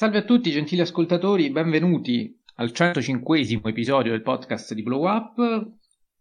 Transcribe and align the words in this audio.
Salve 0.00 0.16
a 0.16 0.22
tutti 0.22 0.50
gentili 0.50 0.80
ascoltatori, 0.80 1.50
benvenuti 1.50 2.34
al 2.54 2.72
105 2.72 3.68
episodio 3.68 4.12
del 4.12 4.22
podcast 4.22 4.72
di 4.72 4.82
Blow 4.82 5.06
Up. 5.06 5.72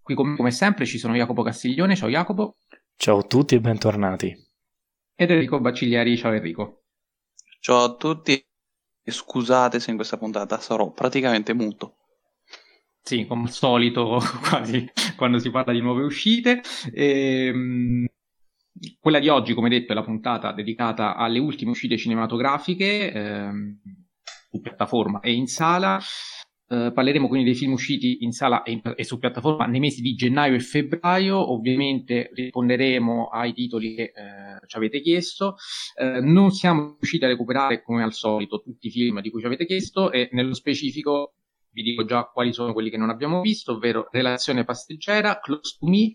Qui 0.01 0.15
come 0.15 0.51
sempre 0.51 0.85
ci 0.85 0.97
sono 0.97 1.15
Jacopo 1.15 1.43
Castiglione, 1.43 1.95
ciao 1.95 2.09
Jacopo. 2.09 2.57
Ciao 2.97 3.19
a 3.19 3.23
tutti 3.23 3.55
e 3.55 3.61
bentornati. 3.61 4.35
Ed 5.15 5.31
Enrico 5.31 5.61
Bacigliari, 5.61 6.17
ciao 6.17 6.33
Enrico. 6.33 6.81
Ciao 7.61 7.85
a 7.85 7.95
tutti 7.95 8.33
e 9.01 9.11
scusate 9.11 9.79
se 9.79 9.91
in 9.91 9.95
questa 9.95 10.17
puntata 10.17 10.59
sarò 10.59 10.91
praticamente 10.91 11.53
muto. 11.53 11.99
Sì, 13.01 13.25
come 13.27 13.43
al 13.43 13.51
solito, 13.51 14.19
quasi 14.49 14.91
quando 15.15 15.39
si 15.39 15.51
parla 15.51 15.71
di 15.71 15.79
nuove 15.79 16.03
uscite. 16.03 16.61
Ehm, 16.93 18.05
quella 18.99 19.19
di 19.19 19.27
oggi, 19.29 19.53
come 19.53 19.69
detto, 19.69 19.91
è 19.91 19.95
la 19.95 20.03
puntata 20.03 20.51
dedicata 20.51 21.15
alle 21.15 21.39
ultime 21.39 21.71
uscite 21.71 21.97
cinematografiche 21.97 23.11
ehm, 23.11 23.79
su 24.51 24.61
piattaforma 24.61 25.19
e 25.19 25.33
in 25.33 25.47
sala. 25.47 25.99
Uh, 26.69 26.93
parleremo 26.93 27.27
quindi 27.27 27.47
dei 27.47 27.55
film 27.57 27.71
usciti 27.71 28.19
in 28.21 28.31
sala 28.31 28.61
e, 28.61 28.73
in, 28.73 28.81
e, 28.95 29.03
su 29.03 29.17
piattaforma 29.17 29.65
nei 29.65 29.79
mesi 29.79 30.01
di 30.01 30.13
gennaio 30.13 30.53
e 30.53 30.59
febbraio. 30.59 31.51
Ovviamente 31.51 32.29
risponderemo 32.31 33.29
ai 33.29 33.53
titoli 33.53 33.95
che 33.95 34.13
uh, 34.15 34.65
ci 34.67 34.77
avete 34.77 35.01
chiesto. 35.01 35.55
Uh, 35.95 36.23
non 36.23 36.51
siamo 36.51 36.95
riusciti 36.99 37.25
a 37.25 37.27
recuperare, 37.27 37.81
come 37.81 38.03
al 38.03 38.13
solito, 38.13 38.61
tutti 38.61 38.87
i 38.87 38.91
film 38.91 39.19
di 39.21 39.31
cui 39.31 39.39
ci 39.39 39.47
avete 39.47 39.65
chiesto 39.65 40.11
e 40.11 40.29
nello 40.31 40.53
specifico 40.53 41.33
vi 41.71 41.83
dico 41.83 42.05
già 42.05 42.25
quali 42.25 42.53
sono 42.53 42.73
quelli 42.73 42.89
che 42.89 42.97
non 42.97 43.09
abbiamo 43.09 43.41
visto, 43.41 43.73
ovvero 43.73 44.07
Relazione 44.11 44.63
pastiggera, 44.63 45.39
Close 45.39 45.77
to 45.79 45.87
Me, 45.87 46.11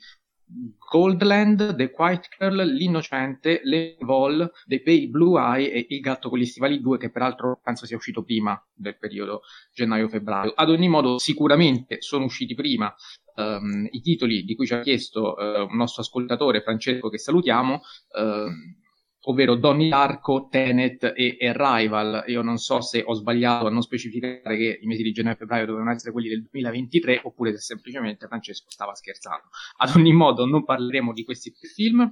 Goldland, 0.90 1.74
The 1.74 1.92
White 1.96 2.28
Girl, 2.38 2.62
L'Innocente, 2.62 3.60
Le 3.64 3.96
Vol, 4.00 4.50
The 4.66 4.82
Pale 4.82 5.08
Blue 5.08 5.40
Eye 5.40 5.72
e 5.72 5.86
Il 5.88 6.00
gatto 6.00 6.28
con 6.28 6.38
gli 6.38 6.44
stivali 6.44 6.80
2 6.80 6.98
che 6.98 7.10
peraltro 7.10 7.60
penso 7.62 7.86
sia 7.86 7.96
uscito 7.96 8.22
prima 8.22 8.62
del 8.72 8.96
periodo 8.98 9.40
gennaio-febbraio. 9.72 10.52
Ad 10.54 10.70
ogni 10.70 10.88
modo 10.88 11.18
sicuramente 11.18 12.00
sono 12.00 12.24
usciti 12.24 12.54
prima 12.54 12.94
um, 13.36 13.88
i 13.91 14.00
titoli 14.00 14.44
di 14.44 14.54
cui 14.54 14.66
ci 14.66 14.74
ha 14.74 14.80
chiesto 14.80 15.34
uh, 15.34 15.66
un 15.69 15.77
nostro 15.77 16.02
ascoltatore 16.02 16.62
Francesco 16.62 17.08
che 17.08 17.19
salutiamo. 17.19 17.80
Uh, 18.10 18.82
ovvero 19.25 19.55
Donnie 19.55 19.89
Darko, 19.89 20.48
Tenet 20.50 21.12
e 21.14 21.36
Arrival. 21.48 22.25
Io 22.27 22.42
non 22.42 22.58
so 22.58 22.80
se 22.80 23.03
ho 23.05 23.14
sbagliato 23.14 23.66
a 23.66 23.70
non 23.70 23.83
specificare 23.83 24.56
che 24.56 24.78
i 24.81 24.86
mesi 24.86 25.03
di 25.03 25.12
gennaio 25.12 25.34
e 25.34 25.39
febbraio 25.39 25.66
dovevano 25.66 25.92
essere 25.92 26.12
quelli 26.12 26.28
del 26.28 26.42
2023 26.42 27.20
oppure 27.25 27.53
se 27.53 27.58
semplicemente 27.58 28.27
Francesco 28.27 28.70
stava 28.70 28.94
scherzando. 28.94 29.44
Ad 29.78 29.94
ogni 29.97 30.12
modo 30.12 30.44
non 30.44 30.64
parleremo 30.64 31.12
di 31.12 31.25
questi 31.25 31.53
tre 31.53 31.69
film. 31.69 32.11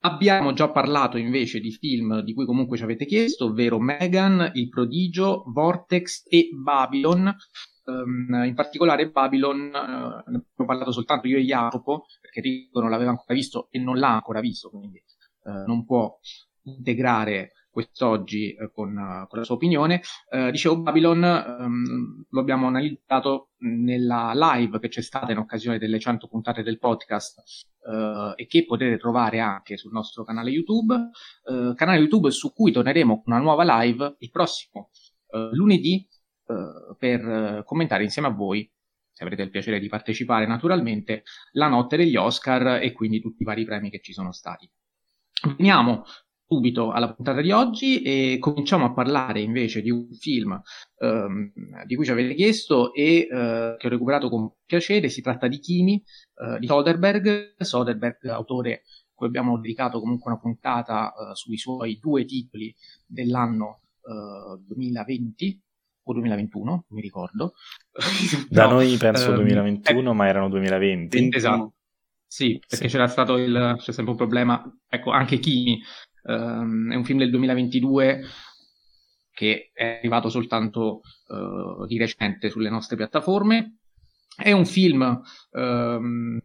Abbiamo 0.00 0.52
già 0.52 0.70
parlato 0.70 1.18
invece 1.18 1.58
di 1.58 1.72
film 1.72 2.20
di 2.20 2.32
cui 2.32 2.46
comunque 2.46 2.76
ci 2.76 2.84
avete 2.84 3.04
chiesto, 3.04 3.46
ovvero 3.46 3.80
Megan, 3.80 4.52
Il 4.54 4.68
Prodigio, 4.68 5.44
Vortex 5.48 6.24
e 6.28 6.50
Babylon. 6.52 7.34
Um, 7.84 8.42
in 8.44 8.54
particolare 8.54 9.10
Babylon, 9.10 9.58
uh, 9.58 10.30
ne 10.30 10.42
abbiamo 10.52 10.66
parlato 10.66 10.92
soltanto 10.92 11.26
io 11.26 11.38
e 11.38 11.42
Jacopo, 11.42 12.04
perché 12.20 12.40
Rico 12.40 12.80
non 12.80 12.90
l'aveva 12.90 13.10
ancora 13.10 13.34
visto 13.34 13.68
e 13.70 13.78
non 13.78 13.98
l'ha 13.98 14.12
ancora 14.12 14.40
visto, 14.40 14.68
quindi 14.68 15.02
eh, 15.44 15.64
non 15.66 15.84
può 15.84 16.18
integrare 16.62 17.52
quest'oggi 17.78 18.54
eh, 18.54 18.70
con, 18.72 18.96
uh, 18.96 19.28
con, 19.28 19.38
la 19.38 19.44
sua 19.44 19.54
opinione. 19.54 20.00
Uh, 20.30 20.50
dicevo, 20.50 20.80
Babylon 20.80 21.22
um, 21.22 22.24
lo 22.28 22.40
abbiamo 22.40 22.66
analizzato 22.66 23.50
nella 23.58 24.32
live 24.34 24.80
che 24.80 24.88
c'è 24.88 25.00
stata 25.00 25.30
in 25.30 25.38
occasione 25.38 25.78
delle 25.78 26.00
100 26.00 26.26
puntate 26.26 26.64
del 26.64 26.78
podcast 26.78 27.38
uh, 27.82 28.32
e 28.34 28.46
che 28.46 28.64
potete 28.64 28.98
trovare 28.98 29.38
anche 29.38 29.76
sul 29.76 29.92
nostro 29.92 30.24
canale 30.24 30.50
YouTube, 30.50 31.10
canale 31.74 31.98
YouTube 31.98 32.30
su 32.30 32.52
cui 32.52 32.72
torneremo 32.72 33.22
con 33.22 33.32
una 33.32 33.42
nuova 33.42 33.82
live 33.82 34.16
il 34.18 34.30
prossimo 34.30 34.90
lunedì 35.52 36.06
per 36.98 37.62
commentare 37.64 38.02
insieme 38.02 38.28
a 38.28 38.32
voi 38.32 38.70
se 39.12 39.24
avrete 39.24 39.42
il 39.42 39.50
piacere 39.50 39.80
di 39.80 39.88
partecipare 39.88 40.46
naturalmente, 40.46 41.24
la 41.52 41.68
notte 41.68 41.96
degli 41.96 42.16
Oscar 42.16 42.80
e 42.82 42.92
quindi 42.92 43.20
tutti 43.20 43.42
i 43.42 43.44
vari 43.44 43.64
premi 43.64 43.90
che 43.90 44.00
ci 44.00 44.12
sono 44.12 44.30
stati. 44.30 44.70
Veniamo 45.56 46.04
subito 46.48 46.92
alla 46.92 47.12
puntata 47.12 47.42
di 47.42 47.50
oggi 47.50 48.00
e 48.00 48.38
cominciamo 48.40 48.86
a 48.86 48.92
parlare 48.94 49.40
invece 49.40 49.82
di 49.82 49.90
un 49.90 50.08
film 50.18 50.58
ehm, 50.98 51.52
di 51.84 51.94
cui 51.94 52.06
ci 52.06 52.10
avete 52.10 52.34
chiesto 52.34 52.94
e 52.94 53.28
eh, 53.30 53.74
che 53.78 53.86
ho 53.86 53.90
recuperato 53.90 54.30
con 54.30 54.50
piacere. 54.64 55.10
Si 55.10 55.20
tratta 55.20 55.46
di 55.46 55.58
Kimi 55.58 56.02
eh, 56.36 56.58
di 56.58 56.66
Soderbergh. 56.66 57.54
Soderbergh, 57.58 58.26
autore 58.28 58.82
cui 59.12 59.26
abbiamo 59.26 59.58
dedicato 59.58 59.98
comunque 60.00 60.30
una 60.30 60.40
puntata 60.40 61.08
eh, 61.08 61.34
sui 61.34 61.58
suoi 61.58 61.98
due 62.00 62.24
titoli 62.24 62.74
dell'anno 63.04 63.80
2020 64.64 65.46
eh, 65.46 65.60
o 66.04 66.12
2021, 66.14 66.84
mi 66.90 67.00
ricordo. 67.02 67.52
Da 68.48 68.66
no, 68.66 68.74
noi 68.74 68.96
penso 68.96 69.32
2021, 69.32 70.10
ehm, 70.10 70.16
ma 70.16 70.28
erano 70.28 70.48
2020. 70.48 71.30
Esatto. 71.32 71.74
Sì, 72.28 72.58
perché 72.58 72.88
sì. 72.88 72.92
c'era 72.92 73.08
stato 73.08 73.38
il, 73.38 73.76
c'è 73.78 73.90
sempre 73.92 74.12
un 74.12 74.18
problema, 74.18 74.62
ecco, 74.86 75.10
anche 75.10 75.38
Kimi 75.38 75.80
um, 76.24 76.92
è 76.92 76.94
un 76.94 77.04
film 77.04 77.18
del 77.18 77.30
2022 77.30 78.22
che 79.32 79.70
è 79.72 79.98
arrivato 79.98 80.28
soltanto 80.28 81.00
uh, 81.28 81.86
di 81.86 81.96
recente 81.96 82.50
sulle 82.50 82.70
nostre 82.70 82.96
piattaforme. 82.96 83.78
È 84.36 84.52
un 84.52 84.66
film 84.66 85.20
um, 85.52 86.38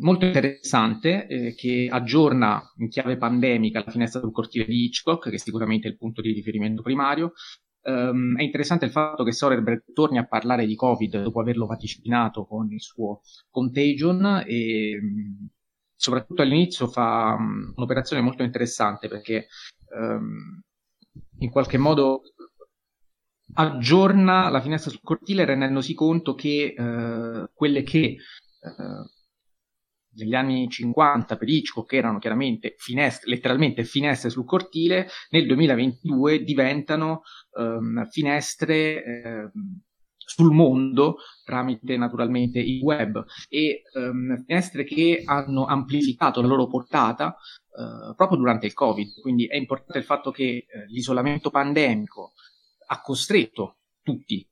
molto 0.00 0.24
interessante 0.24 1.26
eh, 1.26 1.54
che 1.54 1.88
aggiorna 1.90 2.62
in 2.78 2.88
chiave 2.88 3.16
pandemica 3.16 3.82
la 3.84 3.90
finestra 3.90 4.20
sul 4.20 4.32
cortile 4.32 4.64
di 4.64 4.84
Hitchcock, 4.84 5.28
che 5.28 5.36
è 5.36 5.38
sicuramente 5.38 5.88
il 5.88 5.96
punto 5.96 6.20
di 6.20 6.32
riferimento 6.32 6.82
primario, 6.82 7.32
Um, 7.80 8.36
è 8.36 8.42
interessante 8.42 8.84
il 8.84 8.90
fatto 8.90 9.24
che 9.24 9.32
Soderbergh 9.32 9.92
torni 9.94 10.18
a 10.18 10.26
parlare 10.26 10.66
di 10.66 10.74
Covid 10.74 11.22
dopo 11.22 11.40
averlo 11.40 11.64
vaticinato 11.64 12.44
con 12.44 12.70
il 12.70 12.82
suo 12.82 13.20
Contagion 13.50 14.42
e 14.46 15.00
soprattutto 15.94 16.42
all'inizio 16.42 16.86
fa 16.86 17.36
um, 17.38 17.72
un'operazione 17.76 18.22
molto 18.22 18.42
interessante 18.42 19.08
perché 19.08 19.46
um, 19.96 20.60
in 21.38 21.50
qualche 21.50 21.78
modo 21.78 22.22
aggiorna 23.54 24.48
la 24.50 24.60
finestra 24.60 24.90
sul 24.90 25.00
cortile 25.02 25.44
rendendosi 25.44 25.94
conto 25.94 26.34
che 26.34 26.74
uh, 26.76 27.48
quelle 27.54 27.82
che 27.82 28.16
uh, 28.60 29.17
negli 30.14 30.34
anni 30.34 30.68
50 30.68 31.36
per 31.36 31.48
Hitchcock 31.48 31.92
erano 31.92 32.18
chiaramente 32.18 32.74
finestre, 32.78 33.30
letteralmente 33.30 33.84
finestre 33.84 34.30
sul 34.30 34.44
cortile, 34.44 35.08
nel 35.30 35.46
2022 35.46 36.42
diventano 36.42 37.22
um, 37.52 38.06
finestre 38.08 39.04
eh, 39.04 39.50
sul 40.16 40.52
mondo 40.52 41.16
tramite 41.44 41.96
naturalmente 41.96 42.58
il 42.58 42.82
web 42.82 43.24
e 43.48 43.82
um, 43.94 44.44
finestre 44.44 44.84
che 44.84 45.22
hanno 45.24 45.64
amplificato 45.64 46.42
la 46.42 46.46
loro 46.46 46.66
portata 46.66 47.34
uh, 47.70 48.14
proprio 48.14 48.38
durante 48.38 48.66
il 48.66 48.74
Covid. 48.74 49.20
Quindi 49.22 49.46
è 49.46 49.56
importante 49.56 49.98
il 49.98 50.04
fatto 50.04 50.30
che 50.30 50.66
uh, 50.68 50.92
l'isolamento 50.92 51.48
pandemico 51.48 52.34
ha 52.88 53.00
costretto 53.00 53.78
tutti 54.02 54.46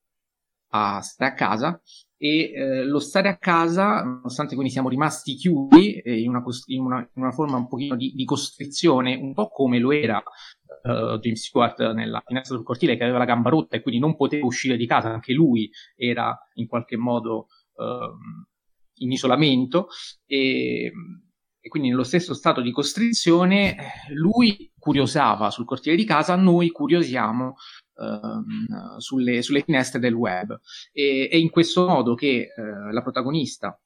a 0.70 1.00
stare 1.00 1.32
a 1.32 1.34
casa 1.34 1.80
e 2.18 2.52
eh, 2.52 2.84
lo 2.84 2.98
stare 2.98 3.28
a 3.28 3.36
casa, 3.36 4.02
nonostante 4.02 4.54
quindi 4.54 4.72
siamo 4.72 4.88
rimasti 4.88 5.34
chiusi 5.34 5.98
eh, 6.00 6.20
in, 6.20 6.30
una, 6.30 6.42
in, 6.66 6.80
una, 6.80 6.98
in, 6.98 7.22
una, 7.22 7.32
forma 7.32 7.56
un 7.56 7.68
pochino 7.68 7.94
di, 7.94 8.12
di, 8.14 8.24
costrizione, 8.24 9.14
un 9.16 9.34
po' 9.34 9.48
come 9.48 9.78
lo 9.78 9.92
era 9.92 10.22
uh, 10.82 11.18
James 11.18 11.44
Stewart 11.44 11.92
nella 11.92 12.22
finestra 12.24 12.56
sul 12.56 12.64
cortile 12.64 12.96
che 12.96 13.02
aveva 13.02 13.18
la 13.18 13.26
gamba 13.26 13.50
rotta 13.50 13.76
e 13.76 13.82
quindi 13.82 14.00
non 14.00 14.16
poteva 14.16 14.46
uscire 14.46 14.76
di 14.76 14.86
casa, 14.86 15.10
anche 15.10 15.34
lui 15.34 15.70
era 15.94 16.36
in 16.54 16.66
qualche 16.66 16.96
modo 16.96 17.48
uh, 17.74 18.16
in 18.94 19.12
isolamento. 19.12 19.88
E, 20.24 20.90
e 21.66 21.68
quindi 21.68 21.88
nello 21.88 22.04
stesso 22.04 22.32
stato 22.32 22.60
di 22.60 22.70
costrizione 22.70 23.76
lui 24.14 24.70
curiosava 24.78 25.50
sul 25.50 25.64
cortile 25.64 25.96
di 25.96 26.04
casa, 26.04 26.36
noi 26.36 26.70
curiosiamo 26.70 27.56
Ehm, 27.98 28.98
sulle, 28.98 29.40
sulle, 29.40 29.62
finestre 29.62 29.98
del 29.98 30.12
web. 30.12 30.58
E, 30.92 31.28
è 31.30 31.36
in 31.36 31.50
questo 31.50 31.86
modo 31.86 32.14
che 32.14 32.48
uh, 32.54 32.92
la 32.92 33.02
protagonista 33.02 33.78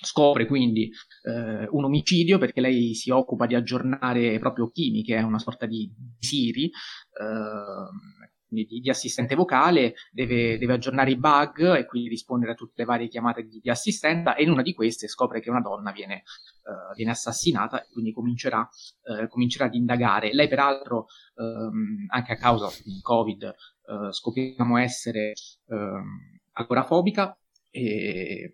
scopre 0.00 0.46
quindi 0.46 0.90
uh, 1.22 1.76
un 1.76 1.84
omicidio 1.84 2.36
perché 2.38 2.60
lei 2.60 2.94
si 2.94 3.10
occupa 3.10 3.46
di 3.46 3.54
aggiornare 3.54 4.38
proprio 4.40 4.70
Kimi, 4.70 5.04
che 5.04 5.16
è 5.16 5.22
una 5.22 5.38
sorta 5.38 5.66
di 5.66 5.88
Siri, 6.18 6.64
uh, 6.64 8.26
di, 8.62 8.80
di, 8.80 8.90
assistente 8.90 9.34
vocale, 9.34 9.94
deve, 10.12 10.56
deve, 10.58 10.74
aggiornare 10.74 11.10
i 11.10 11.16
bug 11.16 11.74
e 11.76 11.86
quindi 11.86 12.08
rispondere 12.08 12.52
a 12.52 12.54
tutte 12.54 12.74
le 12.76 12.84
varie 12.84 13.08
chiamate 13.08 13.42
di, 13.42 13.60
di 13.60 13.70
assistenza 13.70 14.34
e 14.34 14.44
in 14.44 14.50
una 14.50 14.62
di 14.62 14.72
queste 14.72 15.08
scopre 15.08 15.40
che 15.40 15.50
una 15.50 15.60
donna 15.60 15.90
viene, 15.90 16.22
uh, 16.62 16.94
viene 16.94 17.10
assassinata 17.10 17.82
e 17.82 17.88
quindi 17.92 18.12
comincerà, 18.12 18.68
uh, 19.02 19.28
comincerà 19.28 19.64
ad 19.66 19.74
indagare. 19.74 20.32
Lei 20.32 20.48
peraltro, 20.48 21.06
um, 21.34 22.06
anche 22.08 22.32
a 22.32 22.36
causa 22.36 22.68
di 22.84 23.00
Covid, 23.02 23.54
uh, 23.86 24.12
scopriamo 24.12 24.78
essere 24.78 25.32
um, 25.66 26.38
agorafobica 26.52 27.36
e 27.70 28.50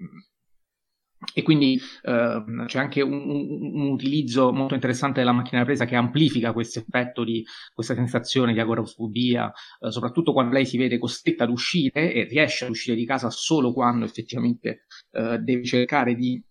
e 1.35 1.43
quindi 1.43 1.79
eh, 2.03 2.45
c'è 2.67 2.79
anche 2.79 3.03
un, 3.03 3.13
un, 3.13 3.91
utilizzo 3.91 4.53
molto 4.53 4.75
interessante 4.75 5.21
della 5.21 5.33
macchina 5.33 5.61
da 5.61 5.67
presa 5.67 5.85
che 5.85 5.95
amplifica 5.95 6.53
questo 6.53 6.79
effetto 6.79 7.25
di 7.25 7.45
questa 7.75 7.95
sensazione 7.95 8.55
di 8.55 8.61
agorafobia, 8.61 9.53
eh, 9.81 9.91
soprattutto 9.91 10.33
quando 10.33 10.55
lei 10.55 10.65
si 10.65 10.79
vede 10.79 10.99
costretta 10.99 11.45
ad 11.45 11.51
uscire 11.51 12.13
e 12.13 12.25
riesce 12.25 12.65
ad 12.65 12.71
uscire 12.71 12.97
di 12.97 13.05
casa 13.05 13.29
solo 13.31 13.73
quando 13.73 14.07
effettivamente 14.07 14.87
eh, 15.11 15.39
deve 15.39 15.65
cercare 15.65 16.15
di, 16.15 16.43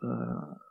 eh, 0.00 0.66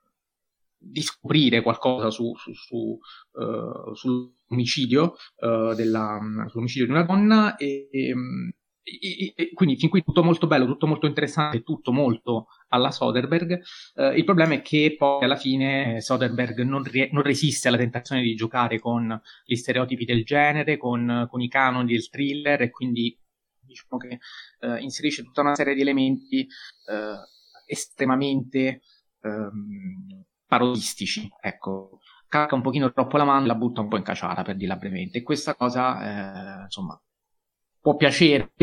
di 0.77 1.01
scoprire 1.01 1.61
qualcosa 1.61 2.11
su, 2.11 2.33
su, 2.35 2.53
su, 2.53 2.99
uh, 3.31 3.93
sull'omicidio, 3.95 5.15
uh, 5.37 5.73
della, 5.73 6.19
sull'omicidio 6.47 6.85
di 6.85 6.91
una 6.91 7.03
donna 7.03 7.55
e, 7.55 7.89
e, 7.91 8.13
e, 9.35 9.53
quindi 9.53 9.75
fin 9.75 9.89
qui 9.89 10.03
tutto 10.03 10.23
molto 10.23 10.47
bello, 10.47 10.65
tutto 10.65 10.87
molto 10.87 11.07
interessante, 11.07 11.63
tutto 11.63 11.91
molto 11.91 12.47
alla 12.69 12.91
Soderbergh. 12.91 13.61
Uh, 13.95 14.11
il 14.15 14.23
problema 14.23 14.55
è 14.55 14.61
che 14.61 14.95
poi 14.97 15.23
alla 15.23 15.35
fine 15.35 16.01
Soderbergh 16.01 16.59
non, 16.61 16.83
rie- 16.83 17.09
non, 17.11 17.23
resiste 17.23 17.67
alla 17.67 17.77
tentazione 17.77 18.21
di 18.21 18.35
giocare 18.35 18.79
con 18.79 19.21
gli 19.45 19.55
stereotipi 19.55 20.05
del 20.05 20.23
genere, 20.23 20.77
con, 20.77 21.27
con 21.29 21.41
i 21.41 21.47
canoni 21.47 21.91
del 21.91 22.09
thriller 22.09 22.61
e 22.61 22.69
quindi 22.69 23.17
diciamo 23.59 23.97
che 23.97 24.19
inserisce 24.79 25.23
tutta 25.23 25.41
una 25.41 25.53
serie 25.55 25.75
di 25.75 25.81
elementi 25.81 26.47
estremamente 27.67 28.81
um, 29.21 30.23
parodistici, 30.47 31.29
ecco, 31.39 31.99
cacca 32.27 32.55
un 32.55 32.61
pochino 32.61 32.91
troppo 32.91 33.17
la 33.17 33.25
mano 33.25 33.43
e 33.43 33.47
la 33.47 33.55
butta 33.55 33.81
un 33.81 33.89
po' 33.89 33.97
in 33.97 34.03
caciara, 34.03 34.41
per 34.41 34.55
dirla 34.55 34.77
brevemente. 34.77 35.19
E 35.19 35.23
questa 35.23 35.55
cosa, 35.55 36.61
eh, 36.61 36.63
insomma, 36.63 36.99
può 37.79 37.95
piacere, 37.95 38.53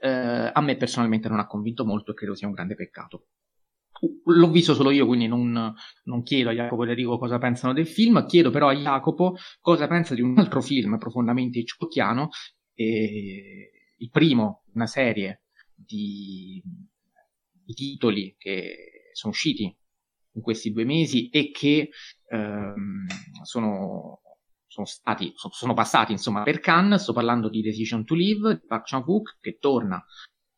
eh, 0.00 0.50
a 0.52 0.60
me 0.60 0.76
personalmente 0.76 1.28
non 1.28 1.38
ha 1.38 1.46
convinto 1.46 1.84
molto 1.84 2.10
e 2.10 2.14
credo 2.14 2.34
sia 2.34 2.48
un 2.48 2.54
grande 2.54 2.74
peccato. 2.74 3.26
L'ho 4.24 4.50
visto 4.50 4.74
solo 4.74 4.90
io, 4.90 5.06
quindi 5.06 5.26
non, 5.26 5.74
non 6.04 6.22
chiedo 6.22 6.50
a 6.50 6.52
Jacopo 6.52 6.84
e 6.84 6.88
Enrico 6.88 7.18
cosa 7.18 7.38
pensano 7.38 7.72
del 7.72 7.86
film, 7.86 8.26
chiedo 8.26 8.50
però 8.50 8.68
a 8.68 8.74
Jacopo 8.74 9.36
cosa 9.60 9.86
pensa 9.86 10.14
di 10.14 10.20
un 10.20 10.38
altro 10.38 10.60
film 10.60 10.98
profondamente 10.98 11.58
hitchcockiano, 11.58 12.28
eh, 12.74 13.70
il 13.96 14.10
primo, 14.10 14.64
una 14.74 14.86
serie 14.86 15.42
di, 15.74 16.62
di 17.64 17.74
titoli 17.74 18.34
che 18.38 19.10
sono 19.12 19.32
usciti 19.32 19.76
in 20.32 20.42
questi 20.42 20.72
due 20.72 20.84
mesi 20.84 21.28
e 21.28 21.50
che 21.50 21.90
ehm, 22.28 23.06
sono, 23.42 24.20
sono, 24.66 24.86
stati, 24.86 25.32
sono 25.34 25.74
passati 25.74 26.12
insomma 26.12 26.42
per 26.42 26.60
Cannes. 26.60 27.02
Sto 27.02 27.12
parlando 27.12 27.48
di 27.48 27.60
Decision 27.60 28.04
to 28.04 28.14
Live 28.14 28.60
di 28.60 28.66
Park 28.66 28.86
Chan-wook 28.86 29.38
che 29.40 29.58
torna 29.58 30.02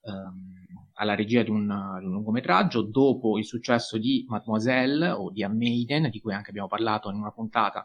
ehm, 0.02 0.69
alla 1.00 1.14
regia 1.14 1.42
di 1.42 1.50
un, 1.50 1.66
di 1.98 2.04
un, 2.04 2.12
lungometraggio 2.12 2.82
dopo 2.82 3.38
il 3.38 3.46
successo 3.46 3.96
di 3.98 4.24
Mademoiselle 4.28 5.10
o 5.10 5.30
di 5.30 5.42
Maiden, 5.46 6.10
di 6.10 6.20
cui 6.20 6.34
anche 6.34 6.50
abbiamo 6.50 6.68
parlato 6.68 7.08
in 7.10 7.16
una 7.16 7.32
puntata 7.32 7.84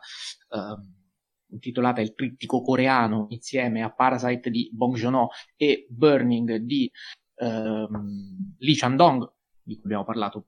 ehm, 0.50 1.04
intitolata 1.52 2.02
Il 2.02 2.14
trittico 2.14 2.62
coreano 2.62 3.28
insieme 3.30 3.84
a 3.84 3.94
Parasite 3.94 4.50
di 4.50 4.70
Bong 4.74 4.96
Joon-ho 4.96 5.30
e 5.56 5.88
Burning 5.90 6.56
di 6.58 6.92
ehm, 7.36 8.56
Lee 8.58 8.76
Chandong 8.76 9.32
di 9.64 9.76
cui 9.76 9.86
abbiamo 9.86 10.04
parlato 10.04 10.48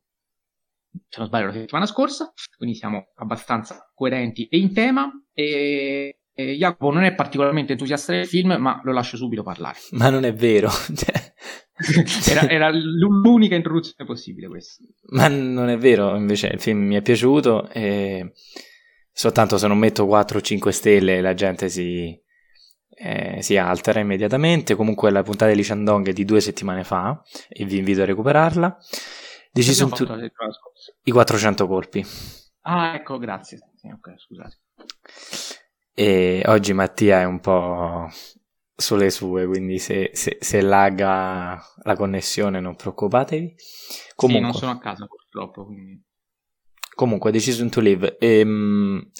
se 1.08 1.20
non 1.20 1.28
sbaglio 1.28 1.48
la 1.48 1.54
settimana 1.54 1.86
scorsa, 1.86 2.34
quindi 2.58 2.76
siamo 2.76 3.12
abbastanza 3.16 3.92
coerenti 3.94 4.48
e 4.48 4.58
in 4.58 4.74
tema. 4.74 5.10
E, 5.32 6.20
Jacopo 6.34 6.92
non 6.92 7.04
è 7.04 7.16
particolarmente 7.16 7.72
entusiasta 7.72 8.12
del 8.12 8.28
film, 8.28 8.58
ma 8.60 8.80
lo 8.84 8.94
lascio 8.94 9.18
subito 9.18 9.42
parlare. 9.42 9.80
Ma 9.92 10.10
non 10.10 10.24
è 10.24 10.34
vero. 10.34 10.70
Era, 12.28 12.50
era, 12.50 12.70
l'unica 12.72 13.56
introduzione 13.56 14.06
possibile 14.06 14.48
questa. 14.48 14.84
Ma 15.10 15.28
non 15.28 15.70
è 15.70 15.78
vero, 15.78 16.16
invece 16.16 16.48
il 16.48 16.60
film 16.60 16.80
mi 16.80 16.96
è 16.96 17.02
piaciuto 17.02 17.70
e 17.70 18.34
soltanto 19.12 19.58
se 19.58 19.68
non 19.68 19.78
metto 19.78 20.08
4 20.08 20.40
o 20.40 20.42
5 20.42 20.72
stelle 20.72 21.22
la 21.22 21.36
gente 21.36 21.70
si, 21.70 22.20
eh, 22.90 23.42
si 23.42 23.58
altera 23.58 24.00
immediatamente. 24.00 24.76
Comunque 24.76 25.12
la 25.12 25.22
puntata 25.22 25.52
di 25.52 25.62
Chandong 25.62 26.10
è 26.10 26.14
di 26.14 26.26
due 26.26 26.42
settimane 26.42 26.84
fa 26.84 27.22
e 27.48 27.66
vi 27.66 27.78
invito 27.78 28.02
a 28.02 28.06
recuperarla. 28.06 28.78
Decision 29.52 29.90
to... 29.90 30.32
I 31.04 31.12
400 31.12 31.68
colpi. 31.68 32.06
Ah, 32.62 32.96
ecco, 32.96 33.18
grazie. 33.18 33.60
Sì, 33.76 33.88
ok, 33.88 34.14
scusate. 34.18 34.58
E 35.94 36.44
oggi 36.46 36.74
Mattia 36.74 37.22
è 37.22 37.24
un 37.24 37.40
po' 37.40 38.08
sulle 38.78 39.10
sue, 39.10 39.48
quindi 39.48 39.80
se, 39.80 40.12
se, 40.14 40.38
se 40.40 40.62
lagga 40.62 41.62
la 41.84 41.96
connessione 41.96 42.60
non 42.60 42.76
preoccupatevi. 42.76 43.56
Comunque, 44.16 44.46
sì, 44.46 44.52
non 44.52 44.54
sono 44.54 44.72
a 44.72 44.80
casa 44.80 45.06
purtroppo, 45.06 45.66
quindi... 45.66 46.02
Comunque, 46.96 47.32
Decision 47.32 47.70
to 47.70 47.80
Live. 47.80 48.18
Ehm, 48.20 49.12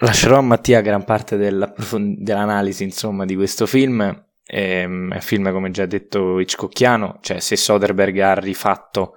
lascerò 0.00 0.38
a 0.38 0.42
Mattia 0.42 0.80
gran 0.80 1.04
parte 1.04 1.36
dell'analisi, 1.36 2.84
insomma, 2.84 3.24
di 3.24 3.34
questo 3.34 3.66
film 3.66 4.26
Ehm, 4.50 5.10
è 5.12 5.16
un 5.16 5.20
film, 5.20 5.52
come 5.52 5.70
già 5.70 5.84
detto, 5.84 6.40
Hitchcockiano, 6.40 7.18
cioè 7.20 7.38
se 7.38 7.56
Soderbergh 7.56 8.18
ha 8.20 8.34
rifatto 8.34 9.16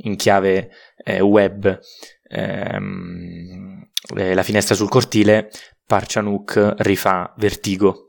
in 0.00 0.16
chiave 0.16 0.70
eh, 1.02 1.20
web 1.20 1.80
ehm, 2.28 3.88
eh, 4.16 4.34
la 4.34 4.42
finestra 4.42 4.74
sul 4.74 4.90
cortile, 4.90 5.50
Parchanuk 5.86 6.74
rifà 6.78 7.32
Vertigo. 7.38 8.05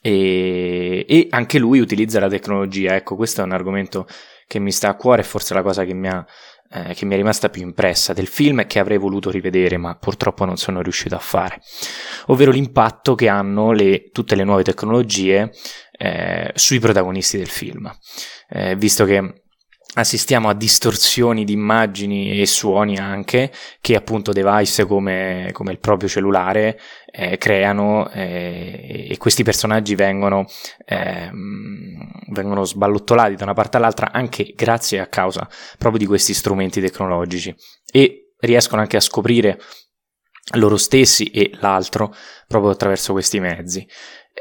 E, 0.00 1.04
e, 1.08 1.26
anche 1.30 1.58
lui 1.58 1.80
utilizza 1.80 2.20
la 2.20 2.28
tecnologia. 2.28 2.94
Ecco, 2.94 3.16
questo 3.16 3.40
è 3.40 3.44
un 3.44 3.52
argomento 3.52 4.06
che 4.46 4.58
mi 4.58 4.72
sta 4.72 4.88
a 4.88 4.96
cuore, 4.96 5.22
forse 5.22 5.54
la 5.54 5.62
cosa 5.62 5.84
che 5.84 5.94
mi 5.94 6.08
ha 6.08 6.26
eh, 6.72 6.94
che 6.94 7.04
mi 7.04 7.14
è 7.14 7.16
rimasta 7.16 7.48
più 7.48 7.62
impressa 7.62 8.12
del 8.12 8.28
film 8.28 8.60
e 8.60 8.66
che 8.66 8.78
avrei 8.78 8.96
voluto 8.96 9.28
rivedere, 9.30 9.76
ma 9.76 9.96
purtroppo 9.96 10.44
non 10.44 10.56
sono 10.56 10.82
riuscito 10.82 11.16
a 11.16 11.18
fare, 11.18 11.60
ovvero 12.26 12.52
l'impatto 12.52 13.16
che 13.16 13.28
hanno 13.28 13.72
le, 13.72 14.10
tutte 14.12 14.36
le 14.36 14.44
nuove 14.44 14.62
tecnologie 14.62 15.50
eh, 15.90 16.52
sui 16.54 16.78
protagonisti 16.78 17.36
del 17.36 17.48
film. 17.48 17.90
Eh, 18.48 18.76
visto 18.76 19.04
che 19.04 19.42
assistiamo 19.94 20.48
a 20.48 20.54
distorsioni 20.54 21.44
di 21.44 21.52
immagini 21.52 22.40
e 22.40 22.46
suoni 22.46 22.96
anche 22.96 23.52
che 23.80 23.96
appunto 23.96 24.32
device 24.32 24.86
come, 24.86 25.50
come 25.52 25.72
il 25.72 25.78
proprio 25.78 26.08
cellulare 26.08 26.78
eh, 27.12 27.36
creano 27.38 28.08
eh, 28.10 29.08
e 29.10 29.16
questi 29.18 29.42
personaggi 29.42 29.94
vengono, 29.94 30.46
eh, 30.86 31.30
vengono 32.30 32.64
sballottolati 32.64 33.34
da 33.34 33.44
una 33.44 33.54
parte 33.54 33.78
all'altra 33.78 34.12
anche 34.12 34.52
grazie 34.54 35.00
a 35.00 35.08
causa 35.08 35.48
proprio 35.76 35.98
di 35.98 36.06
questi 36.06 36.34
strumenti 36.34 36.80
tecnologici. 36.80 37.54
E 37.90 38.34
riescono 38.38 38.80
anche 38.80 38.96
a 38.96 39.00
scoprire 39.00 39.60
loro 40.54 40.76
stessi 40.76 41.26
e 41.26 41.50
l'altro 41.60 42.14
proprio 42.46 42.72
attraverso 42.72 43.12
questi 43.12 43.38
mezzi 43.38 43.86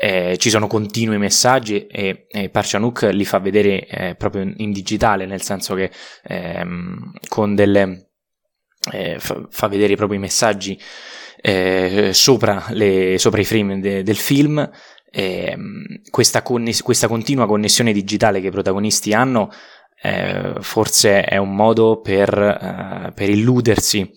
eh, 0.02 0.38
ci 0.38 0.50
sono 0.50 0.68
continui 0.68 1.18
messaggi 1.18 1.86
e, 1.88 2.26
e 2.30 2.50
Parchanuk 2.50 3.10
li 3.12 3.26
fa 3.26 3.40
vedere 3.40 3.86
eh, 3.86 4.16
proprio 4.16 4.50
in 4.56 4.72
digitale, 4.72 5.26
nel 5.26 5.42
senso 5.42 5.76
che 5.76 5.92
ehm, 6.24 7.12
con 7.28 7.54
delle 7.54 8.12
eh, 8.92 9.20
fa, 9.20 9.46
fa, 9.50 9.68
vedere 9.68 9.96
proprio 9.96 10.18
i 10.18 10.22
messaggi 10.22 10.80
eh, 11.42 12.12
sopra, 12.14 12.68
le, 12.70 13.18
sopra, 13.18 13.42
i 13.42 13.46
frame 13.46 13.80
de, 13.82 14.04
del 14.04 14.16
film. 14.16 14.70
Ehm, 15.12 16.02
questa, 16.10 16.44
conness- 16.44 16.82
questa 16.82 17.10
continua 17.10 17.46
connessione 17.46 17.92
digitale 17.92 18.40
che 18.40 18.48
i 18.48 18.52
protagonisti 18.52 19.12
hanno 19.12 19.52
eh, 20.02 20.54
forse 20.62 21.24
è 21.24 21.36
un 21.36 21.54
modo 21.54 22.00
per, 22.00 22.32
uh, 22.32 23.14
per 23.14 23.30
illudersi 23.30 24.10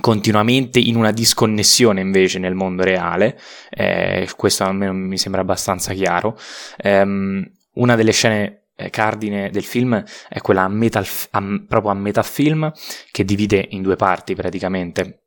continuamente 0.00 0.78
in 0.78 0.96
una 0.96 1.10
disconnessione 1.10 2.00
invece 2.00 2.38
nel 2.38 2.54
mondo 2.54 2.82
reale, 2.82 3.38
eh, 3.70 4.28
questo 4.36 4.64
almeno 4.64 4.92
mi 4.92 5.18
sembra 5.18 5.40
abbastanza 5.40 5.92
chiaro. 5.92 6.38
Um, 6.82 7.44
una 7.74 7.94
delle 7.96 8.12
scene 8.12 8.66
eh, 8.76 8.90
cardine 8.90 9.50
del 9.50 9.64
film 9.64 10.02
è 10.28 10.40
quella 10.40 10.62
a 10.62 10.68
meta, 10.68 11.02
a, 11.30 11.42
proprio 11.66 11.90
a 11.90 11.94
metafilm 11.94 12.72
che 13.10 13.24
divide 13.24 13.66
in 13.70 13.82
due 13.82 13.96
parti 13.96 14.34
praticamente. 14.34 15.22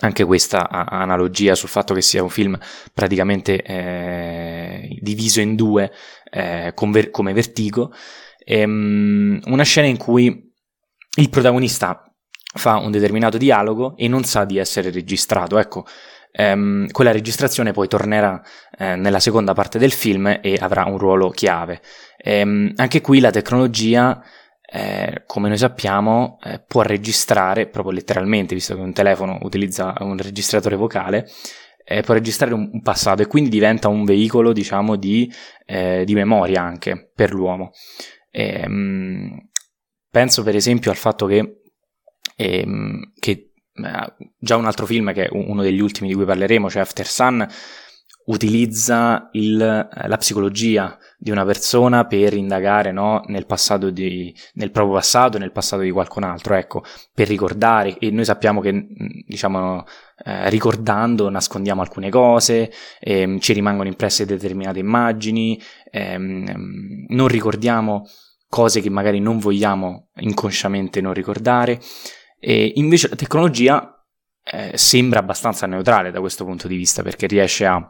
Anche 0.00 0.24
questa 0.24 0.68
analogia 0.68 1.56
sul 1.56 1.68
fatto 1.68 1.92
che 1.92 2.02
sia 2.02 2.22
un 2.22 2.30
film 2.30 2.56
praticamente 2.94 3.60
eh, 3.62 4.96
diviso 5.00 5.40
in 5.40 5.56
due 5.56 5.90
eh, 6.30 6.72
come 6.74 7.32
vertigo. 7.32 7.92
Ehm, 8.44 9.40
una 9.46 9.64
scena 9.64 9.88
in 9.88 9.96
cui 9.96 10.52
il 11.16 11.30
protagonista 11.30 12.07
fa 12.58 12.76
un 12.76 12.90
determinato 12.90 13.38
dialogo 13.38 13.96
e 13.96 14.08
non 14.08 14.24
sa 14.24 14.44
di 14.44 14.58
essere 14.58 14.90
registrato. 14.90 15.58
Ecco, 15.58 15.86
ehm, 16.32 16.90
quella 16.90 17.12
registrazione 17.12 17.72
poi 17.72 17.88
tornerà 17.88 18.42
eh, 18.76 18.96
nella 18.96 19.20
seconda 19.20 19.54
parte 19.54 19.78
del 19.78 19.92
film 19.92 20.38
e 20.42 20.58
avrà 20.60 20.84
un 20.84 20.98
ruolo 20.98 21.30
chiave. 21.30 21.80
Ehm, 22.18 22.72
anche 22.76 23.00
qui 23.00 23.20
la 23.20 23.30
tecnologia, 23.30 24.22
eh, 24.70 25.22
come 25.26 25.48
noi 25.48 25.58
sappiamo, 25.58 26.38
eh, 26.42 26.62
può 26.66 26.82
registrare 26.82 27.68
proprio 27.68 27.94
letteralmente, 27.94 28.54
visto 28.54 28.74
che 28.74 28.80
un 28.80 28.92
telefono 28.92 29.38
utilizza 29.42 29.94
un 30.00 30.18
registratore 30.18 30.76
vocale. 30.76 31.26
Eh, 31.90 32.02
può 32.02 32.12
registrare 32.12 32.52
un, 32.52 32.82
passato 32.82 33.22
e 33.22 33.26
quindi 33.26 33.48
diventa 33.48 33.88
un 33.88 34.04
veicolo, 34.04 34.52
diciamo, 34.52 34.96
di, 34.96 35.32
eh, 35.64 36.04
di 36.04 36.14
memoria 36.14 36.60
anche 36.60 37.10
per 37.14 37.32
l'uomo. 37.32 37.70
Ehm, 38.30 39.48
penso 40.10 40.42
per 40.42 40.54
esempio 40.54 40.90
al 40.90 40.96
fatto 40.96 41.26
che, 41.26 41.57
ehm, 42.38 43.12
che 43.18 43.50
eh, 43.74 44.14
già 44.38 44.56
un 44.56 44.66
altro 44.66 44.86
film 44.86 45.12
che 45.12 45.26
è 45.26 45.28
uno 45.32 45.62
degli 45.62 45.80
ultimi 45.80 46.08
di 46.08 46.14
cui 46.14 46.24
parleremo, 46.24 46.70
cioè 46.70 46.82
After 46.82 47.06
Sun, 47.06 47.46
utilizza 48.26 49.28
il, 49.32 49.56
la 49.56 50.16
psicologia 50.18 50.96
di 51.18 51.30
una 51.30 51.44
persona 51.44 52.04
per 52.04 52.34
indagare 52.34 52.92
no, 52.92 53.22
nel, 53.26 53.46
di, 53.92 54.34
nel 54.54 54.70
proprio 54.70 54.94
passato 54.94 55.36
e 55.36 55.40
nel 55.40 55.50
passato 55.50 55.82
di 55.82 55.90
qualcun 55.90 56.22
altro, 56.22 56.54
ecco, 56.54 56.84
per 57.12 57.26
ricordare. 57.26 57.98
E 57.98 58.10
noi 58.10 58.24
sappiamo 58.24 58.60
che 58.60 58.86
diciamo 59.26 59.84
eh, 60.24 60.48
ricordando 60.50 61.28
nascondiamo 61.30 61.80
alcune 61.80 62.10
cose, 62.10 62.70
ehm, 63.00 63.38
ci 63.40 63.52
rimangono 63.52 63.88
impresse 63.88 64.26
determinate 64.26 64.78
immagini, 64.78 65.60
ehm, 65.90 67.06
non 67.08 67.28
ricordiamo 67.28 68.04
cose 68.48 68.80
che 68.80 68.90
magari 68.90 69.20
non 69.20 69.38
vogliamo 69.38 70.08
inconsciamente 70.16 71.00
non 71.00 71.12
ricordare 71.12 71.80
e 72.38 72.72
invece 72.76 73.08
la 73.08 73.16
tecnologia 73.16 74.04
eh, 74.44 74.76
sembra 74.76 75.18
abbastanza 75.18 75.66
neutrale 75.66 76.10
da 76.10 76.20
questo 76.20 76.44
punto 76.44 76.68
di 76.68 76.76
vista 76.76 77.02
perché 77.02 77.26
riesce 77.26 77.66
a 77.66 77.86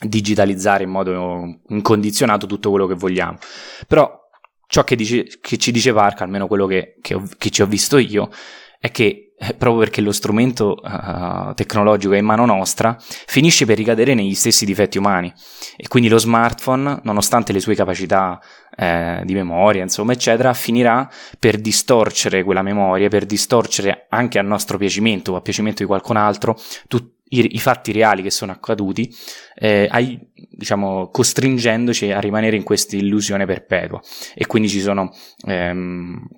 digitalizzare 0.00 0.82
in 0.84 0.90
modo 0.90 1.60
incondizionato 1.68 2.46
tutto 2.46 2.70
quello 2.70 2.86
che 2.86 2.94
vogliamo. 2.94 3.38
Però 3.86 4.20
ciò 4.66 4.82
che, 4.84 4.96
dice, 4.96 5.24
che 5.40 5.56
ci 5.56 5.70
dice 5.70 5.92
Park, 5.92 6.22
almeno 6.22 6.46
quello 6.46 6.66
che, 6.66 6.96
che, 7.00 7.14
ho, 7.14 7.22
che, 7.38 7.50
ci 7.50 7.62
ho 7.62 7.66
visto 7.66 7.98
io, 7.98 8.30
è 8.78 8.90
che 8.90 9.33
proprio 9.58 9.78
perché 9.78 10.00
lo 10.00 10.12
strumento 10.12 10.76
uh, 10.82 11.54
tecnologico 11.54 12.14
è 12.14 12.18
in 12.18 12.24
mano 12.24 12.46
nostra, 12.46 12.96
finisce 12.98 13.66
per 13.66 13.76
ricadere 13.76 14.14
negli 14.14 14.34
stessi 14.34 14.64
difetti 14.64 14.98
umani. 14.98 15.32
E 15.76 15.88
quindi 15.88 16.08
lo 16.08 16.18
smartphone, 16.18 17.00
nonostante 17.02 17.52
le 17.52 17.60
sue 17.60 17.74
capacità 17.74 18.40
eh, 18.76 19.22
di 19.24 19.34
memoria, 19.34 19.82
insomma, 19.82 20.12
eccetera, 20.12 20.52
finirà 20.54 21.08
per 21.38 21.58
distorcere 21.58 22.42
quella 22.42 22.62
memoria, 22.62 23.08
per 23.08 23.26
distorcere 23.26 24.06
anche 24.08 24.38
a 24.38 24.42
nostro 24.42 24.78
piacimento 24.78 25.32
o 25.32 25.36
a 25.36 25.40
piacimento 25.40 25.82
di 25.82 25.88
qualcun 25.88 26.16
altro 26.16 26.56
tut- 26.88 27.12
i, 27.28 27.54
i, 27.54 27.58
fatti 27.58 27.90
reali 27.92 28.22
che 28.22 28.30
sono 28.30 28.52
accaduti, 28.52 29.12
eh, 29.54 29.88
ai, 29.90 30.18
diciamo, 30.50 31.08
costringendoci 31.10 32.12
a 32.12 32.20
rimanere 32.20 32.56
in 32.56 32.62
questa 32.62 32.96
illusione 32.96 33.46
perpetua. 33.46 34.00
E 34.34 34.46
quindi 34.46 34.68
ci 34.68 34.80
sono. 34.80 35.12
Ehm, 35.46 36.28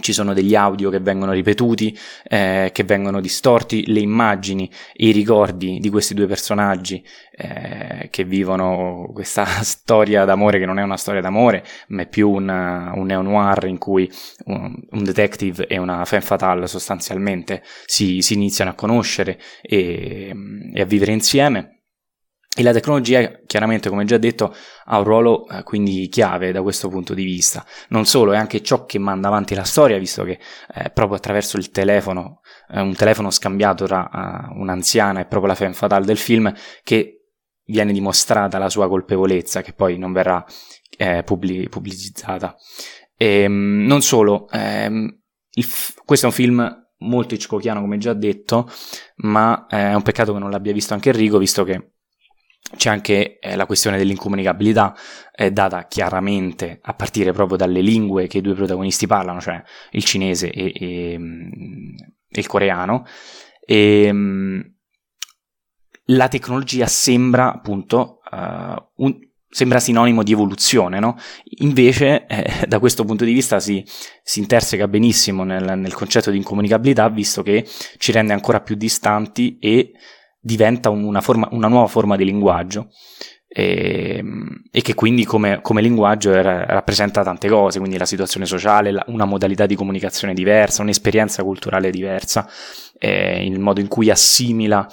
ci 0.00 0.12
sono 0.12 0.34
degli 0.34 0.54
audio 0.54 0.90
che 0.90 1.00
vengono 1.00 1.32
ripetuti, 1.32 1.96
eh, 2.24 2.70
che 2.72 2.84
vengono 2.84 3.20
distorti, 3.20 3.90
le 3.92 4.00
immagini 4.00 4.70
i 4.94 5.12
ricordi 5.12 5.78
di 5.78 5.90
questi 5.90 6.14
due 6.14 6.26
personaggi 6.26 7.04
eh, 7.36 8.08
che 8.10 8.24
vivono 8.24 9.10
questa 9.12 9.44
storia 9.62 10.24
d'amore 10.24 10.58
che 10.58 10.66
non 10.66 10.78
è 10.78 10.82
una 10.82 10.96
storia 10.96 11.20
d'amore, 11.20 11.64
ma 11.88 12.02
è 12.02 12.08
più 12.08 12.30
una, 12.30 12.92
un 12.94 13.06
neo-noir 13.06 13.64
in 13.66 13.78
cui 13.78 14.10
un, 14.46 14.74
un, 14.90 15.04
detective 15.04 15.66
e 15.66 15.78
una 15.78 16.04
femme 16.04 16.22
fatale 16.22 16.66
sostanzialmente 16.66 17.62
si, 17.86 18.20
si 18.20 18.34
iniziano 18.34 18.70
a 18.70 18.74
conoscere 18.74 19.38
e, 19.62 20.32
e 20.72 20.80
a 20.80 20.84
vivere 20.84 21.12
insieme. 21.12 21.83
E 22.56 22.62
la 22.62 22.72
tecnologia, 22.72 23.40
chiaramente, 23.46 23.88
come 23.88 24.04
già 24.04 24.16
detto, 24.16 24.54
ha 24.84 24.98
un 24.98 25.04
ruolo 25.04 25.48
eh, 25.48 25.64
quindi 25.64 26.06
chiave 26.08 26.52
da 26.52 26.62
questo 26.62 26.88
punto 26.88 27.12
di 27.12 27.24
vista. 27.24 27.66
Non 27.88 28.06
solo, 28.06 28.32
è 28.32 28.36
anche 28.36 28.62
ciò 28.62 28.84
che 28.84 29.00
manda 29.00 29.26
avanti 29.26 29.56
la 29.56 29.64
storia, 29.64 29.98
visto 29.98 30.22
che 30.22 30.38
eh, 30.72 30.90
proprio 30.90 31.16
attraverso 31.16 31.56
il 31.56 31.70
telefono, 31.70 32.42
eh, 32.68 32.80
un 32.80 32.94
telefono 32.94 33.30
scambiato 33.30 33.86
tra 33.86 34.08
uh, 34.08 34.60
un'anziana 34.60 35.20
e 35.20 35.26
proprio 35.26 35.48
la 35.50 35.56
femme 35.56 35.74
fatale 35.74 36.04
del 36.04 36.16
film, 36.16 36.52
che 36.84 37.24
viene 37.64 37.92
dimostrata 37.92 38.56
la 38.58 38.70
sua 38.70 38.86
colpevolezza, 38.86 39.60
che 39.60 39.72
poi 39.72 39.98
non 39.98 40.12
verrà 40.12 40.44
eh, 40.96 41.24
pubblic- 41.24 41.68
pubblicizzata. 41.68 42.54
E, 43.16 43.26
ehm, 43.26 43.84
non 43.84 44.00
solo, 44.00 44.48
ehm, 44.50 45.22
f- 45.50 45.94
questo 46.04 46.26
è 46.26 46.28
un 46.28 46.34
film 46.34 46.88
molto 46.98 47.34
hitchcockiano, 47.34 47.80
come 47.80 47.98
già 47.98 48.12
detto, 48.12 48.70
ma 49.16 49.66
eh, 49.68 49.90
è 49.90 49.94
un 49.94 50.02
peccato 50.02 50.32
che 50.32 50.38
non 50.38 50.50
l'abbia 50.50 50.72
visto 50.72 50.94
anche 50.94 51.10
Enrico, 51.10 51.38
visto 51.38 51.64
che 51.64 51.93
c'è 52.76 52.88
anche 52.90 53.38
eh, 53.38 53.56
la 53.56 53.66
questione 53.66 53.98
dell'incomunicabilità, 53.98 54.94
eh, 55.34 55.50
data 55.50 55.86
chiaramente 55.86 56.78
a 56.82 56.94
partire 56.94 57.32
proprio 57.32 57.56
dalle 57.56 57.80
lingue 57.80 58.26
che 58.26 58.38
i 58.38 58.40
due 58.40 58.54
protagonisti 58.54 59.06
parlano, 59.06 59.40
cioè 59.40 59.62
il 59.92 60.04
cinese 60.04 60.50
e, 60.50 60.72
e, 60.74 61.18
mm, 61.18 61.94
e 62.30 62.40
il 62.40 62.46
coreano. 62.46 63.06
E, 63.64 64.10
mm, 64.12 64.60
la 66.08 66.28
tecnologia 66.28 66.86
sembra 66.86 67.52
appunto 67.52 68.20
uh, 68.30 69.04
un, 69.04 69.18
sembra 69.48 69.78
sinonimo 69.78 70.22
di 70.22 70.32
evoluzione, 70.32 70.98
no? 70.98 71.16
Invece, 71.60 72.26
eh, 72.26 72.64
da 72.68 72.78
questo 72.78 73.04
punto 73.04 73.24
di 73.24 73.32
vista, 73.32 73.60
si, 73.60 73.84
si 74.22 74.40
interseca 74.40 74.88
benissimo 74.88 75.44
nel, 75.44 75.78
nel 75.78 75.94
concetto 75.94 76.30
di 76.30 76.36
incomunicabilità, 76.36 77.08
visto 77.08 77.42
che 77.42 77.64
ci 77.98 78.12
rende 78.12 78.32
ancora 78.32 78.60
più 78.60 78.74
distanti 78.74 79.58
e 79.60 79.92
diventa 80.44 80.90
una, 80.90 81.22
forma, 81.22 81.48
una 81.52 81.68
nuova 81.68 81.86
forma 81.86 82.16
di 82.16 82.24
linguaggio 82.24 82.90
e, 83.48 84.16
ehm, 84.18 84.64
e 84.70 84.82
che 84.82 84.94
quindi 84.94 85.24
come, 85.24 85.60
come 85.62 85.80
linguaggio 85.80 86.32
era, 86.32 86.66
rappresenta 86.66 87.22
tante 87.22 87.48
cose, 87.48 87.78
quindi 87.78 87.96
la 87.96 88.04
situazione 88.04 88.44
sociale, 88.44 88.90
la, 88.90 89.02
una 89.06 89.24
modalità 89.24 89.64
di 89.64 89.74
comunicazione 89.74 90.34
diversa, 90.34 90.82
un'esperienza 90.82 91.42
culturale 91.42 91.90
diversa, 91.90 92.46
eh, 92.98 93.46
il 93.46 93.58
modo 93.58 93.80
in 93.80 93.88
cui 93.88 94.10
assimila 94.10 94.86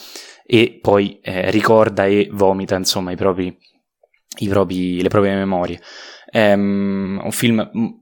e 0.46 0.80
poi 0.82 1.20
eh, 1.22 1.52
ricorda 1.52 2.06
e 2.06 2.30
vomita 2.32 2.76
insomma 2.78 3.12
i 3.12 3.18
propri, 3.18 3.56
i 4.38 4.48
propri, 4.48 5.02
le 5.02 5.10
proprie 5.10 5.36
memorie. 5.36 5.82
Um, 6.34 7.20
un 7.22 7.32
film 7.32 8.01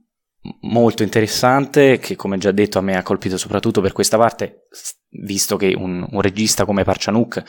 molto 0.62 1.02
interessante 1.02 1.98
che 1.98 2.16
come 2.16 2.38
già 2.38 2.50
detto 2.50 2.78
a 2.78 2.82
me 2.82 2.96
ha 2.96 3.02
colpito 3.02 3.36
soprattutto 3.36 3.80
per 3.80 3.92
questa 3.92 4.16
parte 4.16 4.68
visto 5.10 5.56
che 5.56 5.74
un, 5.76 6.06
un 6.08 6.20
regista 6.20 6.64
come 6.64 6.84
Parcianuk 6.84 7.42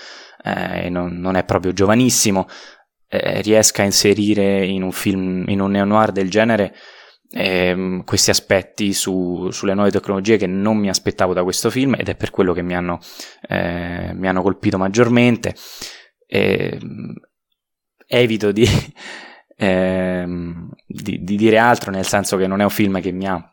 eh, 0.44 0.90
non, 0.90 1.18
non, 1.18 1.36
è 1.36 1.46
proprio 1.46 1.72
giovanissimo 1.72 2.48
eh, 3.08 3.42
riesca 3.42 3.82
a 3.82 3.86
inserire 3.86 4.66
in 4.66 4.84
un 4.84 4.92
film 4.92 5.46
in 5.48 5.62
un 5.62 5.72
neo-noir 5.72 6.12
del 6.12 6.30
genere 6.30 6.76
eh, 7.34 8.02
questi 8.04 8.30
aspetti 8.30 8.92
su, 8.94 9.50
sulle 9.52 9.74
nuove 9.74 9.92
tecnologie 9.92 10.38
che 10.38 10.48
non 10.48 10.78
mi 10.78 10.90
aspettavo 10.90 11.34
da 11.34 11.44
questo 11.44 11.70
film 11.70 11.96
ed 11.98 12.10
è 12.10 12.16
per 12.16 12.30
quello 12.30 12.52
che 12.54 12.62
mi 12.62 12.76
hanno, 12.76 13.00
eh, 13.48 14.12
mi 14.14 14.28
hanno 14.28 14.42
colpito 14.42 14.78
maggiormente. 14.78 15.56
Ehm, 16.28 17.14
evito 18.06 18.52
di 18.52 18.68
ehm, 19.62 20.70
di, 20.88 21.24
di, 21.24 21.36
dire 21.36 21.58
altro, 21.60 21.92
nel 21.92 22.06
senso 22.06 22.36
che 22.36 22.48
non 22.48 22.62
è 22.62 22.64
un 22.64 22.70
film 22.72 23.00
che 23.00 23.12
mi 23.12 23.28
ha 23.28 23.46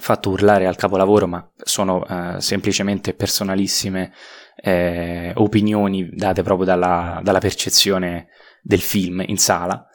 fatto 0.00 0.30
urlare 0.30 0.66
al 0.66 0.76
capolavoro, 0.76 1.26
ma 1.26 1.50
sono 1.56 2.06
eh, 2.06 2.40
semplicemente 2.40 3.14
personalissime 3.14 4.12
eh, 4.56 5.32
opinioni 5.34 6.10
date 6.10 6.42
proprio 6.42 6.66
dalla, 6.66 7.20
dalla, 7.22 7.38
percezione 7.38 8.28
del 8.62 8.80
film 8.80 9.24
in 9.26 9.38
sala, 9.38 9.86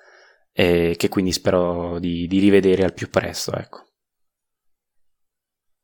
eh, 0.52 0.96
che 0.98 1.10
quindi 1.10 1.32
spero 1.32 2.00
di, 2.00 2.26
di, 2.28 2.40
rivedere 2.40 2.84
al 2.84 2.94
più 2.94 3.10
presto. 3.10 3.54
Ecco. 3.54 3.84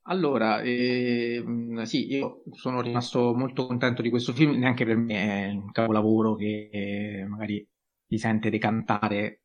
Allora, 0.05 0.61
eh, 0.61 1.43
sì, 1.83 2.11
io 2.11 2.43
sono 2.53 2.81
rimasto 2.81 3.33
molto 3.35 3.67
contento 3.67 4.01
di 4.01 4.09
questo 4.09 4.33
film, 4.33 4.57
neanche 4.57 4.85
per 4.85 4.97
me 4.97 5.45
è 5.45 5.49
un 5.51 5.71
capolavoro 5.71 6.35
che 6.35 6.69
eh, 6.71 7.25
magari 7.27 7.65
si 8.07 8.17
sente 8.17 8.49
decantare 8.49 9.40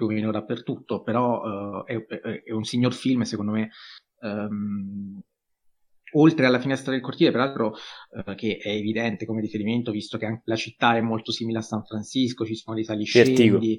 più 0.00 0.06
o 0.06 0.08
meno 0.08 0.30
dappertutto, 0.30 1.02
però 1.02 1.80
uh, 1.80 1.84
è, 1.84 1.94
è, 2.06 2.52
un 2.52 2.64
signor 2.64 2.94
film, 2.94 3.22
secondo 3.22 3.52
me, 3.52 3.70
um, 4.20 5.20
oltre 6.12 6.46
alla 6.46 6.58
finestra 6.58 6.90
del 6.90 7.02
cortile, 7.02 7.30
peraltro, 7.30 7.74
uh, 8.10 8.34
che 8.34 8.56
è 8.56 8.70
evidente 8.70 9.26
come 9.26 9.42
riferimento, 9.42 9.90
visto 9.90 10.16
che 10.16 10.24
anche 10.24 10.42
la 10.46 10.56
città 10.56 10.96
è 10.96 11.02
molto 11.02 11.32
simile 11.32 11.58
a 11.58 11.62
San 11.62 11.84
Francisco, 11.84 12.46
ci 12.46 12.54
sono 12.54 12.76
dei 12.76 12.84
saliscendi, 12.84 13.78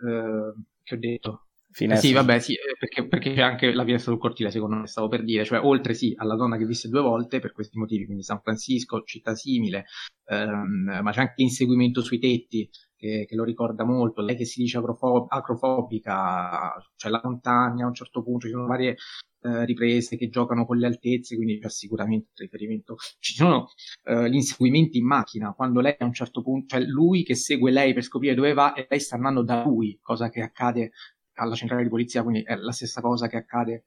uh, 0.00 0.62
che 0.84 0.94
ho 0.94 0.98
detto. 0.98 1.42
Finestra. 1.70 2.08
Sì, 2.08 2.14
vabbè, 2.14 2.38
sì, 2.38 2.54
perché, 2.78 3.06
perché 3.06 3.34
c'è 3.34 3.42
anche 3.42 3.72
la 3.72 3.84
finestra 3.84 4.10
del 4.12 4.20
cortile, 4.20 4.50
secondo 4.50 4.76
me, 4.76 4.86
stavo 4.86 5.08
per 5.08 5.22
dire, 5.22 5.44
cioè 5.44 5.60
oltre 5.62 5.92
sì 5.92 6.14
alla 6.16 6.34
donna 6.34 6.56
che 6.56 6.64
visse 6.64 6.88
due 6.88 7.02
volte 7.02 7.40
per 7.40 7.52
questi 7.52 7.78
motivi, 7.78 8.04
quindi 8.06 8.22
San 8.22 8.40
Francisco, 8.40 9.02
città 9.02 9.34
simile, 9.34 9.84
ehm, 10.26 11.00
ma 11.02 11.12
c'è 11.12 11.20
anche 11.20 11.42
inseguimento 11.42 12.00
sui 12.00 12.18
tetti, 12.18 12.68
che, 12.98 13.24
che, 13.26 13.36
lo 13.36 13.44
ricorda 13.44 13.84
molto, 13.84 14.20
lei 14.20 14.36
che 14.36 14.44
si 14.44 14.60
dice 14.60 14.78
acrofob- 14.78 15.32
acrofobica, 15.32 16.74
cioè 16.96 17.10
la 17.10 17.20
montagna 17.22 17.84
a 17.84 17.88
un 17.88 17.94
certo 17.94 18.22
punto, 18.22 18.46
ci 18.46 18.52
sono 18.52 18.66
varie 18.66 18.96
eh, 19.40 19.64
riprese 19.64 20.16
che 20.16 20.28
giocano 20.28 20.66
con 20.66 20.78
le 20.78 20.86
altezze, 20.86 21.36
quindi 21.36 21.60
c'è 21.60 21.70
sicuramente 21.70 22.30
il 22.34 22.48
riferimento. 22.50 22.96
Ci 23.20 23.34
sono 23.34 23.68
eh, 24.04 24.28
gli 24.28 24.34
inseguimenti 24.34 24.98
in 24.98 25.06
macchina, 25.06 25.52
quando 25.54 25.80
lei 25.80 25.94
a 25.98 26.04
un 26.04 26.12
certo 26.12 26.42
punto, 26.42 26.76
cioè 26.76 26.84
lui 26.84 27.22
che 27.22 27.36
segue 27.36 27.70
lei 27.70 27.94
per 27.94 28.02
scoprire 28.02 28.34
dove 28.34 28.52
va 28.52 28.74
e 28.74 28.86
lei 28.90 29.00
sta 29.00 29.14
andando 29.14 29.42
da 29.42 29.62
lui, 29.64 29.98
cosa 30.02 30.28
che 30.28 30.42
accade 30.42 30.90
alla 31.34 31.54
centrale 31.54 31.84
di 31.84 31.88
polizia, 31.88 32.22
quindi 32.24 32.42
è 32.42 32.56
la 32.56 32.72
stessa 32.72 33.00
cosa 33.00 33.28
che 33.28 33.36
accade 33.36 33.84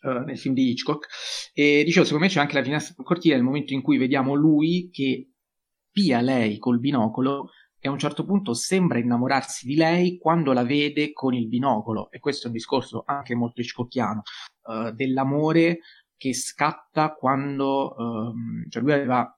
Uh, 0.00 0.22
nel 0.22 0.38
film 0.38 0.54
di 0.54 0.70
Hitchcock. 0.70 1.08
E 1.52 1.82
dicevo, 1.84 2.04
secondo 2.04 2.24
me 2.24 2.30
c'è 2.30 2.38
anche 2.38 2.54
la 2.54 2.62
finestra 2.62 2.94
sul 2.94 3.04
cortile 3.04 3.34
nel 3.34 3.42
momento 3.42 3.72
in 3.72 3.82
cui 3.82 3.98
vediamo 3.98 4.34
lui 4.34 4.90
che 4.92 5.32
pia 5.90 6.20
lei 6.20 6.58
col 6.58 6.78
binocolo 6.78 7.50
e 7.80 7.88
a 7.88 7.92
un 7.92 7.98
certo 7.98 8.24
punto 8.24 8.54
sembra 8.54 8.98
innamorarsi 8.98 9.66
di 9.66 9.76
lei 9.76 10.18
quando 10.18 10.52
la 10.52 10.64
vede 10.64 11.12
con 11.12 11.34
il 11.34 11.46
binocolo. 11.46 12.10
E 12.10 12.18
questo 12.18 12.44
è 12.44 12.46
un 12.48 12.54
discorso 12.54 13.04
anche 13.06 13.34
molto 13.34 13.60
hitchcockiano 13.60 14.22
uh, 14.62 14.90
dell'amore 14.90 15.80
che 16.16 16.34
scatta 16.34 17.14
quando 17.14 17.94
um, 17.96 18.68
cioè 18.68 18.82
lui 18.82 18.92
aveva 18.92 19.32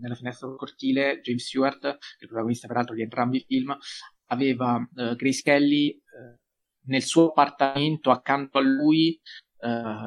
nella 0.00 0.16
finestra 0.16 0.48
del 0.48 0.56
cortile 0.56 1.20
James 1.20 1.46
Stewart 1.46 1.84
il 2.18 2.26
protagonista 2.26 2.66
peraltro 2.66 2.96
di 2.96 3.02
entrambi 3.02 3.36
i 3.36 3.44
film 3.46 3.76
aveva 4.30 4.74
uh, 4.74 5.14
Grace 5.14 5.42
Kelly 5.42 5.94
uh, 5.94 6.36
nel 6.88 7.02
suo 7.02 7.28
appartamento 7.28 8.10
accanto 8.10 8.58
a 8.58 8.62
lui 8.62 9.20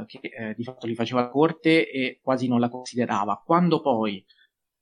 che 0.05 0.53
di 0.55 0.63
fatto 0.63 0.87
gli 0.87 0.93
faceva 0.93 1.27
corte 1.27 1.89
e 1.89 2.19
quasi 2.21 2.47
non 2.47 2.61
la 2.61 2.69
considerava. 2.69 3.41
Quando 3.43 3.81
poi 3.81 4.23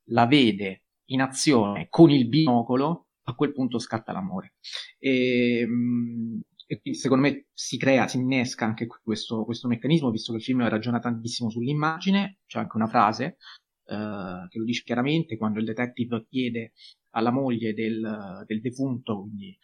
la 0.09 0.27
vede 0.27 0.83
in 1.07 1.21
azione 1.21 1.87
con 1.89 2.09
il 2.09 2.27
binocolo, 2.27 3.07
a 3.23 3.35
quel 3.35 3.53
punto 3.53 3.79
scatta 3.79 4.11
l'amore. 4.11 4.55
E, 4.97 5.65
mm, 5.65 6.39
e 6.67 6.93
secondo 6.95 7.27
me 7.27 7.45
si 7.53 7.77
crea, 7.77 8.07
si 8.07 8.17
innesca 8.17 8.65
anche 8.65 8.87
questo, 8.87 9.45
questo, 9.45 9.67
meccanismo, 9.69 10.11
visto 10.11 10.31
che 10.31 10.39
il 10.39 10.43
film 10.43 10.67
ragiona 10.67 10.99
tantissimo 10.99 11.49
sull'immagine, 11.49 12.39
c'è 12.45 12.59
anche 12.59 12.75
una 12.75 12.87
frase 12.87 13.37
uh, 13.85 14.47
che 14.49 14.59
lo 14.59 14.65
dice 14.65 14.83
chiaramente 14.83 15.37
quando 15.37 15.59
il 15.59 15.65
detective 15.65 16.25
chiede 16.27 16.73
alla 17.11 17.31
moglie 17.31 17.73
del, 17.73 18.43
del 18.45 18.59
defunto, 18.59 19.21
quindi 19.21 19.57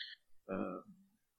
uh, 0.45 0.91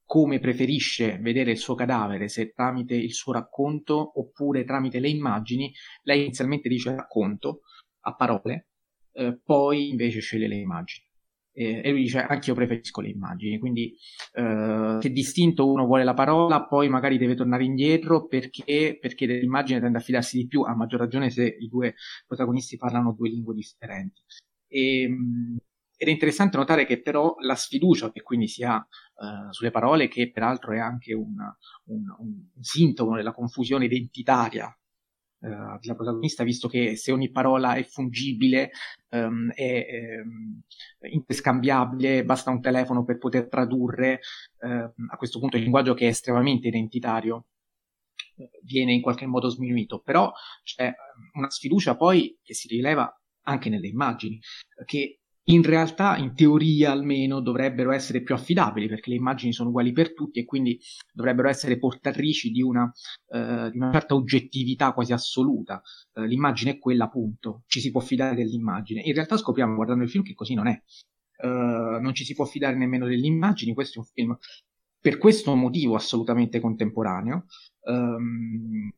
come 0.04 0.38
preferisce 0.38 1.18
vedere 1.18 1.52
il 1.52 1.58
suo 1.58 1.74
cadavere, 1.74 2.28
se 2.28 2.52
tramite 2.52 2.94
il 2.94 3.14
suo 3.14 3.32
racconto 3.32 4.18
oppure 4.20 4.64
tramite 4.64 5.00
le 5.00 5.08
immagini, 5.08 5.72
lei 6.02 6.24
inizialmente 6.24 6.68
dice 6.68 6.94
racconto 6.94 7.62
a 8.00 8.14
parole, 8.14 8.68
eh, 9.14 9.38
poi 9.42 9.88
invece 9.88 10.20
sceglie 10.20 10.48
le 10.48 10.56
immagini. 10.56 11.06
E, 11.56 11.88
lui 11.90 12.02
dice 12.02 12.20
anche 12.20 12.50
io 12.50 12.56
preferisco 12.56 13.00
le 13.00 13.10
immagini, 13.10 13.58
quindi 13.58 13.96
eh, 14.32 14.98
se 15.00 15.10
distinto 15.10 15.70
uno 15.70 15.86
vuole 15.86 16.02
la 16.02 16.14
parola, 16.14 16.66
poi 16.66 16.88
magari 16.88 17.16
deve 17.16 17.36
tornare 17.36 17.64
indietro 17.64 18.26
perché, 18.26 18.98
perché 19.00 19.26
dell'immagine 19.26 19.80
tende 19.80 19.98
a 19.98 20.00
fidarsi 20.00 20.36
di 20.36 20.48
più, 20.48 20.62
a 20.62 20.74
maggior 20.74 20.98
ragione 20.98 21.30
se 21.30 21.46
i 21.46 21.68
due 21.68 21.94
protagonisti 22.26 22.76
parlano 22.76 23.14
due 23.16 23.28
lingue 23.28 23.54
differenti. 23.54 24.20
E, 24.66 25.02
ehm, 25.02 25.56
ed 25.96 26.08
è 26.08 26.10
interessante 26.10 26.56
notare 26.56 26.86
che 26.86 27.00
però 27.00 27.36
la 27.38 27.54
sfiducia 27.54 28.10
che 28.10 28.22
quindi 28.22 28.48
si 28.48 28.64
ha 28.64 28.76
uh, 28.76 29.52
sulle 29.52 29.70
parole, 29.70 30.08
che 30.08 30.30
peraltro 30.32 30.72
è 30.72 30.78
anche 30.78 31.14
una, 31.14 31.56
un, 31.84 32.02
un, 32.18 32.48
sintomo 32.60 33.14
della 33.14 33.32
confusione 33.32 33.84
identitaria 33.84 34.76
uh, 35.44 35.78
della 35.80 35.94
protagonista, 35.94 36.42
visto 36.44 36.68
che 36.68 36.96
se 36.96 37.12
ogni 37.12 37.30
parola 37.30 37.74
è 37.74 37.84
fungibile, 37.84 38.70
um, 39.10 39.50
è 39.52 39.86
um, 40.24 40.60
interscambiabile, 41.10 42.24
basta 42.24 42.50
un 42.50 42.60
telefono 42.60 43.04
per 43.04 43.18
poter 43.18 43.48
tradurre, 43.48 44.20
uh, 44.60 44.92
a 45.10 45.16
questo 45.16 45.38
punto 45.38 45.56
il 45.56 45.62
linguaggio 45.62 45.94
che 45.94 46.06
è 46.06 46.08
estremamente 46.08 46.68
identitario 46.68 47.46
viene 48.62 48.92
in 48.92 49.00
qualche 49.00 49.26
modo 49.26 49.48
sminuito, 49.48 50.00
però 50.00 50.32
c'è 50.64 50.92
una 51.34 51.50
sfiducia 51.50 51.96
poi 51.96 52.36
che 52.42 52.52
si 52.52 52.66
rileva 52.66 53.08
anche 53.42 53.68
nelle 53.68 53.86
immagini, 53.86 54.40
che 54.84 55.20
in 55.46 55.62
realtà, 55.62 56.16
in 56.16 56.34
teoria 56.34 56.92
almeno, 56.92 57.40
dovrebbero 57.40 57.92
essere 57.92 58.22
più 58.22 58.34
affidabili 58.34 58.88
perché 58.88 59.10
le 59.10 59.16
immagini 59.16 59.52
sono 59.52 59.68
uguali 59.68 59.92
per 59.92 60.14
tutti 60.14 60.38
e 60.40 60.44
quindi 60.44 60.80
dovrebbero 61.12 61.48
essere 61.48 61.78
portatrici 61.78 62.50
di 62.50 62.62
una, 62.62 62.84
uh, 62.84 63.70
di 63.70 63.76
una 63.76 63.92
certa 63.92 64.14
oggettività 64.14 64.92
quasi 64.92 65.12
assoluta. 65.12 65.82
Uh, 66.14 66.22
l'immagine 66.22 66.72
è 66.72 66.78
quella, 66.78 67.04
appunto, 67.04 67.62
ci 67.66 67.80
si 67.80 67.90
può 67.90 68.00
fidare 68.00 68.34
dell'immagine. 68.34 69.02
In 69.02 69.12
realtà 69.12 69.36
scopriamo 69.36 69.74
guardando 69.74 70.04
il 70.04 70.10
film 70.10 70.24
che 70.24 70.34
così 70.34 70.54
non 70.54 70.66
è. 70.66 70.82
Uh, 71.36 72.00
non 72.00 72.14
ci 72.14 72.24
si 72.24 72.34
può 72.34 72.44
fidare 72.44 72.76
nemmeno 72.76 73.06
delle 73.06 73.26
immagini, 73.26 73.74
questo 73.74 73.98
è 73.98 74.02
un 74.02 74.06
film 74.06 74.38
per 75.04 75.18
questo 75.18 75.54
motivo 75.54 75.96
assolutamente 75.96 76.60
contemporaneo. 76.60 77.44
Um, 77.80 78.90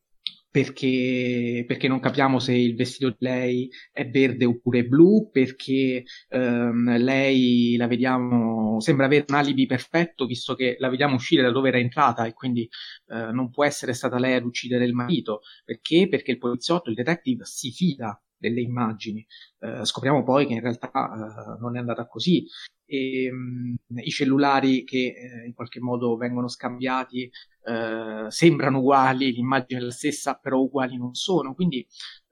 perché, 0.56 1.64
perché, 1.66 1.86
non 1.86 2.00
capiamo 2.00 2.38
se 2.38 2.54
il 2.54 2.74
vestito 2.76 3.10
di 3.10 3.16
lei 3.18 3.70
è 3.92 4.08
verde 4.08 4.46
oppure 4.46 4.86
blu, 4.86 5.28
perché 5.30 6.04
ehm, 6.30 6.96
lei 6.96 7.76
la 7.76 7.86
vediamo, 7.86 8.80
sembra 8.80 9.04
avere 9.04 9.26
un 9.28 9.34
alibi 9.34 9.66
perfetto 9.66 10.24
visto 10.24 10.54
che 10.54 10.76
la 10.78 10.88
vediamo 10.88 11.16
uscire 11.16 11.42
da 11.42 11.50
dove 11.50 11.68
era 11.68 11.76
entrata 11.76 12.24
e 12.24 12.32
quindi 12.32 12.66
eh, 13.08 13.32
non 13.32 13.50
può 13.50 13.66
essere 13.66 13.92
stata 13.92 14.18
lei 14.18 14.32
ad 14.32 14.46
uccidere 14.46 14.86
il 14.86 14.94
marito. 14.94 15.42
Perché? 15.62 16.08
Perché 16.08 16.30
il 16.30 16.38
poliziotto, 16.38 16.88
il 16.88 16.96
detective, 16.96 17.44
si 17.44 17.70
fida 17.70 18.18
delle 18.34 18.62
immagini. 18.62 19.26
Eh, 19.60 19.84
scopriamo 19.84 20.22
poi 20.22 20.46
che 20.46 20.54
in 20.54 20.60
realtà 20.60 20.88
eh, 20.88 21.60
non 21.60 21.76
è 21.76 21.80
andata 21.80 22.06
così 22.06 22.46
e 22.86 23.30
mh, 23.30 23.74
mm, 23.92 23.98
i 23.98 24.10
cellulari 24.10 24.84
che 24.84 25.14
eh, 25.16 25.46
in 25.46 25.54
qualche 25.54 25.80
modo 25.80 26.16
vengono 26.16 26.48
scambiati 26.48 27.30
eh, 27.64 28.26
sembrano 28.28 28.78
uguali, 28.78 29.32
l'immagine 29.32 29.80
è 29.80 29.82
la 29.82 29.90
stessa, 29.90 30.34
però 30.34 30.60
uguali 30.60 30.96
non 30.96 31.14
sono. 31.14 31.54
Quindi 31.54 31.86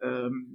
ehm, 0.04 0.52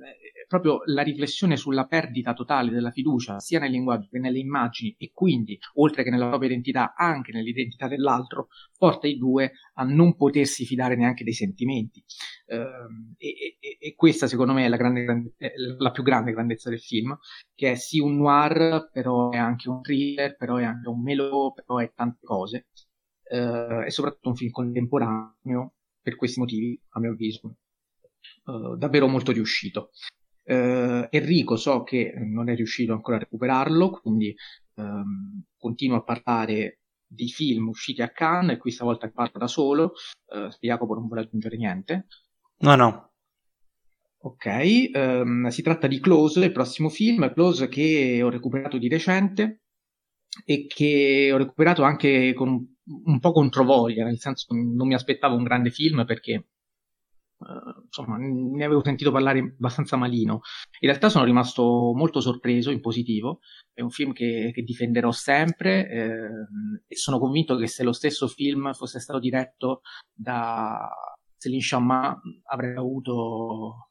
proprio 0.47 0.81
la 0.85 1.01
riflessione 1.01 1.57
sulla 1.57 1.85
perdita 1.85 2.33
totale 2.33 2.71
della 2.71 2.91
fiducia 2.91 3.39
sia 3.39 3.59
nel 3.59 3.71
linguaggio 3.71 4.09
che 4.11 4.19
nelle 4.19 4.39
immagini 4.39 4.95
e 4.97 5.11
quindi, 5.13 5.57
oltre 5.75 6.03
che 6.03 6.09
nella 6.09 6.27
propria 6.27 6.49
identità, 6.49 6.93
anche 6.95 7.31
nell'identità 7.31 7.87
dell'altro, 7.87 8.47
porta 8.77 9.07
i 9.07 9.17
due 9.17 9.51
a 9.75 9.83
non 9.83 10.15
potersi 10.15 10.65
fidare 10.65 10.95
neanche 10.95 11.23
dei 11.23 11.33
sentimenti. 11.33 12.03
Ehm, 12.47 13.13
e, 13.17 13.57
e, 13.59 13.77
e, 13.79 13.95
questa 13.95 14.27
secondo 14.27 14.53
me 14.53 14.65
è 14.65 14.69
la, 14.69 14.77
grande, 14.77 15.35
la 15.77 15.91
più 15.91 16.03
grande 16.03 16.31
grandezza 16.31 16.69
del 16.69 16.79
film, 16.79 17.17
che 17.53 17.71
è 17.71 17.75
sì 17.75 17.99
un 17.99 18.17
noir, 18.17 18.89
però 18.91 19.29
è 19.31 19.37
anche 19.37 19.69
un 19.69 19.81
thriller, 19.81 20.35
però 20.35 20.57
è 20.57 20.63
anche 20.63 20.89
un 20.89 21.01
melò, 21.01 21.51
però 21.53 21.77
è 21.77 21.91
tante 21.93 22.19
cose. 22.25 22.67
Uh, 23.29 23.83
è 23.83 23.89
soprattutto 23.89 24.29
un 24.29 24.35
film 24.35 24.49
contemporaneo 24.49 25.75
per 26.01 26.15
questi 26.15 26.39
motivi, 26.39 26.81
a 26.93 26.99
mio 26.99 27.11
avviso, 27.11 27.57
uh, 28.45 28.75
davvero 28.75 29.07
molto 29.07 29.31
riuscito. 29.31 29.91
Uh, 30.43 31.05
Enrico 31.11 31.55
so 31.55 31.83
che 31.83 32.13
non 32.17 32.49
è 32.49 32.55
riuscito 32.55 32.93
ancora 32.93 33.17
a 33.17 33.19
recuperarlo, 33.19 33.99
quindi 34.01 34.35
um, 34.75 35.43
continuo 35.57 35.97
a 35.97 36.03
parlare 36.03 36.79
di 37.05 37.27
film 37.27 37.67
usciti 37.67 38.01
a 38.01 38.09
Cannes 38.09 38.55
e 38.55 38.57
qui 38.57 38.71
stavolta 38.71 39.09
parlo 39.09 39.39
da 39.39 39.47
solo. 39.47 39.93
Uh, 40.25 40.49
Jacopo 40.59 40.95
non 40.95 41.07
vuole 41.07 41.21
aggiungere 41.21 41.57
niente. 41.57 42.07
No, 42.61 42.75
no, 42.75 43.09
Ok, 44.21 44.89
um, 44.93 45.47
si 45.47 45.61
tratta 45.61 45.87
di 45.87 46.01
Close, 46.01 46.43
il 46.43 46.51
prossimo 46.51 46.89
film, 46.89 47.31
Close 47.31 47.69
che 47.69 48.21
ho 48.21 48.29
recuperato 48.29 48.77
di 48.77 48.89
recente 48.89 49.61
e 50.43 50.67
che 50.67 51.29
ho 51.31 51.37
recuperato 51.37 51.83
anche 51.83 52.33
con 52.33 52.75
un 53.05 53.19
po' 53.19 53.31
controvoglia, 53.31 54.03
nel 54.03 54.19
senso 54.19 54.47
che 54.49 54.59
non 54.59 54.87
mi 54.87 54.93
aspettavo 54.93 55.35
un 55.35 55.43
grande 55.43 55.69
film 55.69 56.03
perché 56.05 56.47
uh, 57.39 57.81
insomma 57.85 58.17
ne 58.17 58.63
avevo 58.63 58.83
sentito 58.83 59.11
parlare 59.11 59.39
abbastanza 59.39 59.97
malino. 59.97 60.41
In 60.79 60.89
realtà 60.89 61.09
sono 61.09 61.25
rimasto 61.25 61.91
molto 61.95 62.21
sorpreso 62.21 62.71
in 62.71 62.81
positivo, 62.81 63.39
è 63.73 63.81
un 63.81 63.89
film 63.89 64.13
che, 64.13 64.51
che 64.53 64.61
difenderò 64.61 65.11
sempre 65.11 65.89
eh, 65.89 66.29
e 66.87 66.95
sono 66.95 67.19
convinto 67.19 67.55
che 67.55 67.67
se 67.67 67.83
lo 67.83 67.93
stesso 67.93 68.27
film 68.27 68.73
fosse 68.73 68.99
stato 68.99 69.19
diretto 69.19 69.81
da 70.13 70.89
Céline 71.37 71.61
Chamma 71.63 72.19
avrei 72.51 72.75
avuto 72.75 73.89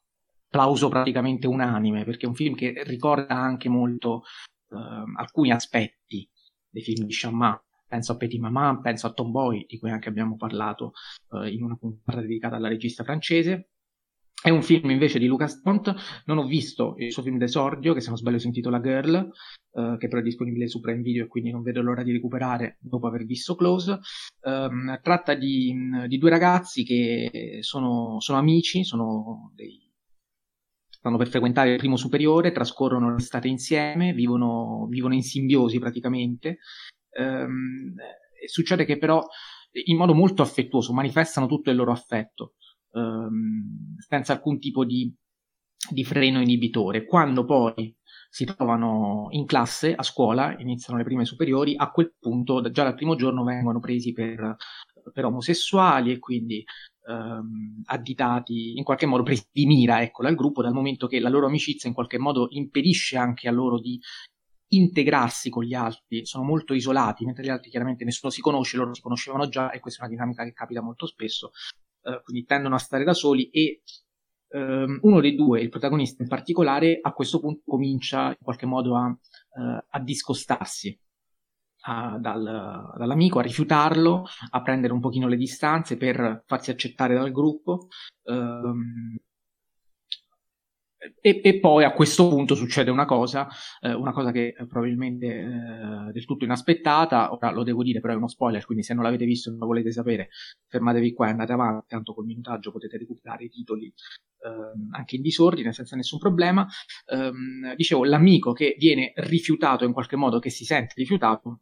applauso 0.49 0.89
praticamente 0.89 1.47
unanime, 1.47 2.03
perché 2.03 2.25
è 2.25 2.29
un 2.29 2.35
film 2.35 2.55
che 2.55 2.83
ricorda 2.85 3.35
anche 3.35 3.69
molto 3.69 4.23
uh, 4.69 4.77
alcuni 5.17 5.51
aspetti 5.51 6.27
dei 6.69 6.83
film 6.83 7.05
di 7.05 7.13
Chamma. 7.13 7.59
Penso 7.89 8.11
a 8.11 8.17
Petit 8.17 8.39
Maman, 8.39 8.81
penso 8.81 9.07
a 9.07 9.13
Tomboy, 9.13 9.65
di 9.67 9.79
cui 9.79 9.89
anche 9.89 10.09
abbiamo 10.09 10.35
parlato 10.35 10.93
uh, 11.29 11.43
in 11.43 11.63
una 11.63 11.75
puntata 11.75 12.21
dedicata 12.21 12.55
alla 12.55 12.67
regista 12.67 13.03
francese. 13.03 13.71
È 14.39 14.51
un 14.51 14.61
film 14.61 14.91
invece 14.91 15.17
di 15.17 15.25
Lucas 15.25 15.61
Dont, 15.63 15.93
non 16.25 16.37
ho 16.37 16.45
visto 16.45 16.93
il 16.97 17.11
suo 17.11 17.23
film 17.23 17.39
d'esordio, 17.39 17.95
che 17.95 17.99
se 17.99 18.09
non 18.09 18.17
sbaglio 18.17 18.37
si 18.37 18.45
intitola 18.45 18.79
Girl, 18.79 19.31
uh, 19.71 19.97
che 19.97 20.07
però 20.07 20.21
è 20.21 20.23
disponibile 20.23 20.67
su 20.67 20.79
Prime 20.79 21.01
Video 21.01 21.23
e 21.23 21.27
quindi 21.27 21.49
non 21.49 21.63
vedo 21.63 21.81
l'ora 21.81 22.03
di 22.03 22.11
recuperare 22.11 22.77
dopo 22.79 23.07
aver 23.07 23.25
visto 23.25 23.55
Close. 23.55 23.99
Um, 24.41 24.99
tratta 25.01 25.33
di, 25.33 25.75
di, 26.07 26.17
due 26.19 26.29
ragazzi 26.29 26.83
che 26.83 27.57
sono, 27.61 28.19
sono 28.19 28.37
amici, 28.37 28.83
sono 28.83 29.51
dei 29.55 29.89
stanno 30.99 31.17
per 31.17 31.29
frequentare 31.29 31.71
il 31.71 31.77
primo 31.77 31.95
superiore, 31.95 32.51
trascorrono 32.51 33.13
l'estate 33.13 33.47
insieme, 33.47 34.11
vivono, 34.11 34.85
vivono 34.89 35.13
in 35.13 35.23
simbiosi 35.23 35.79
praticamente. 35.79 36.59
Ehm, 37.11 37.95
succede 38.47 38.85
che 38.85 38.97
però 38.97 39.25
in 39.85 39.97
modo 39.97 40.13
molto 40.13 40.41
affettuoso 40.41 40.93
manifestano 40.93 41.47
tutto 41.47 41.69
il 41.69 41.75
loro 41.75 41.91
affetto, 41.91 42.53
ehm, 42.93 43.95
senza 43.97 44.33
alcun 44.33 44.59
tipo 44.59 44.85
di, 44.85 45.13
di 45.91 46.03
freno 46.03 46.41
inibitore. 46.41 47.05
Quando 47.05 47.45
poi 47.45 47.95
si 48.29 48.45
trovano 48.45 49.27
in 49.31 49.45
classe, 49.45 49.95
a 49.95 50.03
scuola, 50.03 50.55
iniziano 50.59 50.99
le 50.99 51.05
prime 51.05 51.25
superiori, 51.25 51.75
a 51.75 51.91
quel 51.91 52.13
punto 52.19 52.61
già 52.71 52.83
dal 52.83 52.95
primo 52.95 53.15
giorno 53.15 53.43
vengono 53.43 53.79
presi 53.79 54.11
per, 54.11 54.55
per 55.13 55.25
omosessuali 55.25 56.11
e 56.11 56.19
quindi 56.19 56.63
ehm, 57.07 57.81
additati, 57.85 58.77
in 58.77 58.83
qualche 58.83 59.05
modo 59.05 59.23
presi 59.23 59.47
di 59.51 59.65
mira 59.65 60.01
ecco, 60.01 60.23
dal 60.23 60.35
gruppo, 60.35 60.61
dal 60.61 60.73
momento 60.73 61.07
che 61.07 61.19
la 61.19 61.29
loro 61.29 61.47
amicizia 61.47 61.89
in 61.89 61.95
qualche 61.95 62.17
modo 62.19 62.47
impedisce 62.51 63.17
anche 63.17 63.47
a 63.47 63.51
loro 63.51 63.79
di 63.79 63.99
integrarsi 64.69 65.49
con 65.49 65.63
gli 65.63 65.73
altri, 65.73 66.25
sono 66.25 66.43
molto 66.43 66.73
isolati, 66.73 67.25
mentre 67.25 67.43
gli 67.43 67.49
altri 67.49 67.69
chiaramente 67.69 68.03
nessuno 68.03 68.31
si 68.31 68.41
conosce, 68.41 68.77
loro 68.77 68.93
si 68.93 69.01
conoscevano 69.01 69.47
già 69.47 69.71
e 69.71 69.79
questa 69.79 70.01
è 70.01 70.05
una 70.05 70.13
dinamica 70.15 70.43
che 70.43 70.53
capita 70.53 70.81
molto 70.81 71.05
spesso, 71.05 71.51
eh, 72.03 72.21
quindi 72.23 72.45
tendono 72.45 72.75
a 72.75 72.79
stare 72.79 73.03
da 73.03 73.13
soli 73.13 73.49
e 73.49 73.81
ehm, 74.49 74.99
uno 75.01 75.21
dei 75.21 75.35
due, 75.35 75.61
il 75.61 75.69
protagonista 75.69 76.23
in 76.23 76.29
particolare, 76.29 76.99
a 77.01 77.13
questo 77.13 77.39
punto 77.39 77.61
comincia 77.65 78.27
in 78.29 78.43
qualche 78.43 78.65
modo 78.65 78.95
a, 78.95 79.09
eh, 79.09 79.85
a 79.89 79.99
discostarsi 79.99 80.97
a, 81.81 82.17
dal, 82.19 82.93
dall'amico, 82.97 83.39
a 83.39 83.43
rifiutarlo, 83.43 84.25
a 84.51 84.61
prendere 84.61 84.93
un 84.93 84.99
pochino 84.99 85.27
le 85.27 85.37
distanze 85.37 85.97
per 85.97 86.43
farsi 86.45 86.71
accettare 86.71 87.15
dal 87.15 87.31
gruppo. 87.31 87.87
Ehm, 88.23 89.17
e, 91.21 91.41
e, 91.43 91.59
poi 91.59 91.83
a 91.83 91.93
questo 91.93 92.27
punto 92.27 92.55
succede 92.55 92.91
una 92.91 93.05
cosa, 93.05 93.47
eh, 93.81 93.93
una 93.93 94.11
cosa 94.11 94.31
che 94.31 94.53
è 94.57 94.65
probabilmente 94.65 95.27
eh, 95.27 96.11
del 96.11 96.25
tutto 96.25 96.43
inaspettata, 96.43 97.31
ora 97.33 97.51
lo 97.51 97.63
devo 97.63 97.83
dire 97.83 98.01
però 98.01 98.13
è 98.13 98.17
uno 98.17 98.27
spoiler, 98.27 98.65
quindi 98.65 98.83
se 98.83 98.93
non 98.93 99.03
l'avete 99.03 99.25
visto 99.25 99.47
e 99.47 99.51
non 99.51 99.61
lo 99.61 99.67
volete 99.67 99.91
sapere 99.91 100.29
fermatevi 100.67 101.13
qua 101.13 101.27
e 101.27 101.31
andate 101.31 101.53
avanti, 101.53 101.85
tanto 101.87 102.13
col 102.13 102.25
minutaggio 102.25 102.71
potete 102.71 102.97
recuperare 102.97 103.45
i 103.45 103.49
titoli 103.49 103.85
eh, 103.85 104.71
anche 104.91 105.15
in 105.15 105.21
disordine 105.21 105.71
senza 105.71 105.95
nessun 105.95 106.19
problema. 106.19 106.67
Ehm, 107.07 107.75
dicevo, 107.75 108.03
l'amico 108.03 108.51
che 108.53 108.75
viene 108.77 109.13
rifiutato 109.15 109.85
in 109.85 109.93
qualche 109.93 110.15
modo, 110.15 110.39
che 110.39 110.49
si 110.49 110.65
sente 110.65 110.93
rifiutato, 110.95 111.61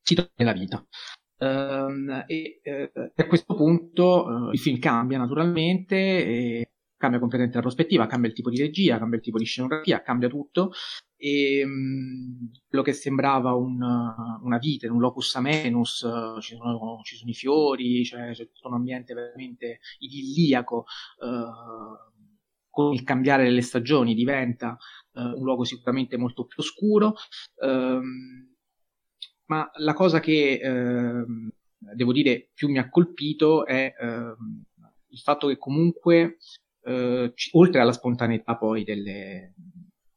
si 0.00 0.14
toglie 0.14 0.30
la 0.36 0.52
vita. 0.52 0.84
Uh, 1.36 2.22
e 2.26 2.60
a 3.16 3.26
questo 3.26 3.54
punto 3.54 4.24
uh, 4.24 4.50
il 4.52 4.58
film 4.58 4.78
cambia 4.78 5.18
naturalmente, 5.18 5.96
e 5.96 6.68
cambia 7.04 7.20
completamente 7.20 7.56
la 7.58 7.62
prospettiva, 7.62 8.06
cambia 8.06 8.30
il 8.30 8.34
tipo 8.34 8.48
di 8.48 8.58
regia, 8.58 8.98
cambia 8.98 9.18
il 9.18 9.24
tipo 9.24 9.36
di 9.36 9.44
scenografia, 9.44 10.00
cambia 10.00 10.28
tutto 10.28 10.72
e 11.16 11.62
um, 11.62 12.50
quello 12.66 12.82
che 12.82 12.94
sembrava 12.94 13.52
un, 13.52 13.78
una 14.42 14.58
vita, 14.58 14.90
un 14.90 15.00
locus 15.00 15.34
amenus, 15.34 16.06
ci 16.40 16.56
sono, 16.56 17.00
ci, 17.02 17.16
sono, 17.16 17.30
i 17.30 17.34
fiori, 17.34 18.04
cioè, 18.04 18.30
c'è 18.32 18.46
tutto 18.50 18.68
un 18.68 18.74
ambiente 18.74 19.12
veramente 19.12 19.80
idilliaco 19.98 20.86
con 22.70 22.92
il 22.92 23.04
cambiare 23.04 23.44
delle 23.44 23.60
stagioni 23.60 24.14
diventa 24.14 24.76
un 25.12 25.42
luogo 25.42 25.64
sicuramente 25.64 26.16
molto 26.16 26.44
più 26.46 26.56
oscuro. 26.58 27.14
Um, 27.56 28.52
ma 29.46 29.70
la 29.76 29.92
cosa 29.92 30.20
che 30.20 30.58
eh, 30.62 31.24
devo 31.94 32.12
dire 32.12 32.48
più 32.54 32.70
mi 32.70 32.78
ha 32.78 32.88
colpito 32.88 33.66
è 33.66 33.92
il 35.14 35.20
fatto 35.20 35.46
che 35.46 35.56
comunque, 35.56 36.38
eh, 36.84 37.32
c- 37.34 37.50
oltre 37.52 37.80
alla 37.80 37.92
spontaneità 37.92 38.56
poi 38.56 38.84
delle, 38.84 39.54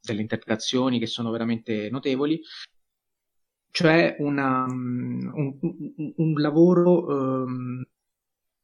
delle, 0.00 0.20
interpretazioni 0.20 0.98
che 0.98 1.06
sono 1.06 1.30
veramente 1.30 1.88
notevoli, 1.90 2.40
cioè 3.70 4.16
una, 4.18 4.64
un, 4.64 5.30
un, 5.32 6.12
un, 6.16 6.32
lavoro 6.40 7.42
ehm, 7.44 7.82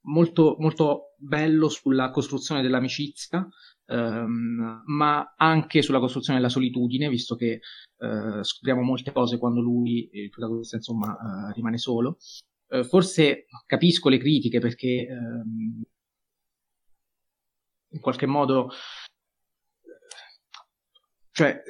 molto, 0.07 0.57
molto 0.59 1.15
bello 1.17 1.69
sulla 1.69 2.11
costruzione 2.11 2.63
dell'amicizia, 2.63 3.47
ehm, 3.87 4.83
ma 4.87 5.35
anche 5.37 5.83
sulla 5.83 6.01
costruzione 6.01 6.39
della 6.39 6.51
solitudine, 6.51 7.09
visto 7.09 7.37
che 7.37 7.61
eh, 7.99 8.43
scopriamo 8.43 8.83
molte 8.83 9.13
cose 9.13 9.39
quando 9.39 9.61
lui, 9.61 10.09
il 10.13 10.31
protagonista, 10.31 10.77
insomma, 10.77 11.17
eh, 11.49 11.53
rimane 11.55 11.79
solo. 11.79 12.19
Eh, 12.69 12.85
forse 12.85 13.47
capisco 13.67 14.09
le 14.09 14.19
critiche 14.19 14.59
perché 14.59 15.07
ehm, 15.07 15.83
in 17.95 18.01
qualche 18.01 18.27
modo 18.27 18.71
cioè 21.31 21.63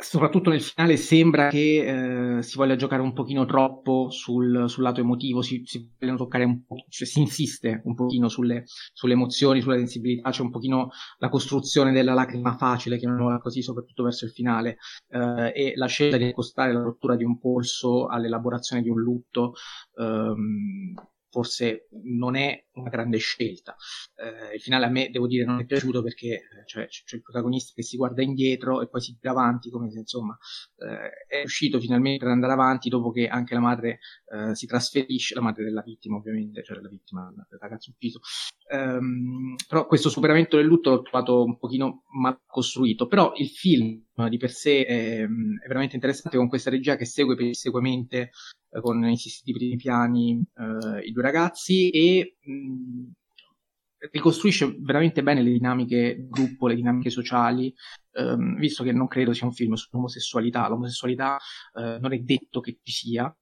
soprattutto 0.00 0.50
nel 0.50 0.62
finale 0.62 0.96
sembra 0.96 1.48
che 1.48 2.38
eh, 2.38 2.42
si 2.42 2.56
voglia 2.56 2.76
giocare 2.76 3.02
un 3.02 3.12
pochino 3.12 3.44
troppo 3.44 4.10
sul, 4.10 4.64
sul 4.66 4.82
lato 4.82 5.00
emotivo, 5.00 5.42
si, 5.42 5.62
si 5.64 5.90
vogliono 5.98 6.18
toccare 6.18 6.44
un 6.44 6.64
po', 6.64 6.84
cioè 6.88 7.06
si 7.06 7.20
insiste 7.20 7.82
un 7.84 7.94
pochino 7.94 8.28
sulle, 8.28 8.64
sulle, 8.92 9.12
emozioni, 9.12 9.60
sulla 9.60 9.76
sensibilità, 9.76 10.30
c'è 10.30 10.42
un 10.42 10.50
pochino 10.50 10.90
la 11.18 11.28
costruzione 11.28 11.92
della 11.92 12.14
lacrima 12.14 12.56
facile, 12.56 12.98
chiamiamola 12.98 13.38
così, 13.38 13.62
soprattutto 13.62 14.02
verso 14.02 14.24
il 14.24 14.30
finale, 14.30 14.78
eh, 15.08 15.52
e 15.54 15.72
la 15.76 15.86
scelta 15.86 16.16
di 16.16 16.24
accostare 16.24 16.72
la 16.72 16.82
rottura 16.82 17.16
di 17.16 17.24
un 17.24 17.38
polso 17.38 18.06
all'elaborazione 18.06 18.82
di 18.82 18.88
un 18.88 19.00
lutto. 19.00 19.52
Ehm, 19.98 20.94
forse 21.30 21.88
non 22.02 22.36
è 22.36 22.66
una 22.74 22.90
grande 22.90 23.18
scelta. 23.18 23.76
Eh, 24.16 24.54
il 24.56 24.60
finale 24.60 24.86
a 24.86 24.88
me, 24.88 25.08
devo 25.10 25.26
dire, 25.26 25.44
non 25.44 25.60
è 25.60 25.64
piaciuto 25.64 26.02
perché 26.02 26.34
eh, 26.34 26.66
cioè, 26.66 26.86
c'è 26.86 27.16
il 27.16 27.22
protagonista 27.22 27.72
che 27.74 27.82
si 27.82 27.96
guarda 27.96 28.22
indietro 28.22 28.82
e 28.82 28.88
poi 28.88 29.00
si 29.00 29.16
tira 29.18 29.32
avanti, 29.32 29.70
come 29.70 29.90
se 29.90 30.00
insomma 30.00 30.36
eh, 30.76 31.26
è 31.26 31.38
riuscito 31.38 31.80
finalmente 31.80 32.24
ad 32.24 32.32
andare 32.32 32.52
avanti 32.52 32.88
dopo 32.88 33.10
che 33.10 33.28
anche 33.28 33.54
la 33.54 33.60
madre 33.60 34.00
eh, 34.32 34.54
si 34.54 34.66
trasferisce, 34.66 35.34
la 35.34 35.40
madre 35.40 35.64
della 35.64 35.82
vittima 35.82 36.16
ovviamente, 36.16 36.62
cioè 36.62 36.80
la 36.80 36.88
vittima 36.88 37.32
del 37.48 37.58
ragazzo 37.58 37.90
ucciso. 37.90 38.20
Um, 38.72 39.56
però 39.66 39.86
questo 39.86 40.08
superamento 40.08 40.56
del 40.56 40.66
lutto 40.66 40.90
l'ho 40.90 41.02
trovato 41.02 41.42
un 41.42 41.58
pochino 41.58 42.04
mal 42.20 42.38
costruito, 42.46 43.06
però 43.06 43.32
il 43.36 43.48
film 43.48 44.04
di 44.28 44.36
per 44.36 44.50
sé 44.50 44.84
è, 44.84 45.22
è 45.22 45.66
veramente 45.66 45.94
interessante 45.94 46.36
con 46.36 46.48
questa 46.48 46.70
regia 46.70 46.96
che 46.96 47.04
segue 47.04 47.34
pedissequamente 47.34 48.30
con 48.80 49.04
insistiti 49.04 49.52
primi 49.52 49.76
piani 49.76 50.42
eh, 50.54 51.00
i 51.00 51.12
due 51.12 51.22
ragazzi 51.22 51.90
e 51.90 52.36
mh, 52.40 53.10
ricostruisce 54.10 54.76
veramente 54.80 55.22
bene 55.22 55.42
le 55.42 55.50
dinamiche 55.50 56.26
gruppo, 56.28 56.66
le 56.66 56.74
dinamiche 56.74 57.10
sociali, 57.10 57.72
ehm, 58.12 58.56
visto 58.56 58.82
che 58.82 58.92
non 58.92 59.08
credo 59.08 59.32
sia 59.32 59.46
un 59.46 59.52
film 59.52 59.74
sull'omosessualità. 59.74 60.68
L'omosessualità 60.68 61.36
eh, 61.74 61.98
non 62.00 62.12
è 62.12 62.18
detto 62.18 62.60
che 62.60 62.78
ci 62.82 62.92
sia 62.92 63.34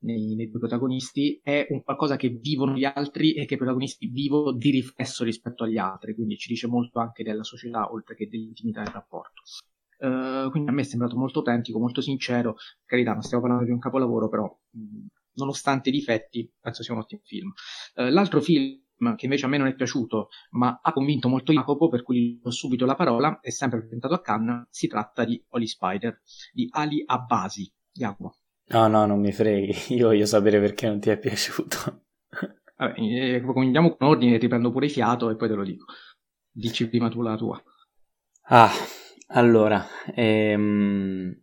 nei, 0.00 0.34
nei, 0.34 0.50
due 0.50 0.60
protagonisti, 0.60 1.40
è 1.42 1.66
un 1.70 1.82
qualcosa 1.82 2.16
che 2.16 2.28
vivono 2.28 2.74
gli 2.74 2.84
altri 2.84 3.34
e 3.34 3.46
che 3.46 3.54
i 3.54 3.56
protagonisti 3.56 4.06
vivono 4.06 4.52
di 4.52 4.70
riflesso 4.70 5.24
rispetto 5.24 5.64
agli 5.64 5.78
altri, 5.78 6.14
quindi 6.14 6.36
ci 6.36 6.48
dice 6.48 6.66
molto 6.66 7.00
anche 7.00 7.24
della 7.24 7.42
società 7.42 7.90
oltre 7.90 8.14
che 8.14 8.28
dell'intimità 8.28 8.82
del 8.82 8.92
rapporto. 8.92 9.42
Uh, 9.98 10.50
quindi 10.50 10.70
a 10.70 10.72
me 10.72 10.82
è 10.82 10.84
sembrato 10.84 11.16
molto 11.16 11.38
autentico, 11.38 11.78
molto 11.78 12.00
sincero. 12.00 12.56
Carità, 12.84 13.12
non 13.12 13.22
stiamo 13.22 13.42
parlando 13.42 13.66
di 13.66 13.72
un 13.72 13.78
capolavoro, 13.78 14.28
però 14.28 14.44
mh, 14.70 15.06
nonostante 15.34 15.88
i 15.88 15.92
difetti, 15.92 16.50
penso 16.60 16.82
sia 16.82 16.94
un 16.94 17.00
ottimo 17.00 17.22
film. 17.24 17.52
Uh, 17.94 18.10
l'altro 18.10 18.40
film 18.40 18.82
che 19.16 19.26
invece 19.26 19.44
a 19.44 19.48
me 19.48 19.58
non 19.58 19.66
è 19.66 19.74
piaciuto, 19.74 20.28
ma 20.50 20.80
ha 20.82 20.92
convinto 20.92 21.28
molto 21.28 21.52
Jacopo, 21.52 21.88
per 21.88 22.02
cui 22.02 22.40
do 22.42 22.50
subito 22.50 22.86
la 22.86 22.94
parola, 22.94 23.38
è 23.40 23.50
sempre 23.50 23.80
presentato 23.80 24.14
a 24.14 24.20
Cannes, 24.20 24.66
si 24.70 24.86
tratta 24.86 25.24
di 25.24 25.42
Holy 25.48 25.66
Spider, 25.66 26.22
di 26.52 26.68
Ali 26.70 27.02
Abbasi. 27.04 27.70
Jacopo. 27.94 28.38
No, 28.66 28.88
no, 28.88 29.06
non 29.06 29.20
mi 29.20 29.32
freghi, 29.32 29.72
io 29.94 30.08
voglio 30.08 30.26
sapere 30.26 30.60
perché 30.60 30.88
non 30.88 30.98
ti 30.98 31.10
è 31.10 31.18
piaciuto. 31.18 32.04
Vabbè, 32.76 33.00
eh, 33.00 33.40
cominciamo 33.40 33.94
con 33.94 34.08
ordine, 34.08 34.36
riprendo 34.36 34.72
pure 34.72 34.88
fiato 34.88 35.30
e 35.30 35.36
poi 35.36 35.48
te 35.48 35.54
lo 35.54 35.64
dico. 35.64 35.86
Dici 36.50 36.88
prima 36.88 37.08
tu 37.08 37.22
la 37.22 37.36
tua. 37.36 37.62
Ah, 38.46 38.70
allora, 39.34 39.84
ehm, 40.14 41.42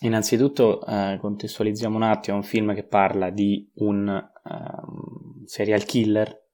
innanzitutto 0.00 0.84
eh, 0.86 1.18
contestualizziamo 1.20 1.96
un 1.96 2.02
attimo, 2.02 2.36
è 2.36 2.40
un 2.40 2.44
film 2.44 2.74
che 2.74 2.84
parla 2.84 3.30
di 3.30 3.70
un 3.76 4.08
um, 4.08 5.44
serial 5.44 5.84
killer 5.84 6.46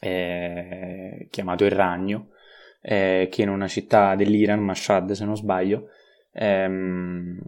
eh, 0.00 1.28
chiamato 1.30 1.64
Il 1.64 1.70
Ragno, 1.70 2.30
eh, 2.80 3.28
che 3.30 3.42
in 3.42 3.48
una 3.48 3.66
città 3.66 4.14
dell'Iran, 4.14 4.60
Mashhad 4.60 5.12
se 5.12 5.24
non 5.24 5.36
sbaglio, 5.36 5.88
ehm, 6.32 7.40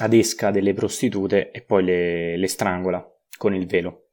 adesca 0.00 0.50
delle 0.50 0.72
prostitute 0.72 1.50
e 1.50 1.62
poi 1.62 1.84
le, 1.84 2.36
le 2.36 2.46
strangola 2.48 3.06
con 3.38 3.54
il 3.54 3.66
velo, 3.66 4.08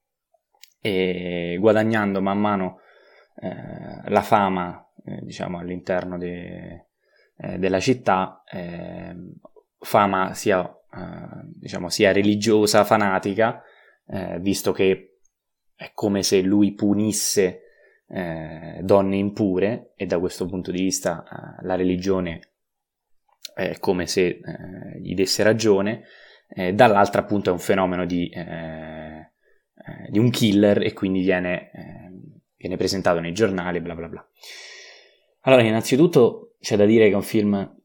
e 0.81 1.57
guadagnando 1.59 2.21
man 2.21 2.39
mano 2.39 2.79
eh, 3.41 4.09
la 4.09 4.21
fama 4.21 4.87
eh, 5.03 5.19
diciamo 5.23 5.59
all'interno 5.59 6.17
de, 6.17 6.88
eh, 7.41 7.57
della 7.57 7.79
città, 7.79 8.43
eh, 8.51 9.15
fama 9.79 10.33
sia, 10.33 10.61
eh, 10.61 11.47
diciamo, 11.55 11.89
sia 11.89 12.11
religiosa, 12.11 12.83
fanatica, 12.83 13.63
eh, 14.07 14.39
visto 14.41 14.73
che 14.73 15.19
è 15.73 15.91
come 15.93 16.21
se 16.21 16.41
lui 16.41 16.73
punisse 16.73 17.61
eh, 18.09 18.79
donne 18.81 19.15
impure 19.15 19.93
e 19.95 20.05
da 20.05 20.19
questo 20.19 20.47
punto 20.47 20.71
di 20.71 20.81
vista 20.81 21.23
eh, 21.23 21.65
la 21.65 21.75
religione 21.75 22.41
è 23.53 23.79
come 23.79 24.05
se 24.05 24.39
gli 25.01 25.13
desse 25.15 25.43
ragione, 25.43 26.03
dall'altra 26.73 27.21
appunto 27.21 27.49
è 27.49 27.51
un 27.51 27.59
fenomeno 27.59 28.05
di, 28.05 28.31
di 30.09 30.17
un 30.17 30.29
killer 30.29 30.81
e 30.81 30.93
quindi 30.93 31.19
viene, 31.19 31.69
viene 32.55 32.77
presentato 32.77 33.19
nei 33.19 33.33
giornali, 33.33 33.81
bla 33.81 33.95
bla 33.95 34.07
bla. 34.07 34.25
Allora, 35.41 35.63
innanzitutto 35.63 36.48
c'è 36.59 36.75
da 36.75 36.85
dire 36.85 37.05
che 37.05 37.11
è 37.11 37.15
un 37.15 37.21
film 37.21 37.77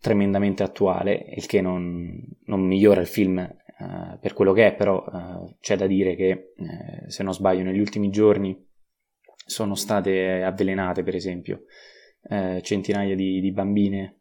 tremendamente 0.00 0.62
attuale, 0.62 1.32
il 1.36 1.46
che 1.46 1.60
non, 1.60 2.18
non 2.44 2.60
migliora 2.60 3.00
il 3.00 3.06
film 3.06 3.36
uh, 3.38 4.18
per 4.18 4.32
quello 4.32 4.52
che 4.52 4.68
è, 4.68 4.74
però 4.74 5.04
uh, 5.04 5.56
c'è 5.60 5.76
da 5.76 5.86
dire 5.86 6.14
che, 6.14 6.52
uh, 6.56 7.08
se 7.08 7.22
non 7.22 7.34
sbaglio, 7.34 7.64
negli 7.64 7.80
ultimi 7.80 8.10
giorni 8.10 8.56
sono 9.44 9.74
state 9.74 10.42
avvelenate, 10.42 11.02
per 11.02 11.14
esempio, 11.14 11.64
centinaia 12.60 13.16
di, 13.16 13.40
di 13.40 13.50
bambine 13.50 14.20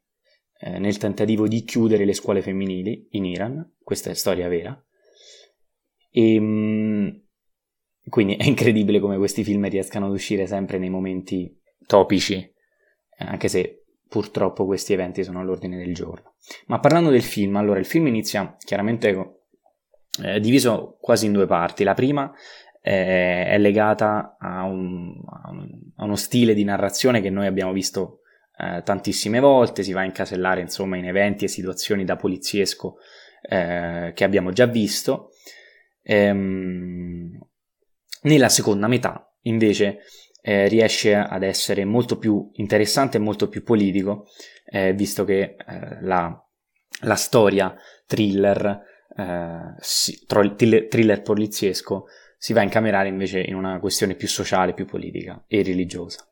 eh, 0.62 0.78
nel 0.78 0.98
tentativo 0.98 1.48
di 1.48 1.64
chiudere 1.64 2.04
le 2.04 2.14
scuole 2.14 2.42
femminili 2.42 3.08
in 3.12 3.24
Iran, 3.24 3.76
questa 3.82 4.10
è 4.10 4.14
storia 4.14 4.50
vera. 4.50 4.78
E, 6.12 6.34
ehm, 6.34 7.24
quindi 8.10 8.36
è 8.36 8.44
incredibile 8.46 9.00
come 9.00 9.18
questi 9.18 9.44
film 9.44 9.70
riescano 9.70 10.08
ad 10.08 10.12
uscire 10.12 10.48
sempre 10.48 10.78
nei 10.78 10.90
momenti 10.90 11.58
topici, 11.86 12.36
eh, 12.36 12.54
anche 13.18 13.48
se 13.48 13.86
purtroppo 14.10 14.66
questi 14.66 14.92
eventi 14.94 15.24
sono 15.24 15.40
all'ordine 15.40 15.78
del 15.78 15.94
giorno. 15.94 16.34
Ma 16.66 16.80
parlando 16.80 17.10
del 17.10 17.22
film, 17.22 17.56
allora 17.56 17.80
il 17.80 17.86
film 17.86 18.08
inizia 18.08 18.58
chiaramente 18.58 19.42
eh, 20.24 20.40
diviso 20.40 20.98
quasi 21.00 21.28
in 21.28 21.32
due 21.32 21.46
parti. 21.46 21.84
La 21.84 21.94
prima 21.94 22.34
eh, 22.82 23.46
è 23.46 23.58
legata 23.58 24.36
a, 24.40 24.64
un, 24.64 25.22
a, 25.96 26.04
uno 26.04 26.16
stile 26.16 26.54
di 26.54 26.64
narrazione 26.64 27.22
che 27.22 27.30
noi 27.30 27.46
abbiamo 27.46 27.72
visto 27.72 28.22
eh, 28.58 28.82
tantissime 28.84 29.40
volte, 29.40 29.84
si 29.84 29.94
va 29.94 30.02
a 30.02 30.06
incasellare 30.06 30.60
insomma 30.60 30.98
in 30.98 31.06
eventi 31.06 31.46
e 31.46 31.50
situazioni 31.50 32.04
da 32.04 32.16
poliziesco 32.16 32.98
eh, 33.42 34.12
che 34.14 34.24
abbiamo 34.24 34.52
già 34.52 34.66
visto. 34.66 35.30
Ehm, 36.02 37.38
nella 38.24 38.50
seconda 38.50 38.88
metà, 38.88 39.34
invece, 39.44 40.00
eh, 40.42 40.68
riesce 40.68 41.16
ad 41.16 41.44
essere 41.44 41.86
molto 41.86 42.18
più 42.18 42.50
interessante 42.54 43.18
e 43.18 43.22
molto 43.22 43.50
più 43.50 43.64
politico, 43.64 44.28
eh, 44.66 44.94
visto 44.94 45.26
che 45.26 45.56
eh, 45.58 46.02
la, 46.02 46.46
la, 47.02 47.16
storia 47.16 47.76
thriller, 48.06 48.82
eh, 49.16 49.76
si, 49.80 50.26
thriller 50.26 51.22
poliziesco 51.22 52.06
si 52.38 52.54
va 52.54 52.62
a 52.62 52.64
incamerare 52.64 53.10
invece 53.10 53.42
in 53.42 53.56
una 53.56 53.80
questione 53.80 54.16
più 54.16 54.28
sociale, 54.28 54.74
più 54.74 54.86
politica 54.86 55.44
e 55.46 55.62
religiosa. 55.62 56.26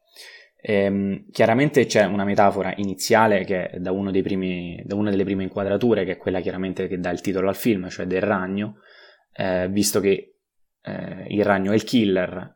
Ehm, 0.59 1.29
chiaramente 1.31 1.85
c'è 1.85 2.05
una 2.05 2.23
metafora 2.23 2.73
iniziale 2.77 3.43
che 3.43 3.69
è 3.69 3.79
da, 3.79 3.91
primi, 4.23 4.81
da, 4.85 4.95
una 4.95 5.11
delle 5.11 5.25
prime 5.25 5.43
inquadrature, 5.43 6.05
che 6.05 6.13
è 6.13 6.17
quella 6.17 6.39
chiaramente 6.39 6.87
che 6.87 6.99
dà 6.99 7.09
il 7.09 7.21
titolo 7.21 7.49
al 7.49 7.55
film, 7.55 7.89
cioè 7.89 8.05
del 8.05 8.21
ragno, 8.21 8.77
eh, 9.33 9.67
visto 9.69 9.99
che 9.99 10.37
eh, 10.81 11.25
il 11.27 11.43
ragno 11.43 11.71
è 11.71 11.75
il 11.75 11.83
killer, 11.83 12.55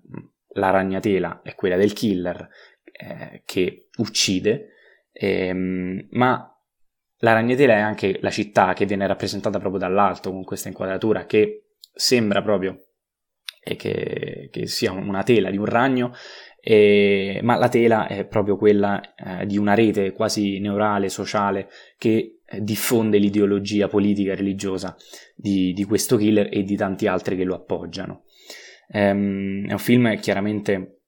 la 0.54 0.70
ragnatela 0.70 1.42
è 1.44 1.56
quella 1.56 1.78
del 1.78 1.94
killer 1.94 2.48
eh, 2.84 3.44
che 3.46 3.88
uccide, 3.98 4.70
ehm, 5.12 6.08
ma 6.12 6.46
la 7.18 7.34
ragnatela 7.34 7.74
è 7.74 7.80
anche 7.80 8.20
la 8.22 8.32
città 8.32 8.74
che 8.74 8.86
viene 8.86 9.08
rappresentata 9.08 9.60
proprio 9.60 9.80
dall'alto 9.80 10.32
con 10.32 10.44
questa 10.44 10.70
inquadratura 10.70 11.26
che 11.26 11.66
sembra 11.94 12.42
proprio 12.42 12.88
che, 13.62 14.50
che 14.52 14.66
sia 14.66 14.92
una 14.92 15.22
tela 15.22 15.52
di 15.52 15.58
un 15.58 15.66
ragno 15.66 16.14
eh, 16.64 17.40
ma 17.42 17.58
la 17.58 17.70
tela 17.70 18.08
è 18.08 18.26
proprio 18.26 18.56
quella 18.56 19.02
eh, 19.16 19.48
di 19.48 19.58
una 19.58 19.74
rete 19.74 20.12
quasi 20.12 20.60
neurale, 20.60 21.10
sociale, 21.10 21.70
che 21.98 22.42
eh, 22.46 22.62
diffonde 22.62 23.18
l'ideologia 23.18 23.88
politica 23.88 24.34
e 24.34 24.36
religiosa 24.36 24.96
di, 25.36 25.74
di, 25.74 25.84
questo 25.86 26.18
killer 26.18 26.50
e 26.52 26.62
di 26.62 26.76
tanti 26.76 27.08
altri 27.08 27.36
che 27.36 27.44
lo 27.44 27.56
appoggiano. 27.56 28.26
Ehm, 28.92 29.68
è 29.68 29.72
un 29.72 29.80
film 29.80 30.20
chiaramente 30.20 31.02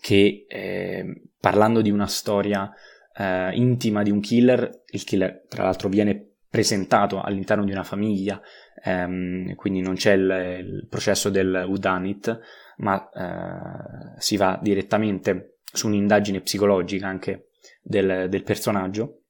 che, 0.00 0.46
ehm, 0.48 1.14
parlando 1.38 1.82
di 1.82 1.90
una 1.90 2.06
storia 2.06 2.72
eh, 3.16 3.50
intima 3.54 4.02
di 4.02 4.10
un 4.10 4.20
killer, 4.20 4.82
il 4.90 5.04
killer 5.04 5.44
tra 5.48 5.64
l'altro 5.64 5.88
viene 5.88 6.34
presentato 6.48 7.20
all'interno 7.20 7.64
di 7.64 7.72
una 7.72 7.84
famiglia, 7.84 8.40
ehm, 8.82 9.54
quindi 9.54 9.80
non 9.80 9.94
c'è 9.94 10.12
il, 10.12 10.58
il 10.60 10.86
processo 10.88 11.28
del 11.30 11.64
whodunit, 11.68 12.38
ma 12.78 13.08
eh, 13.10 14.20
si 14.20 14.36
va 14.36 14.58
direttamente 14.60 15.58
su 15.72 15.88
un'indagine 15.88 16.40
psicologica 16.40 17.06
anche 17.06 17.50
del, 17.82 18.28
del 18.28 18.42
personaggio. 18.42 19.22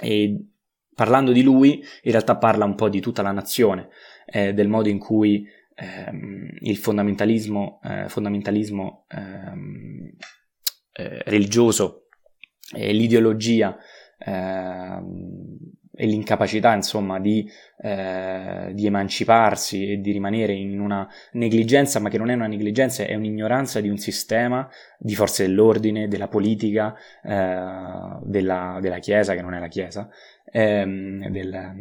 E 0.00 0.48
parlando 0.94 1.32
di 1.32 1.42
lui 1.42 1.82
in 2.02 2.10
realtà 2.10 2.36
parla 2.36 2.64
un 2.64 2.74
po' 2.74 2.88
di 2.88 3.00
tutta 3.00 3.22
la 3.22 3.32
nazione, 3.32 3.88
eh, 4.26 4.52
del 4.54 4.68
modo 4.68 4.88
in 4.88 4.98
cui 4.98 5.46
ehm, 5.74 6.56
il 6.60 6.76
fondamentalismo, 6.76 7.80
eh, 7.82 8.08
fondamentalismo 8.08 9.06
ehm, 9.08 10.10
eh, 10.92 11.22
religioso 11.24 12.08
e 12.74 12.92
l'ideologia 12.92 13.76
ehm, 14.18 15.58
e 15.96 16.06
l'incapacità, 16.06 16.74
insomma, 16.74 17.20
di, 17.20 17.48
eh, 17.80 18.72
di, 18.72 18.86
emanciparsi 18.86 19.92
e 19.92 20.00
di 20.00 20.10
rimanere 20.10 20.52
in 20.52 20.80
una 20.80 21.08
negligenza, 21.32 22.00
ma 22.00 22.08
che 22.08 22.18
non 22.18 22.30
è 22.30 22.34
una 22.34 22.48
negligenza, 22.48 23.04
è 23.04 23.14
un'ignoranza 23.14 23.80
di 23.80 23.88
un 23.88 23.96
sistema 23.98 24.68
di 24.98 25.14
forze 25.14 25.46
dell'ordine, 25.46 26.08
della 26.08 26.26
politica, 26.26 26.94
eh, 27.22 28.18
della, 28.22 28.78
della, 28.80 28.98
Chiesa, 28.98 29.34
che 29.34 29.42
non 29.42 29.54
è 29.54 29.60
la 29.60 29.68
Chiesa, 29.68 30.08
ehm, 30.50 31.28
del, 31.28 31.72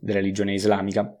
della 0.00 0.18
religione 0.18 0.52
islamica, 0.52 1.18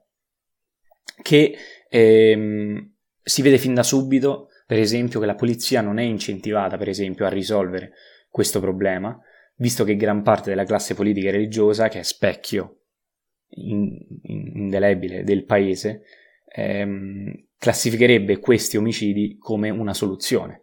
che 1.22 1.56
ehm, 1.88 2.92
si 3.22 3.42
vede 3.42 3.58
fin 3.58 3.74
da 3.74 3.82
subito, 3.82 4.48
per 4.66 4.78
esempio, 4.78 5.20
che 5.20 5.26
la 5.26 5.34
polizia 5.34 5.80
non 5.80 5.98
è 5.98 6.02
incentivata, 6.02 6.76
per 6.76 6.88
esempio, 6.88 7.26
a 7.26 7.30
risolvere 7.30 7.92
questo 8.30 8.60
problema, 8.60 9.18
visto 9.56 9.84
che 9.84 9.96
gran 9.96 10.22
parte 10.22 10.50
della 10.50 10.64
classe 10.64 10.94
politica 10.94 11.28
e 11.28 11.32
religiosa, 11.32 11.88
che 11.88 12.00
è 12.00 12.02
specchio 12.02 12.80
in, 13.50 13.96
in, 14.22 14.52
indelebile 14.54 15.24
del 15.24 15.44
paese, 15.44 16.02
ehm, 16.44 17.32
classificherebbe 17.58 18.38
questi 18.38 18.76
omicidi 18.76 19.36
come 19.38 19.70
una 19.70 19.94
soluzione 19.94 20.62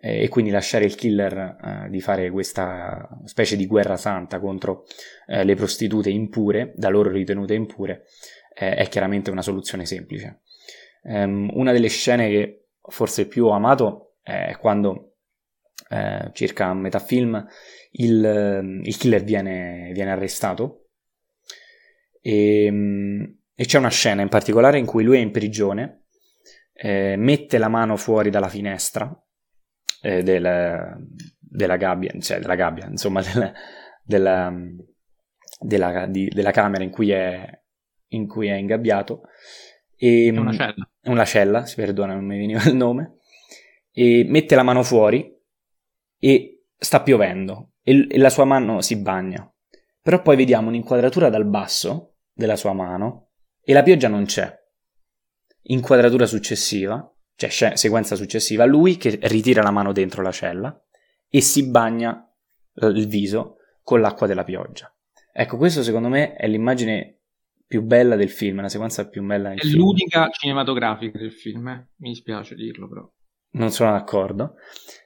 eh, 0.00 0.22
e 0.22 0.28
quindi 0.28 0.50
lasciare 0.50 0.84
il 0.84 0.94
killer 0.94 1.36
eh, 1.36 1.90
di 1.90 2.00
fare 2.00 2.30
questa 2.30 3.08
specie 3.24 3.56
di 3.56 3.66
guerra 3.66 3.96
santa 3.96 4.38
contro 4.38 4.84
eh, 5.26 5.44
le 5.44 5.54
prostitute 5.54 6.10
impure, 6.10 6.72
da 6.76 6.88
loro 6.88 7.10
ritenute 7.10 7.54
impure, 7.54 8.04
eh, 8.58 8.74
è 8.74 8.88
chiaramente 8.88 9.30
una 9.30 9.42
soluzione 9.42 9.86
semplice. 9.86 10.42
Um, 11.02 11.50
una 11.54 11.72
delle 11.72 11.88
scene 11.88 12.28
che 12.28 12.68
forse 12.80 13.26
più 13.26 13.46
ho 13.46 13.52
amato 13.52 14.16
è 14.22 14.56
quando 14.58 15.16
eh, 15.88 16.30
circa 16.32 16.66
a 16.66 16.74
metà 16.74 16.98
film 16.98 17.46
il, 17.92 18.80
il 18.82 18.96
killer 18.96 19.22
viene, 19.22 19.90
viene 19.92 20.10
arrestato 20.10 20.88
e, 22.20 22.66
e, 23.54 23.64
c'è 23.64 23.78
una 23.78 23.88
scena 23.88 24.22
in 24.22 24.28
particolare 24.28 24.78
in 24.78 24.86
cui 24.86 25.04
lui 25.04 25.16
è 25.16 25.20
in 25.20 25.30
prigione, 25.30 26.04
eh, 26.74 27.16
mette 27.16 27.58
la 27.58 27.68
mano 27.68 27.96
fuori 27.96 28.28
dalla 28.28 28.48
finestra 28.48 29.10
eh, 30.02 30.22
del, 30.22 31.08
della 31.38 31.76
gabbia, 31.76 32.12
cioè 32.20 32.38
della 32.38 32.54
gabbia, 32.54 32.86
insomma, 32.86 33.22
del, 33.32 33.52
della, 34.02 34.52
della, 35.60 36.06
di, 36.06 36.28
della, 36.28 36.50
camera 36.50 36.84
in 36.84 36.90
cui 36.90 37.10
è, 37.10 37.57
in 38.08 38.26
cui 38.26 38.48
è 38.48 38.54
ingabbiato. 38.54 39.22
E, 39.96 40.32
è 40.32 40.38
una 40.38 40.52
cella. 40.52 40.90
Una 41.04 41.24
cella, 41.24 41.66
si 41.66 41.74
perdona, 41.76 42.14
non 42.14 42.24
mi 42.24 42.38
veniva 42.38 42.62
il 42.64 42.74
nome. 42.74 43.18
E 43.90 44.24
mette 44.26 44.54
la 44.54 44.62
mano 44.62 44.82
fuori 44.82 45.34
e 46.18 46.64
sta 46.76 47.02
piovendo 47.02 47.72
e, 47.82 48.06
e 48.08 48.18
la 48.18 48.30
sua 48.30 48.44
mano 48.44 48.80
si 48.80 48.96
bagna. 48.96 49.50
Però 50.00 50.22
poi 50.22 50.36
vediamo 50.36 50.68
un'inquadratura 50.68 51.28
dal 51.28 51.46
basso 51.46 52.14
della 52.32 52.56
sua 52.56 52.72
mano 52.72 53.30
e 53.60 53.72
la 53.72 53.82
pioggia 53.82 54.08
non 54.08 54.24
c'è. 54.24 54.56
Inquadratura 55.70 56.26
successiva, 56.26 57.12
cioè 57.34 57.76
sequenza 57.76 58.16
successiva, 58.16 58.64
lui 58.64 58.96
che 58.96 59.18
ritira 59.22 59.62
la 59.62 59.70
mano 59.70 59.92
dentro 59.92 60.22
la 60.22 60.30
cella 60.30 60.82
e 61.28 61.40
si 61.40 61.68
bagna 61.68 62.32
il 62.80 63.06
viso 63.06 63.56
con 63.82 64.00
l'acqua 64.00 64.26
della 64.26 64.44
pioggia. 64.44 64.92
Ecco, 65.32 65.56
questo 65.56 65.82
secondo 65.82 66.08
me 66.08 66.34
è 66.34 66.46
l'immagine 66.46 67.17
più 67.68 67.82
bella 67.82 68.16
del 68.16 68.30
film, 68.30 68.62
la 68.62 68.70
sequenza 68.70 69.06
più 69.08 69.22
bella 69.22 69.50
del 69.50 69.58
è 69.58 69.60
film. 69.60 69.74
È 69.74 69.76
l'unica 69.76 70.30
cinematografica 70.30 71.18
del 71.18 71.32
film, 71.32 71.68
eh? 71.68 71.88
mi 71.98 72.08
dispiace 72.08 72.54
dirlo 72.54 72.88
però. 72.88 73.08
Non 73.50 73.70
sono 73.70 73.92
d'accordo. 73.92 74.54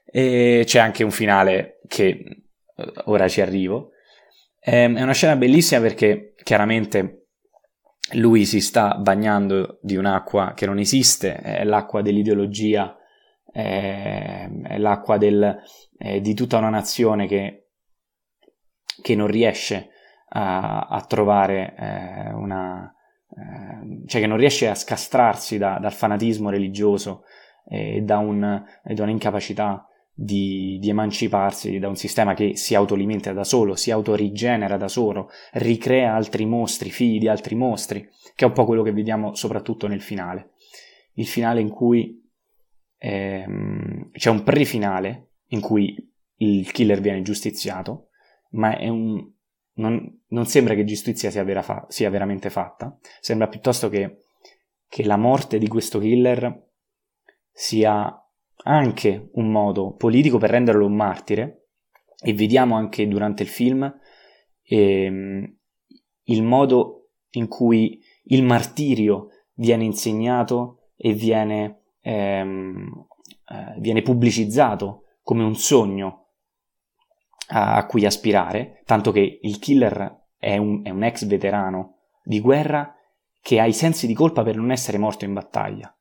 E 0.05 0.63
c'è 0.65 0.79
anche 0.79 1.03
un 1.03 1.11
finale 1.11 1.81
che 1.89 2.45
ora 3.07 3.29
ci 3.29 3.41
arrivo. 3.41 3.91
Ehm, 4.61 4.97
è 4.97 5.03
una 5.03 5.13
scena 5.13 5.35
bellissima 5.35 5.81
perché 5.81 6.35
chiaramente 6.43 7.27
lui 8.13 8.45
si 8.45 8.61
sta 8.61 8.95
bagnando 8.95 9.79
di 9.83 9.97
un'acqua 9.97 10.53
che 10.55 10.67
non 10.67 10.79
esiste, 10.79 11.35
è 11.35 11.65
l'acqua 11.65 12.01
dell'ideologia, 12.01 12.97
è 13.53 14.49
l'acqua 14.79 15.19
del, 15.19 15.61
è 15.97 16.21
di 16.21 16.35
tutta 16.35 16.59
una 16.59 16.71
nazione 16.71 17.27
che, 17.27 17.71
che 19.03 19.15
non 19.17 19.27
riesce 19.27 19.92
a, 20.35 20.87
a 20.87 21.01
trovare 21.03 21.75
eh, 21.77 22.33
una, 22.33 22.93
eh, 23.31 24.07
cioè 24.07 24.21
che 24.21 24.27
non 24.27 24.37
riesce 24.37 24.69
a 24.69 24.75
scastrarsi 24.75 25.59
da, 25.59 25.79
dal 25.79 25.93
fanatismo 25.93 26.51
religioso 26.51 27.25
e 27.69 28.03
da, 28.03 28.19
un, 28.19 28.65
e 28.85 28.95
da 28.95 29.03
un'incapacità 29.03 29.87
di, 30.15 30.79
di, 30.81 30.89
emanciparsi 30.91 31.79
da 31.79 31.89
un 31.89 31.97
sistema 31.97 32.35
che 32.35 32.57
si 32.57 32.75
autoalimenta 32.75 33.33
da 33.33 33.45
solo, 33.45 33.75
si 33.75 33.91
autorigenera 33.91 34.77
da 34.77 34.89
solo, 34.89 35.31
ricrea 35.53 36.15
altri 36.15 36.45
mostri, 36.45 36.91
figli 36.91 37.19
di 37.19 37.29
altri 37.29 37.55
mostri, 37.55 38.09
che 38.35 38.45
è 38.45 38.49
un 38.49 38.53
po' 38.53 38.65
quello 38.65 38.83
che 38.83 38.93
vediamo 38.93 39.35
soprattutto 39.35 39.87
nel 39.87 40.03
finale. 40.03 40.51
Il 41.15 41.27
finale 41.27 41.61
in 41.61 41.71
cui 41.71 42.23
ehm, 42.99 44.11
c'è 44.13 44.31
un 44.31 44.43
pre-finale 44.43 45.29
in 45.49 45.61
cui 45.61 45.95
il 46.37 46.71
killer 46.73 47.01
viene 47.01 47.23
giustiziato, 47.23 48.09
ma 48.51 48.77
è 48.77 48.89
un, 48.89 49.31
non, 49.83 50.23
non 50.29 50.47
sembra 50.47 50.75
che 50.75 50.85
giustizia 50.85 51.31
sia, 51.31 51.45
vera 51.45 51.63
fa- 51.63 51.85
sia, 51.89 52.09
veramente 52.11 52.51
fatta, 52.51 52.97
sembra 53.21 53.49
piuttosto 53.49 53.89
che, 53.89 54.25
che 54.89 55.05
la 55.05 55.17
morte 55.17 55.59
di 55.59 55.69
questo 55.69 55.99
killer 55.99 56.71
sia 57.51 58.17
anche 58.65 59.31
un 59.33 59.51
modo 59.51 59.95
politico 59.95 60.39
per 60.39 60.51
renderlo 60.51 60.87
un 60.87 60.95
martire. 60.95 61.59
E 62.25 62.35
vediamo 62.35 62.77
anche 62.77 63.09
durante 63.09 63.43
il 63.43 63.49
film 63.49 63.93
ehm, 64.63 65.57
il 66.25 66.43
modo 66.43 67.11
in 67.31 67.49
cui 67.49 68.01
il 68.25 68.45
martirio 68.45 69.29
viene 69.55 69.85
insegnato 69.85 70.91
e 70.97 71.13
viene, 71.15 71.83
ehm, 72.01 73.07
eh, 73.49 73.81
viene 73.81 74.03
pubblicizzato 74.03 75.05
come 75.23 75.43
un 75.43 75.57
sogno 75.57 76.22
a, 77.55 77.85
cui 77.87 78.07
aspirare, 78.07 78.83
tanto 78.85 79.13
che 79.13 79.39
il 79.43 79.59
killer 79.59 80.21
è 80.39 80.57
un, 80.57 80.85
è 80.85 80.91
un 80.91 81.03
ex 81.05 81.27
veterano 81.27 81.99
di 82.25 82.41
guerra 82.41 82.95
che 83.41 83.61
ha 83.61 83.67
i 83.67 83.73
sensi 83.73 84.07
di 84.07 84.15
colpa 84.15 84.43
per 84.43 84.57
non 84.57 84.71
essere 84.71 84.99
morto 84.99 85.25
in 85.25 85.35
battaglia. 85.35 85.95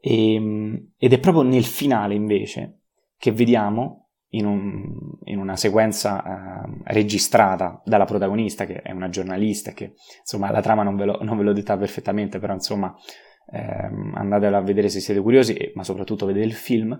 E, 0.00 0.34
ehm, 0.34 0.92
ed 0.98 1.12
è 1.12 1.18
proprio 1.18 1.42
nel 1.42 1.64
finale 1.64 2.14
invece 2.14 2.80
che 3.16 3.32
vediamo 3.32 4.08
in, 4.30 4.46
un, 4.46 5.18
in 5.24 5.38
una 5.38 5.56
sequenza 5.56 6.22
uh, 6.24 6.80
registrata 6.84 7.82
dalla 7.84 8.04
protagonista 8.04 8.64
che 8.64 8.80
è 8.80 8.92
una 8.92 9.08
giornalista 9.08 9.72
che 9.72 9.94
insomma 10.20 10.50
la 10.50 10.62
trama 10.62 10.82
non 10.82 10.96
ve, 10.96 11.04
lo, 11.04 11.18
non 11.22 11.36
ve 11.36 11.42
l'ho 11.42 11.52
detta 11.52 11.76
perfettamente 11.76 12.38
però 12.38 12.54
insomma 12.54 12.94
ehm, 13.50 14.12
andatela 14.14 14.58
a 14.58 14.62
vedere 14.62 14.88
se 14.88 15.00
siete 15.00 15.20
curiosi 15.20 15.72
ma 15.74 15.82
soprattutto 15.82 16.26
vedete 16.26 16.46
il 16.46 16.52
film 16.52 16.96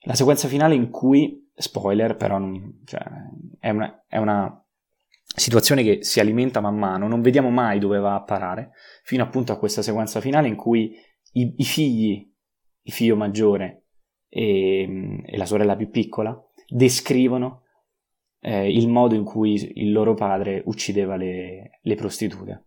la 0.00 0.14
sequenza 0.14 0.48
finale 0.48 0.74
in 0.74 0.90
cui 0.90 1.50
spoiler 1.54 2.16
però 2.16 2.38
non, 2.38 2.82
cioè, 2.84 3.02
è, 3.58 3.70
una, 3.70 4.04
è 4.06 4.18
una 4.18 4.64
situazione 5.22 5.82
che 5.82 6.02
si 6.02 6.20
alimenta 6.20 6.60
man 6.60 6.76
mano 6.76 7.08
non 7.08 7.20
vediamo 7.20 7.50
mai 7.50 7.78
dove 7.78 7.98
va 7.98 8.14
a 8.14 8.22
parare 8.22 8.70
fino 9.02 9.22
appunto 9.22 9.52
a 9.52 9.58
questa 9.58 9.82
sequenza 9.82 10.20
finale 10.20 10.48
in 10.48 10.56
cui 10.56 10.94
i, 11.32 11.54
i 11.56 11.64
figli 11.64 12.30
il 12.82 12.92
figlio 12.92 13.16
maggiore 13.16 13.84
e, 14.28 15.22
e 15.24 15.36
la 15.36 15.46
sorella 15.46 15.76
più 15.76 15.90
piccola 15.90 16.38
descrivono 16.66 17.64
eh, 18.40 18.70
il 18.70 18.88
modo 18.88 19.14
in 19.14 19.24
cui 19.24 19.72
il 19.82 19.92
loro 19.92 20.14
padre 20.14 20.62
uccideva 20.66 21.16
le, 21.16 21.78
le 21.80 21.94
prostitute. 21.94 22.66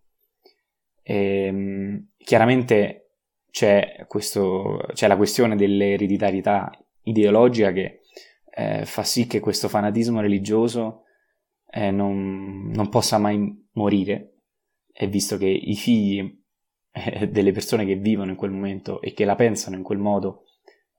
E, 1.02 1.46
ehm, 1.46 2.10
chiaramente 2.18 3.16
c'è, 3.50 4.06
questo, 4.08 4.80
c'è, 4.94 5.08
la 5.08 5.18
questione 5.18 5.56
dell'ereditarietà 5.56 6.70
ideologica 7.04 7.72
che 7.72 8.02
eh, 8.54 8.86
fa 8.86 9.04
sì 9.04 9.28
che 9.28 9.40
questo 9.40 9.68
fanatismo 9.68 10.22
religioso 10.22 11.04
eh, 11.70 11.92
non, 11.92 12.70
non, 12.70 12.90
possa 12.90 13.18
mai 13.18 13.70
morire, 13.74 14.34
e 14.92 15.08
visto 15.08 15.38
che 15.38 15.48
i 15.48 15.76
figli 15.76 16.40
eh, 16.92 17.30
delle 17.30 17.52
persone 17.52 17.86
che 17.86 17.96
vivono 17.96 18.32
in 18.32 18.38
quel 18.38 18.52
momento 18.52 19.02
e 19.02 19.14
che 19.14 19.26
la 19.26 19.36
pensano 19.36 19.78
in 19.78 19.84
quel 19.84 20.00
modo 20.00 20.44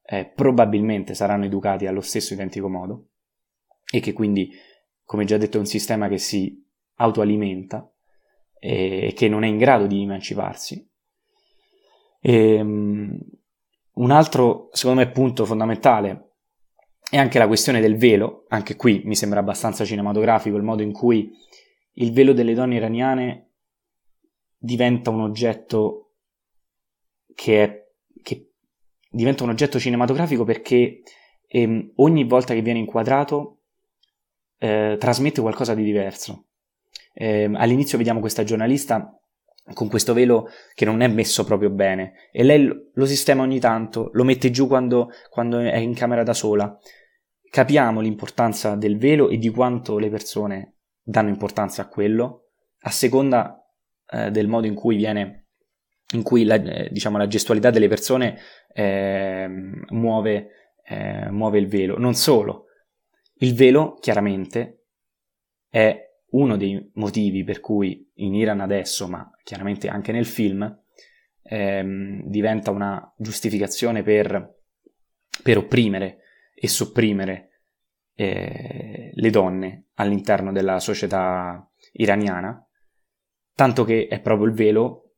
eh, 0.04 0.24
probabilmente 0.24 1.14
saranno 1.14 1.44
educati 1.44 1.86
allo 1.86 2.00
stesso 2.00 2.32
identico 2.32 2.68
modo 2.68 3.08
e 3.92 4.00
che 4.00 4.12
quindi, 4.12 4.50
come 5.04 5.24
già 5.24 5.36
detto, 5.36 5.58
è 5.58 5.60
un 5.60 5.66
sistema 5.66 6.08
che 6.08 6.18
si 6.18 6.58
autoalimenta 6.96 7.86
e 8.58 9.12
che 9.14 9.28
non 9.28 9.44
è 9.44 9.48
in 9.48 9.58
grado 9.58 9.86
di 9.86 10.02
emanciparsi. 10.02 10.88
E, 12.20 12.60
um, 12.60 13.18
un 13.94 14.10
altro, 14.10 14.68
secondo 14.72 15.00
me, 15.00 15.10
punto 15.10 15.44
fondamentale 15.44 16.30
è 17.10 17.18
anche 17.18 17.38
la 17.38 17.46
questione 17.46 17.80
del 17.80 17.96
velo, 17.96 18.46
anche 18.48 18.76
qui 18.76 19.02
mi 19.04 19.14
sembra 19.14 19.40
abbastanza 19.40 19.84
cinematografico 19.84 20.56
il 20.56 20.62
modo 20.62 20.82
in 20.82 20.92
cui 20.92 21.30
il 21.94 22.12
velo 22.12 22.32
delle 22.32 22.54
donne 22.54 22.76
iraniane 22.76 23.50
diventa 24.56 25.10
un 25.10 25.20
oggetto 25.20 26.14
che 27.34 27.62
è 27.62 27.82
diventa 29.12 29.44
un 29.44 29.50
oggetto 29.50 29.78
cinematografico 29.78 30.44
perché 30.44 31.02
ehm, 31.46 31.92
ogni 31.96 32.24
volta 32.24 32.54
che 32.54 32.62
viene 32.62 32.78
inquadrato 32.78 33.58
eh, 34.56 34.96
trasmette 34.98 35.42
qualcosa 35.42 35.74
di 35.74 35.84
diverso. 35.84 36.46
Eh, 37.12 37.50
all'inizio 37.52 37.98
vediamo 37.98 38.20
questa 38.20 38.42
giornalista 38.42 39.21
con 39.74 39.88
questo 39.88 40.12
velo 40.12 40.48
che 40.74 40.84
non 40.84 41.00
è 41.00 41.08
messo 41.08 41.44
proprio 41.44 41.70
bene 41.70 42.28
e 42.32 42.42
lei 42.42 42.90
lo 42.92 43.06
sistema 43.06 43.42
ogni 43.42 43.60
tanto, 43.60 44.10
lo 44.12 44.24
mette 44.24 44.50
giù 44.50 44.66
quando, 44.66 45.10
quando 45.30 45.58
è 45.58 45.76
in 45.76 45.94
camera 45.94 46.22
da 46.22 46.34
sola. 46.34 46.76
Capiamo 47.48 48.00
l'importanza 48.00 48.74
del 48.76 48.98
velo 48.98 49.28
e 49.28 49.38
di 49.38 49.50
quanto 49.50 49.98
le 49.98 50.08
persone 50.08 50.76
danno 51.02 51.28
importanza 51.28 51.82
a 51.82 51.88
quello 51.88 52.48
a 52.84 52.90
seconda 52.90 53.64
eh, 54.10 54.30
del 54.30 54.48
modo 54.48 54.66
in 54.66 54.74
cui 54.74 54.96
viene 54.96 55.46
in 56.14 56.22
cui 56.22 56.44
la, 56.44 56.56
eh, 56.56 56.88
diciamo, 56.90 57.16
la 57.16 57.26
gestualità 57.26 57.70
delle 57.70 57.88
persone 57.88 58.38
eh, 58.74 59.48
muove, 59.88 60.48
muove 61.30 61.58
il 61.58 61.68
velo. 61.68 61.96
Non 61.96 62.12
solo, 62.14 62.66
il 63.36 63.54
velo 63.54 63.94
chiaramente 63.98 64.88
è 65.70 65.98
uno 66.32 66.56
dei 66.56 66.90
motivi 66.94 67.44
per 67.44 67.60
cui 67.60 68.11
in 68.14 68.34
Iran 68.34 68.60
adesso, 68.60 69.08
ma 69.08 69.30
chiaramente 69.42 69.88
anche 69.88 70.12
nel 70.12 70.26
film, 70.26 70.80
ehm, 71.42 72.22
diventa 72.24 72.70
una 72.70 73.12
giustificazione 73.16 74.02
per, 74.02 74.60
per 75.42 75.58
opprimere 75.58 76.18
e 76.54 76.68
sopprimere 76.68 77.62
eh, 78.14 79.10
le 79.14 79.30
donne 79.30 79.86
all'interno 79.94 80.52
della 80.52 80.78
società 80.78 81.68
iraniana, 81.92 82.64
tanto 83.54 83.84
che 83.84 84.06
è 84.08 84.20
proprio 84.20 84.46
il 84.46 84.54
velo 84.54 85.14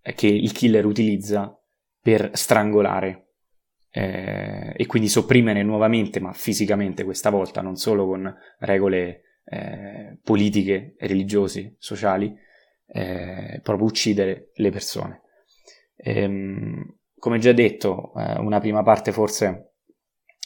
che 0.00 0.26
il 0.26 0.52
killer 0.52 0.86
utilizza 0.86 1.54
per 2.00 2.30
strangolare 2.32 3.28
eh, 3.90 4.72
e 4.76 4.86
quindi 4.86 5.08
sopprimere 5.08 5.62
nuovamente, 5.62 6.20
ma 6.20 6.32
fisicamente 6.32 7.04
questa 7.04 7.30
volta, 7.30 7.60
non 7.60 7.76
solo 7.76 8.06
con 8.06 8.34
regole 8.60 9.22
eh, 9.50 10.18
politiche, 10.22 10.94
religiose, 10.98 11.76
sociali, 11.78 12.36
eh, 12.86 13.60
proprio 13.62 13.86
uccidere 13.86 14.50
le 14.54 14.70
persone. 14.70 15.22
Ehm, 15.96 16.98
come 17.18 17.38
già 17.38 17.52
detto, 17.52 18.12
eh, 18.16 18.38
una 18.38 18.60
prima 18.60 18.82
parte 18.82 19.12
forse 19.12 19.72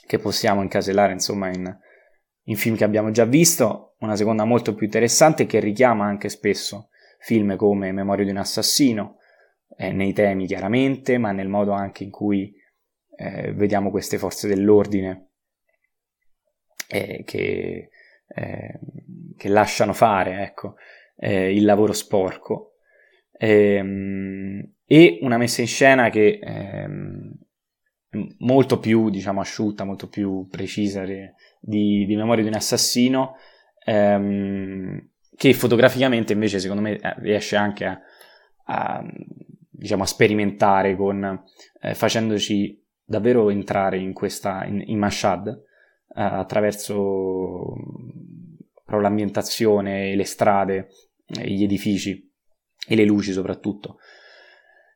che 0.07 0.19
possiamo 0.19 0.63
incasellare 0.63 1.13
insomma 1.13 1.49
in, 1.49 1.79
in 2.45 2.57
film 2.57 2.77
che 2.77 2.85
abbiamo 2.85 3.11
già 3.11 3.25
visto, 3.25 3.95
una 3.99 4.17
seconda 4.17 4.45
molto 4.45 4.75
più 4.75 4.87
interessante 4.87 5.47
che 5.47 5.61
richiama 5.61 6.05
anche 6.05 6.29
spesso 6.29 6.89
film 7.19 7.55
come 7.57 7.93
Memoria 7.93 8.25
di 8.25 8.31
un 8.31 8.39
assassino, 8.39 9.19
eh, 9.77 9.93
nei 9.93 10.13
temi 10.13 10.47
chiaramente, 10.47 11.19
ma 11.19 11.33
nel 11.33 11.49
modo 11.49 11.73
anche 11.73 12.05
in 12.05 12.11
cui 12.11 12.53
eh, 13.17 13.53
vediamo 13.53 13.91
queste 13.91 14.19
forze 14.19 14.49
dell'ordine 14.49 15.29
eh, 16.89 17.23
che, 17.25 17.91
eh, 18.35 18.79
che, 19.37 19.49
lasciano 19.49 19.93
fare 19.93 20.43
ecco, 20.43 20.77
eh, 21.17 21.55
il 21.55 21.65
lavoro 21.65 21.93
sporco. 21.93 22.75
Ehm, 23.33 24.75
e 24.85 25.19
una 25.23 25.39
messa 25.39 25.61
in 25.61 25.67
scena 25.67 26.11
che 26.11 26.39
ehm, 26.43 27.33
molto 28.39 28.79
più 28.79 29.11
diciamo 29.11 29.41
asciutta, 29.41 29.85
molto 29.85 30.09
più 30.09 30.47
precisa 30.49 31.05
di, 31.05 32.05
di 32.07 32.17
Memoria 32.17 32.43
di 32.43 32.49
un 32.49 32.57
assassino, 32.57 33.37
ehm, 33.85 35.09
che 35.35 35.55
fotograficamente 35.55 36.33
invece 36.33 36.61
secondo 36.61 36.83
me 36.83 36.99
eh, 36.99 37.15
riesce 37.19 37.57
anche 37.57 37.85
a, 37.85 38.01
a 38.67 39.03
diciamo, 39.71 40.03
a 40.03 40.07
sperimentare 40.07 40.95
con, 40.95 41.43
eh, 41.81 41.95
facendoci 41.95 42.81
davvero 43.05 43.51
entrare 43.51 43.99
in 43.99 44.13
questa, 44.13 44.65
in, 44.65 44.83
in 44.87 44.99
Mashhad 44.99 45.49
eh, 45.49 45.61
attraverso 46.23 47.75
l'ambientazione, 49.01 50.15
le 50.15 50.25
strade, 50.25 50.89
gli 51.27 51.63
edifici 51.63 52.31
e 52.87 52.95
le 52.95 53.05
luci 53.05 53.33
soprattutto. 53.33 53.99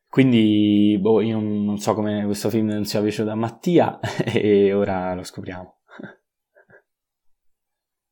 Quindi, 0.09 0.97
boh, 1.01 1.21
io 1.21 1.39
non 1.41 1.79
so 1.79 1.95
come 1.95 2.25
questo 2.25 2.49
film 2.49 2.69
non 2.69 2.85
sia 2.85 3.03
piaciuto 3.03 3.31
a 3.31 3.35
Mattia 3.35 3.99
e 4.25 4.73
ora 4.73 5.15
lo 5.15 5.23
scopriamo. 5.23 5.75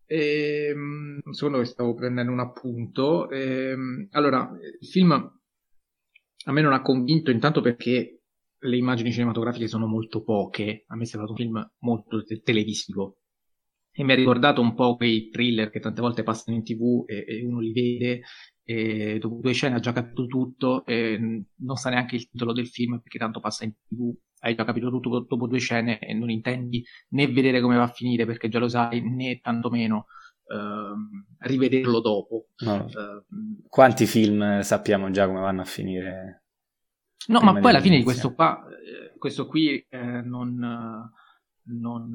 Ehm, 0.07 1.20
secondo 1.30 1.59
che 1.59 1.64
stavo 1.64 1.95
prendendo 1.95 2.30
un 2.30 2.41
appunto. 2.41 3.30
Ehm, 3.30 4.09
allora, 4.11 4.51
il 4.80 4.87
film 4.87 5.12
a 6.47 6.53
me 6.53 6.61
non 6.61 6.72
ha 6.72 6.82
convinto 6.82 7.30
intanto 7.30 7.61
perché 7.61 8.20
le 8.59 8.76
immagini 8.76 9.12
cinematografiche 9.12 9.66
sono 9.66 9.87
molto 9.87 10.22
poche, 10.22 10.85
a 10.89 10.97
me 10.97 11.03
è 11.03 11.07
sembrato 11.07 11.32
un 11.32 11.39
film 11.39 11.70
molto 11.78 12.22
te- 12.22 12.41
televisivo 12.43 13.18
e 13.97 14.03
mi 14.03 14.12
ha 14.12 14.16
ricordato 14.16 14.61
un 14.61 14.74
po' 14.74 14.97
quei 14.97 15.28
thriller 15.28 15.70
che 15.70 15.78
tante 15.78 16.01
volte 16.01 16.24
passano 16.24 16.57
in 16.57 16.64
tv 16.64 17.05
e, 17.07 17.24
e 17.26 17.45
uno 17.45 17.61
li 17.61 17.72
vede 17.72 18.22
e 18.64 19.18
dopo 19.20 19.38
due 19.40 19.53
scene 19.53 19.76
ha 19.76 19.80
già 19.80 19.92
capito 19.92 20.26
tutto 20.26 20.84
e 20.84 21.45
non 21.55 21.76
sa 21.76 21.90
neanche 21.90 22.16
il 22.16 22.28
titolo 22.28 22.53
del 22.53 22.66
film 22.66 22.99
perché 22.99 23.18
tanto 23.18 23.38
passa 23.38 23.64
in 23.64 23.72
tv, 23.72 24.12
hai 24.40 24.57
già 24.57 24.64
capito 24.64 24.90
tutto 24.90 25.26
dopo 25.28 25.47
due 25.47 25.59
scene 25.59 26.01
e 26.01 26.12
non 26.12 26.30
intendi 26.30 26.82
né 27.11 27.28
vedere 27.28 27.61
come 27.61 27.76
va 27.76 27.84
a 27.84 27.92
finire 27.92 28.26
perché 28.26 28.49
già 28.49 28.59
lo 28.59 28.68
sai 28.68 29.01
né 29.01 29.38
tantomeno 29.40 30.07
ehm, 30.49 31.26
rivederlo 31.38 32.01
dopo. 32.01 32.49
No. 32.64 32.86
Uh, 32.86 33.68
Quanti 33.68 34.07
film 34.07 34.61
sappiamo 34.61 35.11
già 35.11 35.26
come 35.26 35.40
vanno 35.40 35.61
a 35.61 35.66
finire? 35.66 36.45
No, 37.28 37.40
ma 37.40 37.53
poi 37.53 37.70
alla 37.70 37.80
fine 37.80 37.99
di 37.99 38.03
questo 38.03 38.34
qua, 38.34 38.66
eh, 38.66 39.16
questo 39.18 39.47
qui 39.47 39.78
eh, 39.88 40.20
non, 40.22 41.11
non 41.62 42.12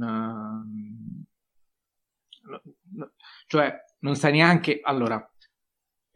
no, 2.50 3.14
cioè 3.48 3.76
non 4.00 4.16
sai 4.16 4.32
neanche 4.34 4.80
allora 4.82 5.16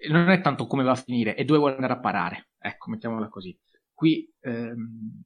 non 0.09 0.29
è 0.29 0.41
tanto 0.41 0.67
come 0.67 0.83
va 0.83 0.91
a 0.91 0.95
finire 0.95 1.35
è 1.35 1.45
dove 1.45 1.59
vuole 1.59 1.75
andare 1.75 1.93
a 1.93 1.99
parare 1.99 2.49
ecco 2.57 2.89
mettiamola 2.89 3.29
così. 3.29 3.57
Qui 3.93 4.31
ehm, 4.41 5.23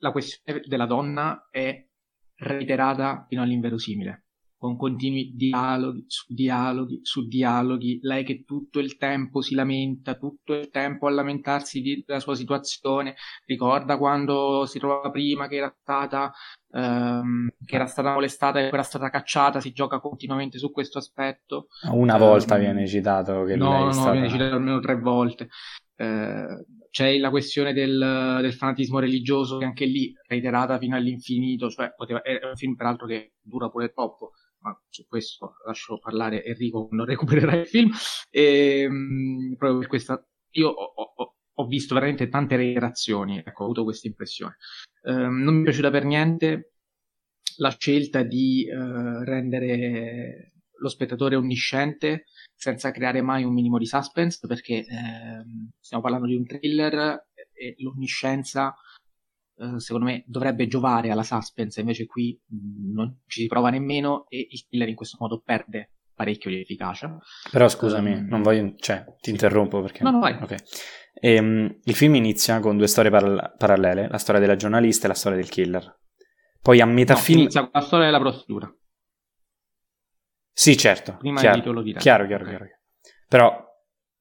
la 0.00 0.10
questione 0.10 0.60
della 0.64 0.86
donna 0.86 1.48
è 1.50 1.86
reiterata 2.36 3.24
fino 3.28 3.42
all'inverosimile 3.42 4.24
con 4.58 4.76
continui 4.76 5.32
dialoghi 5.36 6.04
su 6.08 6.34
dialoghi 6.34 6.98
su 7.02 7.26
dialoghi, 7.28 8.00
lei 8.02 8.24
che 8.24 8.42
tutto 8.44 8.80
il 8.80 8.96
tempo 8.96 9.40
si 9.40 9.54
lamenta, 9.54 10.16
tutto 10.16 10.52
il 10.54 10.68
tempo 10.68 11.06
a 11.06 11.10
lamentarsi 11.10 11.80
di, 11.80 12.02
della 12.04 12.18
sua 12.18 12.34
situazione, 12.34 13.14
ricorda 13.46 13.96
quando 13.96 14.66
si 14.66 14.80
trovava 14.80 15.10
prima 15.10 15.46
che 15.46 15.56
era 15.56 15.72
stata, 15.80 16.32
ehm, 16.72 17.50
che 17.64 17.74
era 17.76 17.86
stata 17.86 18.12
molestata 18.12 18.58
e 18.58 18.64
era 18.64 18.82
stata 18.82 19.10
cacciata, 19.10 19.60
si 19.60 19.70
gioca 19.70 20.00
continuamente 20.00 20.58
su 20.58 20.72
questo 20.72 20.98
aspetto. 20.98 21.68
Una 21.92 22.18
volta 22.18 22.56
um, 22.56 22.60
viene 22.60 22.86
citato 22.88 23.44
che 23.44 23.54
no, 23.54 23.70
lei 23.70 23.84
no, 23.84 23.92
stata... 23.92 24.10
viene 24.10 24.28
citato 24.28 24.56
almeno 24.56 24.80
tre 24.80 24.98
volte. 24.98 25.48
Eh, 25.94 26.64
c'è 26.90 27.16
la 27.18 27.30
questione 27.30 27.72
del, 27.72 28.38
del, 28.40 28.54
fanatismo 28.54 28.98
religioso 28.98 29.58
che 29.58 29.64
anche 29.64 29.84
lì 29.84 30.12
reiterata 30.26 30.78
fino 30.78 30.96
all'infinito, 30.96 31.68
cioè 31.68 31.92
poteva, 31.94 32.22
è 32.22 32.40
un 32.44 32.56
film 32.56 32.74
peraltro 32.74 33.06
che 33.06 33.34
dura 33.40 33.68
pure 33.68 33.92
troppo, 33.92 34.32
ma 34.60 34.78
su 34.88 35.06
questo 35.06 35.54
lascio 35.66 35.98
parlare 35.98 36.44
Enrico 36.44 36.86
quando 36.86 37.04
recupererà 37.06 37.56
il 37.56 37.66
film. 37.66 37.90
E, 38.30 38.80
ehm, 38.82 39.54
proprio 39.56 39.80
per 39.80 39.88
questa, 39.88 40.26
io 40.52 40.68
ho, 40.68 41.12
ho, 41.14 41.36
ho 41.52 41.66
visto 41.66 41.94
veramente 41.94 42.28
tante 42.28 42.56
reiterazioni, 42.56 43.38
ecco, 43.44 43.62
ho 43.62 43.64
avuto 43.64 43.84
questa 43.84 44.06
impressione. 44.06 44.56
Eh, 45.02 45.12
non 45.12 45.54
mi 45.54 45.60
è 45.60 45.64
piaciuta 45.64 45.90
per 45.90 46.04
niente 46.04 46.72
la 47.56 47.70
scelta 47.70 48.22
di 48.22 48.66
eh, 48.66 49.24
rendere 49.24 50.52
lo 50.80 50.88
spettatore 50.88 51.34
onnisciente 51.34 52.26
senza 52.54 52.90
creare 52.90 53.20
mai 53.20 53.44
un 53.44 53.52
minimo 53.52 53.78
di 53.78 53.86
suspense, 53.86 54.46
perché 54.46 54.74
eh, 54.78 55.44
stiamo 55.80 56.02
parlando 56.02 56.26
di 56.26 56.36
un 56.36 56.46
thriller 56.46 57.26
e 57.52 57.74
l'onniscienza 57.78 58.76
secondo 59.78 60.06
me 60.06 60.24
dovrebbe 60.26 60.66
giovare 60.66 61.10
alla 61.10 61.22
suspense, 61.22 61.80
invece 61.80 62.06
qui 62.06 62.38
mm, 62.52 62.94
non 62.94 63.20
ci 63.26 63.42
si 63.42 63.46
prova 63.46 63.70
nemmeno 63.70 64.26
e 64.28 64.46
il 64.50 64.64
killer 64.68 64.88
in 64.88 64.94
questo 64.94 65.16
modo 65.20 65.40
perde 65.44 65.92
parecchio 66.14 66.50
di 66.50 66.60
efficacia. 66.60 67.16
Però 67.50 67.68
scusami, 67.68 68.12
um, 68.12 68.26
non 68.28 68.42
voglio, 68.42 68.74
cioè, 68.78 69.04
ti 69.20 69.30
interrompo 69.30 69.80
perché... 69.80 70.02
No, 70.02 70.10
no, 70.10 70.18
vai. 70.18 70.36
Okay. 70.40 70.58
E, 71.14 71.38
um, 71.38 71.78
il 71.82 71.94
film 71.94 72.14
inizia 72.16 72.58
con 72.60 72.76
due 72.76 72.88
storie 72.88 73.10
par- 73.10 73.54
parallele, 73.56 74.08
la 74.08 74.18
storia 74.18 74.40
della 74.40 74.56
giornalista 74.56 75.04
e 75.04 75.08
la 75.08 75.14
storia 75.14 75.38
del 75.38 75.48
killer. 75.48 76.00
Poi 76.60 76.80
a 76.80 76.86
metà 76.86 77.14
no, 77.14 77.20
film... 77.20 77.40
Inizia 77.40 77.60
con 77.62 77.70
la 77.72 77.80
storia 77.80 78.06
della 78.06 78.18
prostituta. 78.18 78.72
Sì, 80.52 80.76
certo. 80.76 81.16
Prima 81.18 81.38
chiaro, 81.38 81.56
il 81.56 81.62
titolo 81.62 81.82
di 81.82 81.94
chiaro, 81.94 82.26
chiaro, 82.26 82.44
okay. 82.44 82.56
chiaro. 82.56 82.70
Però... 83.28 83.66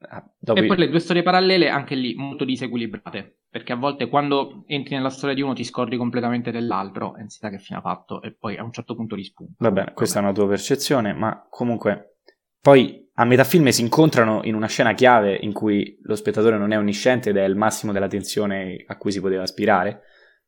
Ah. 0.09 0.23
E 0.53 0.65
poi 0.67 0.77
le 0.77 0.89
due 0.89 0.99
storie 0.99 1.23
parallele, 1.23 1.69
anche 1.69 1.95
lì, 1.95 2.13
molto 2.13 2.45
disequilibrate 2.45 3.39
perché 3.57 3.73
a 3.73 3.75
volte 3.75 4.07
quando 4.07 4.63
entri 4.67 4.93
nella 4.93 5.09
storia 5.09 5.33
di 5.33 5.41
uno 5.41 5.53
ti 5.53 5.63
scordi 5.63 5.97
completamente 5.97 6.51
dell'altro 6.51 7.15
e 7.15 7.21
non 7.21 7.29
si 7.29 7.39
sa 7.39 7.49
che 7.49 7.57
fine 7.57 7.79
ha 7.79 7.81
fatto 7.81 8.21
e 8.21 8.31
poi 8.31 8.55
a 8.55 8.63
un 8.63 8.71
certo 8.71 8.95
punto 8.95 9.15
rispunta. 9.15 9.53
Va 9.57 9.71
bene, 9.71 9.93
questa 9.93 10.19
è 10.19 10.21
una 10.21 10.31
tua 10.31 10.47
percezione, 10.47 11.13
ma 11.13 11.47
comunque 11.49 12.17
poi 12.61 13.09
a 13.15 13.25
metà 13.25 13.43
film 13.43 13.67
si 13.69 13.81
incontrano 13.81 14.41
in 14.43 14.53
una 14.53 14.67
scena 14.67 14.93
chiave 14.93 15.35
in 15.41 15.53
cui 15.53 15.97
lo 16.03 16.15
spettatore 16.15 16.59
non 16.59 16.71
è 16.71 16.77
onnisciente 16.77 17.31
ed 17.31 17.37
è 17.37 17.45
il 17.45 17.55
massimo 17.55 17.91
della 17.91 18.07
tensione 18.07 18.83
a 18.85 18.95
cui 18.95 19.11
si 19.11 19.21
poteva 19.21 19.41
aspirare 19.41 20.01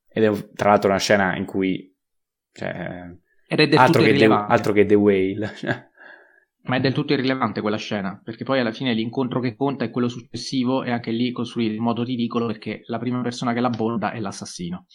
ed 0.08 0.24
è 0.24 0.54
tra 0.54 0.70
l'altro 0.70 0.92
una 0.92 1.00
scena 1.00 1.36
in 1.36 1.46
cui 1.46 1.92
cioè, 2.52 3.10
altro, 3.76 4.04
che 4.04 4.14
The, 4.14 4.26
altro 4.26 4.74
che 4.74 4.86
The 4.86 4.96
Whale 4.96 5.52
Ma 6.64 6.76
è 6.76 6.80
del 6.80 6.94
tutto 6.94 7.14
irrilevante 7.14 7.62
quella 7.62 7.78
scena, 7.78 8.20
perché 8.24 8.44
poi 8.44 8.60
alla 8.60 8.72
fine 8.72 8.94
l'incontro 8.94 9.40
che 9.40 9.56
conta 9.56 9.86
è 9.86 9.90
quello 9.90 10.10
successivo 10.10 10.84
e 10.84 10.92
anche 10.92 11.12
lì 11.12 11.32
costruito 11.32 11.74
in 11.74 11.82
modo 11.82 12.04
ridicolo 12.04 12.46
perché 12.46 12.84
la 12.86 13.00
prima 13.00 13.22
persona 13.22 13.54
che 13.54 13.60
l'aborda 13.60 14.12
è 14.12 14.20
l'assassino. 14.20 14.86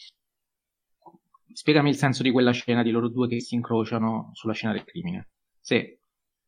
Spiegami 1.53 1.89
il 1.89 1.97
senso 1.97 2.23
di 2.23 2.31
quella 2.31 2.51
scena 2.53 2.83
di 2.83 2.91
loro 2.91 3.09
due 3.09 3.29
che 3.29 3.41
si 3.41 3.55
incrociano 3.55 4.31
sulla 4.35 4.53
scena 4.53 4.73
del 4.73 4.85
crimine. 4.85 5.31
Se 5.61 6.01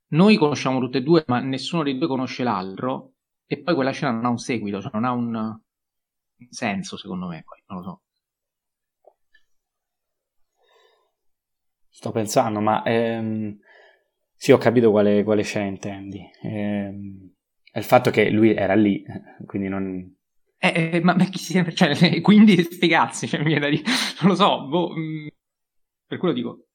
noi 0.09 0.37
conosciamo 0.37 0.81
tutte 0.81 0.99
e 0.99 1.03
due, 1.03 1.25
ma 1.29 1.41
nessuno 1.41 1.83
dei 1.83 1.97
due 1.97 2.09
conosce 2.09 2.45
l'altro, 2.45 3.14
e 3.47 3.62
poi 3.62 3.75
quella 3.75 3.93
scena 3.93 4.12
non 4.12 4.25
ha 4.25 4.29
un 4.29 4.39
seguito, 4.39 4.81
cioè 4.81 4.91
non 4.93 5.05
ha 5.05 5.12
un 5.12 5.61
senso, 6.51 6.97
secondo 6.97 7.27
me, 7.27 7.43
poi 7.45 7.62
non 7.67 7.79
lo 7.79 7.85
so. 7.85 8.01
Sto 11.89 12.11
pensando, 12.11 12.61
ma 12.61 12.83
ehm, 12.83 13.59
sì, 14.47 14.53
ho 14.53 14.59
capito 14.59 14.93
quale, 14.93 15.25
quale 15.25 15.43
scena 15.43 15.67
intendi. 15.67 16.25
Ehm, 16.43 17.33
è 17.73 17.79
il 17.79 17.85
fatto 17.85 18.11
che 18.11 18.31
lui 18.31 18.55
era 18.55 18.77
lì, 18.77 19.03
quindi 19.45 19.67
non... 19.67 20.15
Eh, 20.57 20.91
eh, 20.93 21.01
ma, 21.01 21.17
ma 21.17 21.25
chi 21.25 21.39
si... 21.39 21.61
Cioè, 21.75 22.21
quindi 22.21 22.63
sti 22.63 22.87
cazzi, 22.87 23.27
cioè, 23.27 23.41
mi 23.41 23.47
viene 23.47 23.61
da 23.63 23.69
dire... 23.69 23.83
Non 24.23 24.31
lo 24.31 24.37
so, 24.37 24.69
boh, 24.69 24.91
mh, 24.91 25.01
mm, 25.01 25.27
per 26.07 26.19
quello 26.19 26.33
dico... 26.33 26.67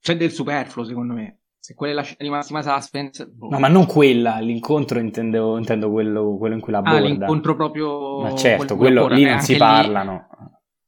C'è 0.00 0.16
del 0.16 0.30
superfluo, 0.30 0.86
secondo 0.86 1.12
me. 1.12 1.42
Se 1.58 1.74
quella 1.74 1.92
è 1.92 1.96
la 1.96 2.02
scena 2.02 2.20
di 2.20 2.30
massima 2.30 2.62
suspense... 2.62 3.26
Boh. 3.26 3.50
No, 3.50 3.58
ma 3.58 3.68
non 3.68 3.84
quella, 3.84 4.38
l'incontro 4.38 4.98
intendevo, 4.98 5.58
intendo 5.58 5.90
quello, 5.90 6.38
quello 6.38 6.54
in 6.54 6.60
cui 6.62 6.72
la 6.72 6.80
borda. 6.80 6.96
Ah, 6.96 7.02
l'incontro 7.02 7.54
proprio... 7.54 8.22
Ma 8.22 8.34
certo, 8.34 8.76
quello 8.76 9.08
lì 9.08 9.24
non 9.24 9.40
si 9.40 9.58
parlano. 9.58 10.26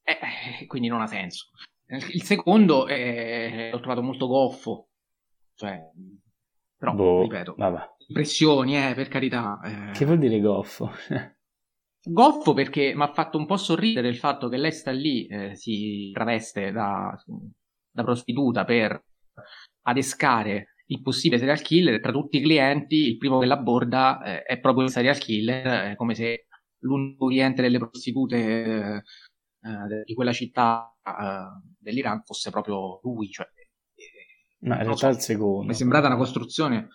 Lì... 0.03 0.15
Eh, 0.15 0.67
quindi 0.67 0.89
non 0.89 1.03
ha 1.03 1.07
senso. 1.07 1.51
Il 1.89 2.23
secondo 2.23 2.87
eh, 2.87 3.69
l'ho 3.71 3.81
trovato 3.81 4.01
molto 4.01 4.29
goffo, 4.29 4.89
cioè, 5.61 5.79
però, 6.75 6.95
boh, 6.95 7.21
ripeto, 7.21 7.55
vabbè. 7.59 7.97
impressioni, 8.09 8.79
eh, 8.79 8.95
per 8.95 9.09
carità. 9.09 9.61
Eh. 9.63 9.93
Che 9.93 10.07
vuol 10.07 10.17
dire 10.17 10.41
goffo? 10.41 10.91
goffo 12.03 12.55
perché 12.55 12.95
mi 12.95 13.03
ha 13.03 13.13
fatto 13.13 13.37
un 13.37 13.45
po' 13.45 13.59
sorridere 13.59 14.09
il 14.09 14.17
fatto 14.17 14.49
che 14.49 14.57
lei 14.57 14.73
sta 14.73 14.91
lì, 14.91 15.27
eh, 15.27 15.55
si 15.57 16.11
traveste 16.15 16.73
da, 16.73 17.15
da 17.91 18.03
prostituta 18.03 18.65
per 18.65 19.05
adescare 19.83 20.77
il 20.87 21.03
possibile 21.03 21.39
serial 21.39 21.61
killer 21.61 22.01
tra 22.01 22.11
tutti 22.11 22.39
i 22.39 22.43
clienti, 22.43 23.09
il 23.09 23.19
primo 23.19 23.39
che 23.39 23.45
l'aborda 23.45 24.23
eh, 24.23 24.43
è 24.45 24.59
proprio 24.61 24.85
il 24.85 24.91
serial 24.91 25.19
killer, 25.19 25.91
è 25.91 25.95
come 25.95 26.15
se 26.15 26.47
l'unico 26.79 27.27
cliente 27.27 27.61
delle 27.61 27.77
prostitute 27.77 28.37
eh, 28.37 28.97
eh 28.97 30.05
di 30.07 30.15
quella 30.15 30.33
città 30.33 30.91
eh, 31.05 31.61
dell'Iran 31.79 32.23
fosse 32.25 32.51
proprio 32.51 32.99
lui, 33.03 33.29
cioè 33.29 33.47
ma 34.61 34.77
in 34.77 34.83
realtà 34.83 35.11
so, 35.11 35.17
il 35.17 35.21
secondo. 35.21 35.65
Mi 35.65 35.71
è 35.71 35.75
sembrata 35.75 36.07
una 36.07 36.17
costruzione. 36.17 36.89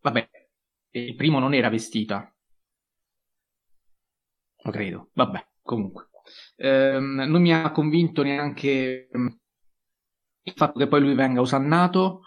Vabbè, 0.00 0.28
il 0.90 1.14
primo 1.14 1.38
non 1.38 1.54
era 1.54 1.68
vestita. 1.68 2.32
Lo 4.62 4.70
credo. 4.70 5.10
Vabbè, 5.12 5.46
comunque. 5.62 6.08
Ehm, 6.56 7.24
non 7.26 7.40
mi 7.42 7.52
ha 7.52 7.70
convinto 7.70 8.22
neanche 8.22 9.08
ehm, 9.10 9.38
il 10.42 10.52
fatto 10.54 10.78
che 10.78 10.88
poi 10.88 11.00
lui 11.00 11.14
venga 11.14 11.40
osannato. 11.40 12.22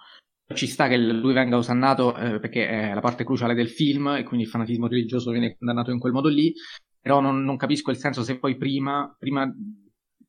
Ci 0.53 0.67
sta 0.67 0.87
che 0.89 0.97
lui 0.97 1.33
venga 1.33 1.55
osannato 1.55 2.15
eh, 2.17 2.39
perché 2.39 2.67
è 2.67 2.93
la 2.93 2.99
parte 2.99 3.23
cruciale 3.23 3.53
del 3.53 3.69
film 3.69 4.09
e 4.09 4.23
quindi 4.23 4.45
il 4.45 4.51
fanatismo 4.51 4.87
religioso 4.87 5.31
viene 5.31 5.55
condannato 5.57 5.91
in 5.91 5.99
quel 5.99 6.11
modo 6.11 6.27
lì. 6.27 6.53
Però 6.99 7.19
non, 7.19 7.43
non 7.43 7.57
capisco 7.57 7.89
il 7.89 7.97
senso 7.97 8.21
se 8.21 8.37
poi 8.37 8.57
prima, 8.57 9.15
prima 9.17 9.49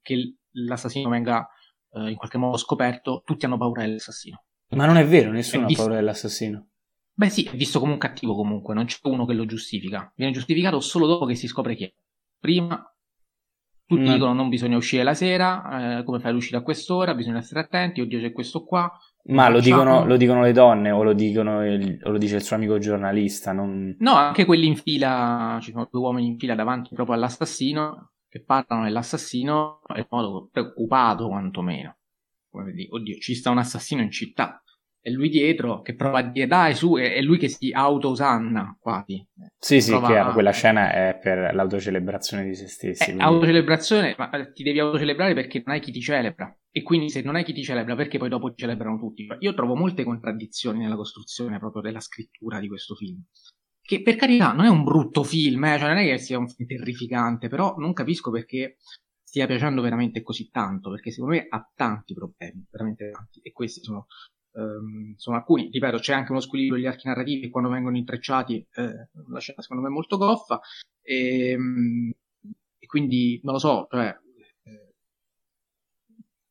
che 0.01 0.37
l'assassino 0.53 1.09
venga 1.11 1.47
eh, 1.93 2.11
in 2.11 2.17
qualche 2.17 2.39
modo 2.39 2.57
scoperto, 2.57 3.23
tutti 3.25 3.45
hanno 3.45 3.59
paura 3.59 3.83
dell'assassino. 3.83 4.45
Ma 4.71 4.87
non 4.87 4.97
è 4.97 5.07
vero, 5.07 5.31
nessuno 5.31 5.67
visto... 5.67 5.83
ha 5.83 5.85
paura 5.85 6.01
dell'assassino. 6.01 6.67
Beh 7.15 7.29
sì, 7.29 7.45
è 7.45 7.57
visto 7.57 7.79
come 7.79 7.93
un 7.93 7.99
cattivo 7.99 8.35
comunque, 8.35 8.75
non 8.75 8.87
c'è 8.87 8.99
uno 9.03 9.27
che 9.27 9.35
lo 9.35 9.45
giustifica. 9.45 10.11
Viene 10.17 10.33
giustificato 10.33 10.81
solo 10.81 11.07
dopo 11.07 11.27
che 11.27 11.35
si 11.35 11.47
scopre 11.47 11.75
chi 11.75 11.85
è. 11.85 11.93
Prima 12.39 12.85
tutti 13.93 14.05
no. 14.05 14.13
dicono 14.13 14.33
non 14.33 14.49
bisogna 14.49 14.77
uscire 14.77 15.03
la 15.03 15.13
sera, 15.13 15.99
eh, 15.99 16.05
come 16.05 16.19
fai 16.19 16.31
ad 16.31 16.37
uscire 16.37 16.57
a 16.57 16.63
quest'ora, 16.63 17.15
bisogna 17.15 17.43
stare 17.43 17.67
attenti, 17.67 18.01
oddio 18.01 18.21
c'è 18.21 18.33
questo 18.33 18.65
qua. 18.65 18.91
Ma 19.25 19.49
lo 19.49 19.61
dicono, 19.61 20.05
lo 20.07 20.17
dicono, 20.17 20.43
le 20.43 20.53
donne 20.53 20.91
o 20.91 21.03
lo, 21.03 21.13
dicono 21.13 21.65
il, 21.65 22.01
o 22.03 22.11
lo 22.11 22.19
dice 22.19 22.37
il 22.37 22.43
suo 22.43 22.57
amico 22.57 22.79
giornalista? 22.79 23.53
Non... 23.53 23.95
No, 23.99 24.15
anche 24.15 24.45
quelli 24.45 24.67
in 24.67 24.77
fila, 24.77 25.59
ci 25.61 25.71
sono 25.71 25.87
due 25.91 26.01
uomini 26.01 26.29
in 26.29 26.39
fila 26.39 26.55
davanti 26.55 26.95
proprio 26.95 27.15
all'assassino 27.17 28.12
che 28.33 28.43
parlano 28.43 28.85
dell'assassino 28.85 29.83
in 29.95 30.07
modo 30.09 30.49
preoccupato 30.51 31.29
quantomeno. 31.29 31.99
Come 32.49 32.73
dire, 32.73 32.89
oddio, 32.91 33.19
ci 33.19 33.35
sta 33.35 33.51
un 33.51 33.59
assassino 33.59 34.01
in 34.01 34.11
città. 34.11 34.63
è 35.03 35.11
lui 35.11 35.29
dietro 35.29 35.83
che 35.83 35.95
prova 35.95 36.21
a 36.21 36.23
dire 36.23 36.47
dai 36.47 36.75
su, 36.75 36.95
è, 36.95 37.21
lui 37.21 37.37
che 37.37 37.49
si 37.49 37.73
autosanna 37.73 38.79
quasi. 38.81 39.23
Sì, 39.59 39.83
sì, 39.83 39.91
prova 39.91 40.07
chiaro, 40.07 40.33
quella 40.33 40.51
scena 40.51 40.93
è 40.93 41.19
per 41.21 41.55
l'autocelebrazione 41.55 42.45
di 42.45 42.55
se 42.55 42.69
stessi. 42.69 43.03
È 43.03 43.05
quindi... 43.05 43.23
autocelebrazione, 43.23 44.15
ma 44.17 44.31
eh, 44.31 44.51
ti 44.53 44.63
devi 44.63 44.79
autocelebrare 44.79 45.35
perché 45.35 45.63
non 45.67 45.75
hai 45.75 45.83
chi 45.83 45.93
ti 45.93 46.01
celebra. 46.01 46.57
E 46.71 46.83
quindi 46.83 47.11
se 47.11 47.21
non 47.21 47.35
hai 47.35 47.45
chi 47.45 47.53
ti 47.53 47.63
celebra, 47.63 47.95
perché 47.95 48.17
poi 48.17 48.31
dopo 48.31 48.49
ti 48.49 48.63
celebrano 48.63 48.97
tutti? 48.97 49.27
Io 49.41 49.53
trovo 49.53 49.75
molte 49.75 50.05
contraddizioni 50.05 50.79
nella 50.79 50.97
costruzione 50.97 51.59
proprio 51.59 51.83
della 51.83 52.01
scrittura 52.01 52.61
di 52.61 52.69
questo 52.69 52.95
film. 52.95 53.23
Che 53.85 54.03
per 54.03 54.17
carità 54.17 54.53
non 54.53 54.65
è 54.65 54.69
un 54.69 54.85
brutto 54.85 55.23
film, 55.25 55.65
eh? 55.65 55.79
cioè 55.79 55.89
non 55.89 55.99
è 55.99 56.05
che 56.05 56.19
sia 56.19 56.39
un 56.39 56.49
film 56.49 56.69
terrificante, 56.69 57.49
però 57.49 57.75
non 57.77 57.93
capisco 57.93 58.31
perché 58.31 58.77
stia 59.23 59.47
piacendo 59.47 59.83
veramente 59.83 60.23
così 60.23 60.51
tanto, 60.51 60.91
perché 60.91 61.11
secondo 61.11 61.35
me 61.35 61.47
ha 61.49 61.71
tanti 61.75 62.15
problemi, 62.15 62.65
veramente 62.71 63.11
tanti, 63.11 63.41
e 63.43 63.53
questi 63.53 63.83
sono 63.83 64.07
Um, 64.55 65.15
sono 65.17 65.37
alcuni, 65.39 65.71
ripeto, 65.71 65.97
c'è 65.97 66.13
anche 66.13 66.31
uno 66.31 66.41
squilibrio 66.43 66.77
degli 66.77 66.87
archi 66.87 67.07
narrativi 67.09 67.49
quando 67.49 67.71
vengono 67.71 67.97
intrecciati, 67.97 68.67
eh, 68.75 69.09
la 69.31 69.39
scena 69.39 69.63
secondo 69.63 69.83
me 69.83 69.89
è 69.89 69.93
molto 69.93 70.19
goffa, 70.19 70.61
e, 71.01 71.55
um, 71.57 72.13
e 72.79 72.87
quindi 72.87 73.41
non 73.45 73.55
lo 73.55 73.59
so, 73.59 73.87
cioè, 73.91 74.15
eh, 74.65 74.95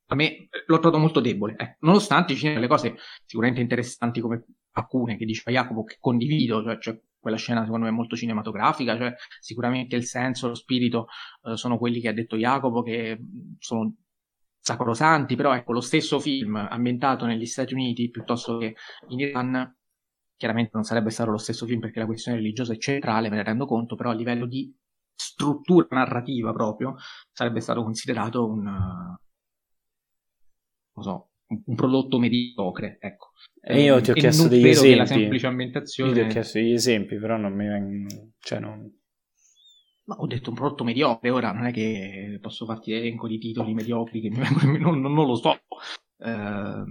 a 0.07 0.15
me 0.15 0.47
l'ho 0.65 0.79
trovato 0.79 0.97
molto 0.97 1.19
debole, 1.19 1.55
eh. 1.57 1.77
nonostante 1.81 2.33
ci 2.33 2.39
siano 2.39 2.55
delle 2.55 2.67
cose 2.67 2.95
sicuramente 3.23 3.61
interessanti 3.61 4.19
come 4.19 4.45
alcune 4.71 5.15
che 5.15 5.25
diceva 5.25 5.51
Jacopo 5.51 5.83
che 5.83 5.97
condivido, 5.99 6.63
cioè, 6.63 6.79
cioè 6.79 6.99
quella 7.21 7.37
scena 7.37 7.63
secondo 7.63 7.85
me 7.85 7.91
è 7.91 7.95
molto 7.95 8.15
cinematografica, 8.15 8.97
cioè 8.97 9.13
sicuramente 9.39 9.95
il 9.95 10.05
senso, 10.05 10.47
lo 10.49 10.55
spirito 10.55 11.07
eh, 11.43 11.55
sono 11.55 11.77
quelli 11.77 12.01
che 12.01 12.09
ha 12.09 12.13
detto 12.13 12.35
Jacopo 12.35 12.81
che 12.81 13.19
sono 13.59 13.95
sacrosanti, 14.59 15.35
però 15.35 15.55
ecco, 15.55 15.73
lo 15.73 15.81
stesso 15.81 16.19
film 16.19 16.55
ambientato 16.55 17.25
negli 17.25 17.45
Stati 17.45 17.73
Uniti 17.73 18.09
piuttosto 18.09 18.57
che 18.57 18.75
in 19.09 19.19
Iran, 19.19 19.75
chiaramente 20.35 20.71
non 20.73 20.83
sarebbe 20.83 21.09
stato 21.11 21.31
lo 21.31 21.37
stesso 21.37 21.65
film 21.65 21.79
perché 21.79 21.99
la 21.99 22.05
questione 22.05 22.37
religiosa 22.37 22.73
è 22.73 22.77
centrale, 22.77 23.29
me 23.29 23.37
ne 23.37 23.43
rendo 23.43 23.65
conto, 23.65 23.95
però 23.95 24.09
a 24.11 24.13
livello 24.13 24.45
di 24.45 24.73
struttura 25.15 25.87
narrativa 25.91 26.51
proprio 26.51 26.95
sarebbe 27.31 27.59
stato 27.59 27.83
considerato 27.83 28.47
un, 28.47 28.63
non 28.63 29.17
so, 31.03 31.30
un 31.65 31.75
prodotto 31.75 32.19
mediocre, 32.19 32.97
ecco. 32.99 33.31
E 33.61 33.83
io 33.83 34.01
ti 34.01 34.11
ho 34.11 34.13
chiesto 34.13 34.47
degli 34.47 34.67
esempi. 34.67 34.97
La 34.97 35.05
semplice 35.05 35.47
ambientazione... 35.47 36.11
Io 36.11 36.15
ti 36.15 36.21
ho 36.21 36.27
chiesto 36.27 36.57
degli 36.57 36.73
esempi, 36.73 37.17
però 37.17 37.37
non 37.37 37.53
mi 37.53 37.67
vengono... 37.67 38.31
Cioè 38.39 38.59
non... 38.59 38.99
Ma 40.05 40.15
ho 40.15 40.25
detto 40.25 40.49
un 40.49 40.55
prodotto 40.55 40.83
mediocre, 40.83 41.29
ora 41.29 41.51
non 41.51 41.67
è 41.67 41.71
che 41.71 42.39
posso 42.41 42.65
farti 42.65 42.91
elenco 42.91 43.27
di 43.27 43.37
titoli 43.37 43.73
mediocri 43.73 44.19
che 44.19 44.29
mi 44.29 44.39
vengono, 44.39 44.77
non, 44.77 44.99
non, 44.99 45.13
non 45.13 45.27
lo 45.27 45.35
so. 45.35 45.59
Uh, 46.17 46.83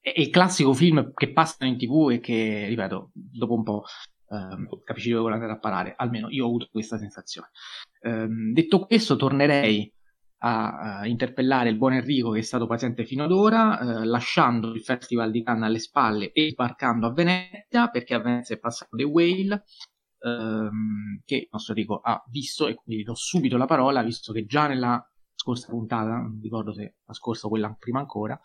è 0.00 0.12
il 0.16 0.28
classico 0.30 0.74
film 0.74 1.12
che 1.14 1.32
passano 1.32 1.70
in 1.70 1.78
tv 1.78 2.10
e 2.10 2.18
che, 2.18 2.66
ripeto, 2.66 3.12
dopo 3.14 3.54
un 3.54 3.62
po' 3.62 3.84
uh, 4.26 4.82
capisci 4.82 5.10
dove 5.10 5.20
vuole 5.20 5.36
andare 5.36 5.52
a 5.52 5.58
parare. 5.58 5.94
Almeno 5.96 6.28
io 6.30 6.44
ho 6.44 6.48
avuto 6.48 6.68
questa 6.70 6.98
sensazione. 6.98 7.50
Uh, 8.00 8.52
detto 8.52 8.84
questo, 8.84 9.14
tornerei 9.14 9.90
a, 10.44 10.98
a, 10.98 11.06
interpellare 11.06 11.68
il 11.68 11.76
buon 11.76 11.92
Enrico 11.94 12.30
che 12.30 12.40
è 12.40 12.42
stato 12.42 12.66
paziente 12.66 13.04
fino 13.04 13.24
ad 13.24 13.32
ora, 13.32 13.78
eh, 13.78 14.04
lasciando 14.04 14.72
il 14.72 14.82
Festival 14.82 15.30
di 15.30 15.42
Cannes 15.42 15.68
alle 15.68 15.78
spalle 15.78 16.32
e 16.32 16.50
sbarcando 16.50 17.06
a 17.06 17.12
Venezia, 17.12 17.88
perché 17.90 18.14
a 18.14 18.20
Venezia 18.20 18.56
è 18.56 18.58
passato 18.58 18.96
The 18.96 19.04
Whale, 19.04 19.64
ehm, 20.18 21.22
che 21.24 21.36
il 21.36 21.48
nostro 21.50 21.74
Enrico 21.74 22.00
ha 22.02 22.22
visto 22.28 22.66
e 22.66 22.74
quindi 22.74 23.04
do 23.04 23.14
subito 23.14 23.56
la 23.56 23.66
parola, 23.66 24.02
visto 24.02 24.32
che 24.32 24.44
già 24.44 24.66
nella 24.66 25.04
scorsa 25.34 25.68
puntata, 25.68 26.16
non 26.16 26.40
ricordo 26.42 26.72
se 26.72 26.96
la 27.04 27.14
scorsa 27.14 27.46
o 27.46 27.50
quella 27.50 27.74
prima 27.78 28.00
ancora, 28.00 28.38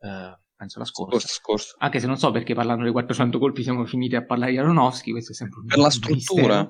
eh, 0.00 0.38
penso 0.54 0.78
la 0.78 0.84
scorsa, 0.84 1.18
scorsa, 1.18 1.34
scorsa, 1.34 1.74
anche 1.78 1.98
se 1.98 2.06
non 2.06 2.18
so 2.18 2.30
perché 2.30 2.54
parlando 2.54 2.82
dei 2.82 2.92
400 2.92 3.38
colpi 3.38 3.62
siamo 3.62 3.86
finiti 3.86 4.16
a 4.16 4.24
parlare 4.24 4.50
di 4.50 4.58
Aronofsky, 4.58 5.12
questo 5.12 5.32
è 5.32 5.34
sempre 5.34 5.60
un 5.60 5.66
Per 5.66 5.78
la 5.78 5.90
struttura. 5.90 6.68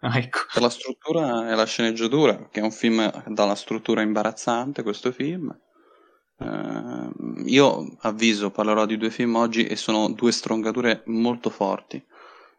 Ah, 0.00 0.18
ecco. 0.18 0.40
Per 0.52 0.62
la 0.62 0.68
struttura 0.68 1.50
e 1.50 1.54
la 1.54 1.64
sceneggiatura, 1.64 2.48
che 2.50 2.60
è 2.60 2.62
un 2.62 2.70
film 2.70 3.10
dalla 3.28 3.54
struttura 3.54 4.02
imbarazzante, 4.02 4.82
questo 4.82 5.10
film. 5.12 5.54
Uh, 6.38 7.10
io 7.46 7.96
avviso, 8.00 8.50
parlerò 8.50 8.84
di 8.84 8.98
due 8.98 9.10
film 9.10 9.36
oggi 9.36 9.64
e 9.66 9.74
sono 9.74 10.10
due 10.10 10.32
strongature 10.32 11.02
molto 11.06 11.48
forti 11.48 12.04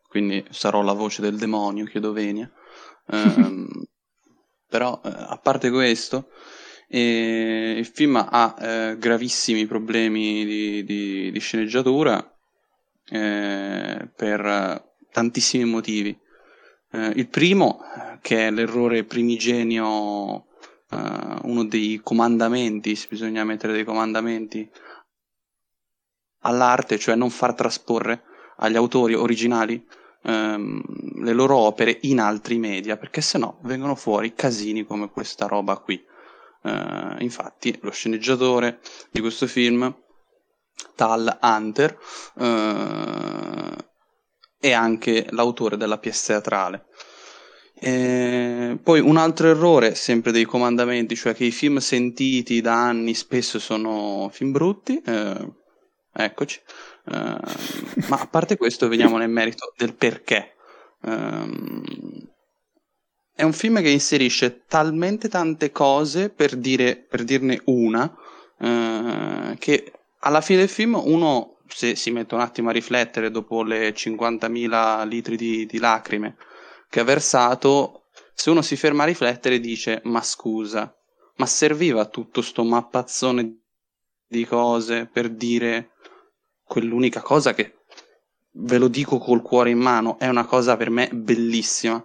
quindi 0.07 0.43
sarò 0.49 0.81
la 0.81 0.93
voce 0.93 1.21
del 1.21 1.37
demonio, 1.37 1.85
chiedo 1.85 2.11
venia. 2.11 2.49
Però, 4.67 5.01
eh, 5.03 5.09
a 5.09 5.37
parte 5.41 5.69
questo, 5.69 6.29
eh, 6.87 7.75
il 7.77 7.85
film 7.85 8.15
ha 8.15 8.55
eh, 8.59 8.97
gravissimi 8.97 9.65
problemi 9.65 10.45
di, 10.45 10.83
di, 10.83 11.31
di 11.31 11.39
sceneggiatura 11.39 12.19
eh, 13.09 14.09
per 14.15 14.91
tantissimi 15.11 15.65
motivi. 15.65 16.17
Eh, 16.91 17.13
il 17.15 17.27
primo, 17.27 17.79
che 18.21 18.47
è 18.47 18.51
l'errore 18.51 19.03
primigenio, 19.03 20.45
eh, 20.89 21.39
uno 21.43 21.65
dei 21.65 21.99
comandamenti, 22.03 22.95
se 22.95 23.07
bisogna 23.09 23.43
mettere 23.43 23.73
dei 23.73 23.83
comandamenti 23.83 24.69
all'arte, 26.41 26.97
cioè 26.97 27.15
non 27.15 27.29
far 27.29 27.53
trasporre 27.53 28.23
agli 28.57 28.75
autori 28.75 29.13
originali 29.13 29.85
ehm, 30.23 30.81
le 31.23 31.33
loro 31.33 31.57
opere 31.57 31.97
in 32.01 32.19
altri 32.19 32.57
media, 32.57 32.97
perché 32.97 33.21
sennò 33.21 33.57
vengono 33.63 33.95
fuori 33.95 34.33
casini 34.33 34.85
come 34.85 35.09
questa 35.09 35.47
roba 35.47 35.77
qui. 35.77 36.03
Eh, 36.63 37.15
infatti, 37.19 37.77
lo 37.81 37.91
sceneggiatore 37.91 38.79
di 39.11 39.21
questo 39.21 39.47
film, 39.47 39.93
Tal 40.95 41.39
Hunter, 41.41 41.97
eh, 42.37 43.86
è 44.59 44.71
anche 44.71 45.27
l'autore 45.31 45.77
della 45.77 45.97
pièce 45.97 46.27
teatrale. 46.27 46.85
E 47.79 48.77
poi 48.81 48.99
un 48.99 49.17
altro 49.17 49.49
errore, 49.49 49.93
sempre 49.93 50.31
dei 50.31 50.45
comandamenti, 50.45 51.15
cioè 51.15 51.35
che 51.35 51.45
i 51.45 51.51
film 51.51 51.77
sentiti 51.77 52.59
da 52.59 52.73
anni 52.73 53.13
spesso 53.13 53.59
sono 53.59 54.29
film 54.31 54.51
brutti. 54.51 54.99
Eh, 55.05 55.53
eccoci. 56.13 56.59
Uh, 57.05 57.37
ma 58.09 58.19
a 58.19 58.27
parte 58.27 58.57
questo, 58.57 58.87
veniamo 58.87 59.17
nel 59.17 59.29
merito 59.29 59.73
del 59.77 59.93
perché. 59.93 60.55
Um, 61.03 61.83
è 63.33 63.43
un 63.43 63.53
film 63.53 63.81
che 63.81 63.89
inserisce 63.89 64.63
talmente 64.67 65.29
tante 65.29 65.71
cose 65.71 66.29
per, 66.29 66.55
dire, 66.55 66.95
per 66.95 67.23
dirne 67.23 67.61
una 67.65 68.11
uh, 68.57 69.55
che 69.59 69.91
alla 70.21 70.41
fine 70.41 70.59
del 70.59 70.69
film 70.69 70.99
uno, 71.01 71.56
se 71.67 71.95
si 71.95 72.11
mette 72.11 72.35
un 72.35 72.41
attimo 72.41 72.69
a 72.69 72.73
riflettere 72.73 73.31
dopo 73.31 73.63
le 73.63 73.93
50.000 73.93 75.07
litri 75.07 75.35
di, 75.35 75.65
di 75.65 75.77
lacrime 75.79 76.35
che 76.89 76.99
ha 76.99 77.03
versato, 77.03 78.05
se 78.33 78.49
uno 78.49 78.61
si 78.61 78.75
ferma 78.75 79.03
a 79.03 79.07
riflettere 79.07 79.59
dice 79.59 80.01
ma 80.05 80.21
scusa, 80.21 80.95
ma 81.35 81.45
serviva 81.45 82.05
tutto 82.05 82.41
sto 82.41 82.63
mappazzone 82.63 83.61
di 84.27 84.45
cose 84.45 85.05
per 85.05 85.29
dire 85.29 85.91
quell'unica 86.63 87.21
cosa 87.21 87.53
che 87.53 87.77
ve 88.59 88.77
lo 88.77 88.87
dico 88.87 89.17
col 89.17 89.41
cuore 89.41 89.69
in 89.69 89.79
mano, 89.79 90.17
è 90.19 90.27
una 90.27 90.45
cosa 90.45 90.77
per 90.77 90.89
me 90.89 91.09
bellissima, 91.13 92.03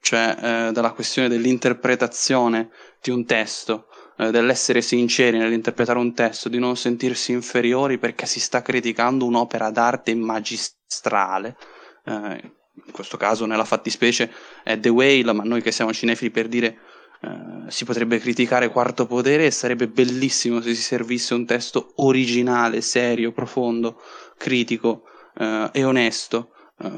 cioè 0.00 0.36
eh, 0.68 0.72
dalla 0.72 0.92
questione 0.92 1.28
dell'interpretazione 1.28 2.70
di 3.00 3.10
un 3.10 3.24
testo, 3.24 3.88
eh, 4.16 4.30
dell'essere 4.30 4.80
sinceri 4.80 5.38
nell'interpretare 5.38 5.98
un 5.98 6.14
testo, 6.14 6.48
di 6.48 6.58
non 6.58 6.76
sentirsi 6.76 7.32
inferiori 7.32 7.98
perché 7.98 8.26
si 8.26 8.38
sta 8.38 8.62
criticando 8.62 9.24
un'opera 9.24 9.70
d'arte 9.70 10.14
magistrale. 10.14 11.56
Eh, 12.04 12.52
in 12.86 12.92
questo 12.92 13.16
caso, 13.16 13.46
nella 13.46 13.64
fattispecie, 13.64 14.30
è 14.62 14.78
The 14.78 14.88
Whale, 14.88 15.32
ma 15.32 15.42
noi 15.42 15.62
che 15.62 15.72
siamo 15.72 15.92
cinefili 15.92 16.30
per 16.30 16.48
dire 16.48 16.78
Uh, 17.24 17.70
si 17.70 17.86
potrebbe 17.86 18.18
criticare 18.18 18.68
Quarto 18.68 19.06
Potere 19.06 19.46
e 19.46 19.50
sarebbe 19.50 19.88
bellissimo 19.88 20.60
se 20.60 20.74
si 20.74 20.82
servisse 20.82 21.32
un 21.32 21.46
testo 21.46 21.92
originale, 21.96 22.82
serio, 22.82 23.32
profondo, 23.32 23.98
critico 24.36 25.04
uh, 25.36 25.70
e 25.72 25.84
onesto 25.84 26.50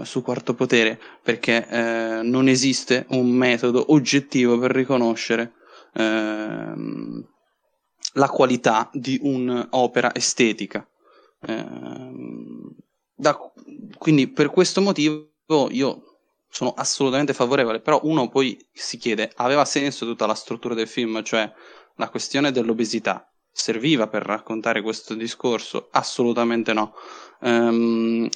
su 0.03 0.23
Quarto 0.23 0.55
Potere, 0.55 0.99
perché 1.23 1.67
non 2.23 2.49
esiste 2.49 3.05
un 3.11 3.29
metodo 3.29 3.93
oggettivo 3.93 4.59
per 4.59 4.73
riconoscere 4.73 5.53
ehm, 5.97 7.27
la 8.15 8.29
qualità 8.29 8.89
di 8.93 9.19
un'opera 9.23 10.15
estetica. 10.15 10.87
Ehm, 11.47 12.75
da, 13.15 13.39
quindi 13.99 14.29
per 14.29 14.51
questo 14.51 14.81
motivo 14.81 15.31
io 15.71 16.03
sono 16.49 16.73
assolutamente 16.77 17.33
favorevole, 17.35 17.81
però 17.81 18.01
uno 18.05 18.29
poi 18.29 18.59
si 18.73 18.97
chiede, 18.99 19.31
aveva 19.37 19.65
senso 19.65 20.07
tutta 20.07 20.27
la 20.27 20.35
struttura 20.35 20.75
del 20.75 20.89
film, 20.89 21.23
cioè 21.23 21.51
la 21.97 22.09
questione 22.09 22.51
dell'obesità, 22.51 23.31
serviva 23.51 24.07
per 24.07 24.23
raccontare 24.23 24.83
questo 24.83 25.15
discorso? 25.15 25.89
Assolutamente 25.93 26.73
no. 26.73 26.95
Um, 27.41 28.29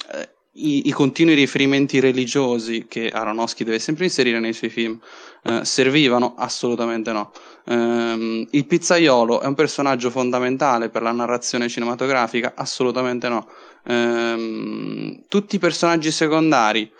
i, 0.53 0.87
i, 0.87 0.91
continui 0.91 1.33
riferimenti 1.33 1.99
religiosi 1.99 2.85
che 2.87 3.09
Aronofsky 3.09 3.63
deve 3.63 3.79
sempre 3.79 4.05
inserire 4.05 4.39
nei 4.39 4.51
suoi 4.51 4.69
film 4.69 4.99
eh, 5.43 5.63
servivano? 5.63 6.35
Assolutamente 6.35 7.11
no. 7.13 7.31
Um, 7.65 8.45
il 8.51 8.65
pizzaiolo 8.65 9.39
è 9.41 9.45
un 9.45 9.53
personaggio 9.53 10.09
fondamentale 10.09 10.89
per 10.89 11.03
la 11.03 11.11
narrazione 11.11 11.69
cinematografica? 11.69 12.53
Assolutamente 12.55 13.29
no. 13.29 13.47
Um, 13.85 15.23
tutti 15.27 15.55
i 15.55 15.59
personaggi 15.59 16.11
secondari 16.11 16.91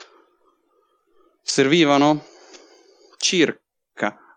servivano? 1.42 2.24
Circa. 3.18 3.60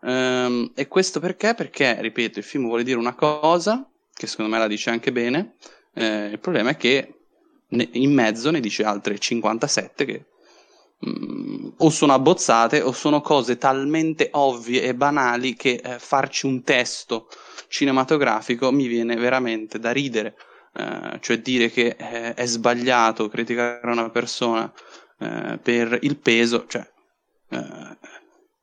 Um, 0.00 0.72
e 0.74 0.88
questo 0.88 1.20
perché? 1.20 1.54
Perché, 1.54 2.00
ripeto, 2.00 2.40
il 2.40 2.44
film 2.44 2.66
vuole 2.66 2.82
dire 2.82 2.98
una 2.98 3.14
cosa, 3.14 3.88
che 4.12 4.26
secondo 4.26 4.50
me 4.50 4.58
la 4.58 4.66
dice 4.66 4.90
anche 4.90 5.12
bene, 5.12 5.54
eh, 5.94 6.26
il 6.32 6.40
problema 6.40 6.70
è 6.70 6.76
che 6.76 7.13
in 7.92 8.12
mezzo 8.12 8.50
ne 8.50 8.60
dice 8.60 8.84
altre 8.84 9.18
57 9.18 10.04
che 10.04 10.24
mm, 11.06 11.68
o 11.78 11.90
sono 11.90 12.12
abbozzate 12.12 12.80
o 12.80 12.92
sono 12.92 13.20
cose 13.20 13.56
talmente 13.56 14.28
ovvie 14.32 14.82
e 14.82 14.94
banali 14.94 15.54
che 15.54 15.80
eh, 15.82 15.98
farci 15.98 16.46
un 16.46 16.62
testo 16.62 17.28
cinematografico 17.68 18.70
mi 18.72 18.86
viene 18.86 19.16
veramente 19.16 19.78
da 19.78 19.90
ridere. 19.90 20.36
Eh, 20.76 21.18
cioè 21.20 21.38
dire 21.38 21.70
che 21.70 21.96
eh, 21.96 22.34
è 22.34 22.46
sbagliato 22.46 23.28
criticare 23.28 23.90
una 23.90 24.10
persona 24.10 24.72
eh, 25.18 25.58
per 25.62 25.98
il 26.02 26.18
peso, 26.18 26.66
cioè, 26.66 26.86
eh, 27.50 27.96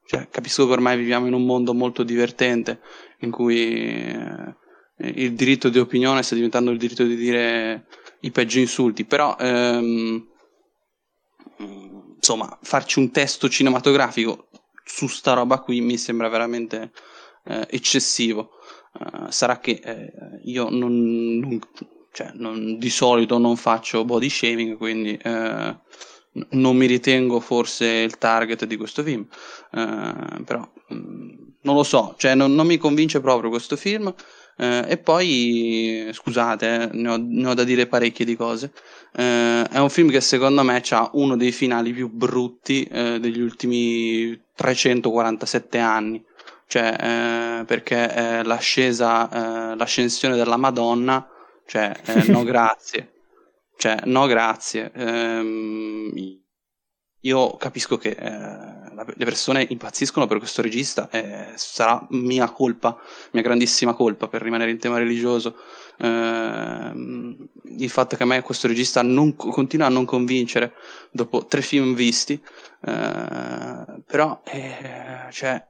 cioè, 0.06 0.28
capisco 0.30 0.66
che 0.66 0.74
ormai 0.74 0.98
viviamo 0.98 1.28
in 1.28 1.34
un 1.34 1.46
mondo 1.46 1.74
molto 1.74 2.04
divertente 2.04 2.82
in 3.20 3.32
cui 3.32 3.80
eh, 3.80 4.56
il 4.98 5.34
diritto 5.34 5.70
di 5.70 5.80
opinione 5.80 6.22
sta 6.22 6.36
diventando 6.36 6.72
il 6.72 6.78
diritto 6.78 7.04
di 7.04 7.16
dire 7.16 7.86
i 8.22 8.32
peggio 8.32 8.60
insulti, 8.60 9.06
però 9.06 9.36
ehm, 9.40 10.28
insomma 12.16 12.58
farci 12.62 13.00
un 13.00 13.12
testo 13.12 13.50
cinematografico 13.50 14.48
su 14.84 15.08
sta 15.08 15.34
roba 15.34 15.60
qui 15.60 15.82
mi 15.82 15.98
sembra 15.98 16.30
veramente 16.30 16.92
eh, 17.46 17.68
eccessivo. 17.70 18.52
Uh, 18.94 19.30
sarà 19.30 19.60
che 19.60 19.80
eh, 19.82 20.12
io 20.44 20.70
non, 20.70 21.38
non, 21.38 21.60
cioè, 22.12 22.32
non, 22.34 22.78
di 22.78 22.90
solito 22.90 23.38
non 23.38 23.56
faccio 23.56 24.04
body 24.04 24.30
shaming, 24.30 24.76
quindi 24.76 25.16
eh, 25.16 25.78
non 26.50 26.76
mi 26.76 26.86
ritengo 26.88 27.40
forse 27.40 27.86
il 27.86 28.18
target 28.18 28.66
di 28.66 28.76
questo 28.76 29.02
film, 29.02 29.26
eh, 29.72 30.44
però 30.44 30.70
mh, 30.90 30.96
mm, 30.96 31.30
non 31.62 31.76
lo 31.76 31.84
so, 31.84 32.16
cioè, 32.18 32.36
non, 32.36 32.54
non 32.54 32.68
mi 32.68 32.78
convince 32.78 33.22
proprio 33.22 33.50
questo 33.50 33.78
film. 33.78 34.14
Eh, 34.62 34.86
e 34.90 34.98
poi, 35.00 36.08
scusate, 36.12 36.84
eh, 36.84 36.90
ne, 36.94 37.10
ho, 37.10 37.18
ne, 37.20 37.48
ho, 37.48 37.54
da 37.56 37.64
dire 37.64 37.88
parecchie 37.88 38.26
di 38.26 38.36
cose. 38.36 38.72
Eh, 39.12 39.64
è 39.64 39.80
un 39.80 39.90
film 39.90 40.12
che 40.12 40.22
secondo 40.22 40.62
me 40.62 40.84
ha 40.88 41.10
uno 41.14 41.36
dei 41.36 41.52
finali 41.52 41.92
più 41.94 42.12
brutti 42.12 42.84
eh, 42.84 43.20
degli 43.20 43.42
ultimi 43.42 44.40
347 44.54 45.80
anni. 45.80 46.24
Cioè, 46.68 47.62
eh, 47.62 47.66
perché 47.66 48.42
l'ascesa, 48.44 49.74
l'ascensione 49.76 50.36
della 50.36 50.58
Madonna, 50.58 51.28
cioè, 51.66 51.92
no 52.28 52.44
grazie. 52.46 53.12
Cioè, 53.78 54.02
no 54.06 54.28
grazie. 54.28 54.92
Ehm, 54.94 56.41
io 57.22 57.56
capisco 57.58 57.98
che 57.98 58.10
eh, 58.10 58.82
le 59.16 59.26
persone 59.26 59.66
impazziscono 59.70 60.28
per 60.28 60.38
questo 60.38 60.62
regista 60.62 61.10
e 61.10 61.50
sarà 61.56 62.06
mia 62.12 62.50
colpa, 62.50 62.98
mia 63.32 63.44
grandissima 63.44 63.94
colpa 63.94 64.28
per 64.28 64.42
rimanere 64.42 64.72
in 64.72 64.80
tema 64.80 64.98
religioso. 64.98 65.56
Eh, 65.98 66.92
il 67.78 67.90
fatto 67.90 68.16
che 68.16 68.24
a 68.24 68.26
me 68.26 68.42
questo 68.42 68.68
regista 68.68 69.02
non, 69.02 69.36
continua 69.36 69.88
a 69.88 69.90
non 69.90 70.06
convincere 70.06 70.74
dopo 71.12 71.46
tre 71.46 71.62
film 71.62 71.94
visti, 71.94 72.42
eh, 72.86 74.02
però 74.06 74.42
eh, 74.46 75.28
cioè, 75.32 75.64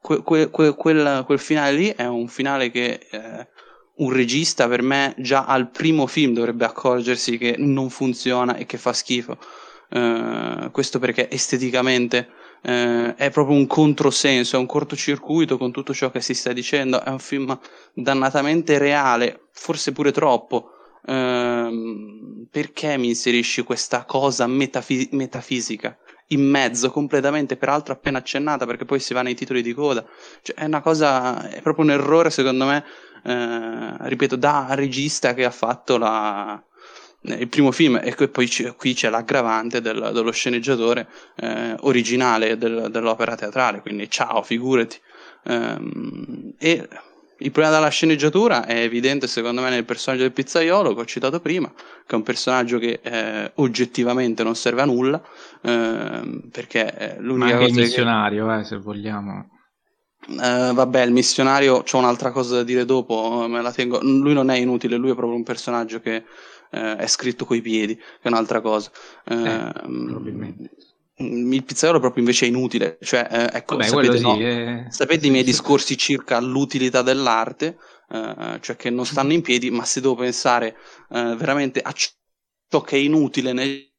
que, 0.00 0.22
que, 0.22 0.50
que, 0.50 0.74
quel, 0.74 1.24
quel, 1.26 1.38
finale 1.38 1.72
lì 1.72 1.88
è 1.88 2.06
un 2.06 2.28
finale 2.28 2.70
che 2.70 3.06
eh, 3.10 3.48
un 3.96 4.12
regista 4.12 4.66
per 4.68 4.82
me 4.82 5.14
già 5.18 5.44
al 5.44 5.70
primo 5.70 6.06
film 6.06 6.32
dovrebbe 6.32 6.64
accorgersi 6.64 7.38
che 7.38 7.56
non 7.58 7.90
funziona 7.90 8.56
e 8.56 8.64
che 8.64 8.78
fa 8.78 8.92
schifo. 8.92 9.38
Uh, 9.88 10.70
questo 10.72 10.98
perché 10.98 11.30
esteticamente 11.30 12.28
uh, 12.62 13.14
è 13.14 13.30
proprio 13.30 13.56
un 13.56 13.66
controsenso, 13.68 14.56
è 14.56 14.58
un 14.58 14.66
cortocircuito 14.66 15.56
con 15.56 15.70
tutto 15.70 15.94
ciò 15.94 16.10
che 16.10 16.20
si 16.20 16.34
sta 16.34 16.52
dicendo, 16.52 17.02
è 17.02 17.08
un 17.08 17.20
film 17.20 17.56
dannatamente 17.94 18.78
reale, 18.78 19.48
forse 19.52 19.92
pure 19.92 20.10
troppo. 20.12 20.70
Uh, 21.06 22.48
perché 22.50 22.96
mi 22.96 23.08
inserisci 23.08 23.62
questa 23.62 24.04
cosa 24.04 24.48
metafis- 24.48 25.10
metafisica 25.12 25.96
in 26.30 26.40
mezzo 26.42 26.90
completamente, 26.90 27.56
peraltro 27.56 27.92
appena 27.92 28.18
accennata 28.18 28.66
perché 28.66 28.84
poi 28.84 28.98
si 28.98 29.14
va 29.14 29.22
nei 29.22 29.36
titoli 29.36 29.62
di 29.62 29.72
coda? 29.72 30.04
Cioè, 30.42 30.56
è 30.56 30.64
una 30.64 30.80
cosa, 30.80 31.48
è 31.48 31.62
proprio 31.62 31.84
un 31.84 31.92
errore 31.92 32.30
secondo 32.30 32.64
me, 32.66 32.84
ripeto, 34.08 34.34
da 34.34 34.66
regista 34.70 35.34
che 35.34 35.44
ha 35.44 35.52
fatto 35.52 35.96
la, 35.96 36.60
il 37.26 37.48
primo 37.48 37.72
film 37.72 38.00
e 38.02 38.14
poi 38.28 38.46
c- 38.46 38.74
qui 38.76 38.94
c'è 38.94 39.10
l'aggravante 39.10 39.80
del, 39.80 40.10
dello 40.12 40.30
sceneggiatore 40.30 41.08
eh, 41.36 41.74
originale 41.80 42.56
del, 42.56 42.88
dell'opera 42.90 43.34
teatrale, 43.34 43.80
quindi 43.80 44.10
ciao, 44.10 44.42
figurati. 44.42 44.98
Um, 45.44 46.54
e 46.58 46.88
il 47.38 47.50
problema 47.50 47.76
della 47.76 47.90
sceneggiatura 47.90 48.64
è 48.64 48.80
evidente 48.80 49.26
secondo 49.26 49.60
me 49.60 49.68
nel 49.68 49.84
personaggio 49.84 50.22
del 50.22 50.32
pizzaiolo 50.32 50.94
che 50.94 51.00
ho 51.00 51.04
citato 51.04 51.38
prima, 51.40 51.70
che 51.70 52.12
è 52.12 52.14
un 52.14 52.22
personaggio 52.22 52.78
che 52.78 53.00
eh, 53.02 53.52
oggettivamente 53.56 54.42
non 54.42 54.56
serve 54.56 54.82
a 54.82 54.86
nulla, 54.86 55.22
eh, 55.60 56.40
perché 56.50 56.86
è 56.86 57.16
l'unica 57.18 57.56
Ma 57.56 57.60
anche 57.60 57.70
il 57.70 57.74
missionario, 57.74 58.46
che... 58.46 58.58
eh, 58.58 58.64
se 58.64 58.76
vogliamo. 58.78 59.50
Uh, 60.28 60.74
vabbè, 60.74 61.02
il 61.02 61.12
missionario, 61.12 61.82
c'ho 61.82 61.98
un'altra 61.98 62.32
cosa 62.32 62.56
da 62.56 62.62
dire 62.64 62.84
dopo, 62.84 63.46
me 63.48 63.62
la 63.62 63.70
tengo. 63.70 64.00
Lui 64.02 64.32
non 64.32 64.50
è 64.50 64.56
inutile, 64.56 64.96
lui 64.96 65.10
è 65.10 65.14
proprio 65.14 65.36
un 65.36 65.44
personaggio 65.44 66.00
che 66.00 66.24
eh, 66.70 66.96
è 66.96 67.06
scritto 67.06 67.44
coi 67.44 67.60
piedi, 67.60 67.96
che 67.96 68.22
è 68.22 68.28
un'altra 68.28 68.60
cosa. 68.60 68.90
Eh, 69.24 69.72
probabilmente. 69.72 70.70
Mm, 71.22 71.52
il 71.52 71.64
pizzaiolo 71.64 71.98
proprio 71.98 72.22
invece 72.22 72.44
è 72.44 72.48
inutile, 72.48 72.98
cioè, 73.00 73.26
eh, 73.30 73.56
ecco, 73.56 73.76
Vabbè, 73.76 73.88
sapete, 73.88 74.16
sì, 74.18 74.22
no? 74.22 74.38
è... 74.38 74.86
sapete 74.90 75.26
i 75.26 75.30
miei 75.30 75.44
discorsi 75.44 75.96
circa 75.96 76.38
l'utilità 76.40 77.00
dell'arte, 77.00 77.78
eh, 78.10 78.58
cioè 78.60 78.76
che 78.76 78.90
non 78.90 79.06
stanno 79.06 79.32
in 79.32 79.40
piedi, 79.40 79.70
ma 79.70 79.84
se 79.84 80.02
devo 80.02 80.14
pensare 80.14 80.76
eh, 81.10 81.34
veramente 81.36 81.80
a 81.80 81.92
ciò 81.92 82.80
che 82.82 82.96
è 82.96 82.98
inutile 82.98 83.52
nel 83.54 83.94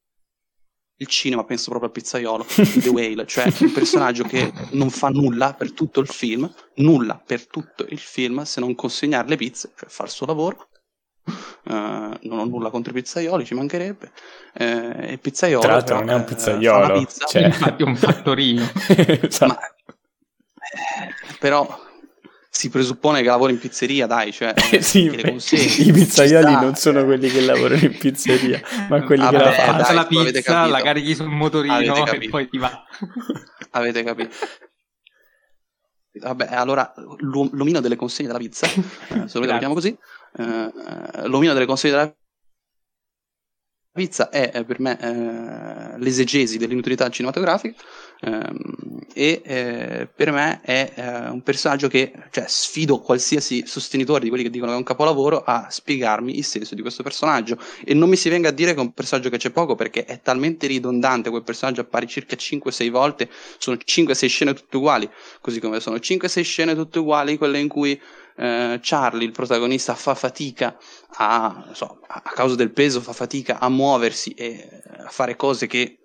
il 1.00 1.08
cinema, 1.08 1.44
penso 1.44 1.70
proprio 1.70 1.90
al 1.90 1.96
pizzaiolo, 1.96 2.46
The 2.46 2.90
Whale, 2.90 3.26
cioè 3.28 3.52
un 3.60 3.72
personaggio 3.72 4.24
che 4.24 4.52
non 4.72 4.90
fa 4.90 5.10
nulla 5.10 5.54
per 5.54 5.72
tutto 5.72 6.00
il 6.00 6.08
film, 6.08 6.52
nulla 6.76 7.22
per 7.24 7.46
tutto 7.48 7.86
il 7.88 8.00
film 8.00 8.42
se 8.44 8.60
non 8.60 8.74
consegnare 8.74 9.28
le 9.28 9.36
pizze, 9.36 9.74
cioè 9.78 9.90
fa 9.90 10.06
il 10.06 10.10
suo 10.10 10.26
lavoro, 10.26 10.70
non 11.64 12.40
ho 12.40 12.46
nulla 12.46 12.70
contro 12.70 12.92
i 12.92 12.96
pizzaioli, 12.96 13.46
ci 13.46 13.54
mancherebbe. 13.54 14.12
Uh, 14.60 15.12
il 15.12 15.20
pizzaiolo. 15.20 15.62
Tra 15.62 15.74
l'altro, 15.74 15.96
però, 15.96 16.08
non 16.08 16.16
è 16.16 16.18
un 16.18 16.26
pizzaiolo, 16.26 16.94
uh, 16.94 17.00
pizza, 17.00 17.26
cioè... 17.26 17.46
infatti, 17.46 17.84
è 17.84 17.86
un 17.86 17.96
fattorino. 17.96 18.70
esatto. 19.22 19.54
Ma, 19.54 19.60
eh, 19.60 21.36
però 21.40 21.86
si 22.50 22.70
presuppone 22.70 23.22
che 23.22 23.28
lavori 23.28 23.54
in 23.54 23.60
pizzeria, 23.60 24.08
dai, 24.08 24.32
cioè 24.32 24.54
eh, 24.72 24.82
sì, 24.82 25.06
i 25.06 25.92
pizzaioli 25.92 26.54
non 26.54 26.76
sono 26.76 27.06
quelli 27.06 27.30
che 27.30 27.42
lavorano 27.42 27.82
in 27.82 27.96
pizzeria, 27.96 28.60
ma 28.90 29.04
quelli 29.04 29.24
ah, 29.24 29.30
che 29.30 29.38
la 29.38 29.52
fanno. 29.52 29.82
Dai, 29.84 29.96
la 29.96 30.06
pizza, 30.06 30.66
la 30.66 30.82
carichi 30.82 31.14
sul 31.14 31.28
motorino 31.28 32.08
e 32.08 32.30
poi 32.30 32.50
ti 32.50 32.58
va. 32.58 32.84
avete 33.72 34.04
capito? 34.04 34.36
Vabbè, 36.20 36.48
allora 36.52 36.92
l'omino 37.20 37.80
delle 37.80 37.96
consegne 37.96 38.28
della 38.28 38.40
pizza, 38.40 38.66
eh, 38.66 39.28
se 39.28 39.38
lo 39.38 39.46
chiamiamo 39.46 39.76
così, 39.76 39.96
eh, 40.38 41.28
l'omino 41.28 41.54
delle 41.54 41.66
consegne 41.66 41.96
della 41.96 42.16
pizza 43.98 44.30
è, 44.30 44.52
è 44.52 44.64
per 44.64 44.80
me 44.80 45.00
eh, 45.00 45.98
l'esegesi 45.98 46.60
dell'inutilità 46.60 47.10
cinematografica 47.10 47.82
ehm, 48.22 49.00
e 49.14 49.42
eh, 49.44 50.08
per 50.14 50.32
me 50.32 50.62
è 50.62 50.94
eh, 50.94 51.30
un 51.30 51.42
personaggio 51.42 51.88
che 51.88 52.14
cioè, 52.30 52.46
sfido 52.48 53.00
qualsiasi 53.00 53.64
sostenitore 53.66 54.22
di 54.22 54.30
quelli 54.30 54.44
che 54.44 54.52
dicono 54.52 54.70
che 54.70 54.76
è 54.76 54.80
un 54.80 54.86
capolavoro 54.86 55.42
a 55.44 55.68
spiegarmi 55.72 56.38
il 56.38 56.44
senso 56.44 56.76
di 56.76 56.82
questo 56.82 57.02
personaggio. 57.02 57.58
E 57.84 57.96
non 57.96 58.10
mi 58.10 58.16
si 58.16 58.30
venga 58.30 58.50
a 58.50 58.52
dire 58.52 58.74
che 58.74 58.80
è 58.80 58.84
un 58.84 58.94
personaggio 58.94 59.30
che 59.32 59.38
c'è 59.38 59.50
poco 59.50 59.74
perché 59.74 60.06
è 60.06 60.22
talmente 60.22 60.68
ridondante 60.68 61.32
quel 61.32 61.42
personaggio 61.42 61.82
appare 61.82 62.06
circa 62.06 62.36
5-6 62.36 62.90
volte 62.92 63.30
sono 63.58 63.78
5-6 63.84 64.28
scene 64.28 64.54
tutte 64.54 64.78
uguali 64.78 65.10
così 65.42 65.60
come 65.60 65.80
sono 65.80 65.96
5-6 65.96 66.44
scene 66.44 66.76
tutte 66.76 67.00
uguali 67.00 67.38
quelle 67.38 67.58
in 67.58 67.68
cui 67.68 68.00
eh, 68.38 68.80
Charlie, 68.82 69.26
il 69.26 69.32
protagonista, 69.32 69.96
fa 69.96 70.16
fatica 70.16 70.78
a, 71.18 71.70
so, 71.74 72.00
a 72.08 72.22
causa 72.22 72.56
del 72.56 72.72
peso, 72.72 73.02
fa 73.02 73.14
fatica 73.14 73.60
a 73.60 73.70
muoversi 73.70 74.32
e 74.32 74.82
a 75.06 75.10
fare 75.10 75.36
cose 75.36 75.68
che 75.68 76.00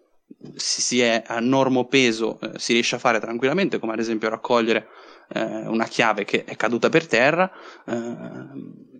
si 0.54 1.00
è 1.00 1.22
a 1.26 1.40
normo 1.40 1.86
peso 1.86 2.40
eh, 2.40 2.58
si 2.58 2.72
riesce 2.72 2.96
a 2.96 2.98
fare 2.98 3.20
tranquillamente, 3.20 3.78
come 3.78 3.92
ad 3.92 3.98
esempio 3.98 4.28
raccogliere 4.28 4.88
eh, 5.28 5.66
una 5.66 5.84
chiave 5.84 6.24
che 6.24 6.44
è 6.44 6.56
caduta 6.56 6.88
per 6.88 7.06
terra. 7.06 7.50
Eh, 7.86 8.90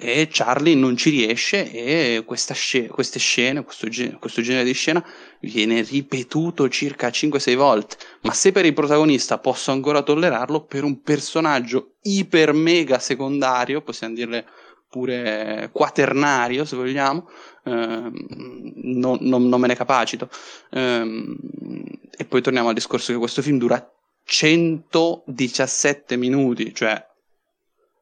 e 0.00 0.28
Charlie 0.30 0.76
non 0.76 0.96
ci 0.96 1.10
riesce 1.10 1.72
e 1.72 2.24
sc- 2.34 2.86
queste 2.86 3.18
scene, 3.18 3.64
questo, 3.64 3.88
ge- 3.88 4.16
questo, 4.20 4.42
genere 4.42 4.64
di 4.64 4.72
scena 4.72 5.04
viene 5.40 5.82
ripetuto 5.82 6.68
circa 6.68 7.08
5-6 7.08 7.56
volte, 7.56 7.96
ma 8.22 8.32
se 8.32 8.52
per 8.52 8.64
il 8.64 8.74
protagonista 8.74 9.38
posso 9.38 9.72
ancora 9.72 10.02
tollerarlo, 10.02 10.64
per 10.66 10.84
un 10.84 11.02
personaggio 11.02 11.94
iper 12.02 12.52
mega 12.52 13.00
secondario, 13.00 13.82
possiamo 13.82 14.14
dirle 14.14 14.46
pure 14.88 15.68
quaternario 15.72 16.64
se 16.64 16.76
vogliamo, 16.76 17.28
ehm, 17.64 18.12
non, 18.76 19.18
non, 19.20 19.48
non, 19.48 19.60
me 19.60 19.66
ne 19.66 19.74
capacito. 19.74 20.30
Ehm, 20.70 21.36
e 22.16 22.24
poi 22.24 22.40
torniamo 22.40 22.68
al 22.68 22.74
discorso 22.74 23.12
che 23.12 23.18
questo 23.18 23.42
film 23.42 23.58
dura 23.58 23.84
117 24.24 26.16
minuti, 26.16 26.72
cioè 26.72 27.04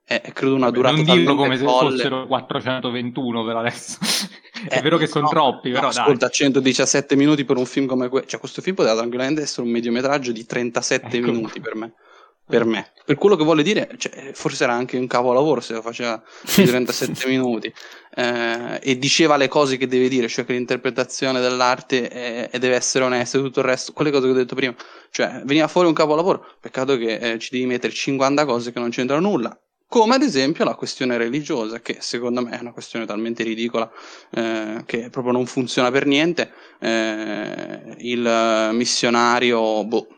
è, 0.08 0.22
credo 0.32 0.54
una 0.54 0.70
durata 0.70 0.94
non 0.94 1.04
dirlo 1.04 1.34
come 1.34 1.58
folle. 1.58 1.96
se 1.96 2.02
fossero 2.04 2.26
421 2.28 3.44
per 3.44 3.56
adesso 3.56 3.98
è 4.68 4.78
eh, 4.78 4.80
vero 4.80 4.98
che 4.98 5.08
sono 5.08 5.24
no, 5.24 5.30
troppi 5.30 5.70
però 5.72 5.88
no, 5.88 5.92
dai. 5.92 6.02
ascolta 6.02 6.28
117 6.28 7.16
minuti 7.16 7.44
per 7.44 7.56
un 7.56 7.66
film 7.66 7.86
come 7.86 8.08
questo 8.08 8.28
cioè 8.28 8.38
questo 8.38 8.62
film 8.62 8.76
poteva 8.76 8.94
tranquillamente 8.94 9.42
essere 9.42 9.66
un 9.66 9.72
mediometraggio 9.72 10.30
di 10.30 10.46
37 10.46 11.16
ecco. 11.16 11.26
minuti 11.26 11.60
per 11.60 11.74
me 11.74 11.92
per 12.48 12.64
me 12.64 12.92
per 13.04 13.16
quello 13.16 13.34
che 13.34 13.42
vuole 13.42 13.64
dire 13.64 13.88
cioè, 13.98 14.30
forse 14.32 14.62
era 14.62 14.74
anche 14.74 14.96
un 14.96 15.08
capolavoro 15.08 15.60
se 15.60 15.72
lo 15.72 15.82
faceva 15.82 16.22
di 16.54 16.62
37 16.64 17.26
minuti 17.26 17.72
eh, 18.14 18.78
e 18.80 18.98
diceva 18.98 19.36
le 19.36 19.48
cose 19.48 19.76
che 19.76 19.88
deve 19.88 20.08
dire 20.08 20.28
cioè 20.28 20.44
che 20.44 20.52
l'interpretazione 20.52 21.40
dell'arte 21.40 22.06
è, 22.06 22.50
è 22.50 22.58
deve 22.60 22.76
essere 22.76 23.04
onesta 23.04 23.38
e 23.38 23.40
tutto 23.40 23.58
il 23.58 23.66
resto 23.66 23.92
quelle 23.92 24.12
cose 24.12 24.26
che 24.26 24.30
ho 24.30 24.36
detto 24.36 24.54
prima 24.54 24.74
cioè 25.10 25.42
veniva 25.44 25.66
fuori 25.66 25.88
un 25.88 25.94
capolavoro 25.94 26.46
peccato 26.60 26.96
che 26.96 27.16
eh, 27.16 27.38
ci 27.40 27.48
devi 27.50 27.66
mettere 27.66 27.92
50 27.92 28.44
cose 28.44 28.70
che 28.70 28.78
non 28.78 28.90
c'entrano 28.90 29.28
nulla 29.28 29.60
come 29.88 30.16
ad 30.16 30.22
esempio 30.22 30.64
la 30.64 30.74
questione 30.74 31.16
religiosa, 31.16 31.80
che 31.80 31.98
secondo 32.00 32.42
me 32.42 32.50
è 32.50 32.60
una 32.60 32.72
questione 32.72 33.06
talmente 33.06 33.42
ridicola 33.44 33.90
eh, 34.30 34.82
che 34.84 35.10
proprio 35.10 35.32
non 35.32 35.46
funziona 35.46 35.90
per 35.90 36.06
niente. 36.06 36.52
Eh, 36.80 37.94
il 37.98 38.70
missionario, 38.72 39.84
boh, 39.84 40.08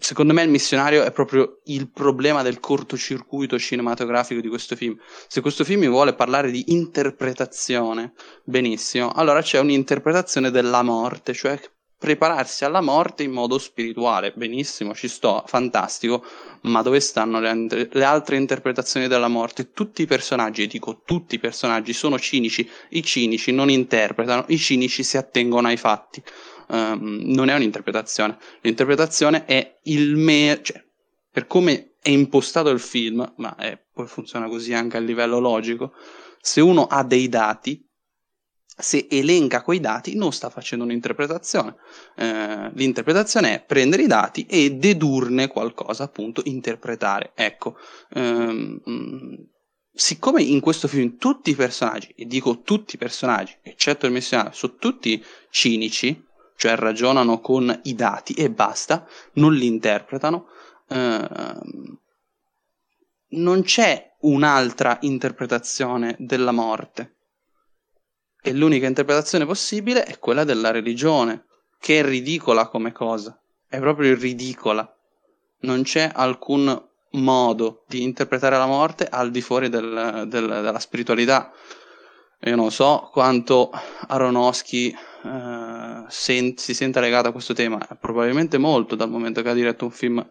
secondo 0.00 0.32
me 0.32 0.42
il 0.42 0.50
missionario 0.50 1.04
è 1.04 1.12
proprio 1.12 1.60
il 1.64 1.90
problema 1.90 2.42
del 2.42 2.60
cortocircuito 2.60 3.58
cinematografico 3.58 4.40
di 4.40 4.48
questo 4.48 4.76
film. 4.76 4.98
Se 5.28 5.40
questo 5.40 5.64
film 5.64 5.86
vuole 5.88 6.14
parlare 6.14 6.50
di 6.50 6.64
interpretazione, 6.68 8.12
benissimo, 8.44 9.10
allora 9.12 9.40
c'è 9.42 9.58
un'interpretazione 9.58 10.50
della 10.50 10.82
morte, 10.82 11.32
cioè 11.32 11.58
prepararsi 11.98 12.64
alla 12.64 12.80
morte 12.80 13.22
in 13.22 13.32
modo 13.32 13.58
spirituale. 13.58 14.32
Benissimo, 14.34 14.94
ci 14.94 15.08
sto, 15.08 15.42
fantastico, 15.46 16.24
ma 16.62 16.82
dove 16.82 17.00
stanno 17.00 17.40
le, 17.40 17.88
le, 17.90 18.04
altre 18.04 18.36
interpretazioni 18.36 19.08
della 19.08 19.28
morte? 19.28 19.72
Tutti 19.72 20.02
i 20.02 20.06
personaggi, 20.06 20.62
e 20.62 20.66
dico 20.66 21.02
tutti 21.04 21.36
i 21.36 21.38
personaggi, 21.38 21.92
sono 21.92 22.18
cinici, 22.18 22.68
i 22.90 23.02
cinici 23.02 23.52
non 23.52 23.70
interpretano, 23.70 24.44
i 24.48 24.58
cinici 24.58 25.02
si 25.02 25.16
attengono 25.16 25.68
ai 25.68 25.76
fatti. 25.76 26.22
Um, 26.68 27.20
non 27.26 27.48
è 27.48 27.54
un'interpretazione, 27.54 28.36
l'interpretazione 28.62 29.44
è 29.44 29.78
il 29.84 30.16
me, 30.16 30.60
cioè, 30.62 30.82
per 31.30 31.46
come 31.46 31.94
è 32.02 32.10
impostato 32.10 32.70
il 32.70 32.80
film, 32.80 33.34
ma 33.36 33.54
è, 33.56 33.80
poi 33.92 34.06
funziona 34.06 34.48
così 34.48 34.74
anche 34.74 34.96
a 34.96 35.00
livello 35.00 35.38
logico, 35.38 35.92
se 36.40 36.60
uno 36.60 36.86
ha 36.86 37.04
dei 37.04 37.28
dati, 37.28 37.85
se 38.78 39.06
elenca 39.10 39.62
quei 39.62 39.80
dati 39.80 40.14
non 40.16 40.32
sta 40.32 40.50
facendo 40.50 40.84
un'interpretazione. 40.84 41.76
Eh, 42.16 42.70
l'interpretazione 42.74 43.54
è 43.54 43.64
prendere 43.64 44.02
i 44.02 44.06
dati 44.06 44.44
e 44.46 44.72
dedurne 44.72 45.48
qualcosa, 45.48 46.04
appunto, 46.04 46.42
interpretare. 46.44 47.32
Ecco, 47.34 47.76
ehm, 48.10 48.80
siccome 49.92 50.42
in 50.42 50.60
questo 50.60 50.88
film 50.88 51.16
tutti 51.16 51.50
i 51.50 51.54
personaggi, 51.54 52.12
e 52.16 52.26
dico 52.26 52.60
tutti 52.60 52.96
i 52.96 52.98
personaggi, 52.98 53.56
eccetto 53.62 54.04
il 54.04 54.12
missionario, 54.12 54.52
sono 54.52 54.74
tutti 54.78 55.24
cinici, 55.50 56.24
cioè 56.56 56.74
ragionano 56.76 57.40
con 57.40 57.80
i 57.84 57.94
dati 57.94 58.34
e 58.34 58.50
basta, 58.50 59.06
non 59.34 59.54
li 59.54 59.66
interpretano, 59.66 60.48
ehm, 60.88 61.98
non 63.28 63.62
c'è 63.62 64.14
un'altra 64.20 64.98
interpretazione 65.00 66.14
della 66.18 66.52
morte 66.52 67.15
e 68.46 68.52
l'unica 68.52 68.86
interpretazione 68.86 69.44
possibile 69.44 70.04
è 70.04 70.20
quella 70.20 70.44
della 70.44 70.70
religione, 70.70 71.46
che 71.80 71.98
è 71.98 72.04
ridicola 72.04 72.68
come 72.68 72.92
cosa, 72.92 73.36
è 73.68 73.80
proprio 73.80 74.14
ridicola. 74.14 74.88
Non 75.62 75.82
c'è 75.82 76.08
alcun 76.14 76.80
modo 77.10 77.82
di 77.88 78.04
interpretare 78.04 78.56
la 78.56 78.66
morte 78.66 79.08
al 79.08 79.32
di 79.32 79.40
fuori 79.40 79.68
del, 79.68 80.26
del, 80.28 80.46
della 80.46 80.78
spiritualità. 80.78 81.50
Io 82.42 82.54
non 82.54 82.70
so 82.70 83.08
quanto 83.10 83.70
Aronofsky 84.06 84.94
eh, 85.24 86.04
sen- 86.06 86.56
si 86.56 86.72
senta 86.72 87.00
legato 87.00 87.26
a 87.26 87.32
questo 87.32 87.52
tema, 87.52 87.78
probabilmente 87.98 88.58
molto 88.58 88.94
dal 88.94 89.10
momento 89.10 89.42
che 89.42 89.48
ha 89.48 89.54
diretto 89.54 89.86
un 89.86 89.90
film 89.90 90.24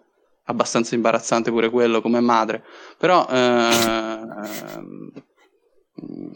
abbastanza 0.45 0.95
imbarazzante 0.95 1.51
pure 1.51 1.69
quello 1.69 1.99
come 1.99 2.21
madre, 2.21 2.63
però 2.97 3.27
eh, 3.29 5.23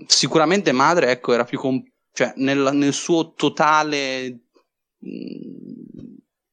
sicuramente 0.06 0.72
madre 0.72 1.12
ecco 1.12 1.34
era 1.34 1.44
più 1.44 1.60
com- 1.60 1.84
cioè 2.14 2.34
nel, 2.38 2.70
nel, 2.74 2.94
suo 2.94 3.34
totale 3.34 4.46
mh, 4.98 5.60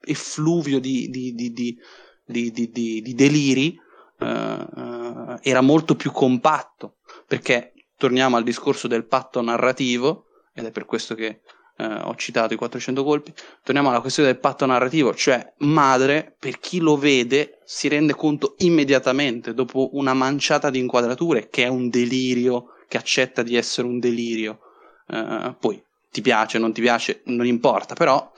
effluvio 0.06 0.78
di, 0.80 1.08
di, 1.08 1.34
di, 1.34 1.78
di 2.24 3.14
deliri 3.14 3.78
uh, 4.18 4.24
uh, 4.24 5.38
era 5.42 5.60
molto 5.60 5.94
più 5.94 6.10
compatto. 6.12 6.96
Perché 7.26 7.72
torniamo 7.96 8.36
al 8.36 8.44
discorso 8.44 8.88
del 8.88 9.06
patto 9.06 9.40
narrativo 9.40 10.26
ed 10.52 10.66
è 10.66 10.70
per 10.70 10.84
questo 10.84 11.14
che 11.14 11.40
uh, 11.78 12.08
ho 12.08 12.14
citato 12.14 12.54
i 12.54 12.56
400 12.56 13.02
colpi 13.04 13.32
torniamo 13.62 13.88
alla 13.88 14.00
questione 14.00 14.30
del 14.30 14.38
patto 14.38 14.66
narrativo 14.66 15.14
cioè 15.14 15.54
madre 15.58 16.36
per 16.38 16.58
chi 16.58 16.78
lo 16.78 16.96
vede 16.96 17.60
si 17.64 17.88
rende 17.88 18.14
conto 18.14 18.54
immediatamente 18.58 19.54
dopo 19.54 19.90
una 19.94 20.12
manciata 20.12 20.68
di 20.68 20.78
inquadrature 20.78 21.48
che 21.48 21.64
è 21.64 21.68
un 21.68 21.88
delirio 21.88 22.72
che 22.88 22.96
accetta 22.96 23.42
di 23.42 23.56
essere 23.56 23.86
un 23.86 23.98
delirio. 23.98 24.60
Uh, 25.06 25.54
poi 25.58 25.82
ti 26.10 26.20
piace, 26.20 26.58
non 26.58 26.72
ti 26.72 26.80
piace, 26.80 27.22
non 27.26 27.46
importa, 27.46 27.94
però 27.94 28.32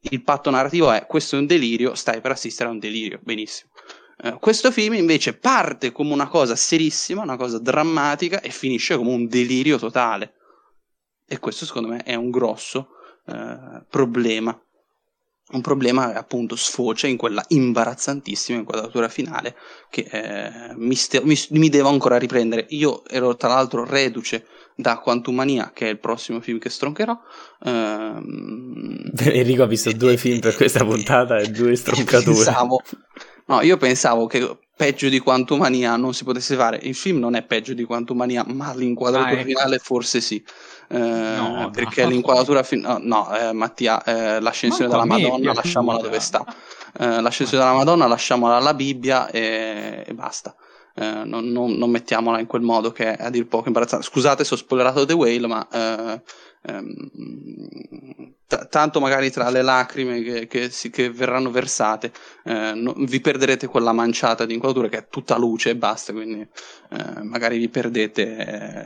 il 0.00 0.22
patto 0.22 0.50
narrativo 0.50 0.90
è 0.90 1.06
questo 1.06 1.36
è 1.36 1.38
un 1.38 1.46
delirio, 1.46 1.94
stai 1.94 2.20
per 2.20 2.30
assistere 2.30 2.68
a 2.68 2.72
un 2.72 2.78
delirio, 2.78 3.20
benissimo. 3.22 3.70
Uh, 4.22 4.38
questo 4.38 4.70
film 4.70 4.94
invece 4.94 5.34
parte 5.34 5.92
come 5.92 6.12
una 6.12 6.28
cosa 6.28 6.56
serissima, 6.56 7.22
una 7.22 7.36
cosa 7.36 7.58
drammatica 7.58 8.40
e 8.40 8.50
finisce 8.50 8.96
come 8.96 9.10
un 9.10 9.26
delirio 9.26 9.78
totale. 9.78 10.34
E 11.26 11.38
questo 11.38 11.66
secondo 11.66 11.88
me 11.88 12.02
è 12.02 12.14
un 12.14 12.30
grosso 12.30 12.88
uh, 13.26 13.84
problema 13.88 14.58
un 15.52 15.60
problema 15.60 16.12
appunto 16.14 16.56
sfocia 16.56 17.06
in 17.06 17.16
quella 17.16 17.44
imbarazzantissima 17.48 18.58
inquadratura 18.58 19.08
finale 19.08 19.54
che 19.88 20.08
eh, 20.10 20.74
mi, 20.74 20.96
st- 20.96 21.22
mi, 21.22 21.38
mi, 21.50 21.68
devo 21.68 21.88
ancora 21.88 22.18
riprendere. 22.18 22.66
Io 22.70 23.04
ero 23.06 23.36
tra 23.36 23.48
l'altro 23.48 23.84
reduce 23.84 24.46
da 24.74 24.98
Quantum 24.98 25.36
Mania, 25.36 25.70
che 25.72 25.86
è 25.86 25.90
il 25.90 26.00
prossimo 26.00 26.40
film 26.40 26.58
che 26.58 26.68
stroncherò. 26.68 27.16
Ehm... 27.64 29.10
Enrico 29.16 29.62
ha 29.62 29.66
visto 29.66 29.92
due 29.92 30.16
film 30.16 30.40
per 30.40 30.56
questa 30.56 30.82
puntata 30.84 31.38
e 31.38 31.48
due 31.48 31.76
stroncature. 31.76 32.34
Pensavo, 32.34 32.82
no, 33.46 33.60
io 33.62 33.76
pensavo 33.76 34.26
che 34.26 34.58
peggio 34.76 35.08
di 35.08 35.18
Quantum 35.18 35.58
Mania 35.58 35.96
non 35.96 36.12
si 36.12 36.22
potesse 36.22 36.54
fare. 36.54 36.78
Il 36.82 36.94
film 36.94 37.18
non 37.18 37.34
è 37.34 37.42
peggio 37.42 37.72
di 37.72 37.84
Quantum 37.84 38.18
Mania, 38.18 38.44
ma 38.46 38.74
l'inquadratura 38.74 39.30
ah, 39.30 39.40
ecco. 39.40 39.48
finale 39.48 39.78
forse 39.78 40.20
sì. 40.20 40.44
Eh, 40.88 40.98
no, 40.98 41.70
perché 41.72 42.04
no. 42.04 42.10
l'inquadratura 42.10 42.62
finale 42.62 43.02
no, 43.02 43.26
no 43.26 43.36
eh, 43.36 43.52
Mattia 43.52 44.04
eh, 44.04 44.40
l'ascensione 44.40 44.88
della 44.88 45.04
Madonna 45.04 45.52
lasciamola 45.52 46.00
dove 46.00 46.20
sta 46.20 46.44
eh, 47.00 47.20
l'ascensione 47.20 47.64
della 47.64 47.76
Madonna 47.76 48.06
lasciamola 48.06 48.54
alla 48.54 48.72
Bibbia 48.72 49.28
e, 49.28 50.04
e 50.06 50.14
basta 50.14 50.54
eh, 50.94 51.24
non, 51.24 51.48
non, 51.50 51.72
non, 51.72 51.90
mettiamola 51.90 52.38
in 52.38 52.46
quel 52.46 52.62
modo 52.62 52.92
che 52.92 53.16
è 53.16 53.24
a 53.24 53.30
dir 53.30 53.48
poco 53.48 53.66
imbarazzante 53.66 54.06
scusate 54.06 54.44
se 54.44 54.54
ho 54.54 54.56
spoilerato 54.56 55.04
The 55.04 55.12
Whale 55.12 55.46
ma 55.48 55.66
eh, 55.72 56.20
ehm, 56.66 58.34
t- 58.46 58.68
tanto 58.68 59.00
magari 59.00 59.30
tra 59.30 59.50
le 59.50 59.62
lacrime 59.62 60.22
che, 60.22 60.46
che, 60.46 60.70
si, 60.70 60.90
che 60.90 61.10
verranno 61.10 61.50
versate 61.50 62.12
eh, 62.44 62.72
no, 62.74 62.94
vi 62.96 63.20
perderete 63.20 63.66
quella 63.66 63.92
manciata 63.92 64.44
di 64.46 64.54
inquadratura 64.54 64.88
che 64.88 64.98
è 64.98 65.08
tutta 65.08 65.36
luce 65.36 65.70
e 65.70 65.76
basta 65.76 66.12
quindi 66.12 66.40
eh, 66.40 67.22
magari 67.22 67.58
vi 67.58 67.68
perdete 67.68 68.36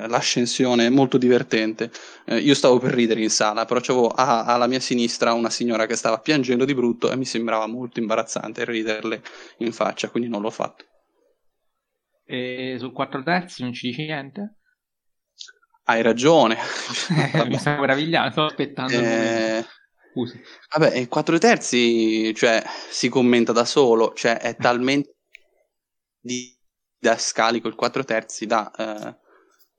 eh, 0.02 0.08
l'ascensione 0.08 0.88
molto 0.90 1.18
divertente 1.18 1.90
eh, 2.26 2.38
io 2.38 2.54
stavo 2.54 2.78
per 2.78 2.92
ridere 2.94 3.20
in 3.22 3.30
sala 3.30 3.64
però 3.64 3.80
avevo 3.80 4.08
a- 4.08 4.44
alla 4.44 4.66
mia 4.66 4.80
sinistra 4.80 5.32
una 5.32 5.50
signora 5.50 5.86
che 5.86 5.96
stava 5.96 6.18
piangendo 6.18 6.64
di 6.64 6.74
brutto 6.74 7.10
e 7.10 7.16
mi 7.16 7.24
sembrava 7.24 7.66
molto 7.66 8.00
imbarazzante 8.00 8.64
riderle 8.64 9.22
in 9.58 9.72
faccia 9.72 10.08
quindi 10.08 10.28
non 10.28 10.40
l'ho 10.42 10.50
fatto 10.50 10.84
e 12.24 12.76
su 12.78 12.92
4 12.92 13.22
terzi 13.22 13.62
non 13.62 13.74
ci 13.74 13.88
dici 13.88 14.06
niente? 14.06 14.59
Hai 15.91 16.03
ragione. 16.03 16.57
Mi 17.49 17.59
sta 17.59 17.76
meravigliando, 17.76 18.30
sto 18.30 18.45
aspettando. 18.45 18.93
Eh... 18.93 19.66
Scusa. 20.12 20.38
Vabbè, 20.76 20.97
il 20.97 21.09
4 21.09 21.38
terzi, 21.38 22.32
cioè, 22.32 22.62
si 22.88 23.09
commenta 23.09 23.51
da 23.51 23.64
solo, 23.64 24.12
cioè, 24.14 24.38
è 24.38 24.55
talmente 24.57 25.16
di 26.20 26.57
didascalico, 26.97 27.66
il 27.66 27.74
4 27.74 28.05
terzi, 28.05 28.47
da 28.47 28.70
eh, 28.70 29.16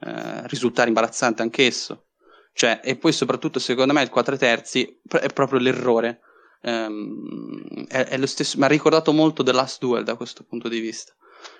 eh, 0.05 0.47
risultare 0.47 0.89
imbarazzante 0.89 1.43
anch'esso. 1.43 2.07
Cioè, 2.53 2.81
e 2.83 2.97
poi 2.97 3.13
soprattutto 3.13 3.59
secondo 3.59 3.93
me 3.93 4.01
il 4.01 4.09
4 4.09 4.35
terzi 4.35 4.99
è 5.07 5.27
proprio 5.27 5.59
l'errore. 5.59 6.19
Um, 6.63 7.87
è, 7.87 8.03
è, 8.03 8.17
lo 8.17 8.27
stesso, 8.27 8.57
mi 8.57 8.65
ha 8.65 8.67
ricordato 8.67 9.13
molto 9.13 9.43
The 9.43 9.53
Last 9.53 9.79
Duel 9.79 10.03
da 10.03 10.15
questo 10.15 10.43
punto 10.43 10.67
di 10.67 10.81
vista. 10.81 11.13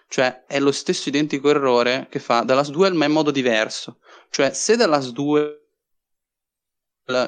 Cioè, 0.07 0.45
è 0.45 0.59
lo 0.59 0.71
stesso 0.71 1.09
identico 1.09 1.49
errore 1.49 2.07
che 2.09 2.19
fa 2.19 2.43
Last 2.43 2.71
Duel, 2.71 2.93
ma 2.93 3.05
in 3.05 3.11
modo 3.11 3.31
diverso. 3.31 3.99
Cioè, 4.29 4.53
se 4.53 4.75
Last 4.75 5.11
Duel 5.11 5.59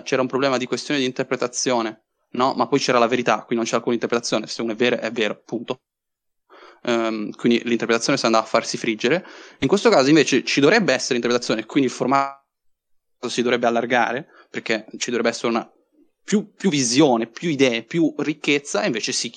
c'era 0.04 0.22
un 0.22 0.28
problema 0.28 0.58
di 0.58 0.66
questione 0.66 1.00
di 1.00 1.06
interpretazione, 1.06 2.06
no? 2.32 2.54
Ma 2.54 2.68
poi 2.68 2.80
c'era 2.80 3.00
la 3.00 3.08
verità, 3.08 3.44
qui 3.44 3.56
non 3.56 3.66
c'è 3.66 3.76
alcuna 3.76 3.96
interpretazione, 3.96 4.48
se 4.48 4.62
uno 4.62 4.74
è 4.74 4.76
vero 4.76 4.98
è 4.98 5.12
vero, 5.12 5.42
punto. 5.44 5.82
Um, 6.86 7.32
quindi 7.32 7.62
l'interpretazione 7.64 8.18
si 8.18 8.26
andava 8.26 8.44
a 8.44 8.48
farsi 8.48 8.78
friggere. 8.78 9.26
In 9.60 9.68
questo 9.68 9.90
caso 9.90 10.10
invece 10.10 10.44
ci 10.44 10.60
dovrebbe 10.60 10.94
essere 10.94 11.16
interpretazione, 11.16 11.66
quindi 11.66 11.90
il 11.90 11.96
formato 11.96 12.42
si 13.28 13.42
dovrebbe 13.42 13.68
allargare, 13.68 14.28
perché 14.50 14.86
ci 14.98 15.10
dovrebbe 15.10 15.30
essere 15.30 15.48
una 15.48 15.72
più, 16.24 16.54
più 16.54 16.70
visione, 16.70 17.28
più 17.28 17.50
idee, 17.50 17.84
più 17.84 18.14
ricchezza, 18.18 18.82
e 18.82 18.88
invece 18.88 19.12
si 19.12 19.32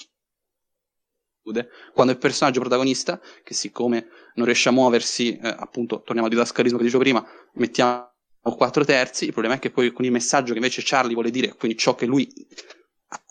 chiude. 1.47 1.69
Quando 1.93 2.13
il 2.13 2.19
personaggio 2.19 2.61
protagonista, 2.61 3.21
che 3.45 3.55
siccome 3.55 4.09
non 4.35 4.47
riesce 4.47 4.69
a 4.69 4.73
muoversi, 4.73 5.37
eh, 5.37 5.49
appunto, 5.49 6.03
torniamo 6.03 6.25
al 6.25 6.31
didascalismo 6.31 6.79
che 6.79 6.85
dicevo 6.85 7.03
prima, 7.03 7.25
mettiamo 7.55 8.11
quattro 8.57 8.85
terzi, 8.85 9.27
il 9.27 9.33
problema 9.33 9.57
è 9.57 9.59
che 9.59 9.71
poi 9.71 9.93
con 9.93 10.05
il 10.05 10.13
messaggio 10.13 10.53
che 10.53 10.59
invece 10.59 10.83
Charlie 10.85 11.15
vuole 11.15 11.31
dire, 11.31 11.55
quindi 11.55 11.79
ciò 11.79 11.95
che 11.95 12.07
lui, 12.07 12.29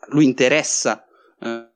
lui 0.07 0.25
interessa 0.25 1.05
eh, 1.39 1.69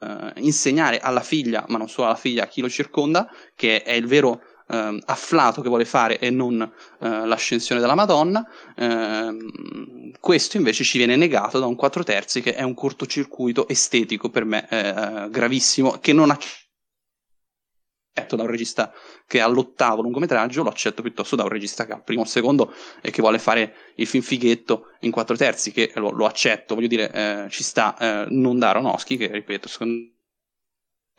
eh, 0.00 0.32
insegnare 0.36 0.98
alla 0.98 1.22
figlia, 1.22 1.64
ma 1.68 1.78
non 1.78 1.88
solo 1.88 2.08
alla 2.08 2.16
figlia, 2.16 2.44
a 2.44 2.46
chi 2.46 2.60
lo 2.60 2.68
circonda, 2.68 3.30
che 3.54 3.82
è 3.82 3.92
il 3.92 4.06
vero 4.06 4.42
eh, 4.68 5.00
afflato 5.06 5.62
che 5.62 5.68
vuole 5.68 5.84
fare 5.84 6.18
e 6.18 6.30
non 6.30 6.60
eh, 6.60 7.26
l'ascensione 7.26 7.80
della 7.80 7.94
Madonna, 7.94 8.46
ehm, 8.76 10.12
questo 10.20 10.56
invece 10.56 10.84
ci 10.84 10.98
viene 10.98 11.16
negato 11.16 11.58
da 11.58 11.66
un 11.66 11.74
4 11.74 12.04
terzi 12.04 12.40
che 12.40 12.54
è 12.54 12.62
un 12.62 12.74
cortocircuito 12.74 13.66
estetico 13.68 14.30
per 14.30 14.44
me 14.44 14.68
eh, 14.68 15.28
gravissimo, 15.30 15.98
che 16.00 16.12
non 16.12 16.30
accetto 16.30 16.66
da 18.36 18.42
un 18.42 18.48
regista 18.48 18.92
che 19.26 19.40
ha 19.40 19.46
l'ottavo 19.46 20.02
lungometraggio, 20.02 20.62
lo 20.62 20.70
accetto 20.70 21.02
piuttosto 21.02 21.36
da 21.36 21.44
un 21.44 21.50
regista 21.50 21.86
che 21.86 21.92
ha 21.92 21.96
il 21.96 22.02
primo 22.02 22.22
o 22.22 22.24
secondo 22.24 22.72
e 23.00 23.10
che 23.10 23.20
vuole 23.20 23.38
fare 23.38 23.92
il 23.96 24.06
film 24.06 24.22
fighetto 24.22 24.94
in 25.00 25.10
quattro 25.10 25.36
terzi, 25.36 25.70
che 25.70 25.92
lo, 25.94 26.10
lo 26.10 26.26
accetto, 26.26 26.74
voglio 26.74 26.88
dire, 26.88 27.10
eh, 27.12 27.46
ci 27.50 27.62
sta, 27.62 27.96
eh, 27.96 28.26
non 28.30 28.58
da 28.58 28.70
Aronofsky, 28.70 29.16
che 29.16 29.30
ripeto, 29.30 29.68
secondo 29.68 29.94
eh, 29.94 30.17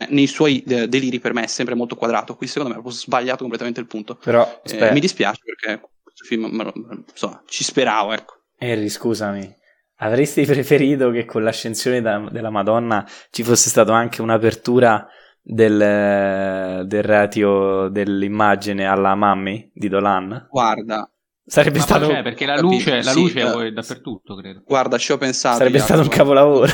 nei 0.09 0.27
suoi 0.27 0.63
eh, 0.63 0.87
deliri 0.87 1.19
per 1.19 1.33
me 1.33 1.43
è 1.43 1.47
sempre 1.47 1.75
molto 1.75 1.95
quadrato. 1.95 2.35
Qui 2.35 2.47
secondo 2.47 2.73
me 2.73 2.81
ho 2.83 2.89
sbagliato 2.89 3.39
completamente 3.39 3.79
il 3.79 3.87
punto. 3.87 4.15
Però, 4.15 4.61
eh, 4.63 4.91
mi 4.91 4.99
dispiace 4.99 5.41
perché 5.43 5.81
questo 6.01 6.25
film 6.25 6.63
lo, 6.63 6.73
insomma, 7.09 7.41
ci 7.45 7.63
speravo, 7.63 8.13
ecco. 8.13 8.33
Harry, 8.57 8.89
scusami. 8.89 9.57
Avresti 10.01 10.45
preferito 10.45 11.11
che 11.11 11.25
con 11.25 11.43
l'ascensione 11.43 12.01
da, 12.01 12.29
della 12.31 12.49
Madonna 12.49 13.05
ci 13.31 13.43
fosse 13.43 13.67
stata 13.67 13.93
anche 13.93 14.21
un'apertura 14.21 15.05
del, 15.41 16.85
del 16.85 17.03
ratio 17.03 17.89
dell'immagine 17.89 18.85
alla 18.85 19.15
Mammy 19.15 19.69
di 19.73 19.89
Dolan? 19.89 20.47
Guarda, 20.49 21.09
Sarebbe 21.49 21.79
Ma 21.79 21.83
stato. 21.83 22.07
C'è, 22.07 22.21
perché 22.21 22.45
la 22.45 22.59
luce, 22.59 23.01
la 23.01 23.11
luce 23.11 23.41
sì, 23.41 23.65
è 23.65 23.71
dappertutto, 23.71 24.35
credo. 24.35 24.61
Guarda, 24.63 24.99
ci 24.99 25.11
ho 25.11 25.17
pensato. 25.17 25.57
Sarebbe 25.57 25.79
Jacopo. 25.79 25.93
stato 25.93 26.09
un 26.09 26.15
capolavoro. 26.15 26.67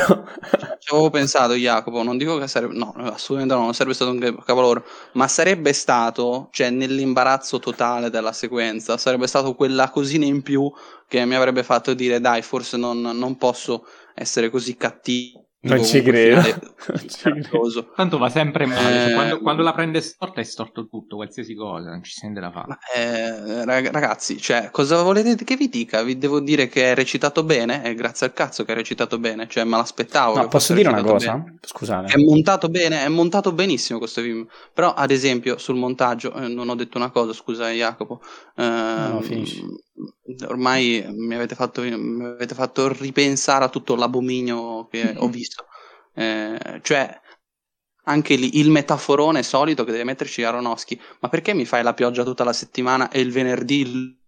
ci 0.80 0.94
avevo 0.94 1.10
pensato, 1.10 1.54
Jacopo. 1.54 2.04
Non 2.04 2.18
dico 2.18 2.38
che 2.38 2.48
sarebbe. 2.48 2.76
No, 2.76 2.94
assolutamente 2.98 3.56
no, 3.56 3.62
non 3.62 3.74
sarebbe 3.74 3.96
stato 3.96 4.12
un 4.12 4.20
capolavoro. 4.20 4.84
Ma 5.14 5.30
sarebbe 5.30 5.72
stato, 5.72 6.50
cioè, 6.52 6.72
nell'imbarazzo 6.72 7.60
totale 7.60 8.10
della 8.10 8.34
sequenza, 8.34 8.98
sarebbe 8.98 9.28
stato 9.28 9.56
quella 9.56 9.90
cosina 9.90 10.26
in 10.26 10.42
più 10.42 10.70
che 11.08 11.24
mi 11.24 11.36
avrebbe 11.36 11.64
fatto 11.64 11.94
dire: 11.94 12.20
dai, 12.20 12.42
forse 12.42 12.76
non, 12.76 13.00
non 13.00 13.38
posso 13.38 13.86
essere 14.14 14.50
così 14.50 14.76
cattivo 14.76 15.45
non 15.66 15.84
ci 15.84 16.02
credo. 16.02 16.42
credo. 16.42 17.92
Tanto 17.96 18.18
va 18.18 18.30
sempre 18.30 18.66
male. 18.66 18.82
Cioè, 18.82 19.10
eh, 19.10 19.14
quando, 19.14 19.40
quando, 19.40 19.64
la 19.64 19.74
prende 19.74 20.02
storta 20.02 20.42
è 20.42 20.44
storto 20.44 20.88
tutto, 20.88 21.16
qualsiasi 21.16 21.56
cosa, 21.56 21.90
non 21.90 22.04
ci 22.04 22.12
sente 22.12 22.40
la 22.40 22.52
fa. 22.52 22.66
Eh, 22.96 23.66
ragazzi, 23.66 24.38
cioè, 24.38 24.70
cosa 24.72 25.02
volete 25.02 25.44
che 25.44 25.56
vi 25.56 25.70
dica? 25.70 26.04
Vi 26.04 26.18
devo 26.18 26.40
dire 26.40 26.68
che 26.68 26.92
è 26.92 26.96
recitato 26.96 27.44
bene, 27.44 27.82
è 27.82 27.94
grazie 27.96 28.28
al 28.28 28.34
cazzo 28.34 28.64
che 28.64 28.72
è 28.72 28.76
recitato 28.76 29.18
bene, 29.18 29.48
cioè 29.48 29.64
me 29.64 29.78
l'aspettavo. 29.78 30.36
No, 30.36 30.48
posso 30.48 30.74
dire 30.74 30.90
una 30.90 31.04
cosa? 31.04 31.34
Bene. 31.34 31.58
Scusate. 31.62 32.14
È 32.14 32.18
montato 32.18 32.70
bene, 32.70 33.04
è 33.04 33.08
montato 33.10 33.52
benissimo 33.52 34.00
questo 34.00 34.22
film. 34.22 34.48
Però, 34.74 34.94
ad 34.94 35.12
esempio, 35.12 35.58
sul 35.58 35.76
montaggio, 35.76 36.34
eh, 36.34 36.48
non 36.48 36.70
ho 36.70 36.76
detto 36.76 36.98
una 36.98 37.10
cosa, 37.10 37.34
scusa 37.34 37.70
Jacopo. 37.72 38.22
Eh, 38.56 38.64
no, 38.64 39.22
finisci 39.22 39.64
ormai 40.48 41.06
mi 41.10 41.36
avete, 41.36 41.56
fatto, 41.56 41.82
mi 41.82 42.26
avete 42.26 42.56
fatto 42.56 42.92
ripensare 42.92 43.66
a 43.66 43.70
tutto 43.70 43.96
l'abominio 43.96 44.88
che 44.88 45.14
ho 45.18 45.28
visto. 45.28 45.66
Eh, 46.14 46.80
cioè, 46.82 47.20
anche 48.04 48.36
lì 48.36 48.60
il 48.60 48.70
metaforone 48.70 49.44
solito 49.44 49.84
che 49.84 49.92
deve 49.92 50.04
metterci 50.04 50.44
Aronofsky. 50.44 51.00
Ma 51.20 51.30
perché 51.30 51.54
mi 51.54 51.66
fai 51.66 51.84
la 51.84 51.94
pioggia 51.94 52.24
tutta 52.24 52.44
la 52.44 52.54
settimana 52.54 53.10
e 53.10 53.20
il 53.20 53.32
venerdì 53.32 54.20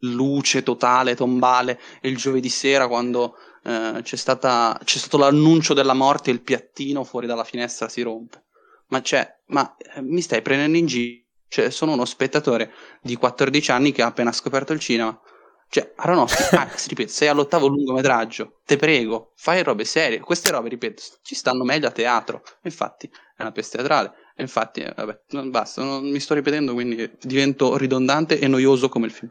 luce 0.00 0.62
totale, 0.62 1.14
tombale, 1.14 1.80
e 2.00 2.08
il 2.08 2.16
giovedì 2.16 2.48
sera 2.48 2.88
quando 2.88 3.36
eh, 3.64 4.00
c'è, 4.02 4.16
stata, 4.16 4.78
c'è 4.84 4.98
stato 4.98 5.16
l'annuncio 5.18 5.74
della 5.74 5.94
morte 5.94 6.30
e 6.30 6.34
il 6.34 6.42
piattino 6.42 7.04
fuori 7.04 7.26
dalla 7.26 7.44
finestra 7.44 7.88
si 7.88 8.02
rompe? 8.02 8.44
Ma 8.88 9.02
cioè, 9.02 9.26
ma 9.46 9.74
eh, 9.76 10.02
mi 10.02 10.20
stai 10.20 10.42
prendendo 10.42 10.76
in 10.76 10.86
giro? 10.86 11.23
Cioè, 11.54 11.70
sono 11.70 11.92
uno 11.92 12.04
spettatore 12.04 12.72
di 13.00 13.14
14 13.14 13.70
anni 13.70 13.92
che 13.92 14.02
ha 14.02 14.06
appena 14.06 14.32
scoperto 14.32 14.72
il 14.72 14.80
cinema. 14.80 15.16
Cioè, 15.68 15.92
Aronofsky, 15.94 16.42
ah, 16.58 16.68
ripeto, 16.88 17.08
sei 17.08 17.28
all'ottavo 17.28 17.68
lungometraggio, 17.68 18.58
te 18.64 18.76
prego, 18.76 19.30
fai 19.36 19.62
robe 19.62 19.84
serie. 19.84 20.18
Queste 20.18 20.50
robe, 20.50 20.68
ripeto, 20.70 21.00
ci 21.22 21.36
stanno 21.36 21.62
meglio 21.62 21.86
a 21.86 21.92
teatro. 21.92 22.42
Infatti, 22.62 23.08
è 23.36 23.42
una 23.42 23.52
peste 23.52 23.76
teatrale. 23.76 24.14
Infatti, 24.38 24.80
eh, 24.80 24.92
vabbè, 24.96 25.20
non 25.28 25.50
basta, 25.50 25.84
non 25.84 26.10
mi 26.10 26.18
sto 26.18 26.34
ripetendo, 26.34 26.72
quindi 26.72 27.08
divento 27.20 27.76
ridondante 27.76 28.40
e 28.40 28.48
noioso 28.48 28.88
come 28.88 29.06
il 29.06 29.12
film. 29.12 29.30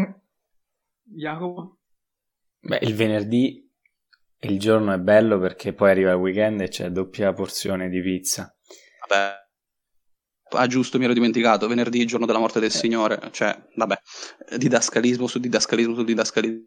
Mm. 0.00 0.10
Jacopo? 1.04 1.78
Beh, 2.58 2.80
il 2.82 2.96
venerdì 2.96 3.70
il 4.40 4.58
giorno 4.58 4.92
è 4.92 4.98
bello 4.98 5.38
perché 5.38 5.74
poi 5.74 5.90
arriva 5.90 6.10
il 6.10 6.16
weekend 6.16 6.60
e 6.62 6.68
c'è 6.68 6.88
doppia 6.88 7.32
porzione 7.32 7.88
di 7.88 8.02
pizza. 8.02 8.52
Vabbè, 9.06 9.39
Ah, 10.52 10.66
giusto, 10.66 10.98
mi 10.98 11.04
ero 11.04 11.12
dimenticato. 11.12 11.66
Venerdì, 11.68 12.04
giorno 12.04 12.26
della 12.26 12.38
morte 12.38 12.60
del 12.60 12.70
eh. 12.70 12.72
Signore. 12.72 13.20
Cioè, 13.30 13.56
vabbè, 13.74 13.98
didascalismo 14.56 15.26
su 15.26 15.38
didascalismo 15.38 15.94
su 15.94 16.04
didascalismo. 16.04 16.64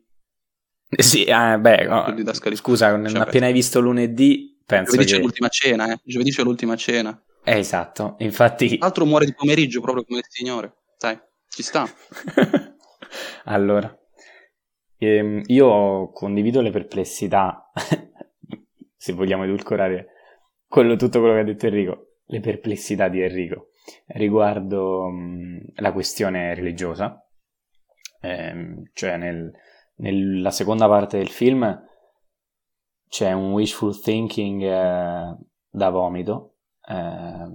Eh 0.96 1.04
sì, 1.04 1.24
eh, 1.24 1.58
beh, 1.60 1.86
no, 1.86 2.16
scusa, 2.54 3.08
cioè, 3.08 3.22
appena 3.22 3.48
hai 3.48 3.54
visto 3.54 3.80
lunedì, 3.80 4.62
penso 4.64 4.92
Giovedì 4.92 5.10
che... 5.10 5.16
c'è 5.16 5.22
l'ultima 5.22 5.48
cena, 5.48 5.92
eh. 5.92 6.00
Giovedì 6.04 6.32
c'è 6.32 6.44
l'ultima 6.44 6.76
cena. 6.76 7.20
Eh, 7.44 7.58
esatto, 7.58 8.16
infatti... 8.20 8.78
L'altro 8.78 9.06
muore 9.06 9.26
di 9.26 9.34
pomeriggio, 9.34 9.82
proprio 9.82 10.04
come 10.06 10.20
il 10.20 10.26
Signore. 10.30 10.82
Dai, 11.00 11.20
ci 11.50 11.64
sta. 11.64 11.88
allora, 13.46 13.92
ehm, 15.00 15.42
io 15.48 16.12
condivido 16.12 16.62
le 16.62 16.70
perplessità, 16.70 17.72
se 18.96 19.14
vogliamo 19.14 19.46
edulcorare 19.46 20.08
quello, 20.68 20.96
tutto 20.96 21.20
quello 21.20 21.34
che 21.34 21.40
ha 21.40 21.44
detto 21.46 21.66
Enrico, 21.66 22.18
le 22.26 22.40
perplessità 22.40 23.08
di 23.08 23.20
Enrico 23.20 23.73
riguardo 24.08 25.10
mh, 25.10 25.74
la 25.76 25.92
questione 25.92 26.54
religiosa, 26.54 27.26
ehm, 28.22 28.90
cioè 28.94 29.18
nel, 29.18 29.52
nella 29.96 30.52
seconda 30.52 30.88
parte 30.88 31.18
del 31.18 31.30
film 31.30 31.82
c'è 33.08 33.32
un 33.32 33.52
wishful 33.52 34.00
thinking 34.00 34.62
eh, 34.64 35.38
da 35.70 35.90
vomito 35.90 36.56
eh, 36.88 37.48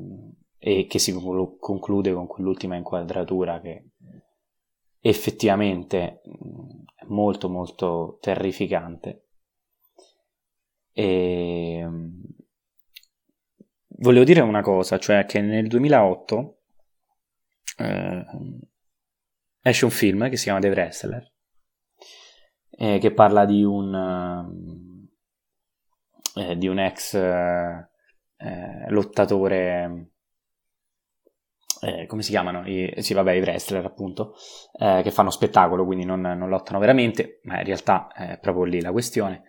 e 0.58 0.86
che 0.86 0.98
si 0.98 1.12
conclude 1.12 2.12
con 2.12 2.26
quell'ultima 2.26 2.76
inquadratura 2.76 3.60
che 3.60 3.90
effettivamente 5.00 6.20
è 6.94 7.04
molto 7.06 7.48
molto 7.48 8.18
terrificante. 8.20 9.24
E 10.92 11.86
volevo 13.98 14.24
dire 14.24 14.40
una 14.40 14.62
cosa, 14.62 14.98
cioè 14.98 15.24
che 15.24 15.40
nel 15.40 15.68
2008 15.68 16.58
eh, 17.78 18.24
esce 19.62 19.84
un 19.84 19.90
film 19.90 20.28
che 20.28 20.36
si 20.36 20.44
chiama 20.44 20.60
The 20.60 20.68
Wrestler, 20.68 21.32
eh, 22.70 22.98
che 22.98 23.12
parla 23.12 23.44
di 23.44 23.62
un, 23.64 25.08
eh, 26.34 26.56
di 26.56 26.68
un 26.68 26.78
ex 26.78 27.14
eh, 27.14 27.88
eh, 28.36 28.90
lottatore, 28.90 30.10
eh, 31.80 32.06
come 32.06 32.22
si 32.22 32.30
chiamano? 32.30 32.66
I, 32.66 32.94
sì, 32.98 33.14
vabbè, 33.14 33.32
i 33.32 33.40
wrestler 33.40 33.84
appunto, 33.84 34.34
che 34.78 35.10
fanno 35.12 35.30
spettacolo, 35.30 35.84
quindi 35.84 36.04
non, 36.04 36.20
non, 36.20 36.48
lottano 36.48 36.80
veramente, 36.80 37.40
ma 37.44 37.58
in 37.58 37.64
realtà 37.64 38.08
è 38.08 38.38
proprio 38.38 38.64
lì 38.64 38.80
la 38.80 38.90
questione, 38.90 39.44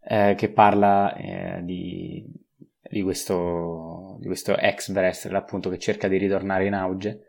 che 0.00 0.50
parla 0.52 1.14
di 1.62 2.47
di 2.88 3.02
questo, 3.02 4.16
di 4.20 4.26
questo 4.26 4.56
ex 4.56 4.90
wrestler 4.90 5.36
appunto 5.36 5.70
che 5.70 5.78
cerca 5.78 6.08
di 6.08 6.16
ritornare 6.16 6.66
in 6.66 6.74
auge, 6.74 7.24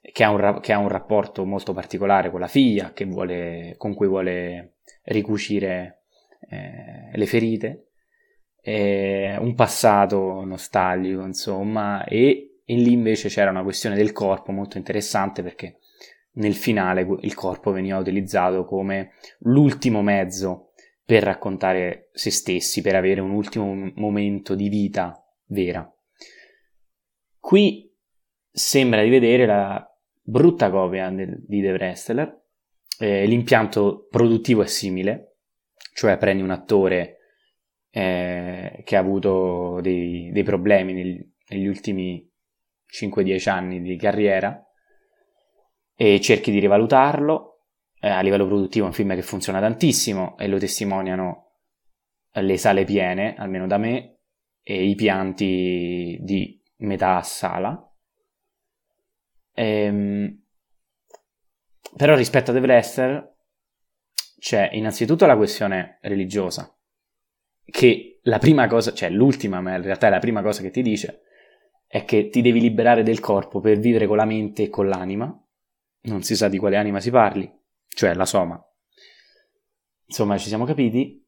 che 0.00 0.24
ha, 0.24 0.30
un, 0.30 0.58
che 0.60 0.72
ha 0.72 0.78
un 0.78 0.88
rapporto 0.88 1.44
molto 1.44 1.72
particolare 1.72 2.30
con 2.30 2.40
la 2.40 2.48
figlia, 2.48 2.92
vuole, 3.06 3.74
con 3.76 3.94
cui 3.94 4.06
vuole 4.06 4.74
ricucire 5.04 6.02
eh, 6.50 7.10
le 7.16 7.26
ferite, 7.26 7.86
un 8.66 9.54
passato 9.54 10.42
nostalgico 10.44 11.22
insomma, 11.22 12.04
e, 12.04 12.60
e 12.64 12.74
lì 12.74 12.92
invece 12.92 13.28
c'era 13.28 13.50
una 13.50 13.62
questione 13.62 13.94
del 13.94 14.12
corpo 14.12 14.52
molto 14.52 14.78
interessante 14.78 15.42
perché 15.42 15.78
nel 16.34 16.54
finale 16.54 17.06
il 17.20 17.34
corpo 17.34 17.70
veniva 17.70 17.98
utilizzato 17.98 18.64
come 18.64 19.12
l'ultimo 19.40 20.02
mezzo 20.02 20.70
per 21.04 21.22
raccontare 21.22 22.08
se 22.12 22.30
stessi, 22.30 22.80
per 22.80 22.94
avere 22.94 23.20
un 23.20 23.30
ultimo 23.30 23.92
momento 23.96 24.54
di 24.54 24.68
vita 24.68 25.22
vera. 25.46 25.88
Qui 27.38 27.92
sembra 28.50 29.02
di 29.02 29.10
vedere 29.10 29.44
la 29.44 29.86
brutta 30.22 30.70
copia 30.70 31.10
di 31.10 31.60
The 31.60 31.72
Wrestler, 31.72 32.42
eh, 32.98 33.26
l'impianto 33.26 34.06
produttivo 34.10 34.62
è 34.62 34.66
simile, 34.66 35.36
cioè 35.92 36.16
prendi 36.16 36.42
un 36.42 36.50
attore 36.50 37.18
eh, 37.90 38.82
che 38.84 38.96
ha 38.96 39.00
avuto 39.00 39.80
dei, 39.82 40.30
dei 40.32 40.42
problemi 40.42 40.94
nel, 40.94 41.32
negli 41.48 41.66
ultimi 41.66 42.26
5-10 42.90 43.50
anni 43.50 43.82
di 43.82 43.96
carriera 43.96 44.64
e 45.94 46.20
cerchi 46.20 46.50
di 46.50 46.60
rivalutarlo 46.60 47.53
eh, 48.04 48.10
a 48.10 48.20
livello 48.20 48.46
produttivo 48.46 48.84
è 48.84 48.88
un 48.88 48.94
film 48.94 49.14
che 49.14 49.22
funziona 49.22 49.60
tantissimo 49.60 50.36
e 50.36 50.46
lo 50.46 50.58
testimoniano 50.58 51.52
le 52.32 52.58
sale 52.58 52.84
piene, 52.84 53.34
almeno 53.34 53.66
da 53.66 53.78
me, 53.78 54.18
e 54.62 54.84
i 54.84 54.94
pianti 54.94 56.18
di 56.20 56.60
metà 56.78 57.22
sala. 57.22 57.80
Ehm, 59.54 60.42
però 61.96 62.14
rispetto 62.14 62.50
a 62.50 62.54
The 62.54 62.60
Blaster 62.60 63.36
c'è 64.38 64.68
innanzitutto 64.72 65.24
la 65.24 65.36
questione 65.36 65.98
religiosa, 66.02 66.76
che 67.64 68.18
la 68.24 68.38
prima 68.38 68.66
cosa, 68.66 68.92
cioè 68.92 69.08
l'ultima, 69.08 69.62
ma 69.62 69.76
in 69.76 69.82
realtà 69.82 70.08
è 70.08 70.10
la 70.10 70.18
prima 70.18 70.42
cosa 70.42 70.60
che 70.60 70.70
ti 70.70 70.82
dice, 70.82 71.22
è 71.86 72.04
che 72.04 72.28
ti 72.28 72.42
devi 72.42 72.60
liberare 72.60 73.02
del 73.02 73.20
corpo 73.20 73.60
per 73.60 73.78
vivere 73.78 74.06
con 74.06 74.18
la 74.18 74.26
mente 74.26 74.64
e 74.64 74.68
con 74.68 74.88
l'anima, 74.88 75.42
non 76.02 76.22
si 76.22 76.36
sa 76.36 76.48
di 76.48 76.58
quale 76.58 76.76
anima 76.76 77.00
si 77.00 77.10
parli, 77.10 77.62
cioè 77.94 78.14
la 78.14 78.26
Soma. 78.26 78.62
Insomma, 80.06 80.36
ci 80.38 80.48
siamo 80.48 80.64
capiti. 80.64 81.22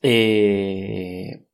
E, 0.00 1.46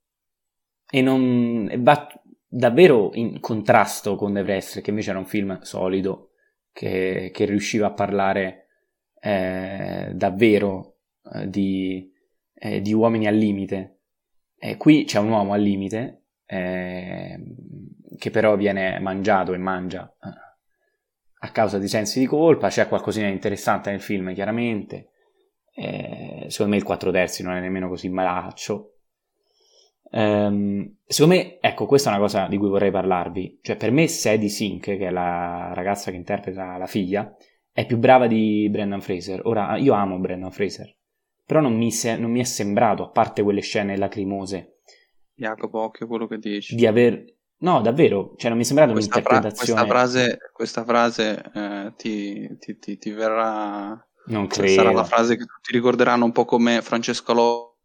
e 0.91 1.03
non 1.03 1.69
e 1.71 1.79
va 1.79 2.09
davvero 2.47 3.11
in 3.15 3.41
contrasto 3.41 4.17
con 4.17 4.33
The 4.33 4.41
Wrestler, 4.41 4.83
che 4.83 4.91
invece 4.91 5.11
era 5.11 5.19
un 5.19 5.27
film 5.27 5.61
solido, 5.61 6.31
che, 6.73 7.31
che 7.33 7.45
riusciva 7.45 7.89
a 7.89 7.93
parlare 7.93 8.69
eh, 9.21 10.13
davvero 10.15 10.97
eh, 11.35 11.49
di, 11.49 12.11
eh, 12.55 12.81
di, 12.81 12.93
uomini 12.95 13.27
al 13.27 13.37
limite. 13.37 13.95
Qui 14.77 15.05
c'è 15.05 15.21
un 15.21 15.29
uomo 15.29 15.53
al 15.53 15.61
limite, 15.61 16.25
eh, 16.45 17.39
che 18.17 18.31
però 18.31 18.57
viene 18.57 18.99
mangiato 18.99 19.53
e 19.53 19.59
mangia 19.59 20.13
eh, 20.21 20.48
a 21.41 21.51
causa 21.51 21.79
di 21.79 21.89
sensi 21.89 22.19
di 22.19 22.27
colpa, 22.27 22.69
c'è 22.69 22.89
qualcosina 22.89 23.27
di 23.27 23.33
interessante 23.33 23.91
nel 23.91 24.01
film 24.01 24.33
chiaramente, 24.35 25.11
eh, 25.75 26.47
secondo 26.49 26.73
me 26.73 26.79
il 26.79 26.85
4 26.85 27.11
terzi 27.11 27.43
non 27.43 27.55
è 27.55 27.61
nemmeno 27.61 27.89
così 27.89 28.09
malaccio. 28.09 28.95
Um, 30.11 30.97
secondo 31.07 31.37
me, 31.37 31.59
ecco, 31.61 31.87
questa 31.87 32.11
è 32.11 32.13
una 32.15 32.23
cosa 32.23 32.47
di 32.49 32.57
cui 32.57 32.69
vorrei 32.69 32.91
parlarvi. 32.91 33.59
Cioè, 33.63 33.77
per 33.77 33.91
me, 33.91 34.09
Sadie 34.09 34.49
Sink, 34.49 34.85
che 34.85 34.99
è 34.99 35.11
la 35.11 35.73
ragazza 35.75 36.11
che 36.11 36.17
interpreta 36.17 36.79
la 36.79 36.87
figlia, 36.87 37.35
è 37.71 37.85
più 37.87 37.99
brava 37.99 38.27
di 38.27 38.69
Brendan 38.71 39.03
Fraser. 39.03 39.43
Ora, 39.45 39.77
io 39.77 39.93
amo 39.93 40.19
Brendan 40.19 40.51
Fraser, 40.51 40.97
però 41.45 41.61
non 41.61 41.77
mi, 41.77 41.93
se- 41.93 42.17
non 42.17 42.31
mi 42.31 42.41
è 42.41 42.45
sembrato, 42.45 43.05
a 43.05 43.11
parte 43.11 43.43
quelle 43.43 43.61
scene 43.61 43.97
lacrimose, 43.97 44.79
Jacopo, 45.39 45.79
occhio 45.79 46.09
quello 46.09 46.27
che 46.27 46.39
dici. 46.39 46.75
Di 46.75 46.85
aver, 46.85 47.25
No, 47.61 47.81
davvero, 47.81 48.35
cioè 48.37 48.51
non 48.51 48.59
mi 48.59 48.63
è 48.63 48.67
sembrata 48.67 48.93
questa 48.93 49.17
un'interpretazione. 49.17 49.81
Fra- 49.81 50.03
questa 50.03 50.15
frase, 50.15 50.39
questa 50.53 50.85
frase 50.85 51.51
eh, 51.55 51.93
ti, 51.97 52.57
ti, 52.59 52.79
ti, 52.79 52.99
ti, 52.99 53.11
verrà. 53.11 54.01
Non 54.27 54.47
credo. 54.47 54.73
Sarà 54.73 54.93
la 54.93 55.05
frase 55.05 55.37
che 55.37 55.45
tutti 55.45 55.73
ricorderanno 55.73 56.25
un 56.25 56.33
po' 56.33 56.45
come 56.45 56.83
Francesco 56.83 57.33
Lo, 57.33 57.77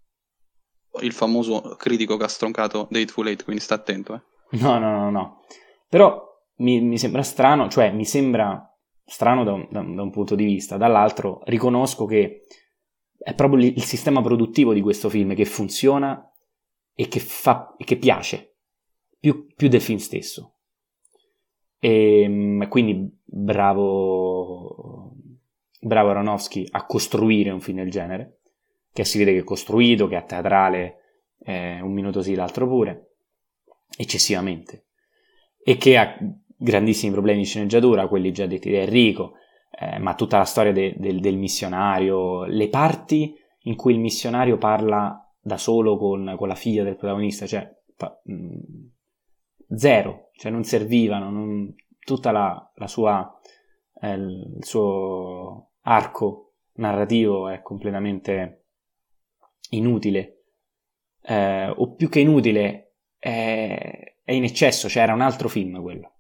il 1.02 1.12
famoso 1.12 1.76
critico 1.78 2.18
che 2.18 2.26
ha 2.26 2.28
stroncato 2.28 2.88
Date 2.92 3.08
Full 3.08 3.26
Late, 3.26 3.44
quindi 3.44 3.64
sta 3.64 3.76
attento. 3.76 4.14
Eh. 4.14 4.58
No, 4.60 4.78
no, 4.78 4.92
no, 4.92 5.10
no. 5.10 5.44
Però 5.90 6.24
mi, 6.58 6.80
mi, 6.82 7.00
sembra 7.00 7.24
strano, 7.24 7.68
cioè 7.68 7.92
mi 7.92 8.06
sembra 8.06 8.72
strano 9.04 9.44
da 9.44 9.54
un, 9.54 9.68
da, 9.72 9.82
da 9.82 10.02
un 10.04 10.12
punto 10.12 10.36
di 10.36 10.46
vista, 10.46 10.78
dall'altro 10.78 11.42
riconosco 11.46 12.06
che 12.06 12.44
è 13.18 13.34
proprio 13.34 13.66
il 13.66 13.84
sistema 13.84 14.22
produttivo 14.22 14.72
di 14.74 14.82
questo 14.82 15.10
film 15.10 15.34
che 15.34 15.46
funziona 15.46 16.32
e 16.94 17.08
che, 17.08 17.20
fa, 17.20 17.74
e 17.76 17.86
che 17.86 17.98
piace 17.98 18.53
più, 19.24 19.48
più 19.56 19.70
del 19.70 19.80
film 19.80 20.00
stesso. 20.00 20.56
E 21.80 22.24
ehm, 22.24 22.68
quindi 22.68 23.10
bravo, 23.24 25.14
bravo 25.80 26.10
Aronofsky 26.10 26.68
a 26.72 26.86
costruire 26.86 27.50
un 27.50 27.62
film 27.62 27.78
del 27.78 27.90
genere, 27.90 28.40
che 28.92 29.06
si 29.06 29.18
vede 29.18 29.32
che 29.32 29.40
è 29.40 29.44
costruito, 29.46 30.10
che 30.10 30.18
è 30.18 30.26
teatrale, 30.26 30.98
eh, 31.40 31.80
un 31.80 31.94
minuto 31.94 32.22
sì, 32.22 32.36
l'altro 32.36 32.68
pure, 32.68 33.12
eccessivamente, 33.96 34.88
e 35.64 35.78
che 35.78 35.98
ha 35.98 36.18
grandissimi 36.58 37.14
problemi 37.14 37.40
di 37.40 37.46
sceneggiatura, 37.46 38.10
quelli 38.10 38.34
già 38.34 38.46
detti 38.46 38.70
da 38.70 38.80
Enrico, 38.80 39.36
eh, 39.72 40.00
ma 40.00 40.16
tutta 40.16 40.38
la 40.38 40.44
storia 40.44 40.74
de, 40.74 40.96
de, 40.98 41.18
del 41.18 41.38
missionario, 41.38 42.44
le 42.44 42.68
parti 42.68 43.34
in 43.62 43.78
cui 43.78 43.94
il 43.94 44.02
missionario 44.02 44.58
parla 44.58 45.18
da 45.40 45.56
solo 45.56 45.96
con, 45.96 46.36
con 46.38 46.50
la 46.50 46.56
figlia 46.56 46.84
del 46.84 46.98
protagonista, 46.98 47.46
cioè 47.46 47.74
pa, 47.96 48.20
mh, 48.26 48.34
mm, 48.34 48.92
zero, 49.76 50.30
cioè 50.34 50.52
non 50.52 50.64
servivano, 50.64 51.30
non, 51.30 51.74
tutta 52.00 52.32
la, 52.32 52.72
la 52.76 52.88
sua, 52.88 53.40
eh, 54.02 54.14
il 54.14 54.58
suo 54.62 55.72
arco 55.82 56.54
narrativo 56.74 57.50
è 57.50 57.62
completamente 57.62 58.66
inutile, 59.70 60.44
eh, 61.22 61.70
o 61.70 61.94
più 61.96 62.10
che 62.10 62.20
inutile, 62.20 62.96
è, 63.18 64.16
è, 64.24 64.32
in 64.32 64.44
eccesso, 64.44 64.90
cioè 64.90 65.04
era 65.04 65.14
un 65.14 65.22
altro 65.22 65.48
film 65.48 65.82
quello, 65.82 66.18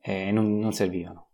e 0.00 0.30
non, 0.30 0.58
non 0.58 0.72
servivano. 0.72 1.30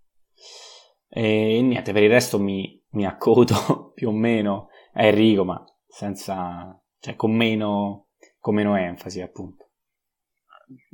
E 1.09 1.61
niente, 1.62 1.93
per 1.93 2.03
il 2.03 2.11
resto 2.11 2.39
mi, 2.39 2.81
mi 2.91 3.07
accodo 3.07 3.93
più 3.95 4.09
o 4.09 4.12
meno 4.12 4.68
a 4.93 5.05
Enrico, 5.05 5.45
ma 5.45 5.64
senza, 5.87 6.81
cioè 6.99 7.16
con 7.16 7.33
meno, 7.33 8.09
con 8.39 8.55
meno 8.55 8.76
enfasi 8.76 9.20
appunto. 9.20 9.68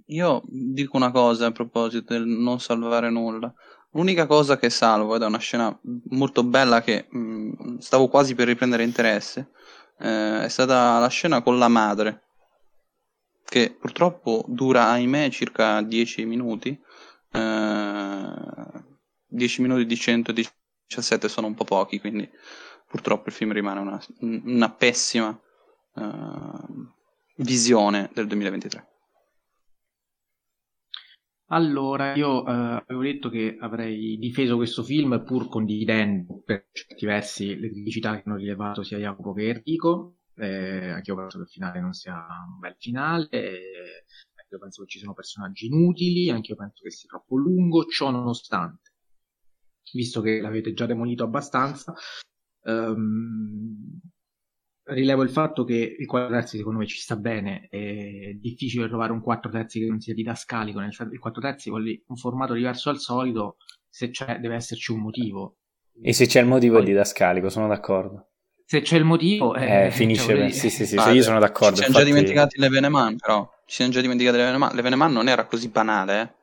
Io 0.08 0.42
dico 0.46 0.96
una 0.96 1.10
cosa 1.10 1.46
a 1.46 1.52
proposito 1.52 2.12
del 2.12 2.26
non 2.26 2.60
salvare 2.60 3.10
nulla. 3.10 3.52
L'unica 3.92 4.26
cosa 4.26 4.58
che 4.58 4.70
salvo, 4.70 5.14
ed 5.14 5.22
è 5.22 5.26
una 5.26 5.38
scena 5.38 5.76
molto 6.10 6.42
bella 6.42 6.82
che 6.82 7.06
mh, 7.08 7.18
mm, 7.18 7.78
stavo 7.78 8.08
quasi 8.08 8.34
per 8.34 8.48
riprendere 8.48 8.82
interesse, 8.82 9.52
eh, 9.98 10.44
è 10.44 10.48
stata 10.48 10.98
la 10.98 11.08
scena 11.08 11.42
con 11.42 11.58
la 11.58 11.68
madre, 11.68 12.22
che 13.44 13.74
purtroppo 13.78 14.44
dura, 14.48 14.88
ahimè, 14.88 15.30
circa 15.30 15.80
10 15.80 16.24
minuti. 16.26 16.78
Eh, 17.30 18.32
10 19.26 19.62
minuti 19.62 19.86
di 19.86 19.96
117 19.96 21.28
sono 21.28 21.46
un 21.46 21.54
po' 21.54 21.64
pochi, 21.64 21.98
quindi 22.00 22.28
purtroppo 22.88 23.28
il 23.28 23.34
film 23.34 23.52
rimane 23.52 23.80
una, 23.80 24.00
una 24.20 24.70
pessima 24.70 25.36
eh, 25.96 26.02
visione 27.36 28.10
del 28.12 28.26
2023. 28.26 28.93
Allora, 31.48 32.14
io 32.14 32.46
eh, 32.46 32.50
avevo 32.86 33.02
detto 33.02 33.28
che 33.28 33.56
avrei 33.60 34.16
difeso 34.16 34.56
questo 34.56 34.82
film 34.82 35.22
pur 35.24 35.48
condividendo 35.48 36.42
per 36.44 36.68
certi 36.72 37.04
versi 37.04 37.58
le 37.58 37.70
criticità 37.70 38.14
che 38.14 38.22
hanno 38.24 38.38
rilevato 38.38 38.82
sia 38.82 38.98
Jacopo 38.98 39.32
che 39.34 39.48
Enrico. 39.48 40.16
Eh, 40.36 40.88
anche 40.90 41.10
io 41.10 41.16
penso 41.16 41.36
che 41.38 41.44
il 41.44 41.50
finale 41.50 41.80
non 41.80 41.92
sia 41.92 42.14
un 42.14 42.58
bel 42.58 42.74
finale. 42.78 43.28
Eh, 43.30 44.04
io 44.50 44.58
penso 44.58 44.82
che 44.82 44.88
ci 44.88 44.98
siano 44.98 45.14
personaggi 45.14 45.66
inutili, 45.66 46.30
anche 46.30 46.52
io 46.52 46.56
penso 46.56 46.82
che 46.82 46.90
sia 46.90 47.08
troppo 47.08 47.36
lungo. 47.36 47.84
Ciò 47.84 48.10
nonostante, 48.10 48.92
visto 49.92 50.20
che 50.22 50.40
l'avete 50.40 50.72
già 50.72 50.86
demolito 50.86 51.24
abbastanza, 51.24 51.94
ehm, 52.62 54.00
rilevo 54.84 55.22
il 55.22 55.30
fatto 55.30 55.64
che 55.64 55.96
il 55.98 56.06
4 56.06 56.30
terzi 56.30 56.56
secondo 56.58 56.78
me 56.78 56.86
ci 56.86 56.98
sta 56.98 57.16
bene, 57.16 57.68
è 57.70 58.32
difficile 58.34 58.88
trovare 58.88 59.12
un 59.12 59.20
4 59.20 59.50
terzi 59.50 59.80
che 59.80 59.86
non 59.86 60.00
sia 60.00 60.14
didascalico, 60.14 60.80
nel 60.80 60.92
senso 60.92 61.12
il 61.12 61.18
4 61.18 61.40
terzi 61.40 61.70
vuol 61.70 62.02
un 62.06 62.16
formato 62.16 62.52
diverso 62.52 62.90
al 62.90 62.98
solito, 62.98 63.56
se 63.88 64.10
c'è 64.10 64.38
deve 64.38 64.56
esserci 64.56 64.92
un 64.92 65.00
motivo. 65.00 65.56
E 66.02 66.12
se 66.12 66.26
c'è 66.26 66.40
il 66.40 66.46
motivo 66.46 66.74
Poi... 66.74 66.82
è 66.82 66.86
didascalico, 66.86 67.48
sono 67.48 67.68
d'accordo. 67.68 68.28
se 68.64 68.80
c'è 68.80 68.96
il 68.96 69.04
motivo... 69.04 69.54
Eh, 69.54 69.86
eh, 69.86 69.90
finisce, 69.90 70.24
cioè, 70.24 70.36
per... 70.36 70.52
sì, 70.52 70.70
sì, 70.70 70.86
sì, 70.86 70.96
ah, 70.96 71.10
io 71.10 71.22
sono 71.22 71.38
d'accordo. 71.38 71.76
Ci 71.76 71.82
siamo 71.84 71.98
infatti... 71.98 72.10
già 72.10 72.14
dimenticati 72.14 72.60
l'Eveneman, 72.60 73.16
però. 73.16 73.48
Ci 73.66 73.76
siamo 73.76 73.92
già 73.92 74.00
dimenticati 74.00 74.36
l'Eveneman. 74.36 74.74
L'Eveneman 74.74 75.12
non 75.12 75.28
era 75.28 75.44
così 75.46 75.68
banale, 75.68 76.20
eh. 76.20 76.42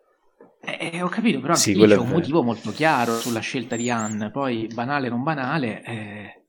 Eh, 0.64 1.02
ho 1.02 1.10
capito, 1.10 1.40
però 1.40 1.56
sì, 1.56 1.74
c'è 1.74 1.98
un 1.98 2.08
motivo 2.08 2.44
molto 2.44 2.72
chiaro 2.72 3.18
sulla 3.18 3.40
scelta 3.40 3.76
di 3.76 3.90
Anne, 3.90 4.30
poi 4.30 4.68
banale 4.72 5.08
o 5.08 5.10
non 5.10 5.24
banale. 5.24 5.84
Eh... 5.84 6.44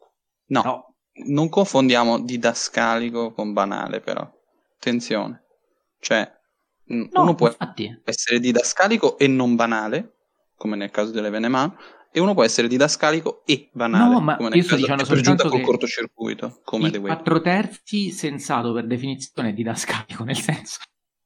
No, 0.48 0.62
no, 0.62 0.91
non 1.26 1.48
confondiamo 1.48 2.20
didascalico 2.20 3.32
con 3.32 3.52
banale, 3.52 4.00
però. 4.00 4.28
Attenzione. 4.76 5.42
Cioè, 6.00 6.30
no, 6.86 7.08
uno 7.22 7.34
può 7.34 7.48
infatti. 7.48 8.00
essere 8.04 8.40
didascalico 8.40 9.18
e 9.18 9.26
non 9.26 9.54
banale, 9.54 10.16
come 10.56 10.76
nel 10.76 10.90
caso 10.90 11.12
dell'Evenement, 11.12 11.74
e 12.12 12.20
uno 12.20 12.34
può 12.34 12.44
essere 12.44 12.68
didascalico 12.68 13.42
e 13.46 13.70
banale, 13.72 14.12
no, 14.14 14.20
ma 14.20 14.36
come 14.36 14.50
nel 14.50 14.58
io 14.58 14.64
sto 14.64 14.74
caso 14.74 14.82
dicendo 14.82 15.04
soltanto 15.04 15.48
col 15.48 15.60
cortocircuito, 15.62 16.60
come 16.64 16.88
il 16.88 17.00
4 17.00 17.40
terzi 17.40 18.10
sensato 18.10 18.72
per 18.72 18.86
definizione 18.86 19.50
è 19.50 19.52
didascalico, 19.52 20.22
nel 20.24 20.36
senso 20.36 20.78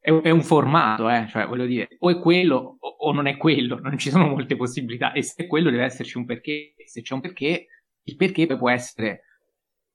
è, 0.07 0.12
è 0.20 0.30
un 0.30 0.42
formato, 0.42 1.11
eh? 1.11 1.26
cioè 1.28 1.49
voglio 1.49 1.66
dire, 1.66 1.88
o 1.99 2.11
è 2.11 2.20
quello 2.20 2.76
o, 2.78 2.88
o, 2.88 3.12
non 3.12 3.26
è 3.26 3.36
quello, 3.36 3.78
non 3.82 3.99
ci 3.99 4.11
sono 4.11 4.28
molte 4.28 4.55
possibilità 4.55 5.12
e 5.12 5.22
se 5.22 5.42
è 5.42 5.47
quello 5.49 5.68
deve 5.68 5.84
esserci 5.84 6.16
un 6.16 6.24
perché, 6.24 6.74
se 6.84 7.03
c'è 7.03 7.14
un 7.14 7.20
perché, 7.20 7.66
il 8.05 8.14
perché 8.14 8.47
può 8.57 8.70
essere 8.70 9.22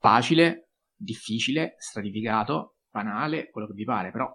facile, 0.01 0.69
difficile, 0.95 1.75
stratificato, 1.77 2.77
banale, 2.89 3.51
quello 3.51 3.67
che 3.67 3.73
vi 3.73 3.85
pare, 3.85 4.11
però 4.11 4.27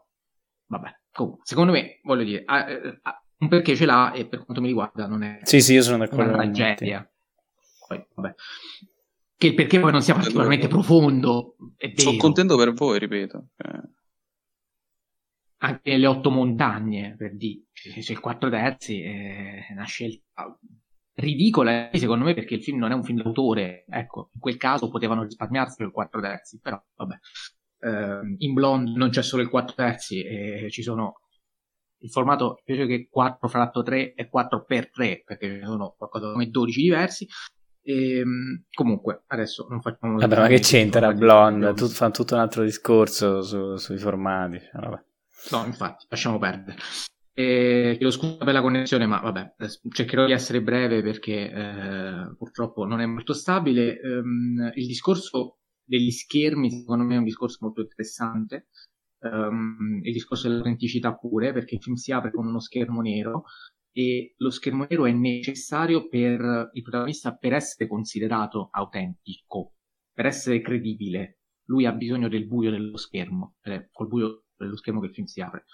vabbè, 0.66 1.00
comunque, 1.10 1.42
secondo 1.44 1.72
me, 1.72 1.98
voglio 2.04 2.22
dire, 2.22 2.42
ha, 2.46 2.64
ha, 3.02 3.24
un 3.38 3.48
perché 3.48 3.74
ce 3.74 3.84
l'ha 3.84 4.12
e 4.12 4.26
per 4.26 4.44
quanto 4.44 4.62
mi 4.62 4.68
riguarda 4.68 5.06
non 5.06 5.22
è 5.22 5.40
sì, 5.42 5.60
sì, 5.60 5.74
io 5.74 5.82
sono 5.82 5.98
d'accordo 5.98 6.22
una 6.22 6.32
tragedia. 6.32 7.10
Poi, 7.86 8.06
vabbè. 8.14 8.34
Che 9.36 9.46
il 9.48 9.54
perché 9.54 9.80
poi 9.80 9.92
non 9.92 10.00
sia 10.00 10.14
particolarmente 10.14 10.68
profondo, 10.68 11.56
è 11.76 11.88
vero. 11.88 12.00
Sono 12.00 12.16
contento 12.16 12.56
per 12.56 12.72
voi, 12.72 12.98
ripeto. 12.98 13.48
Eh 13.56 13.94
anche 15.58 15.96
le 15.96 16.06
otto 16.06 16.30
montagne, 16.30 17.14
per 17.16 17.34
dire, 17.34 17.64
c'è 17.72 18.12
il 18.12 18.20
4 18.20 18.50
terzi, 18.50 19.02
è 19.02 19.66
una 19.70 19.84
scelta 19.84 20.58
ridicola, 21.16 21.90
secondo 21.92 22.24
me, 22.24 22.34
perché 22.34 22.54
il 22.54 22.62
film 22.62 22.78
non 22.78 22.92
è 22.92 22.94
un 22.94 23.04
film 23.04 23.22
d'autore, 23.22 23.84
ecco, 23.88 24.30
in 24.34 24.40
quel 24.40 24.56
caso 24.56 24.88
potevano 24.88 25.22
risparmiarsi 25.22 25.82
il 25.82 25.90
4 25.90 26.20
terzi, 26.20 26.60
però 26.60 26.82
vabbè. 26.96 27.18
Uh, 27.78 28.34
in 28.38 28.54
Blonde 28.54 28.92
non 28.96 29.10
c'è 29.10 29.22
solo 29.22 29.42
il 29.42 29.48
4 29.48 29.74
terzi, 29.74 30.22
e 30.22 30.68
ci 30.70 30.82
sono 30.82 31.20
il 32.00 32.10
formato 32.10 32.60
invece 32.64 32.86
che 32.86 33.08
4 33.10 33.48
fratto 33.48 33.82
3 33.82 34.14
è 34.14 34.28
4 34.28 34.64
per 34.64 34.90
3 34.90 35.22
perché 35.24 35.60
ci 35.60 35.64
sono 35.64 35.94
qualcosa 35.96 36.30
come 36.30 36.50
12 36.50 36.80
diversi 36.82 37.26
e, 37.82 38.18
ehm, 38.18 38.64
comunque 38.70 39.22
adesso 39.28 39.66
non 39.70 39.80
facciamo 39.80 40.18
vabbè 40.18 40.36
ma 40.36 40.46
che 40.46 40.60
c'entra 40.60 41.12
Blonde 41.14 41.72
tu, 41.72 41.86
fa 41.86 42.10
tutto 42.10 42.34
un 42.34 42.40
altro 42.40 42.64
discorso 42.64 43.40
su, 43.40 43.76
sui 43.76 43.96
formati 43.96 44.60
vabbè. 44.74 45.04
No, 45.50 45.64
infatti, 45.64 46.06
lasciamo 46.08 46.38
perdere. 46.38 46.78
E 47.38 47.96
chiedo 47.98 48.10
scusa 48.10 48.42
per 48.42 48.54
la 48.54 48.62
connessione, 48.62 49.04
ma 49.04 49.20
vabbè, 49.20 49.56
cercherò 49.90 50.24
di 50.24 50.32
essere 50.32 50.62
breve 50.62 51.02
perché 51.02 51.50
eh, 51.52 52.34
purtroppo 52.34 52.86
non 52.86 53.00
è 53.00 53.04
molto 53.04 53.34
stabile. 53.34 54.00
Um, 54.02 54.72
il 54.74 54.86
discorso 54.86 55.58
degli 55.84 56.10
schermi, 56.10 56.70
secondo 56.70 57.04
me, 57.04 57.16
è 57.16 57.18
un 57.18 57.24
discorso 57.24 57.58
molto 57.60 57.82
interessante. 57.82 58.68
Um, 59.18 60.00
il 60.02 60.14
discorso 60.14 60.48
dell'autenticità 60.48 61.14
pure, 61.14 61.52
perché 61.52 61.74
il 61.74 61.82
film 61.82 61.96
si 61.96 62.10
apre 62.10 62.30
con 62.30 62.46
uno 62.46 62.58
schermo 62.58 63.02
nero 63.02 63.44
e 63.92 64.32
lo 64.38 64.48
schermo 64.48 64.86
nero 64.88 65.04
è 65.04 65.12
necessario 65.12 66.08
per 66.08 66.70
il 66.72 66.82
protagonista 66.82 67.36
per 67.36 67.52
essere 67.52 67.86
considerato 67.86 68.70
autentico, 68.72 69.74
per 70.10 70.24
essere 70.24 70.62
credibile. 70.62 71.40
Lui 71.66 71.84
ha 71.84 71.92
bisogno 71.92 72.30
del 72.30 72.46
buio 72.46 72.70
dello 72.70 72.96
schermo, 72.96 73.56
eh, 73.60 73.90
col 73.92 74.08
buio 74.08 74.44
dello 74.56 74.76
schermo 74.76 75.00
che 75.00 75.08
il 75.08 75.12
film 75.12 75.26
si 75.26 75.42
apre. 75.42 75.64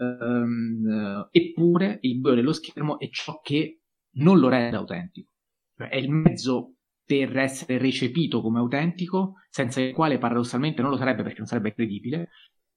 Um, 0.00 1.28
eppure 1.32 1.98
il 2.02 2.20
buio 2.20 2.36
dello 2.36 2.52
schermo 2.52 3.00
è 3.00 3.08
ciò 3.10 3.40
che 3.40 3.80
non 4.18 4.38
lo 4.38 4.48
rende 4.48 4.76
autentico, 4.76 5.30
cioè 5.76 5.88
è 5.88 5.96
il 5.96 6.10
mezzo 6.10 6.74
per 7.04 7.36
essere 7.36 7.78
recepito 7.78 8.40
come 8.40 8.58
autentico, 8.58 9.34
senza 9.48 9.80
il 9.80 9.92
quale 9.94 10.18
paradossalmente 10.18 10.82
non 10.82 10.90
lo 10.92 10.96
sarebbe 10.96 11.22
perché 11.22 11.38
non 11.38 11.46
sarebbe 11.46 11.74
credibile, 11.74 12.28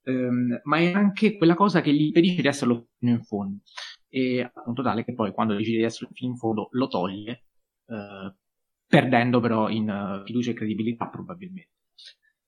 um, 0.05 0.59
ma 0.63 0.78
è 0.78 0.91
anche 0.91 1.38
quella 1.38 1.53
cosa 1.53 1.82
che 1.82 1.93
gli 1.93 2.03
impedisce 2.03 2.41
di 2.41 2.47
esserlo 2.47 2.88
fino 2.97 3.11
in 3.11 3.24
fondo. 3.24 3.59
E 4.09 4.41
appunto 4.41 4.82
tale 4.82 5.03
che 5.03 5.13
poi 5.13 5.32
quando 5.32 5.53
decide 5.53 5.78
di 5.78 5.84
essere 5.84 6.09
fino 6.13 6.32
in 6.32 6.38
fondo 6.38 6.69
lo 6.72 6.88
toglie, 6.88 7.45
uh, 7.86 8.34
perdendo 8.88 9.39
però 9.39 9.69
in 9.69 9.89
uh, 9.89 10.26
fiducia 10.26 10.51
e 10.51 10.53
credibilità 10.53 11.07
probabilmente. 11.07 11.69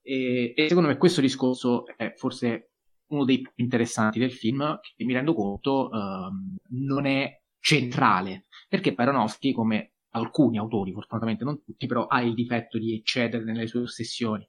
E, 0.02 0.54
e, 0.56 0.68
secondo 0.68 0.90
me 0.90 0.98
questo 0.98 1.22
discorso 1.22 1.86
è 1.96 2.14
forse 2.16 2.73
uno 3.14 3.26
dei 3.26 3.42
più 3.42 3.52
interessanti 3.56 4.20
del 4.20 4.32
film, 4.32 4.80
che 4.96 5.04
mi 5.04 5.14
rendo 5.14 5.34
conto 5.34 5.90
um, 5.92 6.56
non 6.70 7.06
è 7.06 7.42
centrale, 7.60 8.48
perché 8.68 8.94
Baranowski, 8.94 9.54
come 9.54 9.94
alcuni 10.16 10.58
autori, 10.58 10.92
fortunatamente 10.92 11.44
non 11.44 11.64
tutti, 11.64 11.86
però 11.88 12.08
ha 12.08 12.22
il 12.22 12.34
difetto 12.34 12.78
di 12.78 12.94
eccedere 12.94 13.44
nelle 13.44 13.68
sue 13.68 13.82
ossessioni. 13.82 14.46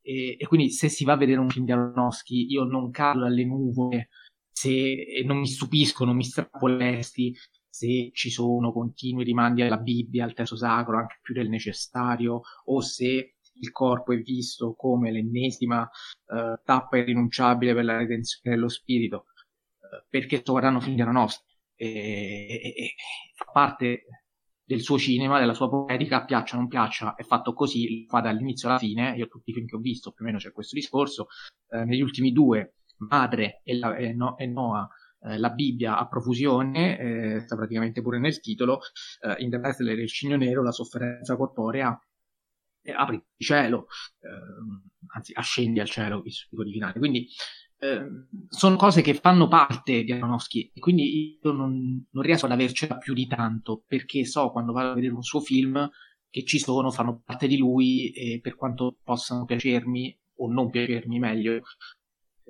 E, 0.00 0.36
e 0.38 0.46
quindi 0.46 0.70
se 0.70 0.88
si 0.88 1.04
va 1.04 1.14
a 1.14 1.16
vedere 1.16 1.40
un 1.40 1.48
film 1.48 1.64
di 1.64 1.72
Aronofsky, 1.72 2.46
io 2.46 2.64
non 2.64 2.90
cado 2.90 3.20
dalle 3.20 3.44
nuvole, 3.44 4.08
se 4.50 5.22
non 5.24 5.38
mi 5.38 5.46
stupisco, 5.46 6.04
non 6.04 6.16
mi 6.16 6.24
vesti, 6.76 7.34
se 7.68 8.10
ci 8.12 8.30
sono 8.30 8.72
continui 8.72 9.24
rimandi 9.24 9.62
alla 9.62 9.78
Bibbia, 9.78 10.24
al 10.24 10.32
testo 10.32 10.56
sacro, 10.56 10.98
anche 10.98 11.18
più 11.20 11.34
del 11.34 11.48
necessario, 11.48 12.42
o 12.66 12.80
se 12.80 13.33
il 13.54 13.70
corpo 13.70 14.12
è 14.12 14.18
visto 14.18 14.74
come 14.74 15.10
l'ennesima 15.10 15.82
uh, 15.82 16.60
tappa 16.64 16.96
irrinunciabile 16.98 17.74
per 17.74 17.84
la 17.84 17.96
redenzione 17.96 18.54
dello 18.54 18.68
spirito, 18.68 19.26
uh, 19.78 20.04
perché 20.08 20.42
film 20.44 20.94
di 20.94 21.02
Aronofsky 21.02 21.52
e, 21.76 21.86
e, 21.86 22.68
e, 22.76 22.94
fa 23.34 23.50
parte 23.52 24.04
del 24.64 24.80
suo 24.80 24.98
cinema, 24.98 25.38
della 25.38 25.52
sua 25.52 25.68
poetica, 25.68 26.24
piaccia 26.24 26.56
o 26.56 26.58
non 26.60 26.68
piaccia, 26.68 27.14
è 27.14 27.22
fatto 27.22 27.52
così, 27.52 28.02
lo 28.02 28.06
fa 28.08 28.20
dall'inizio 28.20 28.68
alla 28.68 28.78
fine, 28.78 29.14
io 29.16 29.28
tutti 29.28 29.50
i 29.50 29.52
film 29.52 29.66
che 29.66 29.76
ho 29.76 29.80
visto 29.80 30.12
più 30.12 30.24
o 30.24 30.26
meno 30.26 30.38
c'è 30.38 30.52
questo 30.52 30.74
discorso, 30.74 31.26
uh, 31.68 31.84
negli 31.84 32.00
ultimi 32.00 32.32
due, 32.32 32.74
Madre 32.96 33.60
e, 33.64 33.76
la, 33.76 33.96
e, 33.96 34.12
no, 34.12 34.38
e 34.38 34.46
Noah, 34.46 34.88
la 35.24 35.50
Bibbia 35.50 35.98
a 35.98 36.06
profusione, 36.06 36.98
eh, 36.98 37.40
sta 37.40 37.56
praticamente 37.56 38.02
pure 38.02 38.18
nel 38.18 38.40
titolo, 38.40 38.80
eh, 39.20 39.42
in 39.42 39.50
The 39.50 39.56
Wrestler 39.56 39.98
il 39.98 40.08
cigno 40.08 40.36
nero, 40.36 40.62
la 40.62 40.70
sofferenza 40.70 41.36
corporea 41.36 41.98
eh, 42.84 42.92
apri 42.92 43.16
il 43.16 43.46
cielo, 43.46 43.86
eh, 44.20 44.28
anzi 45.14 45.32
ascendi 45.34 45.80
al 45.80 45.88
cielo, 45.88 46.22
il 46.24 46.72
finale. 46.72 46.98
Quindi 46.98 47.26
eh, 47.78 48.06
sono 48.48 48.76
cose 48.76 49.02
che 49.02 49.14
fanno 49.14 49.48
parte 49.48 50.04
di 50.04 50.12
Aronofsky 50.12 50.70
e 50.74 50.80
quindi 50.80 51.38
io 51.42 51.52
non, 51.52 52.06
non, 52.10 52.22
riesco 52.22 52.46
ad 52.46 52.52
avercela 52.52 52.98
più 52.98 53.14
di 53.14 53.26
tanto 53.26 53.82
perché 53.86 54.24
so 54.24 54.50
quando 54.50 54.72
vado 54.72 54.90
a 54.90 54.94
vedere 54.94 55.12
un 55.12 55.22
suo 55.22 55.40
film 55.40 55.90
che 56.30 56.44
ci 56.44 56.58
sono, 56.58 56.90
fanno 56.90 57.22
parte 57.24 57.46
di 57.46 57.56
lui 57.56 58.10
e 58.10 58.40
per 58.40 58.56
quanto 58.56 58.98
possano 59.02 59.44
piacermi 59.44 60.18
o 60.36 60.52
non 60.52 60.70
piacermi 60.70 61.18
meglio, 61.18 61.52
eh, 61.52 61.60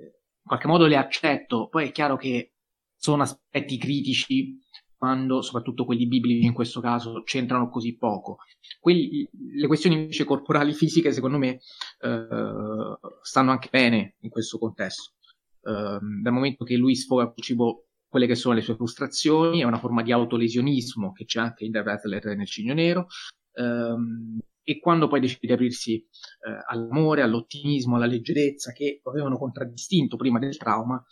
in 0.01 0.43
qualche 0.43 0.67
modo 0.67 0.85
le 0.87 0.97
accetto. 0.97 1.67
Poi 1.69 1.87
è 1.87 1.91
chiaro 1.91 2.17
che 2.17 2.53
sono 2.95 3.23
aspetti 3.23 3.77
critici 3.77 4.59
quando 5.05 5.43
soprattutto 5.43 5.85
quelli 5.85 6.07
biblici 6.07 6.47
in 6.47 6.53
questo 6.53 6.81
caso 6.81 7.21
c'entrano 7.21 7.69
così 7.69 7.95
poco. 7.95 8.37
Quelli, 8.79 9.29
le 9.55 9.67
questioni 9.67 9.95
invece 9.97 10.23
corporali 10.23 10.73
fisiche 10.73 11.11
secondo 11.11 11.37
me 11.37 11.59
eh, 11.99 12.97
stanno 13.21 13.51
anche 13.51 13.69
bene 13.71 14.15
in 14.21 14.31
questo 14.31 14.57
contesto. 14.57 15.13
Eh, 15.61 15.99
dal 16.21 16.33
momento 16.33 16.65
che 16.65 16.75
lui 16.75 16.95
sfoga 16.95 17.25
col 17.31 17.43
cibo 17.43 17.85
quelle 18.07 18.25
che 18.25 18.33
sono 18.33 18.55
le 18.55 18.61
sue 18.61 18.75
frustrazioni, 18.75 19.59
è 19.59 19.65
una 19.65 19.77
forma 19.77 20.01
di 20.01 20.11
autolesionismo 20.11 21.11
che 21.11 21.25
c'è 21.25 21.39
anche 21.39 21.65
in 21.65 21.71
The 21.71 21.83
Rattler 21.83 22.35
nel 22.35 22.47
Cigno 22.47 22.73
Nero, 22.73 23.07
ehm, 23.53 24.39
e 24.63 24.79
quando 24.79 25.07
poi 25.07 25.19
decide 25.19 25.47
di 25.47 25.53
aprirsi 25.53 25.95
eh, 25.97 26.63
all'amore, 26.67 27.21
all'ottimismo, 27.21 27.97
alla 27.97 28.05
leggerezza 28.05 28.71
che 28.71 29.01
lo 29.03 29.11
avevano 29.11 29.37
contraddistinto 29.37 30.15
prima 30.15 30.39
del 30.39 30.57
trauma, 30.57 31.03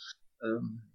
ehm, 0.42 0.93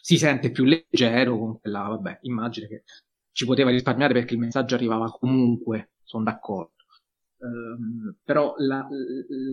si 0.00 0.16
sente 0.16 0.50
più 0.50 0.64
leggero 0.64 1.38
con 1.38 1.60
quella 1.60 1.82
vabbè, 1.82 2.20
immagine 2.22 2.66
che 2.68 2.84
ci 3.32 3.44
poteva 3.46 3.70
risparmiare 3.70 4.12
perché 4.12 4.34
il 4.34 4.40
messaggio 4.40 4.74
arrivava 4.74 5.10
comunque, 5.10 5.92
sono 6.02 6.24
d'accordo. 6.24 6.74
Um, 7.40 8.16
però 8.22 8.54
la, 8.58 8.86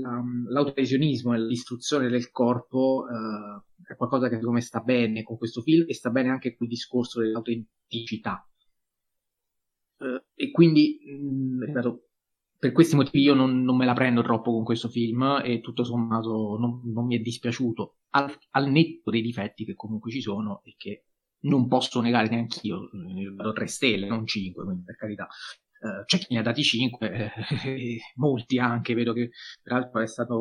la, 0.02 0.22
l'autolesionismo 0.49 1.34
e 1.34 1.40
l'istruzione 1.40 2.10
del 2.10 2.32
corpo 2.32 3.06
uh, 3.10 3.84
è 3.86 3.95
qualcosa 3.95 4.28
che 4.28 4.36
secondo 4.36 4.56
me 4.56 4.61
sta 4.61 4.82
bene 4.82 5.24
con 5.24 5.38
questo 5.38 5.61
film 5.61 5.86
e 5.88 5.94
sta 5.94 6.10
bene 6.10 6.30
anche 6.30 6.57
col 6.57 6.68
discorso 6.68 7.22
dell'autenticità. 7.22 8.45
Uh, 9.99 10.22
e 10.36 10.52
quindi, 10.52 10.99
mh, 11.02 11.64
ripeto, 11.65 12.07
per 12.60 12.72
questi 12.72 12.96
motivi 12.96 13.24
io 13.24 13.34
non, 13.34 13.62
non, 13.62 13.78
me 13.78 13.86
la 13.86 13.94
prendo 13.94 14.22
troppo 14.24 14.52
con 14.52 14.64
questo 14.64 14.90
film 14.90 15.42
e 15.44 15.62
tutto 15.62 15.84
sommato 15.84 16.58
non, 16.60 16.82
non 16.86 17.06
mi 17.06 17.16
è 17.16 17.20
dispiaciuto, 17.20 17.98
al, 18.12 18.34
al, 18.52 18.70
netto 18.70 19.12
dei 19.12 19.22
difetti 19.22 19.66
che 19.66 19.76
comunque 19.76 20.12
ci 20.12 20.22
sono 20.22 20.62
e 20.64 20.74
che 20.78 21.06
non 21.42 21.68
posso 21.68 22.02
negare 22.02 22.30
neanche 22.30 22.60
io, 22.64 22.90
vado 23.36 23.54
tre 23.54 23.68
stelle, 23.68 24.08
non 24.08 24.26
cinque, 24.26 24.64
quindi 24.64 24.84
per 24.84 24.96
carità. 24.96 25.28
Uh, 25.80 26.04
c'è 26.06 26.18
chi 26.18 26.34
ne 26.34 26.40
ha 26.40 26.44
dati 26.44 26.64
5, 26.64 27.32
eh, 27.66 28.00
molti 28.16 28.58
anche, 28.58 28.96
vedo 28.96 29.14
che 29.14 29.30
peraltro 29.62 30.02
è 30.02 30.08
stato 30.08 30.36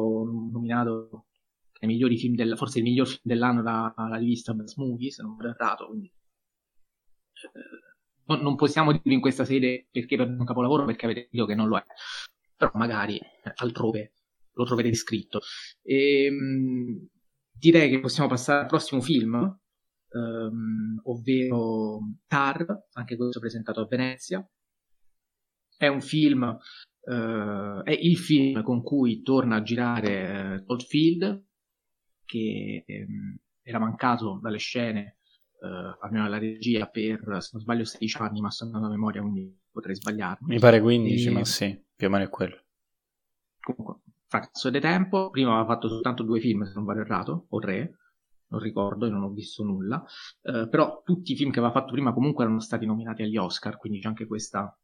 nominato 0.50 1.26
tra 1.72 1.86
i 1.86 1.88
migliori 1.88 2.16
film 2.16 2.34
del, 2.34 2.56
forse 2.56 2.78
il 2.78 2.84
miglior 2.84 3.06
film 3.06 3.20
dell'anno 3.22 3.60
dalla 3.60 4.16
rivista 4.16 4.54
Best 4.54 4.78
Movie, 4.78 5.10
se 5.10 5.22
non 5.22 5.36
vado 5.36 5.50
errato, 5.50 5.88
quindi 5.88 6.10
uh, 7.52 7.95
non, 8.26 8.40
non, 8.40 8.56
possiamo 8.56 8.92
dirvi 8.92 9.14
in 9.14 9.20
questa 9.20 9.44
sede 9.44 9.88
perché 9.90 10.16
per 10.16 10.28
un 10.28 10.44
capolavoro, 10.44 10.84
perché 10.84 11.06
avete 11.06 11.28
detto 11.30 11.46
che 11.46 11.54
non 11.54 11.68
lo 11.68 11.76
è, 11.78 11.84
però 12.56 12.70
magari 12.74 13.20
altrove 13.56 14.12
lo 14.52 14.64
troverete 14.64 14.96
scritto. 14.96 15.40
E, 15.82 16.24
ehm, 16.24 17.08
direi 17.52 17.90
che 17.90 18.00
possiamo 18.00 18.28
passare 18.28 18.62
al 18.62 18.66
prossimo 18.66 19.00
film, 19.00 19.34
um, 20.10 21.00
ovvero 21.04 22.00
Tar, 22.26 22.86
anche 22.92 23.16
questo 23.16 23.40
presentato 23.40 23.80
a 23.80 23.86
Venezia. 23.86 24.46
È 25.76 25.86
un 25.88 26.00
film, 26.00 26.42
uh, 26.42 27.82
è 27.82 27.90
il 27.90 28.16
film 28.16 28.62
con 28.62 28.82
cui 28.82 29.22
torna 29.22 29.56
a 29.56 29.62
girare 29.62 30.64
uh, 30.66 30.72
Oldfield, 30.72 31.44
che 32.24 32.84
um, 32.86 33.36
era 33.62 33.78
mancato 33.78 34.38
dalle 34.40 34.58
scene, 34.58 35.15
uh, 35.60 36.04
almeno 36.04 36.24
alla 36.24 36.38
regia, 36.38 36.86
per, 36.86 37.20
se 37.40 37.50
non 37.52 37.62
sbaglio, 37.62 37.84
16 37.84 38.16
anni, 38.18 38.40
ma 38.40 38.50
sto 38.50 38.64
andando 38.64 38.86
a 38.86 38.90
memoria, 38.90 39.20
quindi 39.20 39.54
potrei 39.70 39.94
sbagliarmi. 39.94 40.48
Mi 40.48 40.58
pare 40.58 40.80
15, 40.80 41.26
e... 41.26 41.30
ma 41.30 41.44
sì, 41.44 41.84
più 41.94 42.06
o 42.06 42.10
meno 42.10 42.24
è 42.24 42.28
quello. 42.28 42.56
Comunque, 43.60 44.00
fracasso 44.26 44.70
di 44.70 44.80
tempo, 44.80 45.30
prima 45.30 45.52
aveva 45.52 45.66
fatto 45.66 45.88
soltanto 45.88 46.22
due 46.22 46.40
film, 46.40 46.64
se 46.64 46.72
non 46.74 46.84
vado 46.84 47.00
errato, 47.00 47.46
o 47.48 47.58
tre, 47.58 47.98
non 48.48 48.60
ricordo, 48.60 49.06
e 49.06 49.10
non 49.10 49.22
ho 49.22 49.30
visto 49.30 49.64
nulla, 49.64 50.04
uh, 50.42 50.68
però 50.68 51.02
tutti 51.04 51.32
i 51.32 51.36
film 51.36 51.50
che 51.50 51.58
aveva 51.58 51.74
fatto 51.74 51.92
prima 51.92 52.12
comunque 52.12 52.44
erano 52.44 52.60
stati 52.60 52.86
nominati 52.86 53.22
agli 53.22 53.36
Oscar, 53.36 53.76
quindi 53.76 54.00
c'è 54.00 54.08
anche 54.08 54.26
questa, 54.26 54.76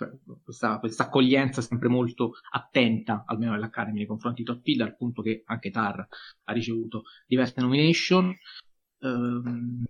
cioè, 0.00 0.08
questa, 0.42 0.78
questa 0.78 1.04
accoglienza 1.04 1.60
sempre 1.60 1.88
molto 1.88 2.32
attenta, 2.52 3.24
almeno 3.26 3.52
nell'Academy, 3.52 3.98
nei 3.98 4.06
confronti 4.06 4.42
di 4.42 4.48
Todd 4.48 4.62
Field, 4.62 4.80
al 4.80 4.96
punto 4.96 5.20
che 5.20 5.42
anche 5.44 5.70
Tar 5.70 6.06
ha 6.44 6.52
ricevuto 6.52 7.02
diverse 7.26 7.60
nomination. 7.60 8.34
Um, 9.00 9.84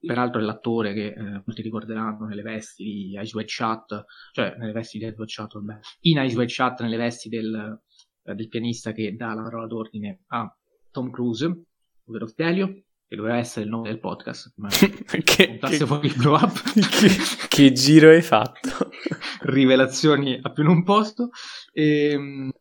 peraltro 0.00 0.40
è 0.40 0.44
l'attore 0.44 0.94
che 0.94 1.06
eh, 1.08 1.42
molti 1.44 1.62
ricorderanno 1.62 2.26
nelle 2.26 2.42
vesti 2.42 2.84
di 2.84 3.18
Ice 3.20 3.36
White 3.36 3.52
Shut, 3.52 4.04
cioè 4.32 4.54
nelle 4.58 4.72
vesti 4.72 4.98
di 4.98 5.04
Ice 5.04 5.14
White 5.16 5.32
Shut, 5.32 5.52
vabbè, 5.54 5.78
in 6.00 6.22
Ice 6.22 6.36
White 6.36 6.52
Shut, 6.52 6.80
nelle 6.80 6.96
vesti 6.96 7.28
del, 7.28 7.80
eh, 8.24 8.34
del 8.34 8.48
pianista 8.48 8.92
che 8.92 9.14
dà 9.16 9.34
la 9.34 9.42
parola 9.42 9.66
d'ordine 9.66 10.20
a 10.28 10.54
Tom 10.90 11.10
Cruise, 11.10 11.64
ovvero 12.04 12.26
Stelio, 12.26 12.82
che 13.08 13.16
doveva 13.16 13.36
essere 13.36 13.64
il 13.64 13.70
nome 13.70 13.88
del 13.88 14.00
podcast, 14.00 14.52
ma 14.56 14.68
che, 14.70 15.22
che, 15.22 15.58
fuori 15.86 16.08
il 16.08 16.16
blow 16.16 16.34
up. 16.34 16.62
Che, 16.72 17.48
che, 17.48 17.72
giro 17.72 18.10
hai 18.10 18.22
fatto? 18.22 18.90
Rivelazioni 19.42 20.38
a 20.40 20.50
più 20.50 20.64
non 20.64 20.82
posto. 20.82 21.30
E, 21.72 22.10
ehm, 22.10 22.52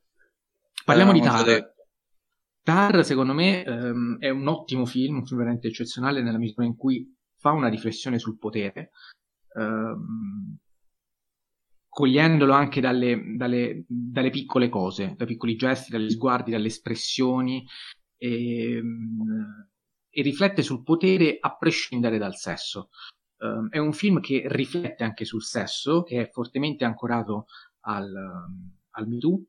parliamo 0.84 1.12
eh, 1.12 1.14
di 1.14 1.22
Tar. 1.22 1.75
Tar, 2.66 3.06
secondo 3.06 3.34
me, 3.34 3.64
ehm, 3.64 4.18
è 4.18 4.30
un 4.32 4.48
ottimo 4.48 4.88
film, 4.88 5.18
un 5.18 5.26
film 5.28 5.38
veramente 5.38 5.68
eccezionale 5.68 6.24
nella 6.24 6.40
misura 6.40 6.66
in 6.66 6.76
cui 6.76 7.16
fa 7.38 7.52
una 7.52 7.68
riflessione 7.68 8.18
sul 8.18 8.40
potere. 8.40 8.90
Ehm, 9.54 10.58
cogliendolo 11.88 12.54
anche 12.54 12.82
dalle, 12.82 13.36
dalle, 13.38 13.86
dalle, 13.88 14.32
piccole 14.32 14.70
cose, 14.70 15.14
dai 15.16 15.28
piccoli 15.28 15.56
gesti, 15.56 15.92
dagli 15.92 16.10
sguardi, 16.10 16.50
dalle 16.50 16.66
espressioni, 16.66 17.64
e, 18.18 18.82
e 20.10 20.22
riflette 20.24 20.64
sul 20.64 20.82
potere 20.82 21.38
a 21.40 21.56
prescindere 21.56 22.18
dal 22.18 22.36
sesso. 22.36 22.90
Um, 23.38 23.70
è 23.70 23.78
un 23.78 23.94
film 23.94 24.22
che 24.22 24.42
riflette 24.48 25.04
anche 25.04 25.24
sul 25.24 25.44
sesso, 25.44 26.02
che 26.02 26.20
è 26.20 26.30
fortemente 26.32 26.84
ancorato 26.84 27.46
al, 27.82 28.12
al 28.90 29.08
Me 29.08 29.18
Too, 29.20 29.44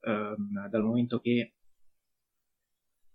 um, 0.00 0.68
dal 0.68 0.82
momento 0.82 1.18
che 1.18 1.54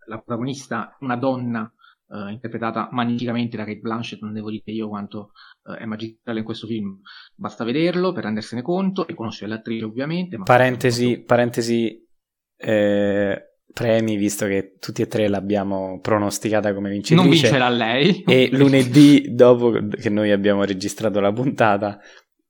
la 0.08 0.18
protagonista, 0.18 0.98
una 1.02 1.16
donna 1.16 1.72
uh, 2.08 2.28
interpretata 2.30 2.90
magnificamente 2.92 3.58
da 3.58 3.64
Kate 3.64 3.80
Blanchett, 3.80 4.22
non 4.22 4.34
devo 4.34 4.50
dire 4.50 4.64
io 4.66 4.88
quanto 4.88 5.32
uh, 5.64 5.74
è 5.74 5.86
magistrale 5.86 6.40
in 6.40 6.46
questo 6.46 6.68
film, 6.68 7.00
basta 7.36 7.64
vederlo 7.64 8.12
per 8.14 8.24
rendersene 8.24 8.62
conto 8.62 9.08
e 9.08 9.14
conoscere 9.14 9.50
l'attrice 9.50 9.86
ovviamente. 9.86 10.38
parentesi, 10.44 11.22
parentesi 11.22 12.06
eh, 12.58 13.42
premi, 13.74 14.18
visto 14.18 14.48
che 14.48 14.76
tutti 14.80 15.02
e 15.02 15.08
tre 15.08 15.28
l'abbiamo 15.28 16.00
pronosticata 16.02 16.74
come 16.74 16.90
vincitrice. 16.90 17.22
Non 17.22 17.32
vincerà 17.32 17.70
lei. 17.70 18.24
E 18.24 18.50
lunedì, 18.52 19.34
dopo 19.34 19.72
che 19.72 20.10
noi 20.10 20.32
abbiamo 20.32 20.64
registrato 20.64 21.20
la 21.20 21.32
puntata, 21.32 22.00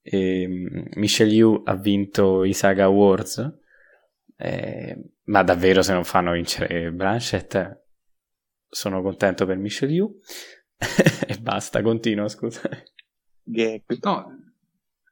eh, 0.01 0.47
Michelle 0.95 1.33
Yu 1.33 1.61
ha 1.65 1.75
vinto 1.75 2.45
i 2.45 2.53
Saga 2.53 2.85
Awards. 2.85 3.59
Eh, 4.37 5.11
ma 5.27 5.43
davvero 5.43 5.81
se 5.81 5.93
non 5.93 6.03
fanno 6.03 6.31
vincere 6.31 6.91
Blanchett 6.91 7.85
sono 8.69 9.01
contento 9.01 9.45
per 9.45 9.57
Michel 9.57 9.91
Yu. 9.91 10.19
e 11.27 11.37
basta, 11.39 11.81
continua, 11.81 12.27
scusa. 12.27 12.69
No, 14.01 14.25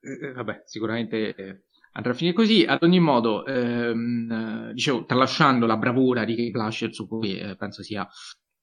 eh, 0.01 0.31
vabbè, 0.33 0.63
sicuramente 0.65 1.35
eh, 1.35 1.63
andrà 1.93 2.11
a 2.11 2.15
finire 2.15 2.35
così. 2.35 2.63
Ad 2.63 2.83
ogni 2.83 2.99
modo, 2.99 3.45
ehm, 3.45 4.71
dicevo, 4.71 5.05
tralasciando 5.05 5.65
la 5.65 5.77
bravura 5.77 6.25
di 6.25 6.35
Kate 6.35 6.51
Blanchett, 6.51 6.91
su 6.91 7.07
cui 7.07 7.37
eh, 7.37 7.55
penso 7.55 7.81
sia 7.81 8.07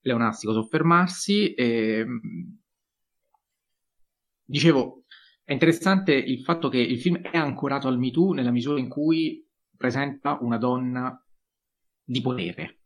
leonastico 0.02 0.52
soffermarsi, 0.52 1.54
ehm, 1.54 2.20
dicevo, 4.44 5.04
è 5.44 5.52
interessante 5.52 6.12
il 6.12 6.42
fatto 6.42 6.68
che 6.68 6.78
il 6.78 7.00
film 7.00 7.20
è 7.20 7.36
ancorato 7.36 7.88
al 7.88 7.98
MeToo 7.98 8.32
nella 8.32 8.50
misura 8.50 8.78
in 8.78 8.88
cui 8.88 9.44
presenta 9.76 10.38
una 10.40 10.58
donna 10.58 11.22
di 12.12 12.20
potere 12.20 12.82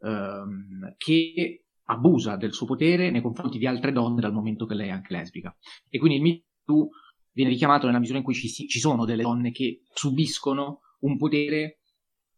ehm, 0.00 0.94
che 0.96 1.66
abusa 1.84 2.36
del 2.36 2.54
suo 2.54 2.64
potere 2.66 3.10
nei 3.10 3.20
confronti 3.20 3.58
di 3.58 3.66
altre 3.66 3.92
donne 3.92 4.22
dal 4.22 4.32
momento 4.32 4.64
che 4.64 4.74
lei 4.74 4.88
è 4.88 4.92
anche 4.92 5.12
lesbica. 5.14 5.54
E 5.90 5.98
quindi 5.98 6.16
il 6.16 6.22
Me 6.22 6.44
Too 6.64 6.88
viene 7.32 7.50
richiamato 7.50 7.86
nella 7.86 7.98
misura 7.98 8.18
in 8.18 8.24
cui 8.24 8.34
ci, 8.34 8.48
ci 8.48 8.78
sono 8.78 9.04
delle 9.04 9.22
donne 9.22 9.52
che 9.52 9.82
subiscono 9.92 10.80
un 11.00 11.16
potere 11.16 11.76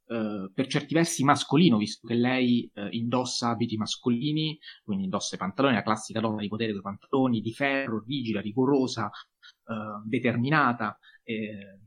Uh, 0.07 0.53
per 0.53 0.67
certi 0.67 0.93
versi 0.93 1.25
mascolino, 1.25 1.79
visto 1.79 2.07
che 2.07 2.13
lei 2.13 2.71
uh, 2.75 2.89
indossa 2.91 3.49
abiti 3.49 3.79
mascolini, 3.79 4.59
quindi 4.83 5.05
indossa 5.05 5.35
i 5.35 5.39
pantaloni, 5.39 5.77
la 5.77 5.83
classica 5.83 6.21
donna 6.21 6.43
di 6.43 6.49
potere 6.49 6.73
con 6.73 6.81
i 6.81 6.83
pantaloni, 6.83 7.41
di 7.41 7.55
ferro, 7.55 8.05
rigida, 8.07 8.43
rigorosa, 8.43 9.07
uh, 9.07 10.07
determinata, 10.07 10.99
eh, 11.23 11.81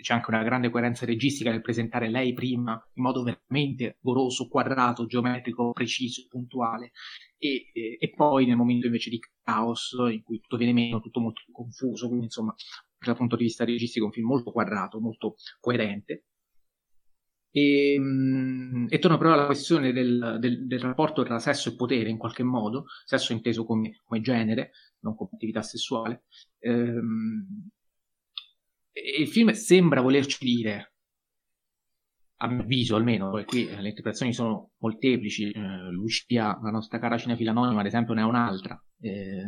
c'è 0.00 0.14
anche 0.14 0.30
una 0.30 0.42
grande 0.42 0.70
coerenza 0.70 1.06
registica 1.06 1.50
nel 1.50 1.62
presentare 1.62 2.08
lei 2.08 2.32
prima 2.34 2.72
in 2.94 3.02
modo 3.02 3.22
veramente 3.22 3.98
goroso, 4.00 4.48
quadrato, 4.48 5.06
geometrico, 5.06 5.72
preciso, 5.72 6.26
puntuale 6.28 6.92
e, 7.38 7.70
e, 7.72 7.96
e, 7.98 8.10
poi 8.14 8.46
nel 8.46 8.56
momento 8.56 8.86
invece 8.86 9.10
di 9.10 9.18
caos 9.42 9.96
in 10.10 10.22
cui 10.22 10.40
tutto 10.40 10.56
viene 10.56 10.72
meno, 10.72 11.00
tutto 11.00 11.20
molto 11.20 11.42
confuso, 11.52 12.06
quindi 12.08 12.26
insomma 12.26 12.54
dal 12.98 13.16
punto 13.16 13.36
di 13.36 13.44
vista 13.44 13.64
registico 13.64 14.06
un 14.06 14.12
film 14.12 14.26
molto 14.26 14.52
quadrato, 14.52 15.00
molto 15.00 15.36
coerente. 15.60 16.24
E, 17.50 17.96
mm, 17.98 18.86
e 18.90 18.98
torno 18.98 19.16
però 19.16 19.32
alla 19.32 19.46
questione 19.46 19.92
del, 19.92 20.36
del, 20.40 20.66
del, 20.66 20.80
rapporto 20.80 21.22
tra 21.22 21.38
sesso 21.38 21.70
e 21.70 21.74
potere 21.74 22.10
in 22.10 22.18
qualche 22.18 22.42
modo, 22.42 22.84
sesso 23.04 23.32
inteso 23.32 23.64
come, 23.64 24.02
come 24.04 24.20
genere, 24.20 24.72
non 25.00 25.14
come 25.14 25.30
attività 25.32 25.62
sessuale. 25.62 26.24
Ehm, 26.58 27.70
il 29.18 29.28
film 29.28 29.50
sembra 29.52 30.00
volerci 30.00 30.44
dire, 30.44 30.94
a 32.38 32.48
mio 32.48 32.62
avviso 32.62 32.96
almeno, 32.96 33.38
e 33.38 33.44
qui 33.44 33.66
le 33.66 33.88
interpretazioni 33.88 34.32
sono 34.32 34.72
molteplici, 34.78 35.50
eh, 35.50 35.90
Lucia, 35.90 36.58
la 36.62 36.70
nostra 36.70 36.98
cara 36.98 37.18
cinefila 37.18 37.50
anonima, 37.50 37.80
ad 37.80 37.86
esempio, 37.86 38.14
ne 38.14 38.22
ha 38.22 38.26
un'altra. 38.26 38.82
Eh, 39.00 39.44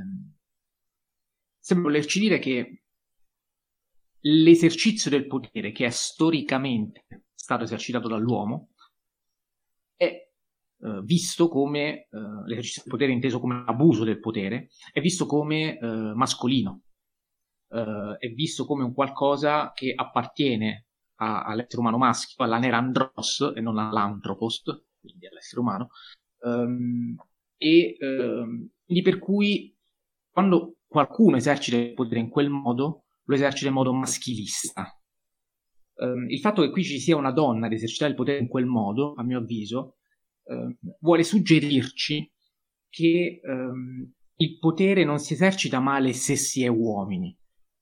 sembra 1.58 1.90
volerci 1.90 2.20
dire 2.20 2.38
che 2.38 2.82
l'esercizio 4.20 5.10
del 5.10 5.26
potere, 5.26 5.72
che 5.72 5.86
è 5.86 5.90
storicamente 5.90 7.06
stato 7.34 7.64
esercitato 7.64 8.08
dall'uomo, 8.08 8.70
è 9.94 10.04
eh, 10.80 11.00
visto 11.02 11.48
come, 11.48 12.02
eh, 12.02 12.08
l'esercizio 12.46 12.82
del 12.82 12.92
potere 12.92 13.12
inteso 13.12 13.40
come 13.40 13.64
abuso 13.66 14.04
del 14.04 14.20
potere, 14.20 14.68
è 14.92 15.00
visto 15.00 15.26
come 15.26 15.78
eh, 15.78 15.86
mascolino, 16.14 16.82
uh, 17.68 18.16
è 18.18 18.28
visto 18.28 18.64
come 18.64 18.84
un 18.84 18.92
qualcosa 18.92 19.72
che 19.72 19.92
appartiene 19.94 20.86
a, 21.16 21.44
all'essere 21.44 21.80
umano 21.80 21.98
maschio, 21.98 22.44
all'anerandros 22.44 23.52
e 23.54 23.60
non 23.60 23.78
all'anthropos, 23.78 24.62
quindi 25.00 25.26
all'essere 25.26 25.60
umano, 25.60 25.88
um, 26.42 27.16
e 27.56 27.96
um, 28.00 28.68
quindi 28.84 29.02
per 29.02 29.18
cui 29.18 29.76
quando 30.30 30.76
qualcuno 30.86 31.36
esercita 31.36 31.76
il 31.76 31.94
potere 31.94 32.20
in 32.20 32.28
quel 32.28 32.50
modo, 32.50 33.04
lo 33.24 33.34
esercita 33.34 33.68
in 33.68 33.74
modo 33.74 33.92
maschilista. 33.92 34.86
Um, 35.94 36.30
il 36.30 36.38
fatto 36.38 36.62
che 36.62 36.70
qui 36.70 36.84
ci 36.84 37.00
sia 37.00 37.16
una 37.16 37.32
donna 37.32 37.66
ad 37.66 37.72
esercitare 37.72 38.12
il 38.12 38.16
potere 38.16 38.38
in 38.38 38.48
quel 38.48 38.66
modo, 38.66 39.14
a 39.14 39.24
mio 39.24 39.38
avviso, 39.38 39.94
vuole 41.00 41.24
suggerirci 41.24 42.32
che 42.88 43.40
il 44.36 44.58
potere 44.58 45.04
non 45.04 45.18
si 45.18 45.34
esercita 45.34 45.78
male 45.78 46.14
se 46.14 46.36
si 46.36 46.64
è 46.64 46.68
uomini, 46.68 47.36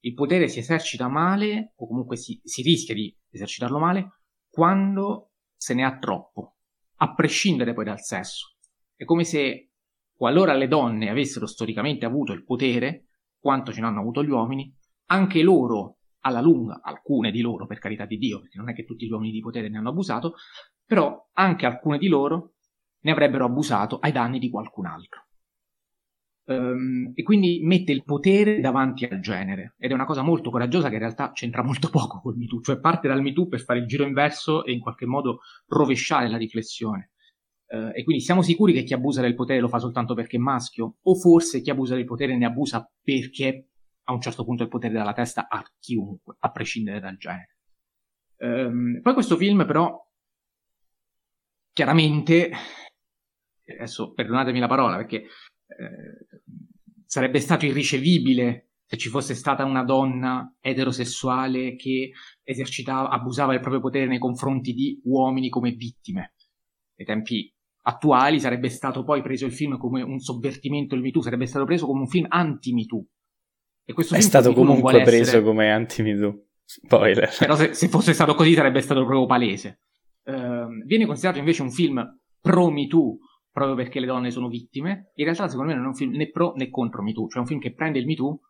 il 0.07 0.15
potere 0.15 0.47
si 0.47 0.61
esercita 0.61 1.09
male, 1.09 1.73
o 1.74 1.87
comunque 1.89 2.16
si, 2.16 2.41
si 2.45 2.62
rischia 2.62 2.95
di 2.95 3.15
esercitarlo 3.31 3.78
male, 3.78 4.20
quando 4.49 5.33
se 5.57 5.74
ne 5.74 5.85
ha 5.85 5.99
troppo, 5.99 6.59
a 6.99 7.12
prescindere 7.12 7.74
poi 7.74 7.85
dal 7.85 8.01
sesso. 8.01 8.55
È 8.95 9.05
come 9.05 9.24
se, 9.24 9.73
qualora 10.15 10.55
le 10.55 10.69
donne 10.69 11.11
avessero 11.11 11.47
storicamente 11.47 12.07
avuto 12.07 12.33
il 12.33 12.45
potere, 12.45 13.09
quanto 13.37 13.73
ce 13.73 13.81
l'hanno 13.81 13.99
avuto 13.99 14.23
gli 14.23 14.31
uomini, 14.31 14.73
anche 15.07 15.43
loro, 15.43 15.99
alla 16.20 16.41
lunga, 16.41 16.81
alcune 16.83 17.33
di 17.33 17.41
loro, 17.41 17.66
per 17.66 17.81
carità 17.81 18.07
di 18.07 18.16
Dio, 18.16 18.41
perché 18.41 18.59
non 18.59 18.69
è 18.69 18.74
che 18.74 18.85
tutti 18.85 19.07
gli 19.07 19.11
uomini 19.11 19.33
di 19.33 19.41
potere 19.41 19.69
ne 19.69 19.78
hanno 19.78 19.89
abusato, 19.89 20.35
però 20.85 21.31
anche 21.33 21.66
alcune 21.66 21.99
di 21.99 22.07
loro 22.07 22.55
ne 23.01 23.11
avrebbero 23.11 23.45
abusato 23.45 23.99
ai 23.99 24.12
danni 24.12 24.39
di 24.39 24.51
qualcun 24.51 24.87
altro. 24.87 25.26
Um, 26.48 27.10
e 27.16 27.24
quindi 27.24 27.59
mette 27.64 27.90
il 27.90 28.05
potere 28.05 28.60
davanti 28.60 29.05
al 29.05 29.18
genere 29.18 29.74
ed 29.78 29.90
è 29.90 29.94
una 29.94 30.05
cosa 30.05 30.23
molto 30.23 30.48
coraggiosa 30.51 30.86
che 30.86 30.94
in 30.94 31.01
realtà 31.01 31.32
c'entra 31.32 31.64
molto 31.64 31.90
poco 31.90 32.20
col 32.20 32.36
MeToo, 32.36 32.60
cioè 32.60 32.78
parte 32.78 33.09
dal 33.09 33.20
MeToo 33.20 33.48
per 33.48 33.60
fare 33.60 33.81
il 33.81 33.86
giro 33.86 34.05
inverso 34.05 34.64
e 34.64 34.70
in 34.70 34.78
qualche 34.78 35.06
modo 35.06 35.40
rovesciare 35.66 36.28
la 36.28 36.36
riflessione. 36.36 37.10
Uh, 37.66 37.90
e 37.93 38.05
quindi 38.05 38.23
siamo 38.23 38.43
sicuri 38.43 38.73
che 38.73 38.85
chi 38.85 38.94
abusa 38.94 39.20
del 39.20 39.35
potere 39.35 39.59
lo 39.59 39.66
fa 39.66 39.81
soltanto 39.81 40.14
perché 40.14 40.36
è 40.36 40.40
maschio? 40.40 40.98
O 41.02 41.16
forse 41.16 41.60
chi 41.60 41.70
abusa 41.70 41.97
del 41.97 42.05
potere 42.05 42.36
ne 42.36 42.47
abusa 42.47 42.89
perché 43.02 43.70
a 44.05 44.12
un 44.12 44.20
certo 44.20 44.44
punto 44.44 44.62
il 44.62 44.68
potere 44.68 44.94
dalla 44.94 45.12
testa 45.12 45.48
a 45.48 45.64
chiunque, 45.81 46.36
a 46.39 46.52
prescindere 46.52 47.01
dal 47.01 47.16
genere? 47.16 47.56
Um, 48.39 49.01
poi 49.02 49.14
questo 49.14 49.36
film 49.36 49.66
però 49.66 50.01
chiaramente, 51.73 52.52
adesso 53.66 54.12
perdonatemi 54.12 54.60
la 54.60 54.68
parola 54.68 54.97
perché 54.97 55.27
sarebbe 57.05 57.40
stato 57.40 57.66
irricevibile 57.66 58.66
se 58.86 58.97
ci 58.97 59.09
fosse 59.09 59.35
stata 59.35 59.65
una 59.65 59.82
donna 59.82 60.57
eterosessuale 60.61 61.74
che 61.74 62.12
esercitava, 62.44 63.09
abusava 63.09 63.51
del 63.51 63.61
proprio 63.61 63.81
potere 63.81 64.07
nei 64.07 64.19
confronti 64.19 64.73
di 64.73 65.01
uomini 65.05 65.48
come 65.48 65.73
vittime. 65.73 66.35
Ai 66.97 67.05
tempi 67.05 67.53
attuali 67.82 68.39
sarebbe 68.39 68.69
stato 68.69 69.03
poi 69.03 69.23
preso 69.23 69.44
il 69.44 69.53
film 69.53 69.77
come 69.77 70.03
un 70.03 70.19
sovvertimento 70.19 70.94
del 70.94 71.03
MeToo, 71.03 71.23
sarebbe 71.23 71.47
stato 71.47 71.65
preso 71.65 71.86
come 71.86 72.01
un 72.01 72.09
film 72.09 72.27
anti-MeToo. 72.28 73.05
E 73.85 73.93
questo 73.93 74.15
È 74.15 74.20
stato 74.20 74.53
comunque 74.53 75.03
preso 75.03 75.23
essere... 75.23 75.43
come 75.43 75.70
anti-MeToo. 75.70 76.44
Spoiler. 76.65 77.32
Però 77.39 77.55
se, 77.55 77.74
se, 77.74 77.89
fosse 77.89 78.12
stato 78.12 78.35
così 78.35 78.55
sarebbe 78.55 78.81
stato 78.81 79.05
proprio 79.05 79.27
palese. 79.27 79.81
Uh, 80.24 80.85
viene 80.85 81.07
considerato 81.07 81.39
invece 81.39 81.62
un 81.62 81.70
film 81.70 82.20
pro-MeToo 82.40 83.19
proprio 83.57 83.74
perché 83.74 84.01
le 84.01 84.07
donne 84.07 84.31
sono 84.31 84.49
vittime. 84.49 85.12
In 85.15 85.24
realtà, 85.24 85.49
secondo 85.49 85.70
me, 85.70 85.77
non 85.78 85.87
è 85.87 85.89
un 85.89 85.95
film 85.95 86.15
né 86.15 86.28
pro 86.28 86.53
né 86.57 86.69
contro 86.69 87.03
MeToo, 87.03 87.28
cioè 87.28 87.41
un 87.41 87.47
film 87.47 87.59
che 87.59 87.73
prende 87.73 87.99
il 87.99 88.05
MeToo 88.05 88.41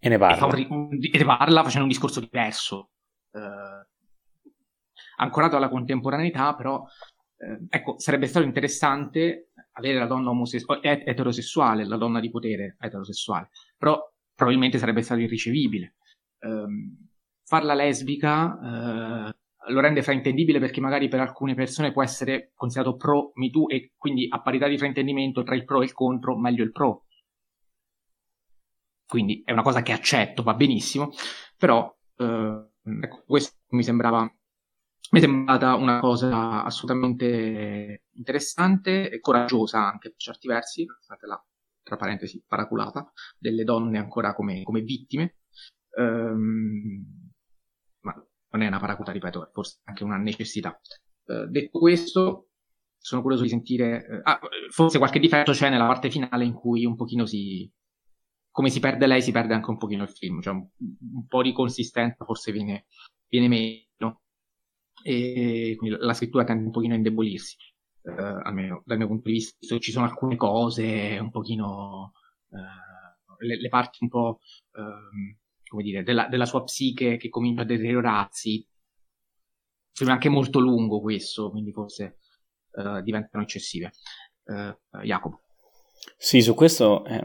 e 0.00 0.08
ne 0.08 0.18
parla, 0.18 0.56
e, 0.56 0.66
un, 0.68 0.98
e 1.00 1.16
ne 1.16 1.24
parla 1.24 1.62
facendo 1.62 1.84
un 1.84 1.88
discorso 1.88 2.18
diverso, 2.18 2.90
eh, 3.30 3.86
ancorato 5.18 5.54
alla 5.54 5.68
contemporaneità, 5.68 6.56
però 6.56 6.84
eh, 7.36 7.66
ecco, 7.68 8.00
sarebbe 8.00 8.26
stato 8.26 8.44
interessante 8.44 9.52
avere 9.74 10.00
la 10.00 10.06
donna 10.06 10.30
omosessuale, 10.30 11.04
eterosessuale, 11.04 11.86
la 11.86 11.96
donna 11.96 12.18
di 12.18 12.28
potere 12.28 12.76
eterosessuale, 12.80 13.50
però 13.76 14.12
probabilmente 14.34 14.78
sarebbe 14.78 15.02
stato 15.02 15.20
irricevibile. 15.20 15.94
Eh, 16.40 16.66
farla 17.44 17.74
lesbica 17.74 18.58
eh, 19.28 19.36
lo 19.68 19.80
rende 19.80 20.02
fraintendibile 20.02 20.58
perché 20.58 20.80
magari 20.80 21.08
per 21.08 21.20
alcune 21.20 21.54
persone 21.54 21.92
può 21.92 22.02
essere 22.02 22.52
considerato 22.54 22.96
pro 22.96 23.32
MeToo 23.34 23.68
e 23.68 23.92
quindi 23.96 24.26
a 24.30 24.40
parità 24.40 24.66
di 24.68 24.78
fraintendimento 24.78 25.42
tra 25.42 25.54
il 25.54 25.64
pro 25.64 25.80
e 25.80 25.84
il 25.84 25.92
contro, 25.92 26.38
meglio 26.38 26.64
il 26.64 26.72
pro. 26.72 27.04
Quindi 29.06 29.42
è 29.44 29.52
una 29.52 29.62
cosa 29.62 29.82
che 29.82 29.92
accetto, 29.92 30.42
va 30.42 30.54
benissimo, 30.54 31.10
però 31.56 31.94
eh, 32.16 32.68
ecco, 33.02 33.22
questo 33.26 33.56
mi 33.68 33.82
sembrava 33.82 34.30
mi 35.10 35.20
è 35.20 35.22
sembrata 35.22 35.74
una 35.74 36.00
cosa 36.00 36.62
assolutamente 36.64 38.02
interessante 38.12 39.08
e 39.08 39.20
coraggiosa 39.20 39.78
anche 39.78 40.10
per 40.10 40.18
certi 40.18 40.46
versi, 40.48 40.84
la 40.84 41.42
tra 41.82 41.96
parentesi 41.96 42.44
paraculata, 42.46 43.10
delle 43.38 43.64
donne 43.64 43.96
ancora 43.96 44.34
come, 44.34 44.62
come 44.62 44.82
vittime. 44.82 45.36
Um, 45.96 47.27
non 48.50 48.62
è 48.62 48.66
una 48.66 48.78
paracuta, 48.78 49.12
ripeto, 49.12 49.48
è 49.48 49.50
forse 49.52 49.80
anche 49.84 50.04
una 50.04 50.16
necessità. 50.16 50.78
Uh, 51.24 51.46
detto 51.46 51.78
questo, 51.78 52.48
sono 52.98 53.20
curioso 53.20 53.42
di 53.42 53.50
sentire. 53.50 54.06
Uh, 54.08 54.20
ah, 54.22 54.40
forse 54.70 54.98
qualche 54.98 55.18
difetto 55.18 55.52
c'è 55.52 55.68
nella 55.68 55.86
parte 55.86 56.10
finale 56.10 56.44
in 56.44 56.54
cui 56.54 56.84
un 56.84 56.96
pochino 56.96 57.26
si. 57.26 57.70
Come 58.50 58.70
si 58.70 58.80
perde 58.80 59.06
lei, 59.06 59.22
si 59.22 59.30
perde 59.30 59.54
anche 59.54 59.70
un 59.70 59.76
pochino 59.76 60.02
il 60.02 60.08
film. 60.08 60.40
Cioè, 60.40 60.54
un, 60.54 60.66
un 60.78 61.26
po' 61.26 61.42
di 61.42 61.52
consistenza 61.52 62.24
forse 62.24 62.52
viene, 62.52 62.86
viene 63.28 63.48
meno. 63.48 64.22
E 65.02 65.74
quindi 65.76 65.96
la 66.00 66.14
scrittura 66.14 66.44
tende 66.44 66.64
un 66.64 66.70
pochino 66.70 66.94
a 66.94 66.96
indebolirsi. 66.96 67.56
Uh, 68.00 68.40
almeno 68.42 68.82
dal 68.86 68.96
mio 68.96 69.06
punto 69.06 69.28
di 69.28 69.34
vista, 69.34 69.78
ci 69.78 69.92
sono 69.92 70.06
alcune 70.06 70.36
cose 70.36 71.18
un 71.20 71.30
pochino. 71.30 72.12
Le, 73.40 73.60
le, 73.60 73.68
parti 73.68 73.98
un 74.00 74.08
po' 74.08 74.40
ehm, 74.72 75.36
come 75.68 75.82
dire, 75.82 76.02
della, 76.02 76.26
della 76.28 76.46
sua 76.46 76.64
psiche 76.64 77.16
che 77.16 77.28
comincia 77.28 77.62
a 77.62 77.66
deteriorarsi. 77.66 78.66
Sembra 79.92 80.16
anche 80.16 80.28
molto 80.28 80.58
lungo 80.58 81.00
questo, 81.00 81.50
quindi 81.50 81.72
forse 81.72 82.18
uh, 82.72 83.00
diventano 83.02 83.42
eccessive. 83.42 83.90
Uh, 84.44 85.02
Jacopo. 85.02 85.42
Sì, 86.16 86.40
su 86.40 86.54
questo 86.54 87.04
è, 87.04 87.20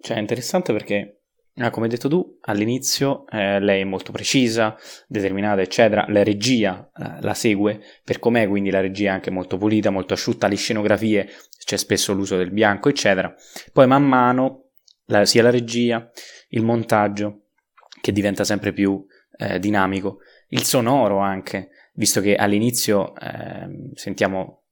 cioè, 0.00 0.16
è 0.16 0.20
interessante 0.20 0.72
perché, 0.72 1.22
ah, 1.56 1.70
come 1.70 1.86
hai 1.86 1.92
detto 1.92 2.08
tu, 2.08 2.38
all'inizio 2.42 3.26
eh, 3.28 3.58
lei 3.60 3.80
è 3.80 3.84
molto 3.84 4.12
precisa, 4.12 4.76
determinata, 5.08 5.60
eccetera. 5.60 6.04
La 6.08 6.22
regia 6.22 6.90
eh, 6.94 7.20
la 7.22 7.34
segue 7.34 7.80
per 8.04 8.18
com'è, 8.18 8.46
quindi 8.48 8.70
la 8.70 8.80
regia 8.80 9.10
è 9.10 9.14
anche 9.14 9.30
molto 9.30 9.56
pulita, 9.56 9.90
molto 9.90 10.14
asciutta. 10.14 10.46
Le 10.46 10.56
scenografie 10.56 11.28
c'è 11.64 11.76
spesso 11.76 12.12
l'uso 12.12 12.36
del 12.36 12.52
bianco, 12.52 12.88
eccetera. 12.88 13.34
Poi 13.72 13.86
man 13.86 14.04
mano, 14.04 14.70
la, 15.06 15.24
sia 15.24 15.42
la 15.42 15.50
regia, 15.50 16.10
il 16.50 16.62
montaggio, 16.62 17.49
che 18.00 18.12
diventa 18.12 18.44
sempre 18.44 18.72
più 18.72 19.04
eh, 19.36 19.58
dinamico. 19.58 20.18
Il 20.48 20.64
sonoro 20.64 21.18
anche, 21.18 21.70
visto 21.94 22.20
che 22.20 22.34
all'inizio 22.34 23.14
eh, 23.16 23.92
sentiamo 23.94 24.64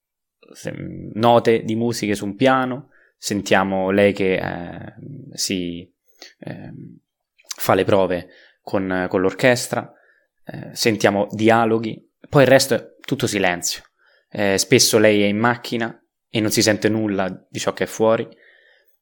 note 1.15 1.63
di 1.63 1.75
musiche 1.75 2.15
su 2.15 2.25
un 2.25 2.35
piano, 2.35 2.89
sentiamo 3.17 3.91
lei 3.91 4.13
che 4.13 4.35
eh, 4.37 4.95
si 5.33 5.93
ehm, 6.39 6.99
fa 7.37 7.75
le 7.75 7.85
prove 7.85 8.29
con, 8.63 9.07
con 9.09 9.21
l'orchestra, 9.21 9.93
eh, 10.45 10.71
sentiamo 10.73 11.27
dialoghi, 11.31 12.13
poi 12.29 12.43
il 12.43 12.49
resto 12.49 12.75
è 12.75 12.95
tutto 13.01 13.27
silenzio. 13.27 13.83
Eh, 14.31 14.59
spesso 14.59 14.99
lei 14.99 15.23
è 15.23 15.27
in 15.27 15.39
macchina 15.39 15.99
e 16.29 16.41
non 16.41 16.51
si 16.51 16.63
sente 16.63 16.89
nulla 16.89 17.47
di 17.49 17.59
ciò 17.59 17.73
che 17.73 17.85
è 17.85 17.87
fuori 17.87 18.29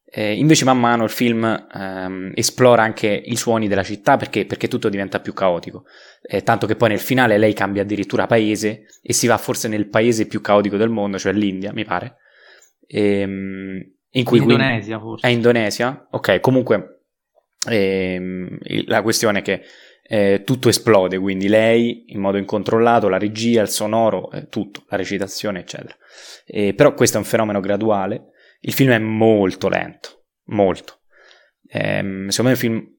eh, 0.09 0.35
invece 0.35 0.65
man 0.65 0.79
mano 0.79 1.03
il 1.03 1.11
film 1.11 1.45
ehm, 1.45 2.31
esplora 2.35 2.83
anche 2.83 3.09
i 3.09 3.35
suoni 3.35 3.67
della 3.67 3.83
città 3.83 4.17
perché, 4.17 4.47
perché 4.47 4.69
tutto 4.69 4.89
diventa 4.89 5.19
più 5.19 5.33
caotico, 5.33 5.85
eh, 6.23 6.43
tanto 6.43 6.67
che 6.67 6.77
poi 6.77 6.91
nel 6.91 7.01
finale 7.01 7.39
lei 7.39 7.53
cambia 7.53 7.83
addirittura 7.83 8.27
paese 8.27 8.85
e 9.03 9.13
si 9.13 9.27
va 9.27 9.37
forse 9.37 9.67
nel 9.67 9.89
paese 9.89 10.27
più 10.27 10.41
caotico 10.41 10.77
del 10.77 10.91
mondo, 10.91 11.19
cioè 11.19 11.33
l'India, 11.33 11.73
mi 11.73 11.85
pare. 11.85 12.19
Ehm, 12.87 13.95
in 14.11 14.25
cui 14.25 14.39
Indonesia 14.39 15.01
forse. 15.01 15.27
È 15.27 15.31
Indonesia? 15.31 16.07
Ok, 16.13 16.39
comunque 16.39 17.01
ehm, 17.69 18.59
la 18.87 19.03
questione 19.03 19.41
è 19.41 19.43
che 19.43 19.63
eh, 20.09 20.43
tutto 20.45 20.69
esplode, 20.69 21.19
quindi 21.19 21.49
lei 21.49 22.05
in 22.13 22.21
modo 22.21 22.39
incontrollato, 22.39 23.09
la 23.09 23.19
regia, 23.19 23.61
il 23.61 23.69
sonoro, 23.69 24.31
eh, 24.31 24.47
tutto, 24.49 24.85
la 24.89 24.97
recitazione, 24.97 25.59
eccetera. 25.59 25.97
Eh, 26.47 26.75
però 26.75 26.95
questo 26.95 27.17
è 27.17 27.21
un 27.21 27.27
fenomeno 27.27 27.59
graduale 27.59 28.31
il 28.61 28.73
film 28.73 28.91
è 28.91 28.99
molto 28.99 29.69
lento, 29.69 30.25
molto. 30.47 31.01
Ehm, 31.69 32.29
secondo 32.29 32.43
me 32.43 32.49
è 32.51 32.51
un 32.51 32.57
film 32.57 32.97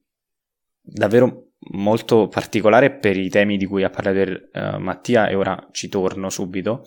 davvero 0.80 1.48
molto 1.72 2.28
particolare 2.28 2.92
per 2.92 3.16
i 3.16 3.28
temi 3.28 3.56
di 3.56 3.66
cui 3.66 3.82
ha 3.82 3.90
parlato 3.90 4.48
uh, 4.52 4.78
Mattia 4.78 5.28
e 5.28 5.34
ora 5.34 5.68
ci 5.72 5.88
torno 5.88 6.30
subito. 6.30 6.82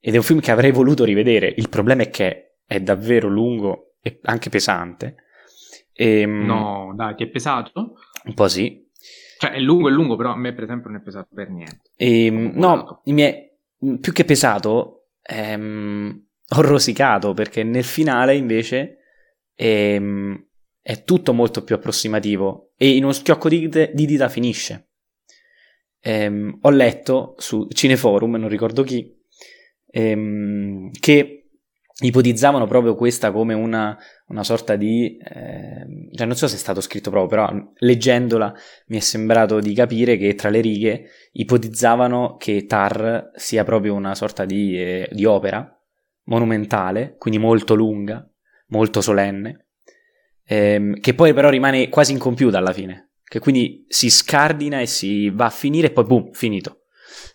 Ed 0.00 0.14
è 0.14 0.16
un 0.16 0.24
film 0.24 0.40
che 0.40 0.50
avrei 0.50 0.72
voluto 0.72 1.04
rivedere. 1.04 1.52
Il 1.56 1.68
problema 1.68 2.02
è 2.02 2.10
che 2.10 2.56
è 2.66 2.80
davvero 2.80 3.28
lungo 3.28 3.94
e 4.02 4.18
anche 4.22 4.50
pesante. 4.50 5.16
E, 5.92 6.20
ehm, 6.20 6.44
no, 6.44 6.92
dai, 6.96 7.14
ti 7.14 7.24
è 7.24 7.28
pesato? 7.28 7.94
Un 8.24 8.34
po' 8.34 8.48
sì. 8.48 8.84
Cioè, 9.38 9.52
è 9.52 9.60
lungo, 9.60 9.88
è 9.88 9.92
lungo, 9.92 10.16
però 10.16 10.32
a 10.32 10.36
me, 10.36 10.52
per 10.52 10.64
esempio, 10.64 10.90
non 10.90 11.00
è 11.00 11.02
pesato 11.02 11.28
per 11.32 11.50
niente. 11.50 11.90
E, 11.96 12.26
ehm, 12.26 12.52
no, 12.54 13.02
mi 13.04 13.22
è, 13.22 13.52
più 14.00 14.12
che 14.12 14.24
pesato, 14.24 15.08
ehm, 15.22 16.26
ho 16.54 16.60
rosicato 16.60 17.32
perché 17.32 17.62
nel 17.62 17.84
finale 17.84 18.34
invece 18.34 18.98
è, 19.54 19.64
ehm, 19.64 20.46
è 20.80 21.04
tutto 21.04 21.32
molto 21.32 21.62
più 21.62 21.74
approssimativo 21.74 22.72
e 22.76 22.96
in 22.96 23.04
uno 23.04 23.12
schiocco 23.12 23.48
di, 23.48 23.68
di 23.68 24.06
dita 24.06 24.28
finisce. 24.28 24.88
Ehm, 26.00 26.58
ho 26.62 26.70
letto 26.70 27.34
su 27.38 27.68
Cineforum, 27.68 28.34
non 28.34 28.48
ricordo 28.48 28.82
chi, 28.82 29.16
ehm, 29.86 30.90
che 30.98 31.38
ipotizzavano 32.00 32.66
proprio 32.66 32.96
questa 32.96 33.30
come 33.30 33.54
una, 33.54 33.96
una 34.26 34.42
sorta 34.42 34.74
di... 34.74 35.16
Eh, 35.16 36.10
cioè 36.12 36.26
non 36.26 36.34
so 36.34 36.48
se 36.48 36.56
è 36.56 36.58
stato 36.58 36.80
scritto 36.80 37.10
proprio, 37.10 37.28
però 37.28 37.72
leggendola 37.76 38.52
mi 38.88 38.96
è 38.96 39.00
sembrato 39.00 39.60
di 39.60 39.72
capire 39.72 40.16
che 40.16 40.34
tra 40.34 40.48
le 40.48 40.60
righe 40.60 41.04
ipotizzavano 41.32 42.36
che 42.36 42.66
Tar 42.66 43.30
sia 43.36 43.62
proprio 43.62 43.94
una 43.94 44.16
sorta 44.16 44.44
di, 44.44 44.76
eh, 44.76 45.08
di 45.12 45.24
opera 45.24 45.76
monumentale, 46.24 47.16
quindi 47.18 47.38
molto 47.38 47.74
lunga, 47.74 48.28
molto 48.68 49.00
solenne, 49.00 49.68
ehm, 50.44 51.00
che 51.00 51.14
poi 51.14 51.32
però 51.32 51.48
rimane 51.48 51.88
quasi 51.88 52.12
incompiuta 52.12 52.58
alla 52.58 52.72
fine, 52.72 53.12
che 53.24 53.38
quindi 53.38 53.84
si 53.88 54.10
scardina 54.10 54.80
e 54.80 54.86
si 54.86 55.30
va 55.30 55.46
a 55.46 55.50
finire 55.50 55.88
e 55.88 55.92
poi 55.92 56.04
boom, 56.04 56.32
finito. 56.32 56.82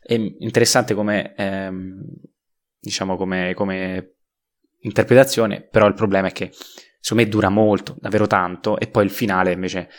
È 0.02 0.14
interessante 0.14 0.94
come, 0.94 1.34
ehm, 1.36 2.02
diciamo, 2.80 3.18
come, 3.18 3.54
come 3.54 4.14
interpretazione, 4.82 5.62
però 5.62 5.88
il 5.88 5.94
problema 5.94 6.28
è 6.28 6.32
che 6.32 6.52
secondo 7.00 7.24
me 7.24 7.30
dura 7.30 7.50
molto, 7.50 7.96
davvero 8.00 8.28
tanto, 8.28 8.78
e 8.80 8.88
poi 8.88 9.06
il 9.06 9.12
finale 9.12 9.52
invece, 9.52 9.90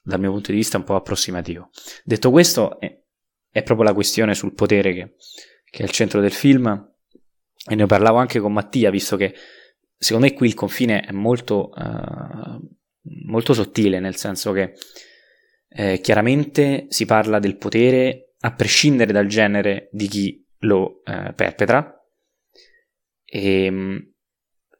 dal 0.00 0.20
mio 0.20 0.30
punto 0.30 0.50
di 0.50 0.56
vista, 0.56 0.76
è 0.76 0.80
un 0.80 0.86
po' 0.86 0.96
approssimativo. 0.96 1.70
Detto 2.04 2.30
questo, 2.30 2.78
è, 2.80 3.00
è 3.50 3.62
proprio 3.62 3.86
la 3.86 3.94
questione 3.94 4.34
sul 4.34 4.54
potere 4.54 4.92
che, 4.92 5.14
che, 5.64 5.82
è 5.82 5.82
al 5.82 5.90
centro 5.90 6.20
del 6.20 6.32
film, 6.32 6.91
e 7.68 7.74
ne 7.74 7.86
parlavo 7.86 8.18
anche 8.18 8.40
con 8.40 8.52
Mattia, 8.52 8.90
visto 8.90 9.16
che 9.16 9.34
secondo 9.96 10.26
me 10.26 10.34
qui 10.34 10.48
il 10.48 10.54
confine 10.54 11.00
è 11.00 11.12
molto, 11.12 11.70
uh, 11.74 12.60
molto 13.26 13.54
sottile, 13.54 14.00
nel 14.00 14.16
senso 14.16 14.52
che 14.52 14.74
eh, 15.68 16.00
chiaramente 16.00 16.86
si 16.88 17.06
parla 17.06 17.38
del 17.38 17.56
potere 17.56 18.34
a 18.40 18.52
prescindere 18.54 19.12
dal 19.12 19.26
genere 19.26 19.88
di 19.92 20.08
chi 20.08 20.46
lo 20.60 21.02
eh, 21.04 21.32
perpetra, 21.34 21.96
e, 23.24 23.64
ehm, 23.64 24.12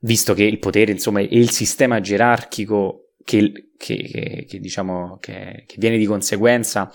visto 0.00 0.34
che 0.34 0.42
il 0.42 0.58
potere, 0.58 0.92
insomma, 0.92 1.20
è 1.20 1.28
il 1.30 1.50
sistema 1.50 2.00
gerarchico 2.00 3.12
che, 3.24 3.70
che, 3.78 3.96
che, 3.96 4.46
che 4.48 4.58
diciamo, 4.58 5.18
che, 5.18 5.64
viene 5.76 5.96
di 5.96 6.06
conseguenza, 6.06 6.92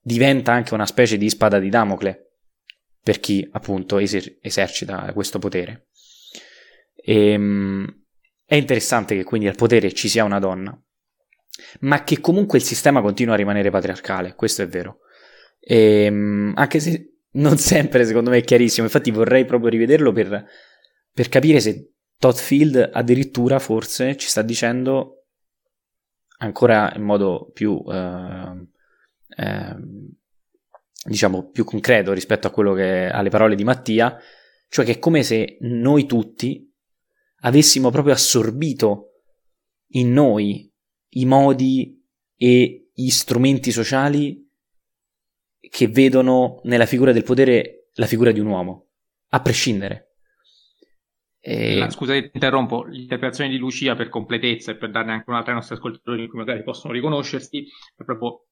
diventa 0.00 0.52
anche 0.52 0.74
una 0.74 0.86
specie 0.86 1.18
di 1.18 1.28
spada 1.28 1.58
di 1.58 1.68
Damocle 1.68 2.23
per 3.04 3.20
chi 3.20 3.46
appunto 3.52 3.98
eser- 3.98 4.38
esercita 4.40 5.12
questo 5.12 5.38
potere. 5.38 5.88
E, 6.94 7.28
ehm, 7.32 8.02
è 8.46 8.54
interessante 8.54 9.14
che 9.14 9.24
quindi 9.24 9.46
al 9.46 9.56
potere 9.56 9.92
ci 9.92 10.08
sia 10.08 10.24
una 10.24 10.38
donna, 10.38 10.76
ma 11.80 12.02
che 12.02 12.18
comunque 12.20 12.56
il 12.56 12.64
sistema 12.64 13.02
continua 13.02 13.34
a 13.34 13.36
rimanere 13.36 13.70
patriarcale, 13.70 14.34
questo 14.34 14.62
è 14.62 14.68
vero. 14.68 15.00
E, 15.60 16.04
ehm, 16.04 16.52
anche 16.56 16.80
se 16.80 17.18
non 17.36 17.58
sempre 17.58 18.06
secondo 18.06 18.30
me 18.30 18.38
è 18.38 18.42
chiarissimo, 18.42 18.86
infatti 18.86 19.10
vorrei 19.10 19.44
proprio 19.44 19.68
rivederlo 19.68 20.10
per, 20.12 20.46
per 21.12 21.28
capire 21.28 21.60
se 21.60 21.92
Todd 22.16 22.36
Field 22.36 22.90
addirittura 22.90 23.58
forse 23.58 24.16
ci 24.16 24.28
sta 24.28 24.40
dicendo 24.40 25.24
ancora 26.38 26.90
in 26.96 27.02
modo 27.02 27.50
più 27.52 27.84
eh, 27.86 28.66
eh, 29.36 29.76
diciamo 31.04 31.50
più 31.50 31.64
concreto 31.64 32.12
rispetto 32.12 32.50
che 32.50 33.08
alle 33.08 33.30
parole 33.30 33.54
di 33.54 33.64
Mattia, 33.64 34.16
cioè 34.68 34.84
che 34.84 34.92
è 34.92 34.98
come 34.98 35.22
se 35.22 35.58
noi 35.60 36.06
tutti 36.06 36.70
avessimo 37.40 37.90
proprio 37.90 38.14
assorbito 38.14 39.22
in 39.92 40.12
noi 40.12 40.72
i 41.10 41.24
modi 41.26 42.02
e 42.36 42.90
gli 42.92 43.10
strumenti 43.10 43.70
sociali 43.70 44.42
che 45.60 45.88
vedono 45.88 46.60
nella 46.64 46.86
figura 46.86 47.12
del 47.12 47.22
potere 47.22 47.90
la 47.94 48.06
figura 48.06 48.32
di 48.32 48.40
un 48.40 48.46
uomo, 48.46 48.88
a 49.28 49.40
prescindere. 49.40 50.14
E... 51.40 51.86
Scusa, 51.90 52.14
interrompo, 52.14 52.84
l'interpretazione 52.84 53.50
di 53.50 53.58
Lucia 53.58 53.94
per 53.94 54.08
completezza 54.08 54.72
e 54.72 54.76
per 54.76 54.90
darne 54.90 55.12
anche 55.12 55.28
un'altra 55.28 55.52
ai 55.52 55.58
nostri 55.58 55.76
ascoltatori 55.76 56.22
in 56.22 56.28
cui 56.28 56.38
magari 56.38 56.62
possono 56.62 56.92
riconoscersi, 56.92 57.66
è 57.96 58.02
proprio 58.02 58.46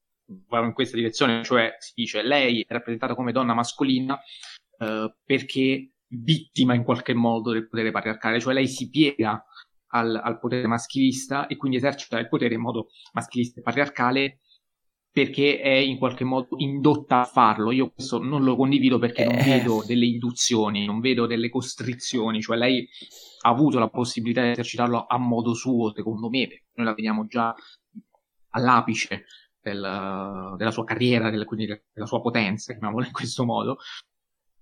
va 0.48 0.64
in 0.64 0.72
questa 0.72 0.96
direzione, 0.96 1.42
cioè 1.44 1.74
si 1.78 1.92
dice 1.94 2.22
lei 2.22 2.62
è 2.66 2.72
rappresentata 2.72 3.14
come 3.14 3.32
donna 3.32 3.54
mascolina 3.54 4.18
eh, 4.78 5.14
perché 5.24 5.92
vittima 6.08 6.74
in 6.74 6.84
qualche 6.84 7.14
modo 7.14 7.52
del 7.52 7.68
potere 7.68 7.90
patriarcale, 7.90 8.40
cioè 8.40 8.54
lei 8.54 8.68
si 8.68 8.90
piega 8.90 9.44
al, 9.94 10.14
al 10.22 10.38
potere 10.38 10.66
maschilista 10.66 11.46
e 11.46 11.56
quindi 11.56 11.78
esercita 11.78 12.18
il 12.18 12.28
potere 12.28 12.54
in 12.54 12.60
modo 12.60 12.88
maschilista 13.12 13.60
e 13.60 13.62
patriarcale 13.62 14.40
perché 15.12 15.60
è 15.60 15.74
in 15.74 15.98
qualche 15.98 16.24
modo 16.24 16.48
indotta 16.56 17.20
a 17.20 17.24
farlo. 17.24 17.70
Io 17.70 17.90
questo 17.90 18.18
non 18.18 18.42
lo 18.42 18.56
condivido 18.56 18.98
perché 18.98 19.26
non 19.26 19.34
eh. 19.34 19.42
vedo 19.42 19.84
delle 19.86 20.06
induzioni, 20.06 20.86
non 20.86 21.00
vedo 21.00 21.26
delle 21.26 21.50
costrizioni, 21.50 22.40
cioè 22.40 22.56
lei 22.56 22.88
ha 23.42 23.50
avuto 23.50 23.78
la 23.78 23.90
possibilità 23.90 24.42
di 24.42 24.50
esercitarlo 24.52 25.04
a 25.06 25.18
modo 25.18 25.52
suo, 25.52 25.92
secondo 25.94 26.30
me, 26.30 26.46
perché 26.46 26.64
noi 26.74 26.86
la 26.86 26.94
vediamo 26.94 27.26
già 27.26 27.54
all'apice 28.54 29.24
del, 29.62 30.54
della 30.56 30.70
sua 30.70 30.84
carriera, 30.84 31.30
del, 31.30 31.44
quindi 31.44 31.66
della 31.66 32.06
sua 32.06 32.20
potenza, 32.20 32.72
chiamiamola 32.72 33.06
in 33.06 33.12
questo 33.12 33.44
modo. 33.44 33.78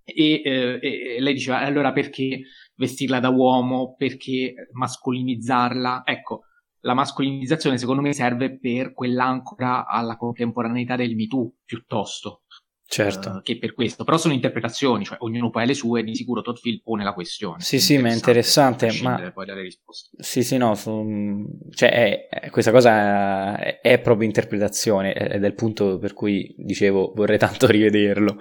E, 0.05 0.43
eh, 0.44 0.78
e, 0.82 1.20
lei 1.20 1.35
diceva 1.35 1.60
allora 1.60 1.93
perché 1.93 2.43
vestirla 2.74 3.20
da 3.20 3.31
uomo, 3.31 3.94
perché 3.97 4.68
mascolinizzarla? 4.72 6.02
Ecco, 6.05 6.44
la 6.81 6.94
mascolinizzazione 6.94 7.78
secondo 7.78 8.02
me 8.02 8.12
serve 8.12 8.59
per 8.59 8.93
quell'ancora 8.93 9.86
alla 9.86 10.16
contemporaneità 10.16 10.97
del 10.97 11.14
Me 11.14 11.27
Too 11.27 11.52
piuttosto 11.64 12.43
certo. 12.91 13.31
Uh, 13.31 13.43
che 13.43 13.59
per 13.59 13.73
questo. 13.73 14.05
Però 14.05 14.19
sono 14.19 14.35
interpretazioni, 14.35 15.05
cioè 15.05 15.19
ognuno 15.21 15.51
poi 15.51 15.62
ha 15.62 15.67
le 15.67 15.75
sue, 15.75 16.03
di 16.03 16.15
sicuro 16.15 16.43
Todd 16.43 16.57
Field 16.57 16.83
pone 16.83 17.05
la 17.05 17.12
questione. 17.12 17.61
Sì, 17.61 17.79
sì, 17.79 17.99
ma 17.99 18.09
è 18.09 18.12
interessante, 18.12 18.91
ma... 19.03 19.31
poi 19.33 19.47
dalle 19.47 19.62
risposte. 19.62 20.17
Sì, 20.21 20.43
sì, 20.43 20.57
no, 20.57 20.75
su... 20.75 21.47
cioè 21.71 22.29
è, 22.29 22.51
questa 22.51 22.73
cosa 22.73 23.57
è, 23.57 23.81
è, 23.81 24.01
proprio 24.01 24.27
interpretazione 24.27 25.15
ed 25.15 25.45
è 25.45 25.47
il 25.47 25.55
punto 25.55 25.99
per 25.99 26.12
cui 26.12 26.53
dicevo 26.59 27.12
vorrei 27.15 27.39
tanto 27.39 27.67
rivederlo. 27.69 28.39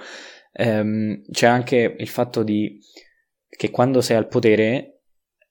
Um, 0.51 1.21
c'è 1.29 1.45
anche 1.45 1.95
il 1.97 2.07
fatto 2.07 2.41
di 2.41 2.79
che 3.47 3.69
quando 3.69 4.01
sei 4.01 4.17
al 4.17 4.27
potere 4.27 5.01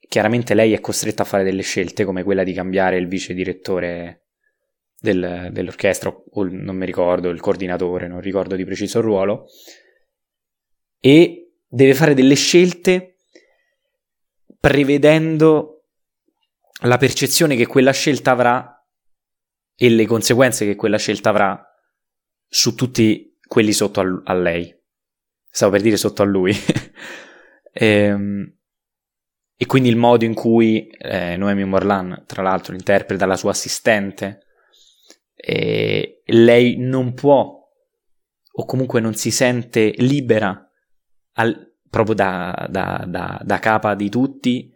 chiaramente 0.09 0.55
lei 0.55 0.73
è 0.73 0.81
costretta 0.81 1.23
a 1.23 1.27
fare 1.27 1.45
delle 1.45 1.63
scelte 1.63 2.05
come 2.05 2.25
quella 2.25 2.43
di 2.43 2.53
cambiare 2.53 2.97
il 2.97 3.07
vice 3.07 3.35
direttore 3.35 4.28
del, 5.01 5.49
dell'orchestra, 5.53 6.11
o 6.11 6.43
il, 6.43 6.53
non 6.53 6.77
mi 6.77 6.87
ricordo, 6.87 7.29
il 7.29 7.41
coordinatore, 7.41 8.09
non 8.09 8.21
ricordo 8.21 8.57
di 8.57 8.65
preciso 8.65 8.99
il 8.99 9.05
ruolo, 9.05 9.47
e 11.01 11.53
deve 11.67 11.95
fare 11.95 12.15
delle 12.15 12.35
scelte 12.35 13.17
prevedendo 14.59 15.85
la 16.83 16.97
percezione 16.97 17.57
che 17.57 17.67
quella 17.67 17.93
scelta 17.93 18.33
avrà 18.33 18.73
e 19.75 19.89
le 19.89 20.07
conseguenze 20.07 20.65
che 20.65 20.75
quella 20.75 20.99
scelta 20.99 21.31
avrà 21.31 21.63
su 22.49 22.75
tutti 22.75 23.39
quelli 23.47 23.73
sotto 23.73 24.01
a, 24.01 24.23
a 24.25 24.35
lei. 24.35 24.75
Stavo 25.51 25.73
per 25.73 25.83
dire 25.83 25.97
sotto 25.97 26.23
a 26.23 26.25
lui. 26.25 26.53
ehm, 27.73 28.57
e 29.57 29.67
quindi 29.67 29.89
il 29.89 29.97
modo 29.97 30.25
in 30.25 30.35
cui 30.35 30.87
eh, 30.89 31.37
Noemi 31.37 31.65
Morlan, 31.65 32.25
tra 32.27 32.43
l'altro, 32.43 32.75
interpreta 32.75 33.27
la 33.27 33.37
sua 33.37 33.51
assistente, 33.51 34.48
e 35.41 36.23
lei 36.27 36.77
non 36.79 37.15
può, 37.15 37.57
o 38.51 38.65
comunque 38.65 39.01
non 39.01 39.15
si 39.15 39.31
sente 39.31 39.95
libera, 39.99 40.69
al, 41.35 41.77
proprio 41.89 42.17
da, 42.17 42.67
da, 42.69 43.05
da, 43.07 43.41
da 43.43 43.59
capa 43.61 43.95
di 43.95 44.11
tutti, 44.11 44.75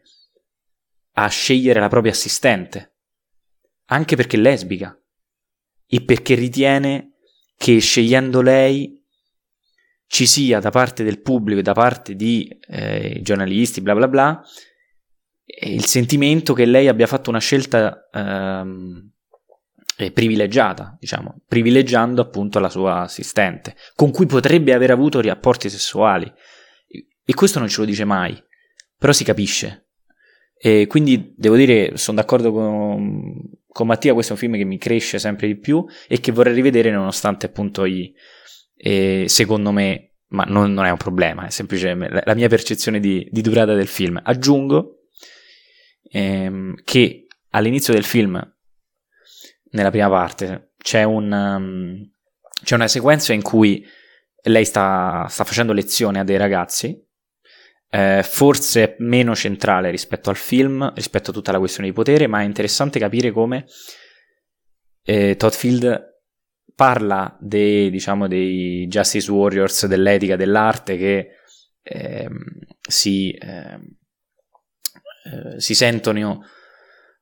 a 1.15 1.27
scegliere 1.27 1.81
la 1.81 1.89
propria 1.89 2.13
assistente, 2.13 2.95
anche 3.87 4.15
perché 4.15 4.37
è 4.37 4.41
lesbica, 4.41 4.97
e 5.87 6.03
perché 6.05 6.37
ritiene 6.37 7.17
che 7.57 7.81
scegliendo 7.81 8.41
lei 8.41 9.05
ci 10.07 10.27
sia 10.27 10.61
da 10.61 10.71
parte 10.71 11.03
del 11.03 11.21
pubblico 11.21 11.59
e 11.61 11.63
da 11.63 11.75
parte 11.75 12.15
di 12.15 12.49
eh, 12.69 13.19
giornalisti, 13.21 13.81
bla 13.81 13.95
bla 13.95 14.09
bla, 14.09 14.43
il 15.45 15.85
sentimento 15.85 16.55
che 16.55 16.65
lei 16.67 16.87
abbia 16.89 17.07
fatto 17.07 17.31
una 17.31 17.41
scelta 17.41 18.09
eh, 18.11 19.12
privilegiata, 20.11 20.97
diciamo, 20.99 21.43
privilegiando 21.47 22.21
appunto 22.21 22.59
la 22.59 22.69
sua 22.69 23.03
assistente, 23.03 23.77
con 23.95 24.11
cui 24.11 24.27
potrebbe 24.27 24.73
aver 24.73 24.91
avuto 24.91 25.21
rapporti 25.21 25.69
sessuali. 25.69 26.31
E 27.25 27.35
questo 27.35 27.59
non 27.59 27.69
ce 27.69 27.81
lo 27.81 27.87
dice 27.87 28.05
mai, 28.05 28.37
però 28.97 29.13
si 29.13 29.25
capisce. 29.25 29.87
E 30.59 30.87
quindi 30.87 31.35
devo 31.37 31.57
dire, 31.57 31.97
sono 31.97 32.19
d'accordo 32.19 32.53
con, 32.53 33.41
con 33.67 33.87
Mattia, 33.87 34.13
questo 34.13 34.33
è 34.33 34.35
un 34.35 34.41
film 34.41 34.57
che 34.57 34.65
mi 34.65 34.79
cresce 34.79 35.19
sempre 35.19 35.47
di 35.47 35.57
più 35.57 35.85
e 36.09 36.21
che 36.21 36.33
vorrei 36.33 36.55
rivedere 36.55 36.91
nonostante 36.91 37.47
appunto 37.47 37.85
i, 37.85 38.13
eh, 38.77 39.25
secondo 39.29 39.73
me, 39.73 40.15
ma 40.29 40.45
non, 40.45 40.73
non, 40.73 40.85
è 40.85 40.91
un 40.91 40.97
problema, 40.97 41.47
è 41.47 41.51
semplicemente 41.51 42.23
la 42.25 42.35
mia 42.35 42.49
percezione 42.49 43.01
di, 43.01 43.27
di 43.31 43.41
durata 43.41 43.75
del 43.75 43.87
film. 43.87 44.21
Aggiungo 44.23 45.09
ehm, 46.11 46.75
che 46.85 47.27
all'inizio 47.51 47.93
del 47.93 48.05
film, 48.05 48.41
nella 49.73 49.91
prima 49.91 50.09
parte, 50.09 50.73
c'è, 50.79 51.03
un, 51.03 51.31
um, 51.31 52.11
c'è 52.63 52.75
una 52.75 52.89
sequenza 52.89 53.33
in 53.33 53.43
cui 53.43 53.87
lei 54.45 54.65
sta, 54.65 55.27
sta, 55.29 55.45
facendo 55.45 55.73
lezione 55.73 56.19
a 56.19 56.25
dei 56.25 56.37
ragazzi 56.37 56.99
eh, 57.95 58.23
forse 58.25 58.97
meno 59.01 59.35
centrale 59.35 59.91
rispetto 59.91 60.31
al 60.31 60.37
film, 60.37 60.95
rispetto 60.95 61.31
a 61.31 61.35
tutta 61.35 61.53
la 61.53 61.59
questione 61.59 61.89
di 61.89 61.95
potere, 61.95 62.27
ma 62.27 62.41
è 62.41 62.45
interessante 62.45 62.99
capire 62.99 63.31
come 63.31 63.67
eh, 65.03 65.37
Todd 65.37 65.51
Field 65.51 66.11
parla 66.75 67.37
dei, 67.39 67.91
diciamo, 67.91 68.29
dei 68.29 68.87
Justice 68.89 69.31
Warriors, 69.31 69.87
dell'etica 69.87 70.37
dell'arte 70.37 70.97
che 70.97 71.29
ehm, 71.83 72.39
si, 72.81 73.31
ehm, 73.39 73.97
eh, 75.25 75.61
si, 75.61 75.75
sentono 75.75 76.47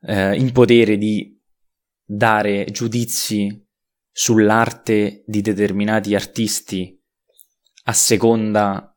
eh, 0.02 0.36
in 0.36 0.52
potere 0.52 0.97
di 0.97 1.36
dare 2.12 2.64
giudizi 2.72 3.64
sull'arte 4.10 5.22
di 5.24 5.42
determinati 5.42 6.16
artisti 6.16 7.00
a 7.84 7.92
seconda 7.92 8.92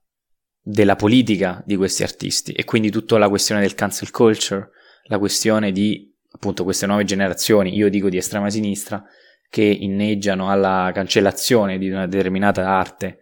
della 0.60 0.96
politica 0.96 1.62
di 1.64 1.76
questi 1.76 2.02
artisti. 2.02 2.54
E 2.54 2.64
quindi 2.66 2.90
tutta 2.90 3.20
la 3.20 3.30
questione 3.30 3.62
del 3.62 3.76
cancel 3.76 4.10
culture, 4.10 4.72
la 5.04 5.20
questione 5.20 5.72
di 5.72 6.12
appunto 6.32 6.64
queste 6.64 6.88
nuove 6.88 7.04
generazioni, 7.04 7.76
io 7.76 7.88
dico 7.88 8.10
di 8.10 8.18
estrema 8.18 8.50
sinistra, 8.50 9.04
che 9.48 9.62
inneggiano 9.62 10.50
alla 10.50 10.90
cancellazione 10.92 11.78
di 11.78 11.92
una 11.92 12.08
determinata 12.08 12.68
arte 12.68 13.20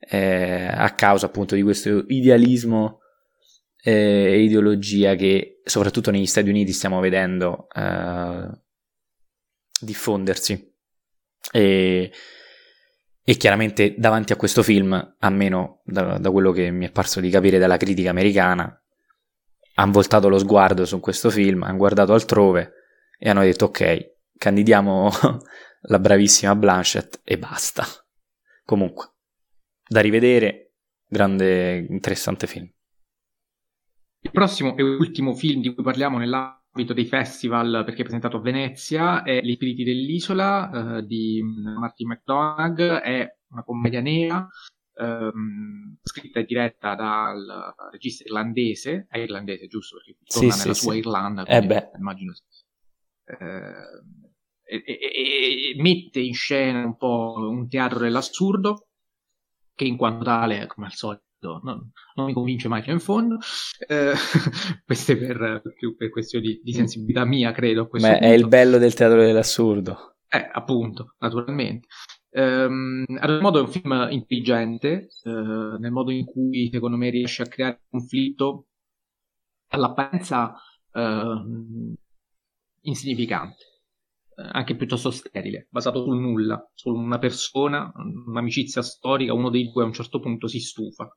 eh, 0.00 0.66
a 0.66 0.92
causa 0.96 1.26
appunto 1.26 1.54
di 1.54 1.62
questo 1.62 2.04
idealismo 2.08 2.98
eh, 3.80 4.32
e 4.32 4.42
ideologia 4.42 5.14
che 5.14 5.60
soprattutto 5.62 6.10
negli 6.10 6.26
Stati 6.26 6.48
Uniti 6.48 6.72
stiamo 6.72 6.98
vedendo 6.98 7.68
eh, 7.72 8.66
diffondersi. 9.80 10.74
E, 11.52 12.12
e 13.22 13.36
chiaramente 13.36 13.94
davanti 13.96 14.32
a 14.32 14.36
questo 14.36 14.62
film, 14.62 15.16
almeno 15.18 15.80
da, 15.84 16.18
da 16.18 16.30
quello 16.30 16.52
che 16.52 16.70
mi 16.70 16.86
è 16.86 16.90
parso 16.90 17.20
di 17.20 17.30
capire 17.30 17.58
dalla 17.58 17.76
critica 17.76 18.10
americana, 18.10 18.82
hanno 19.74 19.92
voltato 19.92 20.28
lo 20.28 20.38
sguardo 20.38 20.84
su 20.84 20.98
questo 21.00 21.30
film, 21.30 21.62
hanno 21.62 21.76
guardato 21.76 22.12
altrove 22.12 22.72
e 23.18 23.28
hanno 23.28 23.42
detto 23.42 23.66
ok, 23.66 24.14
candidiamo 24.36 25.10
la 25.82 25.98
bravissima 25.98 26.56
Blanchett 26.56 27.20
e 27.22 27.38
basta. 27.38 27.84
Comunque, 28.64 29.12
da 29.86 30.00
rivedere, 30.00 30.74
grande, 31.06 31.86
interessante 31.88 32.46
film. 32.46 32.68
Il 34.20 34.30
prossimo 34.30 34.76
e 34.76 34.82
ultimo 34.82 35.34
film 35.34 35.60
di 35.60 35.72
cui 35.72 35.82
parliamo 35.82 36.18
nell'ambito 36.78 36.94
dei 36.94 37.06
festival, 37.06 37.82
perché 37.84 38.00
è 38.00 38.04
presentato 38.04 38.36
a 38.36 38.40
Venezia, 38.40 39.22
è 39.22 39.40
Gli 39.42 39.54
spiriti 39.54 39.82
dell'isola 39.84 40.98
eh, 40.98 41.06
di 41.06 41.42
Martin 41.42 42.08
McDonagh, 42.08 42.80
è 42.80 43.36
una 43.50 43.64
commedia 43.64 44.00
nera 44.00 44.46
ehm, 44.94 45.98
scritta 46.02 46.40
e 46.40 46.44
diretta 46.44 46.94
dal 46.94 47.74
regista 47.90 48.24
irlandese, 48.24 49.06
è 49.08 49.18
irlandese 49.18 49.66
giusto 49.66 49.96
perché 49.96 50.16
torna 50.24 50.52
sì, 50.52 50.60
nella 50.60 50.74
sì, 50.74 50.80
sua 50.80 50.92
sì. 50.92 50.98
Irlanda, 50.98 51.44
eh 51.44 51.66
beh. 51.66 51.90
immagino 51.96 52.32
eh, 53.24 54.76
e, 54.76 54.84
e, 54.84 54.98
e, 55.74 55.74
mette 55.80 56.20
in 56.20 56.34
scena 56.34 56.84
un 56.84 56.96
po' 56.96 57.34
un 57.38 57.68
teatro 57.68 57.98
dell'assurdo 57.98 58.88
che 59.74 59.84
in 59.84 59.96
quanto 59.96 60.24
tale, 60.24 60.66
come 60.66 60.86
al 60.86 60.92
solito, 60.92 61.24
non, 61.40 61.90
non 62.14 62.26
mi 62.26 62.32
convince 62.32 62.68
mai 62.68 62.82
fino 62.82 62.94
in 62.94 63.00
fondo. 63.00 63.38
Eh, 63.86 64.12
queste 64.84 65.16
per, 65.16 65.62
più 65.76 65.96
per 65.96 66.10
questioni 66.10 66.60
di, 66.62 66.72
sensibilità 66.72 67.24
mia, 67.24 67.52
credo. 67.52 67.88
Ma 67.92 68.10
punto. 68.10 68.24
è 68.24 68.28
il 68.28 68.48
bello 68.48 68.78
del 68.78 68.94
teatro 68.94 69.20
dell'assurdo. 69.20 70.16
Eh, 70.28 70.48
appunto, 70.52 71.14
naturalmente. 71.18 71.86
Um, 72.30 73.04
ad 73.18 73.30
un 73.30 73.40
modo 73.40 73.58
è 73.58 73.62
un 73.62 73.68
film 73.68 74.06
intelligente, 74.10 75.08
uh, 75.24 75.78
nel 75.78 75.90
modo 75.90 76.10
in 76.10 76.26
cui 76.26 76.68
secondo 76.70 76.96
me 76.96 77.08
riesce 77.08 77.42
a 77.42 77.46
creare 77.46 77.80
conflitto 77.88 78.66
all'apparenza 79.68 80.54
uh, 80.92 81.94
insignificante, 82.82 83.64
anche 84.40 84.76
piuttosto 84.76 85.10
sterile, 85.10 85.66
basato 85.70 86.02
sul 86.02 86.18
nulla, 86.18 86.70
su 86.74 86.90
una 86.90 87.18
persona, 87.18 87.92
un'amicizia 88.26 88.82
storica, 88.82 89.32
uno 89.32 89.50
dei 89.50 89.70
due 89.70 89.82
a 89.82 89.86
un 89.86 89.92
certo 89.92 90.20
punto 90.20 90.46
si 90.46 90.60
stufa, 90.60 91.12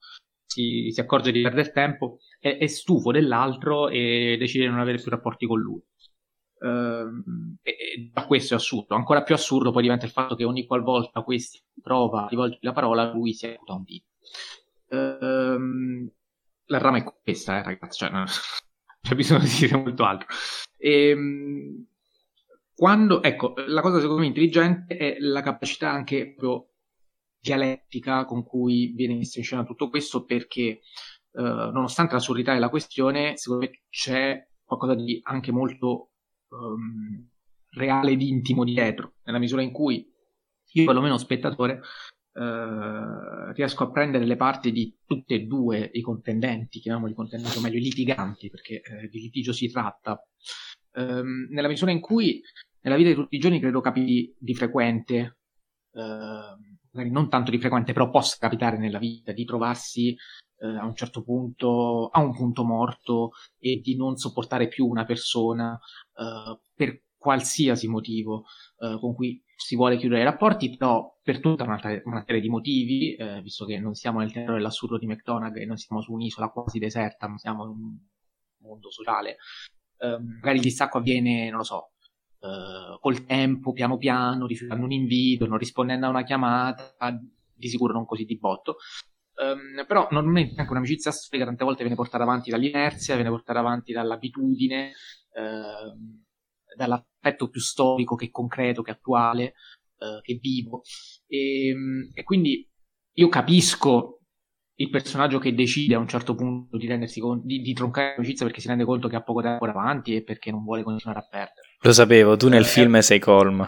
si, 0.46 0.90
si 0.92 1.00
accorge 1.00 1.32
di 1.32 1.42
perdere 1.42 1.72
tempo, 1.72 2.18
è, 2.40 2.58
è 2.58 2.68
stufo 2.68 3.12
dell'altro 3.12 3.90
e 3.90 4.36
decide 4.40 4.66
di 4.66 4.72
non 4.72 4.80
avere 4.80 4.98
più 4.98 5.12
rapporti 5.12 5.46
con 5.46 5.60
lui. 5.60 5.82
Uh, 6.62 7.58
e, 7.64 8.12
e 8.14 8.26
questo 8.28 8.54
è 8.54 8.58
assurdo. 8.58 8.96
Ancora 8.96 9.24
più 9.24 9.34
assurdo 9.34 9.72
poi 9.72 9.84
diventa 9.84 10.06
il 10.06 10.12
fatto 10.12 10.36
che 10.36 10.44
ogni 10.44 10.66
qualvolta 10.66 11.22
questi 11.22 11.60
prova 11.82 12.26
a 12.26 12.28
rivolgere 12.28 12.60
la 12.62 12.74
parola, 12.74 13.12
lui 13.12 13.34
si 13.34 13.46
aiuta 13.46 13.74
un 13.74 13.84
dito. 13.84 14.08
Uh, 14.90 16.12
la 16.66 16.78
rama 16.78 16.98
è 16.98 17.04
questa, 17.04 17.60
eh, 17.60 17.64
ragazzi, 17.64 18.00
cioè, 18.00 18.10
non 18.12 18.26
c'è 19.02 19.16
bisogno 19.16 19.44
di 19.44 19.56
dire 19.60 19.78
molto 19.78 20.04
altro. 20.04 20.28
Ehm, 20.78 21.86
quando, 22.82 23.22
ecco, 23.22 23.54
la 23.68 23.80
cosa 23.80 24.00
secondo 24.00 24.22
me 24.22 24.26
intelligente 24.26 24.98
è 24.98 25.18
la 25.20 25.44
capacità 25.44 25.92
anche 25.92 26.34
proprio 26.34 26.72
dialettica 27.40 28.26
con 28.26 28.44
cui 28.44 28.94
viene 28.96 29.14
messo 29.14 29.38
in 29.38 29.44
scena 29.44 29.64
tutto 29.64 29.88
questo, 29.88 30.26
perché 30.26 30.80
uh, 31.34 31.44
nonostante 31.44 32.16
l'assurdità 32.16 32.54
della 32.54 32.70
questione, 32.70 33.38
secondo 33.38 33.66
me 33.66 33.82
c'è 33.88 34.48
qualcosa 34.64 34.96
di 34.96 35.20
anche 35.22 35.52
molto 35.52 36.14
um, 36.48 37.24
reale 37.70 38.14
ed 38.14 38.22
intimo 38.24 38.64
dietro, 38.64 39.14
nella 39.26 39.38
misura 39.38 39.62
in 39.62 39.72
cui 39.72 40.12
io, 40.72 40.86
perlomeno 40.86 41.20
spettatore, 41.20 41.82
Uh, 42.34 43.52
riesco 43.52 43.84
a 43.84 43.92
prendere 43.92 44.24
le 44.24 44.38
parti 44.38 44.72
di 44.72 45.00
tutti 45.06 45.34
e 45.34 45.42
due 45.42 45.90
i 45.92 46.00
contendenti, 46.00 46.80
chiamiamoli 46.80 47.14
contendenti, 47.14 47.58
o 47.58 47.62
meglio 47.62 47.78
i 47.78 47.82
litiganti, 47.82 48.50
perché 48.50 48.82
uh, 48.86 49.10
di 49.10 49.20
litigio 49.20 49.52
si 49.52 49.70
tratta, 49.70 50.18
um, 50.94 51.48
nella 51.50 51.68
misura 51.68 51.92
in 51.92 52.00
cui 52.00 52.42
nella 52.82 52.96
vita 52.96 53.10
di 53.10 53.16
tutti 53.16 53.36
i 53.36 53.40
giorni 53.40 53.60
credo 53.60 53.82
capiti 53.82 54.36
di 54.38 54.56
frequente, 54.56 55.38
uh, 55.92 56.02
magari 56.92 57.12
non 57.12 57.30
tanto 57.30 57.52
di 57.52 57.60
frequente, 57.60 57.94
però 57.94 58.10
possa 58.10 58.38
capitare 58.40 58.78
nella 58.78 59.00
vita 59.00 59.32
di 59.32 59.46
trovarsi 59.46 60.16
a 60.64 60.86
un 60.86 60.94
certo 60.94 61.24
punto 61.24 62.10
a 62.10 62.20
un 62.20 62.36
punto 62.36 62.64
morto 62.64 63.32
e 63.58 63.82
di 63.84 63.96
non 63.96 64.16
sopportare 64.18 64.68
più 64.68 64.86
una 64.86 65.06
persona 65.06 65.80
per 66.76 67.02
qualsiasi 67.22 67.88
motivo 67.88 68.46
uh, 68.78 69.00
con 69.00 69.14
cui 69.14 69.44
si 69.56 69.76
vuole 69.76 69.98
chiudere 69.98 70.22
i 70.22 70.26
rapporti, 70.26 70.76
però 70.76 71.20
per 71.22 71.40
tutta 71.40 71.64
una, 71.66 71.80
una 72.06 72.24
serie 72.26 72.42
di 72.42 72.50
motivi, 72.50 73.14
eh, 73.14 73.42
visto 73.44 73.64
che 73.66 73.78
non 73.78 73.94
siamo 73.94 74.18
nel 74.18 74.32
terreno 74.32 74.56
dell'assurdo 74.56 74.98
di 74.98 75.06
McDonagh 75.06 75.58
e 75.58 75.66
non 75.66 75.78
siamo 75.78 76.02
su 76.02 76.14
un'isola 76.14 76.50
quasi 76.50 76.80
deserta, 76.80 77.28
ma 77.28 77.38
siamo 77.38 77.66
in 77.66 77.70
un 77.70 77.98
mondo 78.68 78.90
sociale, 78.90 79.38
uh, 80.00 80.20
magari 80.20 80.58
il 80.58 80.64
distacco 80.64 80.98
avviene, 80.98 81.50
non 81.50 81.60
lo 81.60 81.64
so, 81.64 81.91
uh, 82.42 83.00
col 83.00 83.26
tempo, 83.26 83.72
piano 83.72 83.98
piano, 83.98 84.46
rifiutando 84.46 84.86
un 84.86 84.92
invito, 84.92 85.48
non 85.48 85.58
rispondendo 85.58 86.06
a 86.06 86.10
una 86.10 86.24
chiamata, 86.24 86.94
di 87.54 87.68
sicuro 87.68 87.94
non 87.94 88.06
così 88.06 88.26
di 88.26 88.38
botto. 88.38 88.78
Um, 89.42 89.86
però 89.88 90.08
normalmente 90.12 90.60
anche 90.60 90.72
un'amicizia 90.72 91.12
storica 91.12 91.46
tante 91.48 91.64
volte 91.64 91.82
viene 91.82 91.96
portata 91.96 92.24
avanti 92.24 92.52
dall'inerzia, 92.52 93.16
viene 93.16 93.30
portata 93.30 93.60
avanti 93.60 93.92
dall'abitudine, 93.92 94.92
uh, 95.34 96.76
dall'aspetto 96.76 97.50
più 97.50 97.60
storico 97.60 98.16
che 98.16 98.30
concreto, 98.30 98.82
che 98.82 98.92
attuale, 98.92 99.54
uh, 99.98 100.22
che 100.22 100.38
vivo. 100.40 100.82
E, 101.28 101.70
ehm, 101.70 102.12
e, 102.14 102.24
quindi 102.24 102.68
io 103.14 103.30
capisco 103.30 104.21
il 104.82 104.90
personaggio 104.90 105.38
che 105.38 105.54
decide 105.54 105.96
a 105.96 106.00
un 106.00 106.08
certo 106.08 106.34
punto 106.34 106.78
di, 106.78 106.88
conto, 107.20 107.46
di, 107.46 107.62
di 107.62 107.74
troncare 107.74 108.16
l'amicizia 108.16 108.46
perché 108.46 108.62
si 108.62 108.68
rende 108.68 108.84
conto 108.84 109.08
che 109.08 109.16
ha 109.16 109.22
poco 109.22 109.42
tempo 109.42 109.66
davanti 109.66 110.16
e 110.16 110.24
perché 110.24 110.52
non 110.52 110.64
vuole 110.64 110.84
continuare 110.84 111.20
a 111.20 111.28
perdere. 111.30 111.76
Lo 111.80 111.94
sapevo, 111.94 112.36
tu 112.36 112.50
nel 112.50 112.64
eh, 112.64 112.68
film 112.68 113.00
sei 113.00 113.20
colm. 113.20 113.68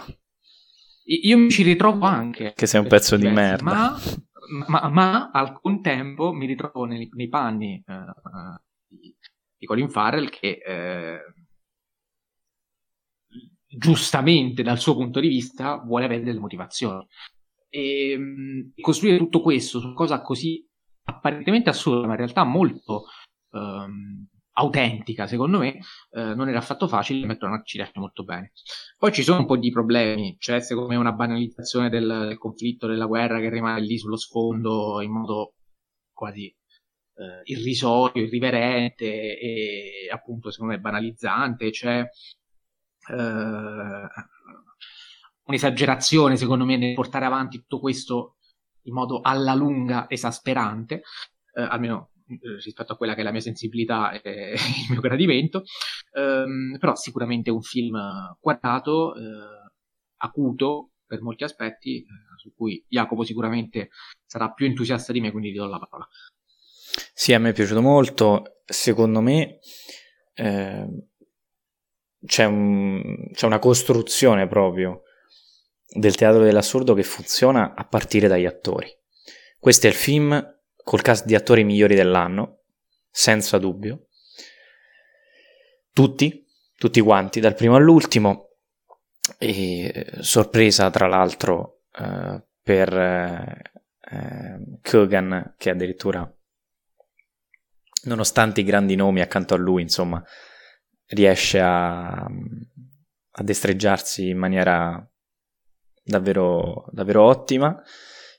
Io 1.05 1.37
mi 1.37 1.51
ci 1.51 1.63
ritrovo 1.63 2.05
anche. 2.05 2.53
Che 2.55 2.65
sei 2.65 2.81
un 2.81 2.87
pezzo 2.87 3.15
di 3.15 3.27
merda. 3.27 3.63
Ma, 3.63 3.97
ma, 4.67 4.89
ma, 4.89 5.31
al 5.31 5.59
contempo 5.59 6.33
mi 6.33 6.45
ritrovo 6.45 6.85
nei, 6.85 7.09
nei 7.13 7.27
panni 7.27 7.81
uh, 7.85 7.93
uh, 7.93 8.57
di, 8.87 9.15
di, 9.57 9.65
Colin 9.65 9.89
Farrell 9.89 10.29
che 10.29 10.59
uh, 10.65 11.33
giustamente 13.67 14.63
dal 14.63 14.79
suo 14.79 14.95
punto 14.95 15.19
di 15.19 15.27
vista 15.27 15.77
vuole 15.77 16.05
avere 16.05 16.23
delle 16.23 16.39
motivazioni. 16.39 17.05
E 17.69 18.17
mh, 18.17 18.81
costruire 18.81 19.17
tutto 19.17 19.41
questo 19.41 19.79
su 19.79 19.87
una 19.87 19.95
cosa 19.95 20.21
così 20.21 20.65
apparentemente 21.03 21.69
assurda, 21.69 22.05
ma 22.05 22.13
in 22.13 22.19
realtà 22.19 22.43
molto 22.43 23.05
um, 23.51 24.27
autentica, 24.53 25.27
secondo 25.27 25.59
me, 25.59 25.79
eh, 26.11 26.35
non 26.35 26.47
era 26.47 26.59
affatto 26.59 26.87
facile, 26.87 27.25
McDonald's 27.25 27.67
ci 27.67 27.77
riesce 27.77 27.99
molto 27.99 28.23
bene. 28.23 28.51
Poi 28.97 29.11
ci 29.11 29.23
sono 29.23 29.39
un 29.39 29.45
po' 29.45 29.57
di 29.57 29.71
problemi, 29.71 30.37
c'è 30.37 30.59
secondo 30.59 30.89
me 30.89 30.95
una 30.95 31.11
banalizzazione 31.11 31.89
del, 31.89 32.25
del 32.27 32.37
conflitto, 32.37 32.87
della 32.87 33.05
guerra 33.05 33.39
che 33.39 33.49
rimane 33.49 33.81
lì 33.81 33.97
sullo 33.97 34.17
sfondo 34.17 35.01
in 35.01 35.11
modo 35.11 35.55
quasi 36.11 36.45
eh, 36.45 37.41
irrisorio, 37.45 38.23
irriverente 38.23 39.39
e 39.39 40.09
appunto 40.11 40.51
secondo 40.51 40.73
me 40.73 40.79
banalizzante, 40.79 41.69
c'è 41.71 41.99
eh, 43.09 44.07
un'esagerazione 45.45 46.37
secondo 46.37 46.65
me 46.65 46.77
nel 46.77 46.93
portare 46.93 47.25
avanti 47.25 47.57
tutto 47.57 47.79
questo 47.79 48.35
in 48.83 48.93
modo 48.93 49.21
alla 49.21 49.53
lunga 49.53 50.05
esasperante, 50.09 51.03
eh, 51.53 51.61
almeno 51.61 52.09
rispetto 52.63 52.93
a 52.93 52.97
quella 52.97 53.13
che 53.13 53.21
è 53.21 53.23
la 53.23 53.31
mia 53.31 53.41
sensibilità 53.41 54.11
e 54.11 54.53
il 54.87 54.91
mio 54.91 55.01
gradimento, 55.01 55.63
ehm, 56.13 56.77
però 56.79 56.95
sicuramente 56.95 57.51
un 57.51 57.61
film 57.61 57.97
quadrato, 58.39 59.15
eh, 59.15 59.71
acuto 60.17 60.91
per 61.05 61.21
molti 61.21 61.43
aspetti, 61.43 61.99
eh, 61.99 62.05
su 62.37 62.53
cui 62.55 62.83
Jacopo 62.87 63.23
sicuramente 63.23 63.89
sarà 64.25 64.51
più 64.51 64.65
entusiasta 64.65 65.11
di 65.11 65.21
me, 65.21 65.31
quindi 65.31 65.51
ti 65.51 65.57
do 65.57 65.67
la 65.67 65.79
parola. 65.79 66.07
Sì, 67.13 67.33
a 67.33 67.39
me 67.39 67.49
è 67.49 67.53
piaciuto 67.53 67.81
molto, 67.81 68.61
secondo 68.65 69.21
me 69.21 69.59
eh, 70.33 70.87
c'è, 72.25 72.45
un, 72.45 73.29
c'è 73.31 73.45
una 73.45 73.59
costruzione 73.59 74.47
proprio 74.47 75.02
del 75.95 76.15
teatro 76.15 76.43
dell'assurdo 76.43 76.93
che 76.93 77.03
funziona 77.03 77.75
a 77.75 77.85
partire 77.85 78.27
dagli 78.27 78.45
attori. 78.45 78.87
Questo 79.59 79.87
è 79.87 79.89
il 79.89 79.95
film 79.95 80.59
col 80.83 81.01
cast 81.01 81.25
di 81.25 81.35
attori 81.35 81.63
migliori 81.63 81.95
dell'anno, 81.95 82.63
senza 83.09 83.57
dubbio. 83.57 84.07
Tutti, 85.93 86.45
tutti 86.77 86.99
quanti, 86.99 87.39
dal 87.39 87.55
primo 87.55 87.75
all'ultimo. 87.75 88.49
E 89.37 90.17
sorpresa, 90.19 90.89
tra 90.89 91.07
l'altro, 91.07 91.83
eh, 91.97 92.43
per 92.61 92.93
eh, 92.93 93.61
eh 94.01 94.79
Kogan, 94.81 95.53
che 95.57 95.69
addirittura, 95.69 96.29
nonostante 98.05 98.61
i 98.61 98.65
grandi 98.65 98.95
nomi 98.95 99.21
accanto 99.21 99.53
a 99.53 99.57
lui, 99.57 99.83
insomma, 99.83 100.21
riesce 101.07 101.61
a, 101.61 102.15
a 102.15 103.43
destreggiarsi 103.43 104.27
in 104.29 104.37
maniera 104.37 105.07
davvero, 106.03 106.85
davvero 106.91 107.23
ottima. 107.23 107.81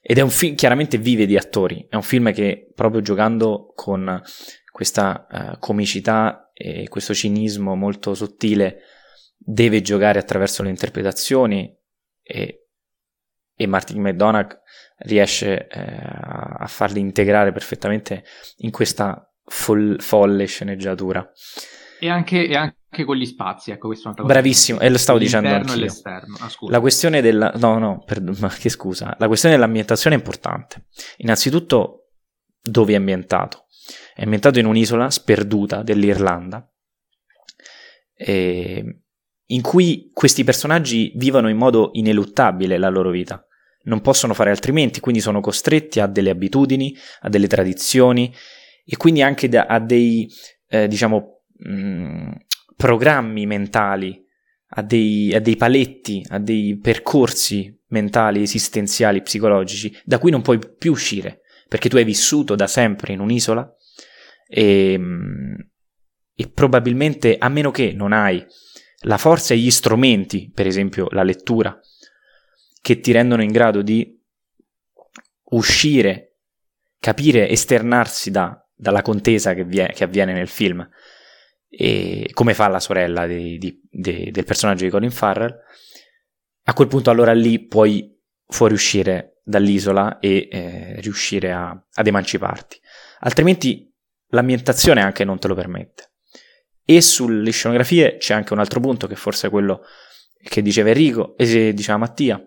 Ed 0.01 0.19
è 0.19 0.21
un 0.21 0.31
film, 0.31 0.55
chiaramente 0.55 0.99
vive 0.99 1.27
di 1.27 1.37
attori, 1.37 1.87
è 1.89 1.97
un 1.97 2.03
film 2.03 2.33
che 2.33 2.71
proprio 2.75 3.01
giocando 3.01 3.73
con 3.75 4.23
questa 4.71 5.27
uh, 5.31 5.59
comicità 5.59 6.51
e 6.53 6.89
questo 6.89 7.15
cinismo 7.15 7.75
molto 7.75 8.15
sottile 8.15 8.83
deve 9.37 9.81
giocare 9.81 10.19
attraverso 10.19 10.63
le 10.63 10.69
interpretazioni 10.69 11.75
e, 12.23 12.67
e 13.55 13.67
Martin 13.67 14.01
McDonagh 14.01 14.61
riesce 14.99 15.67
eh, 15.69 15.81
a 15.81 16.67
farli 16.67 17.01
integrare 17.01 17.53
perfettamente 17.53 18.25
in 18.59 18.71
questa 18.71 19.31
fol- 19.45 20.01
folle 20.01 20.47
sceneggiatura. 20.47 21.31
E 22.01 22.09
anche, 22.09 22.47
e 22.47 22.57
anche 22.57 22.77
con 23.03 23.17
gli 23.17 23.27
spazi, 23.27 23.73
ecco, 23.73 23.89
questo 23.89 24.05
è 24.05 24.11
un 24.11 24.13
altro 24.13 24.27
Bravissimo, 24.27 24.79
e 24.79 24.89
lo 24.89 24.99
stavo 24.99 25.19
dicendo 25.19 25.49
anch'io. 25.49 25.75
E 25.75 25.79
l'esterno. 25.79 26.37
Ah, 26.39 26.49
la 26.69 26.79
questione 26.79 27.21
della... 27.21 27.53
No, 27.57 27.79
no, 27.79 28.05
per... 28.05 28.23
ma 28.23 28.49
che 28.49 28.69
scusa. 28.69 29.17
La 29.19 29.27
questione 29.27 29.57
dell'ambientazione 29.57 30.15
è 30.15 30.19
importante. 30.19 30.87
Innanzitutto, 31.17 32.11
dove 32.63 32.93
è 32.93 32.97
ambientato? 32.97 33.65
È 34.15 34.23
ambientato 34.23 34.61
in 34.61 34.67
un'isola 34.67 35.11
sperduta 35.11 35.83
dell'Irlanda, 35.83 36.71
eh, 38.15 39.01
in 39.47 39.63
cui 39.63 40.11
questi 40.13 40.45
personaggi 40.45 41.13
vivono 41.17 41.49
in 41.49 41.57
modo 41.57 41.91
ineluttabile 41.95 42.79
la 42.79 42.89
loro 42.89 43.11
vita. 43.11 43.45
Non 43.87 44.01
possono 44.01 44.33
fare 44.33 44.51
altrimenti, 44.51 45.01
quindi 45.01 45.21
sono 45.21 45.41
costretti 45.41 46.01
a 46.01 46.07
delle 46.07 46.31
abitudini, 46.31 46.97
a 47.21 47.29
delle 47.29 47.49
tradizioni 47.49 48.33
e 48.85 48.97
quindi 48.97 49.23
anche 49.23 49.47
a 49.49 49.79
dei, 49.79 50.27
eh, 50.69 50.89
diciamo, 50.89 51.43
mh, 51.57 51.73
mm, 51.73 52.33
programmi 52.77 53.47
mentali, 53.47 54.23
a 54.77 54.83
dei, 54.83 55.35
a 55.35 55.41
dei 55.41 55.57
paletti, 55.57 56.25
a 56.29 56.39
dei 56.39 56.79
percorsi 56.79 57.77
mentali, 57.89 58.43
esistenziali, 58.43 59.23
psicologici, 59.23 59.97
da 60.05 60.19
cui 60.19 60.31
non 60.31 60.43
puoi 60.43 60.59
più 60.59 60.93
uscire, 60.93 61.43
perché 61.69 61.89
tu 61.89 61.97
hai 61.97 62.05
vissuto 62.05 62.55
da 62.55 62.67
sempre 62.67 63.13
in 63.13 63.21
un'isola 63.21 63.73
e, 64.49 65.01
e 66.35 66.49
probabilmente, 66.49 67.37
a 67.39 67.49
meno 67.49 67.71
che 67.71 67.93
non 67.93 68.13
hai 68.13 68.45
la 69.01 69.19
forza 69.19 69.55
e 69.55 69.59
gli 69.59 69.71
strumenti, 69.71 70.51
per 70.53 70.67
esempio 70.67 71.09
la 71.11 71.23
lettura, 71.23 71.79
che 72.81 73.01
ti 73.01 73.13
rendono 73.13 73.43
in 73.43 73.53
grado 73.53 73.83
di 73.83 74.21
uscire, 75.51 76.37
capire, 76.99 77.49
esternarsi 77.49 78.31
da, 78.31 78.59
dalla 78.75 79.03
contesa 79.03 79.55
che, 79.55 79.65
vie- 79.65 79.93
che 79.95 80.05
avviene 80.05 80.33
nel 80.33 80.49
film, 80.49 80.87
e 81.77 82.31
come 82.33 82.55
fa 82.55 82.69
la 82.69 82.81
sorella 82.81 83.27
di, 83.27 83.59
di, 83.59 83.81
di, 83.91 84.31
del 84.31 84.45
personaggio 84.45 84.85
di 84.85 84.91
Colin 84.91 85.11
Farrell, 85.11 85.55
a 86.65 86.73
quel 86.73 86.89
punto 86.89 87.11
allora 87.11 87.33
lì 87.33 87.67
puoi 87.67 88.17
fuoriuscire 88.47 89.41
dall'isola 89.45 90.19
e 90.19 90.49
eh, 90.51 91.01
riuscire 91.01 91.53
a, 91.53 91.71
ad 91.93 92.07
emanciparti. 92.07 92.81
Altrimenti 93.21 93.93
l'ambientazione 94.29 95.03
anche 95.03 95.25
non 95.25 95.39
te 95.39 95.49
lo 95.49 95.55
permette. 95.55 96.13
E 96.85 97.01
sulle 97.01 97.51
scenografie 97.51 98.17
c'è 98.19 98.35
anche 98.35 98.53
un 98.53 98.59
altro 98.59 98.81
punto 98.81 99.07
che 99.07 99.17
forse 99.17 99.47
è 99.47 99.51
quello 99.51 99.83
che 100.43 100.61
diceva 100.61 100.91
Enrico 100.91 101.37
e 101.37 101.73
diceva 101.73 101.99
Mattia, 101.99 102.43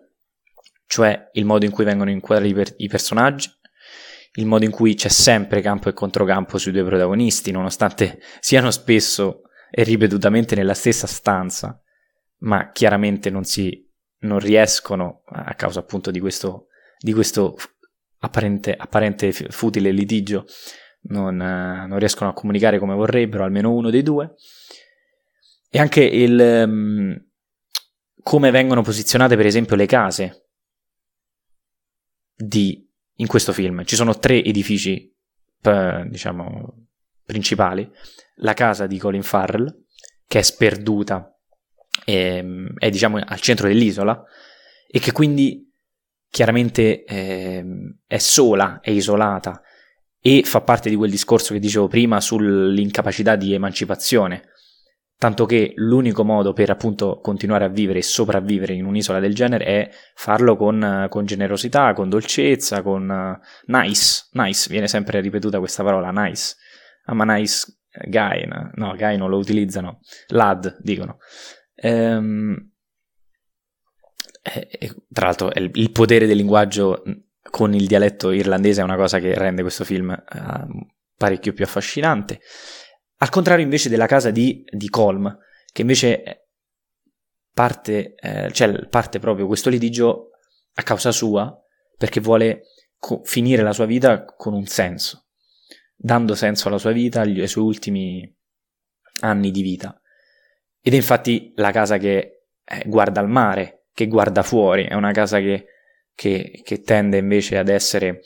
cioè 0.85 1.29
il 1.33 1.45
modo 1.45 1.65
in 1.65 1.71
cui 1.71 1.83
vengono 1.83 2.11
inquadrati 2.11 2.51
i, 2.51 2.53
per- 2.53 2.73
i 2.77 2.87
personaggi, 2.87 3.49
il 4.37 4.45
modo 4.45 4.65
in 4.65 4.71
cui 4.71 4.95
c'è 4.95 5.09
sempre 5.09 5.61
campo 5.61 5.89
e 5.89 5.93
controcampo 5.93 6.57
sui 6.57 6.71
due 6.71 6.83
protagonisti, 6.83 7.51
nonostante 7.51 8.19
siano 8.39 8.71
spesso 8.71 9.41
e 9.69 9.83
ripetutamente 9.83 10.55
nella 10.55 10.73
stessa 10.73 11.07
stanza, 11.07 11.79
ma 12.39 12.71
chiaramente 12.71 13.29
non 13.29 13.43
si 13.43 13.85
non 14.19 14.39
riescono, 14.39 15.21
a 15.25 15.53
causa 15.53 15.79
appunto 15.79 16.09
di 16.09 16.19
questo, 16.19 16.67
di 16.97 17.13
questo 17.13 17.55
apparente, 18.19 18.73
apparente, 18.73 19.31
futile 19.31 19.91
litigio, 19.91 20.45
non, 21.09 21.35
non, 21.35 21.99
riescono 21.99 22.29
a 22.29 22.33
comunicare 22.33 22.79
come 22.79 22.95
vorrebbero, 22.95 23.43
almeno 23.43 23.71
uno 23.73 23.89
dei 23.89 24.01
due. 24.01 24.33
E 25.69 25.79
anche 25.79 26.03
il, 26.03 26.63
um, 26.65 27.15
come 28.23 28.51
vengono 28.51 28.81
posizionate, 28.81 29.35
per 29.35 29.45
esempio, 29.45 29.75
le 29.75 29.85
case 29.85 30.47
di 32.35 32.86
in 33.17 33.27
questo 33.27 33.53
film. 33.53 33.83
Ci 33.85 33.95
sono 33.95 34.17
tre 34.17 34.43
edifici, 34.43 35.13
diciamo, 35.61 36.87
principali. 37.23 37.89
La 38.37 38.53
casa 38.53 38.87
di 38.87 38.97
Colin 38.97 39.23
Farrell, 39.23 39.83
che 40.27 40.39
è 40.39 40.41
sperduta, 40.41 41.35
è, 42.03 42.43
è 42.77 42.89
diciamo 42.89 43.17
al 43.17 43.39
centro 43.39 43.67
dell'isola, 43.67 44.23
e 44.89 44.99
che 44.99 45.11
quindi 45.11 45.69
chiaramente 46.29 47.03
è, 47.03 47.63
è 48.05 48.17
sola, 48.17 48.79
è 48.81 48.91
isolata, 48.91 49.61
e 50.19 50.43
fa 50.43 50.61
parte 50.61 50.89
di 50.89 50.95
quel 50.95 51.09
discorso 51.09 51.53
che 51.53 51.59
dicevo 51.59 51.87
prima 51.87 52.19
sull'incapacità 52.19 53.35
di 53.35 53.53
emancipazione 53.53 54.49
tanto 55.17 55.45
che 55.45 55.73
l'unico 55.75 56.23
modo 56.23 56.53
per 56.53 56.69
appunto 56.69 57.19
continuare 57.21 57.65
a 57.65 57.69
vivere 57.69 57.99
e 57.99 58.03
sopravvivere 58.03 58.73
in 58.73 58.85
un'isola 58.85 59.19
del 59.19 59.33
genere 59.33 59.65
è 59.65 59.89
farlo 60.13 60.55
con, 60.55 61.07
con 61.09 61.25
generosità, 61.25 61.93
con 61.93 62.07
dolcezza, 62.07 62.83
con 62.83 63.09
uh, 63.09 63.71
nice, 63.71 64.27
nice, 64.31 64.69
viene 64.69 64.87
sempre 64.87 65.19
ripetuta 65.19 65.59
questa 65.59 65.83
parola, 65.83 66.11
nice, 66.11 66.55
I'm 67.07 67.19
a 67.21 67.35
nice 67.35 67.65
guy, 68.07 68.45
no, 68.45 68.69
no 68.73 68.95
guy 68.95 69.17
non 69.17 69.29
lo 69.29 69.37
utilizzano, 69.37 70.01
lad 70.27 70.77
dicono. 70.81 71.17
Ehm, 71.73 72.71
e, 74.41 74.95
tra 75.11 75.25
l'altro 75.25 75.49
il, 75.53 75.71
il, 75.73 75.91
potere 75.91 76.25
del 76.25 76.37
linguaggio 76.37 77.03
con 77.49 77.73
il 77.73 77.87
dialetto 77.87 78.31
irlandese 78.31 78.81
è 78.81 78.83
una 78.83 78.95
cosa 78.95 79.19
che 79.19 79.37
rende 79.37 79.61
questo 79.61 79.83
film 79.83 80.09
uh, 80.09 80.87
parecchio 81.15 81.53
più 81.53 81.63
affascinante. 81.65 82.39
Al 83.17 83.29
contrario 83.29 83.63
invece 83.63 83.89
della 83.89 84.05
casa 84.05 84.29
di, 84.29 84.63
di 84.69 84.89
Colm, 84.89 85.37
che 85.71 85.81
invece 85.81 86.47
parte, 87.51 88.13
eh, 88.15 88.51
cioè 88.51 88.87
parte 88.87 89.19
proprio 89.19 89.47
questo 89.47 89.69
litigio 89.69 90.29
a 90.75 90.83
causa 90.83 91.11
sua, 91.11 91.59
perché 91.97 92.19
vuole 92.19 92.61
co- 92.97 93.21
finire 93.23 93.63
la 93.63 93.73
sua 93.73 93.85
vita 93.85 94.23
con 94.23 94.53
un 94.53 94.67
senso, 94.67 95.29
dando 95.95 96.35
senso 96.35 96.67
alla 96.67 96.77
sua 96.77 96.91
vita, 96.91 97.21
agli, 97.21 97.39
ai 97.39 97.47
suoi 97.47 97.63
ultimi 97.63 98.35
anni 99.21 99.49
di 99.49 99.61
vita. 99.63 99.99
Ed 100.79 100.93
è 100.93 100.95
infatti 100.95 101.53
la 101.55 101.71
casa 101.71 101.97
che 101.97 102.45
eh, 102.63 102.83
guarda 102.85 103.19
al 103.19 103.29
mare, 103.29 103.87
che 103.93 104.05
guarda 104.05 104.43
fuori, 104.43 104.85
è 104.85 104.93
una 104.93 105.11
casa 105.11 105.39
che, 105.39 105.65
che, 106.13 106.61
che 106.63 106.81
tende 106.81 107.17
invece 107.17 107.57
ad 107.57 107.69
essere, 107.69 108.21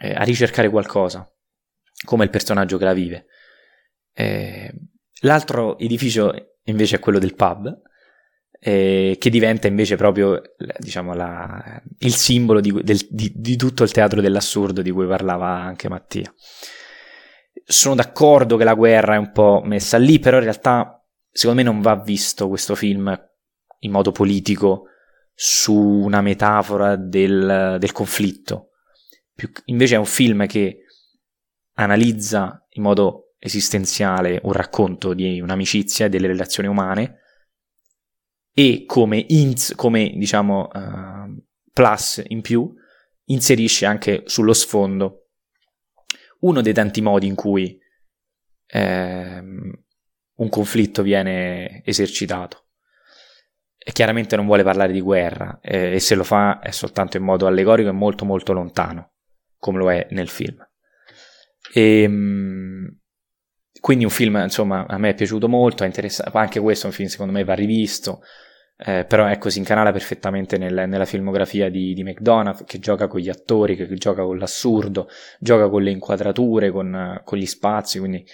eh, 0.00 0.12
a 0.12 0.22
ricercare 0.22 0.68
qualcosa, 0.68 1.26
come 2.04 2.24
il 2.24 2.30
personaggio 2.30 2.76
che 2.76 2.84
la 2.84 2.92
vive. 2.92 3.26
Eh, 4.20 4.74
l'altro 5.20 5.78
edificio 5.78 6.56
invece 6.64 6.96
è 6.96 6.98
quello 6.98 7.20
del 7.20 7.36
pub, 7.36 7.82
eh, 8.58 9.16
che 9.16 9.30
diventa 9.30 9.68
invece 9.68 9.94
proprio 9.94 10.42
diciamo, 10.76 11.14
la, 11.14 11.80
il 11.98 12.14
simbolo 12.14 12.60
di, 12.60 12.72
del, 12.82 12.98
di, 13.08 13.32
di, 13.32 13.56
tutto 13.56 13.84
il 13.84 13.92
teatro 13.92 14.20
dell'assurdo 14.20 14.82
di 14.82 14.90
cui 14.90 15.06
parlava 15.06 15.50
anche 15.50 15.88
Mattia. 15.88 16.34
Sono 17.64 17.94
d'accordo 17.94 18.56
che 18.56 18.64
la 18.64 18.74
guerra 18.74 19.14
è 19.14 19.18
un 19.18 19.30
po' 19.30 19.62
messa 19.64 19.98
lì, 19.98 20.18
però 20.18 20.38
in 20.38 20.44
realtà 20.44 21.00
secondo 21.30 21.62
me 21.62 21.68
non 21.68 21.80
va 21.80 21.94
visto 21.94 22.48
questo 22.48 22.74
film 22.74 23.16
in 23.80 23.90
modo 23.92 24.10
politico 24.10 24.86
su 25.32 25.76
una 25.76 26.22
metafora 26.22 26.96
del, 26.96 27.76
del 27.78 27.92
conflitto. 27.92 28.70
Più, 29.32 29.48
invece 29.66 29.94
è 29.94 29.98
un 29.98 30.06
film 30.06 30.44
che 30.46 30.78
analizza 31.74 32.66
in 32.70 32.82
modo 32.82 33.27
esistenziale 33.38 34.40
un 34.42 34.52
racconto 34.52 35.14
di 35.14 35.40
un'amicizia 35.40 36.06
e 36.06 36.08
delle 36.08 36.26
relazioni 36.26 36.68
umane 36.68 37.20
e 38.52 38.84
come, 38.86 39.24
ins, 39.28 39.74
come 39.76 40.12
diciamo 40.16 40.68
uh, 40.72 41.44
plus 41.72 42.22
in 42.26 42.40
più 42.40 42.72
inserisce 43.26 43.86
anche 43.86 44.22
sullo 44.26 44.52
sfondo 44.52 45.28
uno 46.40 46.60
dei 46.60 46.72
tanti 46.72 47.00
modi 47.00 47.26
in 47.26 47.34
cui 47.34 47.78
ehm, 48.66 49.82
un 50.34 50.48
conflitto 50.48 51.02
viene 51.02 51.82
esercitato. 51.84 52.66
E 53.78 53.92
chiaramente 53.92 54.36
non 54.36 54.46
vuole 54.46 54.62
parlare 54.62 54.92
di 54.92 55.00
guerra 55.00 55.60
eh, 55.62 55.94
e 55.94 56.00
se 56.00 56.14
lo 56.14 56.24
fa 56.24 56.60
è 56.60 56.70
soltanto 56.70 57.16
in 57.16 57.22
modo 57.22 57.46
allegorico 57.46 57.88
e 57.88 57.92
molto 57.92 58.24
molto 58.24 58.52
lontano, 58.52 59.14
come 59.56 59.78
lo 59.78 59.90
è 59.90 60.06
nel 60.10 60.28
film. 60.28 60.64
E, 61.72 62.02
ehm, 62.02 62.98
quindi 63.80 64.04
un 64.04 64.10
film, 64.10 64.36
insomma, 64.36 64.86
a 64.86 64.98
me 64.98 65.10
è 65.10 65.14
piaciuto 65.14 65.48
molto, 65.48 65.82
è 65.82 65.86
interessato, 65.86 66.36
anche 66.36 66.60
questo 66.60 66.86
è 66.86 66.88
un 66.88 66.94
film 66.94 67.08
secondo 67.08 67.32
me 67.32 67.44
va 67.44 67.54
rivisto, 67.54 68.22
eh, 68.76 69.04
però 69.04 69.26
ecco, 69.26 69.50
si 69.50 69.58
incanala 69.58 69.92
perfettamente 69.92 70.56
nel, 70.56 70.88
nella 70.88 71.04
filmografia 71.04 71.68
di, 71.68 71.94
di, 71.94 72.04
McDonagh, 72.04 72.64
che 72.64 72.78
gioca 72.78 73.08
con 73.08 73.20
gli 73.20 73.28
attori, 73.28 73.76
che 73.76 73.92
gioca 73.94 74.22
con 74.22 74.38
l'assurdo, 74.38 75.08
gioca 75.40 75.68
con 75.68 75.82
le 75.82 75.90
inquadrature, 75.90 76.70
con, 76.70 77.20
con 77.24 77.38
gli 77.38 77.46
spazi, 77.46 77.98
quindi 77.98 78.24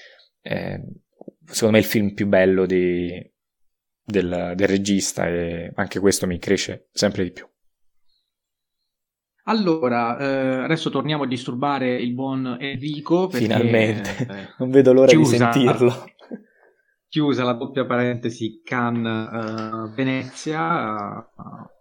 eh, 0.43 0.83
secondo 1.47 1.77
me 1.77 1.79
è 1.79 1.85
il 1.85 1.89
film 1.89 2.13
più 2.13 2.27
bello 2.27 2.67
di, 2.67 3.33
del, 4.05 4.53
del 4.55 4.69
regista 4.69 5.27
e 5.27 5.73
anche 5.75 5.99
questo 5.99 6.27
mi 6.27 6.39
cresce 6.39 6.89
sempre 6.93 7.25
di 7.25 7.33
più. 7.33 7.47
Allora, 9.47 10.17
eh, 10.17 10.65
adesso 10.65 10.89
torniamo 10.89 11.25
a 11.25 11.27
disturbare 11.27 12.01
il 12.01 12.15
buon 12.15 12.57
Enrico. 12.59 13.27
Perché, 13.27 13.45
Finalmente, 13.45 14.27
eh, 14.27 14.49
non 14.59 14.71
vedo 14.71 14.95
l'ora 14.95 15.09
chiusa, 15.09 15.51
di 15.51 15.53
sentirlo. 15.53 15.93
Chiusa 17.15 17.45
la 17.45 17.53
doppia 17.53 17.85
parentesi 17.85 18.61
Cannes-Venezia, 18.65 21.19
uh, 21.19 21.23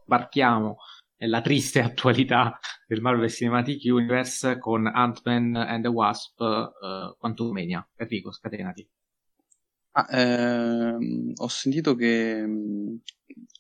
barchiamo 0.05 0.77
nella 1.17 1.41
triste 1.41 1.81
attualità 1.85 2.59
del 2.85 3.01
Marvel 3.01 3.31
Cinematic 3.31 3.81
Universe 3.85 4.59
con 4.59 4.85
Ant-Man 4.85 5.55
and 5.55 5.83
the 5.83 5.89
Wasp, 5.89 6.39
uh, 6.39 7.17
Quantumania. 7.17 7.83
Enrico, 7.95 8.31
scatenati. 8.31 8.87
Ah, 9.95 10.07
ehm, 10.09 11.33
ho 11.35 11.47
sentito 11.47 11.95
che 11.95 12.41
mh, 12.45 12.99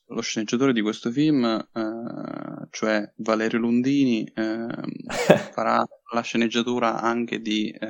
lo 0.07 0.21
sceneggiatore 0.21 0.73
di 0.73 0.81
questo 0.81 1.11
film, 1.11 1.43
eh, 1.45 2.67
cioè 2.71 3.11
Valerio 3.17 3.59
Lundini, 3.59 4.23
eh, 4.33 4.67
farà 5.53 5.85
la 6.13 6.21
sceneggiatura 6.21 6.99
anche 7.01 7.39
di 7.39 7.69
eh, 7.69 7.87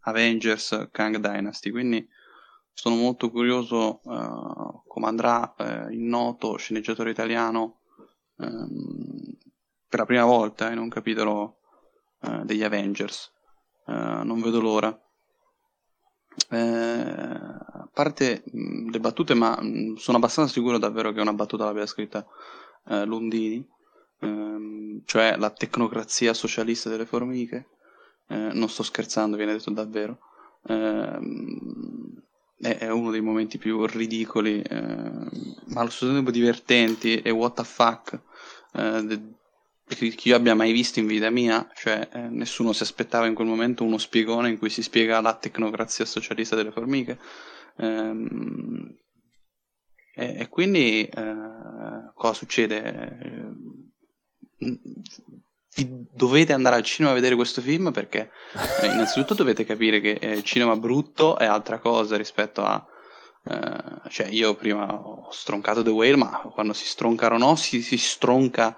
Avengers 0.00 0.88
Kang 0.92 1.18
Dynasty, 1.18 1.70
quindi 1.70 2.06
sono 2.72 2.96
molto 2.96 3.30
curioso 3.30 4.00
eh, 4.02 4.82
come 4.86 5.06
andrà 5.06 5.54
eh, 5.54 5.92
il 5.92 6.00
noto 6.00 6.56
sceneggiatore 6.56 7.10
italiano 7.10 7.80
ehm, 8.38 9.36
per 9.88 9.98
la 10.00 10.06
prima 10.06 10.24
volta 10.24 10.70
in 10.70 10.78
un 10.78 10.88
capitolo 10.88 11.58
eh, 12.22 12.42
degli 12.44 12.62
Avengers. 12.62 13.30
non 13.86 14.40
vedo 14.40 14.60
l'ora. 14.60 15.03
Eh, 16.50 16.58
a 16.58 17.88
parte 17.92 18.42
mh, 18.52 18.90
le 18.90 19.00
battute, 19.00 19.34
ma 19.34 19.58
mh, 19.60 19.96
sono 19.96 20.16
abbastanza 20.18 20.52
sicuro 20.52 20.78
davvero 20.78 21.12
che 21.12 21.20
una 21.20 21.32
battuta 21.32 21.64
l'abbia 21.64 21.86
scritta 21.86 22.26
eh, 22.88 23.04
Lundini, 23.04 23.66
ehm, 24.20 25.02
cioè 25.04 25.36
la 25.36 25.50
tecnocrazia 25.50 26.34
socialista 26.34 26.88
delle 26.90 27.06
formiche. 27.06 27.68
Eh, 28.28 28.50
non 28.52 28.68
sto 28.68 28.82
scherzando, 28.82 29.36
viene 29.36 29.52
detto 29.52 29.70
davvero. 29.70 30.18
È, 32.56 32.78
è, 32.78 32.90
uno 32.90 33.10
dei 33.10 33.20
momenti 33.20 33.58
più 33.58 33.84
ridicoli, 33.86 34.62
ehm, 34.66 35.28
ma 35.68 35.80
allo 35.80 35.90
stesso 35.90 36.12
tempo 36.12 36.30
divertenti 36.30 37.20
e 37.20 37.30
what 37.30 37.54
the 37.56 37.64
fuck 37.64 38.18
eh, 38.72 39.02
de- 39.04 39.32
che 39.86 40.28
io 40.28 40.36
abbia 40.36 40.54
mai 40.54 40.72
visto 40.72 40.98
in 40.98 41.06
vita 41.06 41.30
mia, 41.30 41.70
cioè 41.74 42.08
eh, 42.12 42.28
nessuno 42.28 42.72
si 42.72 42.82
aspettava 42.82 43.26
in 43.26 43.34
quel 43.34 43.46
momento 43.46 43.84
uno 43.84 43.98
spiegone 43.98 44.48
in 44.48 44.58
cui 44.58 44.70
si 44.70 44.82
spiega 44.82 45.20
la 45.20 45.34
tecnocrazia 45.34 46.04
socialista 46.04 46.56
delle 46.56 46.72
formiche. 46.72 47.18
Ehm, 47.76 48.96
e, 50.16 50.36
e, 50.38 50.48
quindi 50.48 51.04
eh, 51.04 51.36
cosa 52.14 52.32
succede? 52.34 53.18
Eh, 54.58 54.78
dovete 56.12 56.52
andare 56.52 56.76
al 56.76 56.84
cinema 56.84 57.12
a 57.12 57.16
vedere 57.16 57.34
questo 57.34 57.60
film 57.60 57.90
perché 57.90 58.30
eh, 58.80 58.86
innanzitutto 58.86 59.34
dovete 59.34 59.64
capire 59.64 60.00
che 60.00 60.12
eh, 60.12 60.42
cinema 60.44 60.76
brutto 60.76 61.36
è 61.36 61.46
altra 61.46 61.78
cosa 61.78 62.16
rispetto 62.16 62.62
a 62.62 62.86
Uh, 63.46 64.08
cioè 64.08 64.26
io 64.28 64.54
prima 64.54 64.90
ho 64.90 65.30
stroncato 65.30 65.82
The 65.82 65.90
Whale, 65.90 66.16
ma 66.16 66.40
quando 66.54 66.72
si 66.72 66.86
stronca 66.86 67.30
o 67.30 67.36
no, 67.36 67.56
si, 67.56 67.82
si 67.82 67.98
stronca 67.98 68.74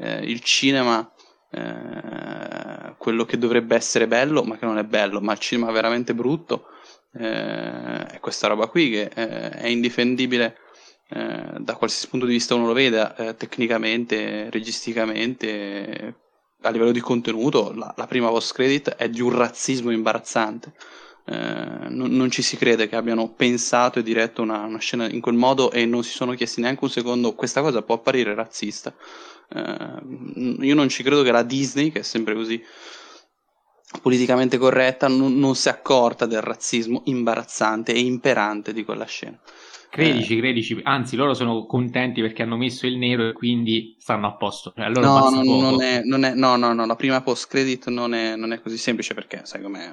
eh, 0.00 0.24
il 0.24 0.40
cinema 0.40 1.12
eh, 1.50 2.94
quello 2.96 3.24
che 3.24 3.38
dovrebbe 3.38 3.76
essere 3.76 4.06
bello, 4.06 4.42
ma 4.42 4.56
che 4.56 4.64
non 4.64 4.78
è 4.78 4.84
bello, 4.84 5.20
ma 5.20 5.32
il 5.32 5.38
cinema 5.38 5.70
veramente 5.70 6.14
brutto 6.14 6.66
eh, 7.14 8.06
è 8.06 8.20
questa 8.20 8.46
roba 8.46 8.66
qui 8.68 8.90
che 8.90 9.10
eh, 9.14 9.50
è 9.50 9.66
indifendibile 9.66 10.56
eh, 11.08 11.54
da 11.58 11.74
qualsiasi 11.74 12.08
punto 12.08 12.26
di 12.26 12.32
vista 12.32 12.54
uno 12.54 12.66
lo 12.66 12.72
veda, 12.72 13.16
eh, 13.16 13.34
tecnicamente, 13.34 14.48
registicamente, 14.50 16.14
a 16.62 16.70
livello 16.70 16.92
di 16.92 17.00
contenuto, 17.00 17.72
la, 17.72 17.92
la 17.96 18.06
prima 18.06 18.28
post 18.28 18.54
credit 18.54 18.90
è 18.90 19.08
di 19.08 19.20
un 19.20 19.34
razzismo 19.34 19.90
imbarazzante. 19.90 20.72
Eh, 21.30 21.88
non, 21.88 22.10
non, 22.10 22.30
ci 22.30 22.42
si 22.42 22.56
crede 22.56 22.88
che 22.88 22.96
abbiano 22.96 23.32
pensato 23.32 24.00
e 24.00 24.02
diretto 24.02 24.42
una, 24.42 24.64
una, 24.64 24.78
scena 24.78 25.08
in 25.08 25.20
quel 25.20 25.36
modo 25.36 25.70
e 25.70 25.86
non 25.86 26.02
si 26.02 26.10
sono 26.10 26.32
chiesti 26.34 26.60
neanche 26.60 26.82
un 26.82 26.90
secondo 26.90 27.34
questa 27.34 27.60
cosa 27.60 27.82
può 27.82 27.94
apparire 27.94 28.34
razzista 28.34 28.92
Uh, 29.52 30.62
io 30.62 30.74
non 30.76 30.88
ci 30.88 31.02
credo 31.02 31.22
che 31.22 31.32
la 31.32 31.42
Disney, 31.42 31.90
che 31.90 32.00
è 32.00 32.02
sempre 32.02 32.34
così 32.34 32.62
politicamente 34.00 34.58
corretta, 34.58 35.08
non, 35.08 35.36
non 35.38 35.56
si 35.56 35.68
accorta 35.68 36.26
del 36.26 36.40
razzismo 36.40 37.02
imbarazzante 37.06 37.92
e 37.92 37.98
imperante 37.98 38.72
di 38.72 38.84
quella 38.84 39.06
scena. 39.06 39.38
Credici, 39.90 40.36
eh. 40.36 40.38
credici, 40.38 40.80
anzi 40.84 41.16
loro 41.16 41.34
sono 41.34 41.66
contenti 41.66 42.20
perché 42.20 42.42
hanno 42.42 42.56
messo 42.56 42.86
il 42.86 42.96
nero 42.96 43.28
e 43.28 43.32
quindi 43.32 43.96
stanno 43.98 44.28
a 44.28 44.36
posto. 44.36 44.72
Cioè, 44.76 44.88
no, 44.88 45.30
no, 45.30 45.42
non 45.42 45.82
è, 45.82 46.02
non 46.04 46.24
è, 46.24 46.32
no, 46.34 46.54
no, 46.54 46.72
no, 46.72 46.86
la 46.86 46.94
prima 46.94 47.20
post 47.20 47.48
credit 47.48 47.88
non 47.88 48.14
è, 48.14 48.36
non 48.36 48.52
è 48.52 48.60
così 48.60 48.78
semplice 48.78 49.14
perché 49.14 49.40
sai 49.42 49.60
com'è. 49.60 49.92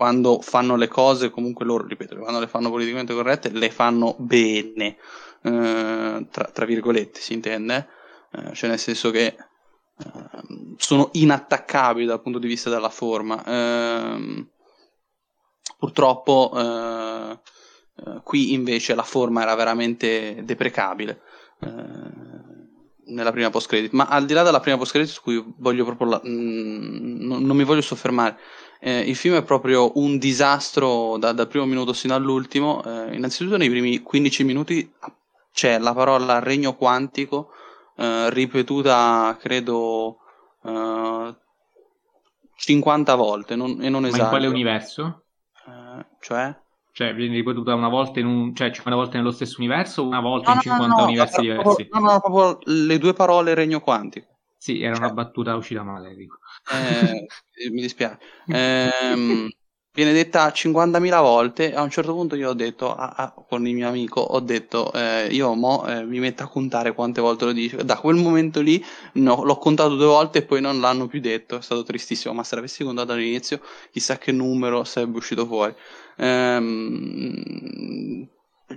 Quando 0.00 0.40
fanno 0.40 0.76
le 0.76 0.88
cose, 0.88 1.28
comunque 1.28 1.66
loro, 1.66 1.86
ripeto, 1.86 2.16
quando 2.16 2.40
le 2.40 2.46
fanno 2.46 2.70
politicamente 2.70 3.12
corrette, 3.12 3.50
le 3.50 3.70
fanno 3.70 4.16
bene. 4.18 4.96
Eh, 5.42 6.26
tra, 6.30 6.44
tra, 6.44 6.64
virgolette 6.64 7.20
si 7.20 7.34
intende, 7.34 7.86
eh, 8.32 8.54
cioè 8.54 8.70
nel 8.70 8.78
senso 8.78 9.10
che 9.10 9.26
eh, 9.26 9.36
sono 10.78 11.10
inattaccabili 11.12 12.06
dal 12.06 12.22
punto 12.22 12.38
di 12.38 12.46
vista 12.46 12.70
della 12.70 12.88
forma. 12.88 13.44
Ehm, 13.44 14.48
purtroppo 15.76 16.50
eh, 16.56 17.38
eh, 17.96 18.20
qui 18.24 18.54
invece 18.54 18.94
la 18.94 19.02
forma 19.02 19.42
era 19.42 19.54
veramente 19.54 20.40
deprecabile 20.44 21.20
nella 23.10 23.32
prima 23.32 23.50
post 23.50 23.68
credit 23.68 23.92
ma 23.92 24.06
al 24.06 24.24
di 24.24 24.32
là 24.32 24.42
della 24.42 24.60
prima 24.60 24.78
post 24.78 24.92
credit 24.92 25.10
su 25.10 25.20
cui 25.20 25.44
voglio 25.58 25.84
proprio 25.84 26.08
la, 26.08 26.20
mh, 26.22 26.30
mm, 26.30 27.26
non, 27.26 27.42
non, 27.42 27.56
mi 27.56 27.64
voglio 27.64 27.82
soffermare 27.82 28.38
eh, 28.80 29.00
il 29.00 29.16
film 29.16 29.36
è 29.36 29.42
proprio 29.42 29.92
un 29.98 30.18
disastro 30.18 31.16
da, 31.18 31.32
dal 31.32 31.48
primo 31.48 31.66
minuto 31.66 31.92
sino 31.92 32.14
all'ultimo 32.14 32.82
eh, 32.84 33.14
innanzitutto 33.14 33.56
nei 33.56 33.68
primi 33.68 34.00
15 34.00 34.44
minuti 34.44 34.92
c'è 35.52 35.78
la 35.78 35.92
parola 35.92 36.38
regno 36.38 36.74
quantico 36.74 37.50
eh, 37.96 38.30
ripetuta 38.30 39.36
credo 39.38 40.18
eh, 40.64 41.34
50 42.60 43.14
volte 43.14 43.56
non, 43.56 43.82
e 43.82 43.88
non 43.88 44.04
esagero. 44.04 44.28
Ma 44.28 44.30
in 44.30 44.36
quale 44.38 44.46
universo? 44.46 45.24
Eh, 45.66 46.06
cioè? 46.20 46.54
Cioè, 46.92 47.14
viene 47.14 47.36
ripetuta 47.36 47.74
una 47.74 47.88
volta 47.88 48.20
in 48.20 48.26
un, 48.26 48.54
cioè 48.54 48.70
50 48.70 49.00
volte 49.00 49.16
nello 49.16 49.30
stesso 49.30 49.56
universo 49.58 50.02
o 50.02 50.06
una 50.06 50.20
volta 50.20 50.50
no, 50.50 50.56
in 50.56 50.60
50 50.60 50.94
no, 50.94 51.04
universi 51.04 51.36
no, 51.36 51.42
diversi? 51.42 51.88
No, 51.90 52.00
no, 52.00 52.20
proprio 52.20 52.58
le 52.64 52.98
due 52.98 53.14
parole 53.14 53.54
regno 53.54 53.80
quantico. 53.80 54.26
Sì, 54.62 54.82
era 54.82 54.94
cioè, 54.94 55.04
una 55.06 55.14
battuta 55.14 55.56
uscita 55.56 55.82
male, 55.82 56.14
dico. 56.14 56.36
Eh, 56.70 57.26
mi 57.70 57.80
dispiace. 57.80 58.18
Ehm, 58.46 59.48
viene 59.90 60.12
detta 60.12 60.52
50.000 60.52 61.18
volte. 61.22 61.72
A 61.72 61.80
un 61.80 61.88
certo 61.88 62.12
punto 62.12 62.36
io 62.36 62.50
ho 62.50 62.52
detto, 62.52 62.94
a, 62.94 63.08
a, 63.16 63.32
con 63.32 63.66
il 63.66 63.74
mio 63.74 63.88
amico, 63.88 64.20
ho 64.20 64.38
detto, 64.40 64.92
eh, 64.92 65.28
io 65.30 65.54
mo 65.54 65.86
eh, 65.86 66.04
mi 66.04 66.18
metto 66.18 66.42
a 66.42 66.48
contare 66.48 66.92
quante 66.92 67.22
volte 67.22 67.46
lo 67.46 67.52
dice. 67.52 67.82
Da 67.86 67.96
quel 67.96 68.16
momento 68.16 68.60
lì 68.60 68.84
no, 69.14 69.42
l'ho 69.44 69.56
contato 69.56 69.96
due 69.96 70.04
volte 70.04 70.40
e 70.40 70.42
poi 70.42 70.60
non 70.60 70.78
l'hanno 70.78 71.06
più 71.06 71.20
detto. 71.20 71.56
È 71.56 71.62
stato 71.62 71.82
tristissimo. 71.82 72.34
Ma 72.34 72.44
se 72.44 72.54
l'avessi 72.56 72.84
contato 72.84 73.12
all'inizio, 73.12 73.62
chissà 73.90 74.18
che 74.18 74.30
numero 74.30 74.84
sarebbe 74.84 75.16
uscito 75.16 75.46
fuori. 75.46 75.74
Ehm, 76.18 77.32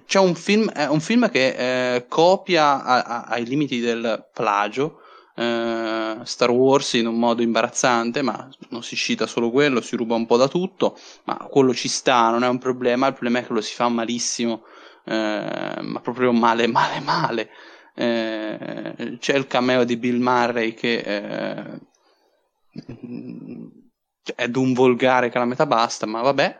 c'è 0.05 0.19
un 0.19 0.33
film, 0.35 0.71
è 0.71 0.87
un 0.87 1.01
film 1.01 1.29
che 1.29 1.95
eh, 1.95 2.07
copia 2.07 2.81
a, 2.83 3.23
ai 3.23 3.45
limiti 3.45 3.81
del 3.81 4.29
plagio 4.33 5.01
eh, 5.35 6.17
Star 6.23 6.51
Wars 6.51 6.93
in 6.93 7.07
un 7.07 7.17
modo 7.17 7.41
imbarazzante, 7.41 8.21
ma 8.21 8.47
non 8.69 8.83
si 8.83 8.95
cita 8.95 9.25
solo 9.27 9.51
quello, 9.51 9.81
si 9.81 9.95
ruba 9.95 10.15
un 10.15 10.25
po' 10.25 10.37
da 10.37 10.47
tutto, 10.47 10.97
ma 11.25 11.37
quello 11.49 11.73
ci 11.73 11.87
sta, 11.87 12.29
non 12.29 12.43
è 12.43 12.47
un 12.47 12.59
problema, 12.59 13.07
il 13.07 13.13
problema 13.13 13.39
è 13.39 13.47
che 13.47 13.53
lo 13.53 13.61
si 13.61 13.73
fa 13.73 13.89
malissimo, 13.89 14.63
eh, 15.05 15.75
ma 15.81 15.99
proprio 16.01 16.31
male, 16.31 16.67
male, 16.67 16.99
male. 17.01 17.49
Eh, 17.95 19.17
c'è 19.19 19.35
il 19.35 19.47
cameo 19.47 19.83
di 19.83 19.97
Bill 19.97 20.19
Murray 20.19 20.73
che 20.73 20.97
eh, 20.97 21.79
è 24.35 24.47
d'un 24.47 24.73
volgare 24.73 25.29
che 25.29 25.37
la 25.37 25.45
metà 25.45 25.65
basta, 25.65 26.05
ma 26.05 26.21
vabbè. 26.21 26.59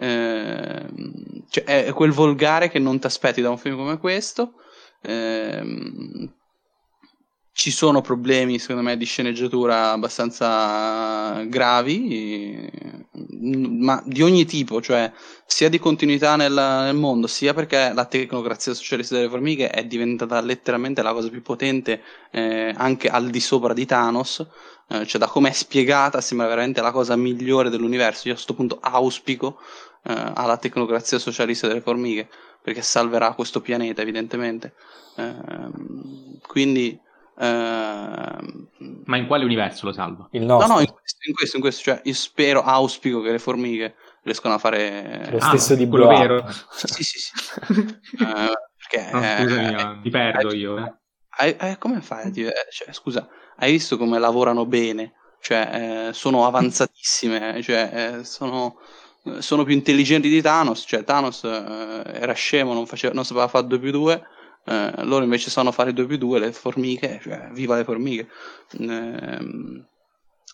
Eh, 0.00 0.86
cioè 1.48 1.84
è 1.86 1.92
quel 1.92 2.12
volgare 2.12 2.68
che 2.68 2.78
non 2.78 3.00
ti 3.00 3.06
aspetti 3.06 3.40
da 3.40 3.50
un 3.50 3.58
film 3.58 3.76
come 3.76 3.98
questo. 3.98 4.54
Eh, 5.02 6.30
ci 7.58 7.72
sono 7.72 8.02
problemi, 8.02 8.60
secondo 8.60 8.82
me, 8.82 8.96
di 8.96 9.04
sceneggiatura 9.04 9.90
abbastanza 9.90 11.42
gravi, 11.46 12.70
ma 13.10 14.00
di 14.06 14.22
ogni 14.22 14.44
tipo, 14.44 14.80
cioè 14.80 15.10
sia 15.44 15.68
di 15.68 15.80
continuità 15.80 16.36
nel, 16.36 16.52
nel 16.52 16.94
mondo, 16.94 17.26
sia 17.26 17.54
perché 17.54 17.90
la 17.92 18.04
tecnocrazia 18.04 18.74
socialista 18.74 19.16
delle 19.16 19.28
formiche 19.28 19.70
è 19.70 19.84
diventata 19.84 20.40
letteralmente 20.40 21.02
la 21.02 21.12
cosa 21.12 21.30
più 21.30 21.42
potente 21.42 22.00
eh, 22.30 22.72
anche 22.76 23.08
al 23.08 23.28
di 23.28 23.40
sopra 23.40 23.72
di 23.72 23.86
Thanos, 23.86 24.46
eh, 24.90 25.04
cioè 25.04 25.20
da 25.20 25.26
come 25.26 25.48
è 25.48 25.52
spiegata 25.52 26.20
sembra 26.20 26.46
veramente 26.46 26.80
la 26.80 26.92
cosa 26.92 27.16
migliore 27.16 27.70
dell'universo. 27.70 28.28
Io 28.28 28.34
a 28.34 28.36
questo 28.36 28.54
punto 28.54 28.78
auspico 28.80 29.58
eh, 30.04 30.12
alla 30.12 30.58
tecnocrazia 30.58 31.18
socialista 31.18 31.66
delle 31.66 31.80
formiche, 31.80 32.28
perché 32.62 32.82
salverà 32.82 33.32
questo 33.32 33.60
pianeta 33.60 34.00
evidentemente. 34.00 34.74
Ehm, 35.16 36.38
quindi 36.46 37.06
Ehm, 37.40 38.68
Ma 39.04 39.16
in 39.16 39.26
quale 39.26 39.44
universo 39.44 39.86
lo 39.86 39.92
salva? 39.92 40.28
Il 40.32 40.42
nostro. 40.42 40.68
No, 40.68 40.74
no, 40.74 40.80
in 40.80 40.92
questo, 40.92 41.28
in 41.28 41.34
questo, 41.34 41.56
in 41.56 41.62
questo, 41.62 41.82
cioè 41.82 42.00
io 42.04 42.14
spero, 42.14 42.62
auspico 42.62 43.20
che 43.20 43.30
le 43.30 43.38
formiche 43.38 43.94
riescano 44.22 44.54
a 44.54 44.58
fare 44.58 45.28
lo 45.30 45.40
stesso 45.40 45.72
ah, 45.74 45.76
di 45.76 45.88
quello 45.88 46.08
vero. 46.08 46.46
Sì, 46.70 47.04
sì, 47.04 47.18
sì. 47.18 47.32
uh, 47.70 48.52
perché, 48.88 49.10
no, 49.12 49.20
scusami, 49.20 49.74
eh, 49.74 50.00
ti 50.02 50.10
perdo 50.10 50.50
eh, 50.50 50.56
io. 50.56 50.78
Eh. 50.78 51.56
Eh, 51.60 51.76
come 51.78 52.00
fai? 52.00 52.32
Cioè, 52.32 52.92
scusa, 52.92 53.28
hai 53.56 53.70
visto 53.72 53.96
come 53.96 54.18
lavorano 54.18 54.66
bene? 54.66 55.12
Cioè, 55.40 56.10
sono 56.12 56.46
avanzatissime, 56.46 57.62
cioè, 57.62 58.20
sono 58.24 58.76
sono 59.40 59.64
più 59.64 59.74
intelligenti 59.74 60.28
di 60.28 60.40
Thanos, 60.40 60.84
cioè 60.86 61.04
Thanos 61.04 61.44
eh, 61.44 62.02
era 62.06 62.32
scemo, 62.32 62.72
non, 62.72 62.86
faceva, 62.86 63.12
non 63.12 63.24
sapeva 63.24 63.48
fare 63.48 63.66
2 63.66 63.78
più 63.78 63.90
2, 63.90 64.22
eh, 64.68 64.92
loro 65.04 65.24
invece 65.24 65.50
sanno 65.50 65.72
fare 65.72 65.94
2 65.94 66.06
più 66.06 66.18
2 66.18 66.38
le 66.38 66.52
formiche, 66.52 67.18
cioè 67.22 67.48
viva 67.52 67.76
le 67.76 67.84
formiche. 67.84 68.28
Eh, 68.78 69.86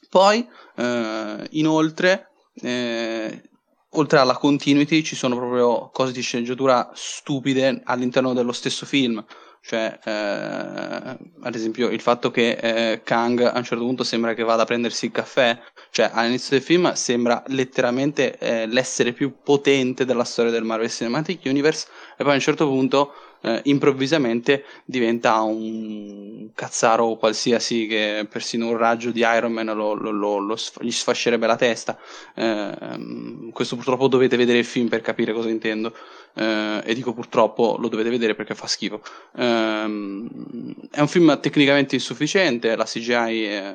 poi, 0.08 0.46
eh, 0.76 1.46
inoltre, 1.50 2.30
eh, 2.62 3.50
oltre 3.90 4.18
alla 4.20 4.36
continuity, 4.36 5.02
ci 5.02 5.16
sono 5.16 5.34
proprio 5.34 5.90
cose 5.92 6.12
di 6.12 6.20
sceneggiatura 6.20 6.92
stupide 6.94 7.80
all'interno 7.82 8.32
dello 8.32 8.52
stesso 8.52 8.86
film. 8.86 9.24
Cioè, 9.60 9.98
eh, 10.04 11.18
ad 11.42 11.54
esempio, 11.54 11.88
il 11.88 12.00
fatto 12.00 12.30
che 12.30 12.50
eh, 12.50 13.00
Kang 13.02 13.40
a 13.40 13.56
un 13.56 13.64
certo 13.64 13.82
punto 13.82 14.04
sembra 14.04 14.34
che 14.34 14.44
vada 14.44 14.62
a 14.62 14.66
prendersi 14.66 15.06
il 15.06 15.10
caffè, 15.10 15.58
cioè 15.90 16.10
all'inizio 16.12 16.50
del 16.56 16.64
film 16.64 16.92
sembra 16.92 17.42
letteralmente 17.46 18.36
l'essere 18.68 19.12
più 19.12 19.38
potente 19.42 20.04
della 20.04 20.24
storia 20.24 20.52
del 20.52 20.64
Marvel 20.64 20.90
Cinematic 20.90 21.40
Universe, 21.46 21.88
e 22.16 22.22
poi 22.22 22.32
a 22.32 22.34
un 22.34 22.40
certo 22.40 22.66
punto 22.66 23.14
eh, 23.44 23.60
improvvisamente 23.64 24.64
diventa 24.86 25.42
un 25.42 26.50
cazzaro 26.54 27.16
qualsiasi 27.16 27.86
che 27.86 28.26
persino 28.30 28.68
un 28.68 28.78
raggio 28.78 29.10
di 29.10 29.20
Iron 29.20 29.52
Man 29.52 29.66
lo, 29.66 29.92
lo, 29.92 30.38
lo, 30.38 30.56
gli 30.80 30.90
sfascerebbe 30.90 31.46
la 31.46 31.56
testa. 31.56 31.98
Eh, 32.34 33.50
questo 33.52 33.76
purtroppo 33.76 34.08
dovete 34.08 34.36
vedere 34.36 34.58
il 34.58 34.64
film 34.64 34.88
per 34.88 35.02
capire 35.02 35.32
cosa 35.32 35.50
intendo. 35.50 35.94
Eh, 36.36 36.82
e 36.84 36.94
dico 36.94 37.12
purtroppo 37.12 37.76
lo 37.78 37.88
dovete 37.88 38.08
vedere 38.08 38.34
perché 38.34 38.54
fa 38.54 38.66
schifo. 38.66 39.02
Ehm, 39.36 40.88
è 40.90 41.00
un 41.00 41.08
film 41.08 41.38
tecnicamente 41.40 41.94
insufficiente, 41.94 42.74
la 42.74 42.84
CGI 42.84 43.42
è, 43.44 43.74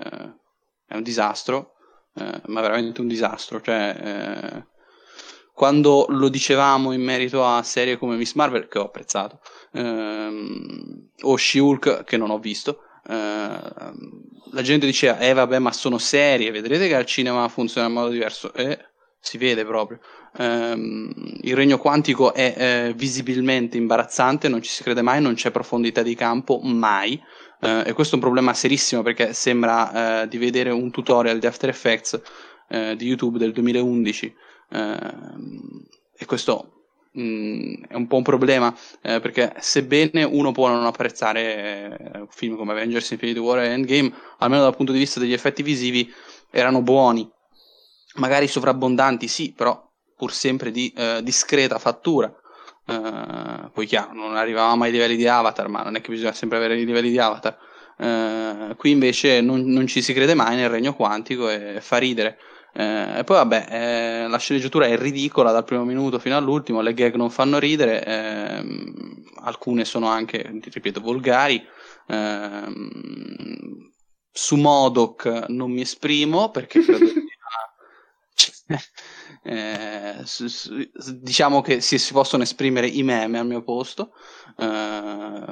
è 0.88 0.96
un 0.96 1.04
disastro, 1.04 1.76
eh, 2.16 2.42
ma 2.48 2.62
veramente 2.62 3.02
un 3.02 3.08
disastro. 3.08 3.62
Cioè, 3.62 3.96
eh, 4.02 4.78
quando 5.60 6.06
lo 6.08 6.30
dicevamo 6.30 6.94
in 6.94 7.02
merito 7.02 7.46
a 7.46 7.62
serie 7.64 7.98
come 7.98 8.16
Miss 8.16 8.34
Marvel, 8.36 8.70
che 8.70 8.80
ho 8.80 8.86
apprezzato, 8.86 9.42
ehm, 9.74 11.10
o 11.24 11.36
She-Hulk, 11.36 12.06
che 12.06 12.16
non 12.16 12.30
ho 12.30 12.40
visto, 12.40 12.84
ehm, 13.06 13.94
la 14.54 14.62
gente 14.62 14.86
diceva, 14.86 15.20
eh 15.20 15.34
vabbè, 15.34 15.60
ma 15.60 15.74
sono 15.74 15.98
serie, 15.98 16.50
vedrete 16.52 16.88
che 16.88 16.96
al 16.96 17.06
cinema 17.06 17.46
funziona 17.50 17.88
in 17.88 17.94
modo 17.94 18.08
diverso. 18.08 18.54
E 18.54 18.80
si 19.20 19.38
vede 19.38 19.66
proprio. 19.66 20.00
Ehm, 20.38 21.12
il 21.42 21.56
regno 21.58 21.78
quantico 21.78 22.34
è 22.34 22.54
eh, 22.56 22.94
visibilmente 22.96 23.76
imbarazzante, 23.76 24.48
non 24.48 24.62
ci 24.62 24.70
si 24.72 24.82
crede 24.82 25.02
mai, 25.02 25.22
non 25.22 25.34
c'è 25.34 25.52
profondità 25.52 26.02
di 26.02 26.16
campo 26.16 26.62
mai. 26.64 27.22
Eh, 27.60 27.84
e 27.88 27.92
questo 27.92 28.14
è 28.14 28.16
un 28.16 28.24
problema 28.24 28.54
serissimo 28.54 29.02
perché 29.02 29.34
sembra 29.34 30.22
eh, 30.22 30.28
di 30.30 30.38
vedere 30.38 30.70
un 30.70 30.90
tutorial 30.90 31.38
di 31.38 31.48
After 31.48 31.68
Effects 31.68 32.22
eh, 32.70 32.96
di 32.96 33.08
YouTube 33.08 33.38
del 33.38 33.52
2011 33.52 34.34
Ehm, 34.34 34.49
e 34.72 36.26
questo 36.26 36.86
mm, 37.18 37.84
è 37.88 37.96
un 37.96 38.08
po' 38.08 38.18
un 38.18 38.24
problema 38.24 38.76
eh, 39.02 39.20
perché 39.20 39.54
sebbene 39.60 40.24
uno 40.24 40.52
può 40.52 40.68
non 40.68 40.86
apprezzare 40.86 41.98
eh, 42.14 42.26
film 42.30 42.56
come 42.56 42.72
Avengers 42.74 43.12
Infinity 43.12 43.40
War 43.40 43.60
e 43.60 43.68
Endgame, 43.70 44.14
almeno 44.40 44.64
dal 44.64 44.76
punto 44.76 44.92
di 44.92 45.00
vista 45.00 45.20
degli 45.20 45.34
effetti 45.34 45.64
visivi 45.64 46.12
erano 46.52 46.82
buoni, 46.82 47.30
magari 48.16 48.48
sovrabbondanti 48.48 49.28
sì, 49.28 49.54
però 49.54 49.88
pur 50.16 50.34
sempre 50.34 50.72
di 50.72 50.94
eh, 50.96 51.22
discreta 51.24 51.80
fattura. 51.80 52.34
Uh, 52.86 53.70
poi 53.72 53.86
chiaro, 53.86 54.14
non 54.14 54.36
arrivavamo 54.36 54.84
ai 54.84 54.92
livelli 54.92 55.16
di 55.16 55.28
Avatar, 55.28 55.68
ma 55.68 55.84
non 55.84 55.96
è 55.96 56.02
che 56.02 56.10
bisogna 56.10 56.34
sempre 56.34 56.58
avere 56.58 56.76
i 56.80 56.86
livelli 56.86 57.12
di 57.12 57.20
Avatar. 57.20 57.56
Uh, 57.98 58.76
qui 58.76 58.90
invece 58.90 59.42
non, 59.42 59.62
non, 59.62 59.86
ci 59.86 60.02
si 60.02 60.12
crede 60.12 60.34
mai 60.34 60.56
nel 60.56 60.70
regno 60.70 60.96
quantico 60.96 61.50
e 61.50 61.78
fa 61.82 61.98
ridere. 61.98 62.40
Eh, 62.74 63.20
e 63.20 63.24
poi 63.24 63.38
vabbè, 63.38 63.68
eh, 63.70 64.28
la 64.28 64.38
sceneggiatura 64.38 64.86
è 64.86 64.98
ridicola 64.98 65.52
dal 65.52 65.64
primo 65.64 65.84
minuto 65.86 66.20
fino 66.20 66.38
all'ultimo, 66.38 66.82
le 66.82 66.94
gag 66.94 67.16
non 67.16 67.30
fanno 67.30 67.58
ridere, 67.58 68.06
ehm, 68.06 69.24
alcune 69.42 69.86
sono 69.86 70.08
anche, 70.08 70.60
ripeto, 70.64 71.02
volgari. 71.02 71.66
Ehm, 72.08 73.92
su 74.32 74.56
Modoc 74.56 75.46
non 75.50 75.72
mi 75.72 75.82
esprimo 75.82 76.52
perché 76.52 76.82
credo 76.84 77.08
sia... 77.08 78.80
Eh, 79.42 80.22
su, 80.26 80.48
su, 80.48 80.88
diciamo 81.20 81.62
che 81.62 81.82
si, 81.82 81.98
si, 81.98 82.14
possono 82.14 82.44
esprimere 82.44 82.88
i 82.88 83.04
meme 83.04 83.40
al 83.40 83.48
mio 83.48 83.64
posto. 83.64 84.12
Eh, 84.58 85.46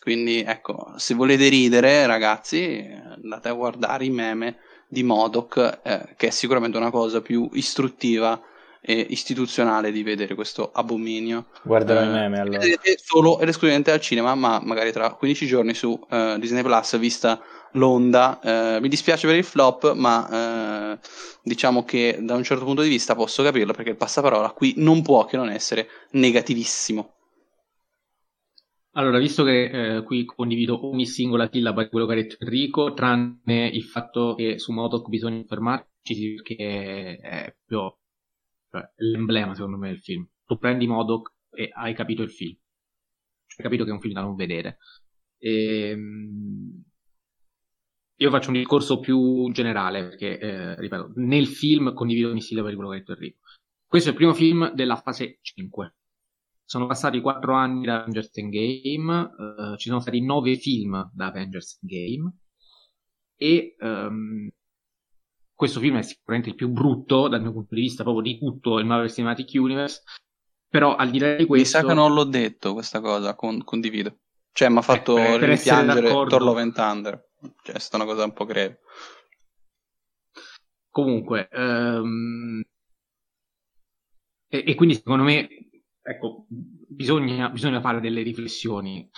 quindi 0.00 0.40
ecco, 0.40 0.94
se 0.96 1.14
volete 1.14 1.48
ridere, 1.48 2.06
ragazzi, 2.06 2.86
andate 3.22 3.48
a 3.48 3.52
guardare 3.52 4.04
i 4.04 4.10
meme 4.10 4.58
di 4.90 5.04
Modoc, 5.04 5.80
eh, 5.82 6.14
che 6.16 6.26
è 6.26 6.30
sicuramente 6.30 6.76
una 6.76 6.90
cosa 6.90 7.20
più 7.20 7.48
istruttiva 7.52 8.42
e 8.82 9.06
istituzionale 9.10 9.92
di 9.92 10.02
vedere 10.02 10.34
questo 10.34 10.70
abominio. 10.72 11.46
Guarderò 11.62 12.00
eh, 12.00 12.04
i 12.04 12.08
meme 12.08 12.40
allora. 12.40 12.60
Solo 12.96 13.38
ed 13.38 13.48
esclusivamente 13.48 13.92
al 13.92 14.00
cinema, 14.00 14.34
ma 14.34 14.60
magari 14.62 14.90
tra 14.90 15.12
15 15.12 15.46
giorni 15.46 15.74
su 15.74 15.90
uh, 15.90 16.38
Disney 16.38 16.62
Plus, 16.62 16.98
vista 16.98 17.40
l'onda. 17.72 18.40
Uh, 18.42 18.80
mi 18.80 18.88
dispiace 18.88 19.28
per 19.28 19.36
il 19.36 19.44
flop, 19.44 19.92
ma 19.92 20.92
uh, 20.92 20.98
diciamo 21.42 21.84
che 21.84 22.18
da 22.20 22.34
un 22.34 22.42
certo 22.42 22.64
punto 22.64 22.82
di 22.82 22.88
vista 22.88 23.14
posso 23.14 23.44
capirlo 23.44 23.72
perché 23.72 23.90
il 23.90 23.96
passaparola 23.96 24.50
qui 24.50 24.74
non 24.78 25.02
può 25.02 25.24
che 25.24 25.36
non 25.36 25.50
essere 25.50 25.88
negativissimo. 26.12 27.14
Allora, 28.94 29.18
visto 29.18 29.44
che 29.44 29.98
eh, 29.98 30.02
qui 30.02 30.24
condivido 30.24 30.84
ogni 30.88 31.06
singola 31.06 31.48
sillaba 31.48 31.84
di 31.84 31.88
quello 31.88 32.06
che 32.06 32.12
ha 32.12 32.16
detto 32.16 32.36
Enrico, 32.40 32.92
tranne 32.92 33.68
il 33.68 33.84
fatto 33.84 34.34
che 34.34 34.58
su 34.58 34.72
Modoc 34.72 35.08
bisogna 35.08 35.44
fermarci 35.44 36.34
perché 36.34 37.16
è 37.18 37.56
proprio 37.64 38.00
cioè, 38.68 38.90
l'emblema, 38.96 39.54
secondo 39.54 39.76
me, 39.76 39.88
del 39.90 40.00
film. 40.00 40.28
Tu 40.44 40.58
prendi 40.58 40.88
Modoc 40.88 41.32
e 41.52 41.70
hai 41.72 41.94
capito 41.94 42.22
il 42.22 42.30
film. 42.30 42.56
Hai 43.56 43.62
capito 43.64 43.84
che 43.84 43.90
è 43.90 43.92
un 43.92 44.00
film 44.00 44.14
da 44.14 44.22
non 44.22 44.34
vedere. 44.34 44.78
E, 45.38 45.90
ehm, 45.90 46.82
io 48.16 48.30
faccio 48.30 48.50
un 48.50 48.56
discorso 48.56 48.98
più 48.98 49.50
generale, 49.52 50.02
perché, 50.08 50.38
eh, 50.38 50.74
ripeto, 50.80 51.12
nel 51.16 51.46
film 51.46 51.94
condivido 51.94 52.28
ogni 52.30 52.42
sillaba 52.42 52.68
di 52.68 52.74
quello 52.74 52.90
che 52.90 52.96
ha 52.96 52.98
detto 52.98 53.12
Enrico. 53.12 53.38
Questo 53.86 54.08
è 54.08 54.12
il 54.12 54.18
primo 54.18 54.34
film 54.34 54.72
della 54.72 54.96
fase 54.96 55.38
5 55.42 55.94
sono 56.70 56.86
passati 56.86 57.20
quattro 57.20 57.54
anni 57.54 57.84
da 57.84 57.96
Avengers 57.96 58.30
Endgame, 58.34 59.22
uh, 59.36 59.76
ci 59.76 59.88
sono 59.88 59.98
stati 59.98 60.24
nove 60.24 60.54
film 60.54 61.10
da 61.12 61.26
Avengers 61.26 61.80
Endgame 61.82 62.36
e 63.34 63.74
um, 63.80 64.48
questo 65.52 65.80
film 65.80 65.98
è 65.98 66.02
sicuramente 66.02 66.50
il 66.50 66.54
più 66.54 66.68
brutto 66.68 67.26
dal 67.26 67.40
mio 67.42 67.50
punto 67.50 67.74
di 67.74 67.80
vista 67.80 68.04
proprio 68.04 68.22
di 68.22 68.38
tutto 68.38 68.78
il 68.78 68.86
Marvel 68.86 69.10
Cinematic 69.10 69.50
Universe, 69.54 70.02
però 70.68 70.94
al 70.94 71.10
di 71.10 71.18
là 71.18 71.34
di 71.34 71.44
questo... 71.44 71.78
Mi 71.78 71.82
sa 71.82 71.88
che 71.88 71.94
non 71.94 72.14
l'ho 72.14 72.22
detto 72.22 72.72
questa 72.72 73.00
cosa, 73.00 73.34
con- 73.34 73.64
condivido. 73.64 74.20
Cioè 74.52 74.68
mi 74.68 74.78
ha 74.78 74.82
fatto 74.82 75.18
eh, 75.18 75.38
rimpiangere 75.38 76.08
Thor 76.08 76.40
Love 76.40 76.60
and 76.60 76.72
Thunder. 76.72 77.30
Cioè, 77.64 77.74
è 77.74 77.78
stata 77.80 78.04
una 78.04 78.12
cosa 78.12 78.24
un 78.24 78.32
po' 78.32 78.44
greve. 78.44 78.78
Comunque, 80.88 81.48
um, 81.52 82.62
e, 84.46 84.64
e, 84.68 84.74
quindi 84.76 84.94
secondo 84.94 85.24
me, 85.24 85.48
ecco, 86.02 86.46
bisogna, 86.48 87.48
bisogna 87.50 87.80
fare 87.80 88.00
delle 88.00 88.22
riflessioni, 88.22 89.08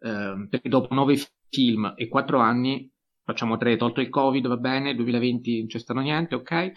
um, 0.00 0.48
perché 0.48 0.68
dopo 0.68 0.94
nove 0.94 1.16
film 1.48 1.94
e 1.96 2.08
quattro 2.08 2.38
anni, 2.38 2.90
facciamo 3.22 3.56
tre, 3.56 3.76
tolto 3.76 4.00
il 4.00 4.08
Covid, 4.08 4.46
va 4.46 4.56
bene, 4.56 4.94
2020 4.94 5.58
non 5.58 5.66
c'è 5.66 5.78
stato 5.78 6.00
niente, 6.00 6.34
ok, 6.34 6.72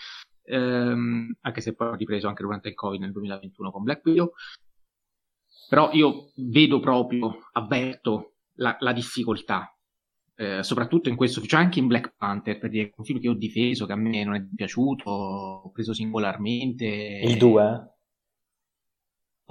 um, 0.48 1.34
anche 1.42 1.62
se 1.62 1.74
poi 1.74 1.90
ho 1.90 1.96
ripreso 1.96 2.28
anche 2.28 2.44
durante 2.44 2.70
il 2.70 2.76
Covid 2.76 3.02
nel 3.02 3.12
2021 3.12 3.72
con 3.72 3.84
Black 3.84 4.06
Widow, 4.06 4.32
però 5.70 5.92
io 5.94 6.32
vedo 6.36 6.80
proprio, 6.80 7.50
avverto 7.54 8.34
la, 8.56 8.76
la 8.80 8.94
difficoltà 8.94 9.74
eh, 10.42 10.64
soprattutto 10.64 11.08
in 11.08 11.16
questo, 11.16 11.40
cioè 11.42 11.60
anche 11.60 11.78
in 11.78 11.86
Black 11.86 12.16
Panther, 12.18 12.58
per 12.58 12.72
dire, 12.72 12.92
un 12.96 13.06
film 13.06 13.20
che 13.20 13.30
ho 13.30 13.36
difeso, 13.36 13.86
che 13.86 13.92
a 13.92 13.96
me 13.96 14.24
non 14.24 14.34
è 14.34 14.44
piaciuto, 14.56 15.08
ho 15.12 15.70
preso 15.70 15.94
singolarmente. 15.94 16.86
Il 17.24 17.38
2? 17.38 17.90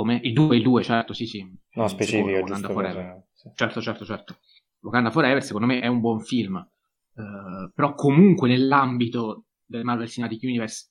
Come? 0.00 0.18
Il 0.22 0.32
2, 0.32 0.56
il 0.56 0.62
2, 0.62 0.82
certo, 0.82 1.12
sì, 1.12 1.26
sì. 1.26 1.46
No, 1.74 1.86
specifico, 1.86 2.30
Wakanda 2.30 2.68
Forever. 2.70 3.26
Sì. 3.34 3.50
Certo, 3.54 3.82
certo, 3.82 4.04
certo. 4.06 4.38
Wakanda 4.78 5.10
Forever 5.10 5.42
secondo 5.42 5.66
me 5.66 5.80
è 5.80 5.88
un 5.88 6.00
buon 6.00 6.20
film, 6.20 6.54
uh, 6.56 7.70
però 7.74 7.92
comunque 7.92 8.48
nell'ambito 8.48 9.44
del 9.66 9.84
Marvel 9.84 10.08
Cinematic 10.08 10.42
Universe 10.44 10.88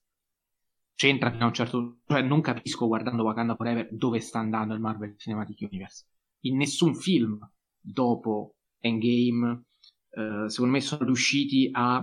c'entra 0.94 1.32
fino 1.32 1.46
a 1.46 1.48
un 1.48 1.54
certo 1.54 1.98
cioè 2.06 2.22
non 2.22 2.42
capisco 2.42 2.86
guardando 2.86 3.24
Wakanda 3.24 3.56
Forever 3.56 3.88
dove 3.92 4.20
sta 4.20 4.38
andando 4.38 4.76
il 4.76 4.80
Marvel 4.80 5.18
Cinematic 5.18 5.68
Universe. 5.68 6.06
In 6.42 6.58
nessun 6.58 6.94
film 6.94 7.40
dopo 7.80 8.58
Endgame 8.78 9.64
eh, 10.12 10.50
secondo 10.50 10.74
me 10.74 10.82
sono 10.82 11.06
riusciti 11.06 11.68
a, 11.72 11.98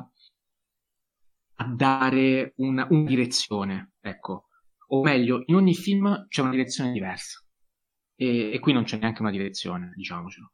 a 1.54 1.64
dare 1.66 2.52
una, 2.56 2.84
una 2.90 3.06
direzione, 3.06 3.92
ecco. 4.00 4.48
O 4.88 5.02
meglio, 5.02 5.42
in 5.46 5.54
ogni 5.56 5.74
film 5.74 6.26
c'è 6.28 6.42
una 6.42 6.50
direzione 6.50 6.92
diversa. 6.92 7.40
E, 8.14 8.52
e, 8.52 8.58
qui 8.60 8.72
non 8.72 8.84
c'è 8.84 8.98
neanche 8.98 9.20
una 9.20 9.30
direzione, 9.30 9.92
diciamocelo. 9.94 10.52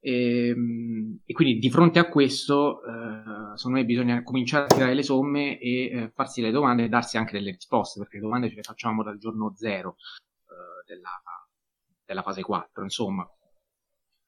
E, 0.00 0.48
ehm, 0.48 1.20
e 1.24 1.32
quindi 1.34 1.58
di 1.58 1.70
fronte 1.70 1.98
a 1.98 2.08
questo, 2.08 2.82
eh, 2.84 3.56
secondo 3.56 3.78
me 3.78 3.84
bisogna 3.84 4.22
cominciare 4.22 4.64
a 4.64 4.68
tirare 4.68 4.94
le 4.94 5.02
somme 5.02 5.58
e 5.58 5.84
eh, 5.84 6.10
farsi 6.14 6.40
le 6.40 6.50
domande 6.50 6.84
e 6.84 6.88
darsi 6.88 7.18
anche 7.18 7.32
delle 7.32 7.50
risposte, 7.50 8.00
perché 8.00 8.16
le 8.16 8.22
domande 8.22 8.48
ce 8.48 8.56
le 8.56 8.62
facciamo 8.62 9.02
dal 9.02 9.18
giorno 9.18 9.54
zero 9.54 9.96
eh, 10.48 10.84
della, 10.86 11.20
della, 12.04 12.22
fase 12.22 12.42
4, 12.42 12.82
insomma 12.82 13.28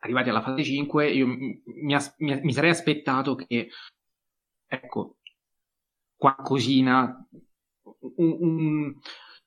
arrivati 0.04 0.28
alla 0.28 0.42
fase 0.42 0.62
5, 0.62 1.10
io 1.10 1.26
mi, 1.26 1.62
mi, 1.64 1.96
mi 2.18 2.52
sarei 2.52 2.70
aspettato 2.70 3.34
che, 3.34 3.68
ecco, 4.66 5.16
qualcosina, 6.14 7.26
un, 8.16 8.36
un, 8.40 8.94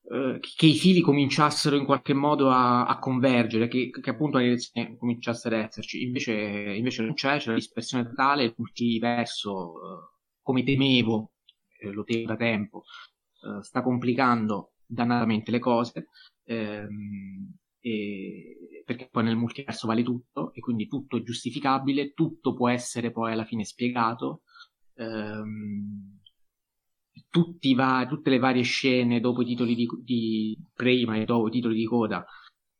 uh, 0.10 0.40
che 0.40 0.66
i 0.66 0.76
fili 0.76 1.02
cominciassero 1.02 1.76
in 1.76 1.86
qualche 1.86 2.14
modo 2.14 2.50
a, 2.50 2.86
a 2.86 3.00
convergere, 3.00 3.68
che, 3.68 3.90
che, 3.90 4.10
appunto 4.10 4.38
la 4.38 4.44
direzione 4.44 4.98
cominciasse 4.98 5.48
ad 5.48 5.54
esserci. 5.54 6.04
Invece, 6.04 6.34
invece 6.34 7.04
non 7.04 7.14
c'è, 7.14 7.38
c'è 7.38 7.50
la 7.50 7.56
dispersione 7.56 8.08
totale, 8.08 8.44
il 8.44 8.54
multiverso, 8.58 9.72
uh, 9.74 10.18
come 10.42 10.64
temevo, 10.64 11.32
eh, 11.80 11.92
lo 11.92 12.04
temo 12.04 12.26
da 12.26 12.36
tempo, 12.36 12.84
sta 13.62 13.82
complicando 13.82 14.74
dannatamente 14.86 15.52
le 15.52 15.60
cose. 15.60 16.08
Ehm, 16.46 17.54
e, 17.80 18.84
perché 18.86 19.10
poi 19.10 19.24
nel 19.24 19.36
multiverso 19.36 19.88
vale 19.88 20.04
tutto 20.04 20.54
e 20.54 20.60
quindi 20.60 20.88
tutto 20.88 21.18
è 21.18 21.22
giustificabile, 21.22 22.14
tutto 22.14 22.54
può 22.54 22.70
essere 22.70 23.12
poi 23.12 23.32
alla 23.34 23.46
fine 23.46 23.64
spiegato. 23.66 24.44
Ehm, 24.96 26.20
va, 27.76 28.06
tutte 28.08 28.30
le 28.30 28.40
varie 28.40 28.64
scene 28.64 29.20
dopo 29.20 29.42
i 29.42 29.46
titoli 29.46 29.76
di, 29.76 29.88
di 30.04 30.58
prima 30.74 31.16
e 31.16 31.26
dopo 31.26 31.48
i 31.48 31.52
titoli 31.52 31.76
di 31.76 31.86
coda 31.86 32.26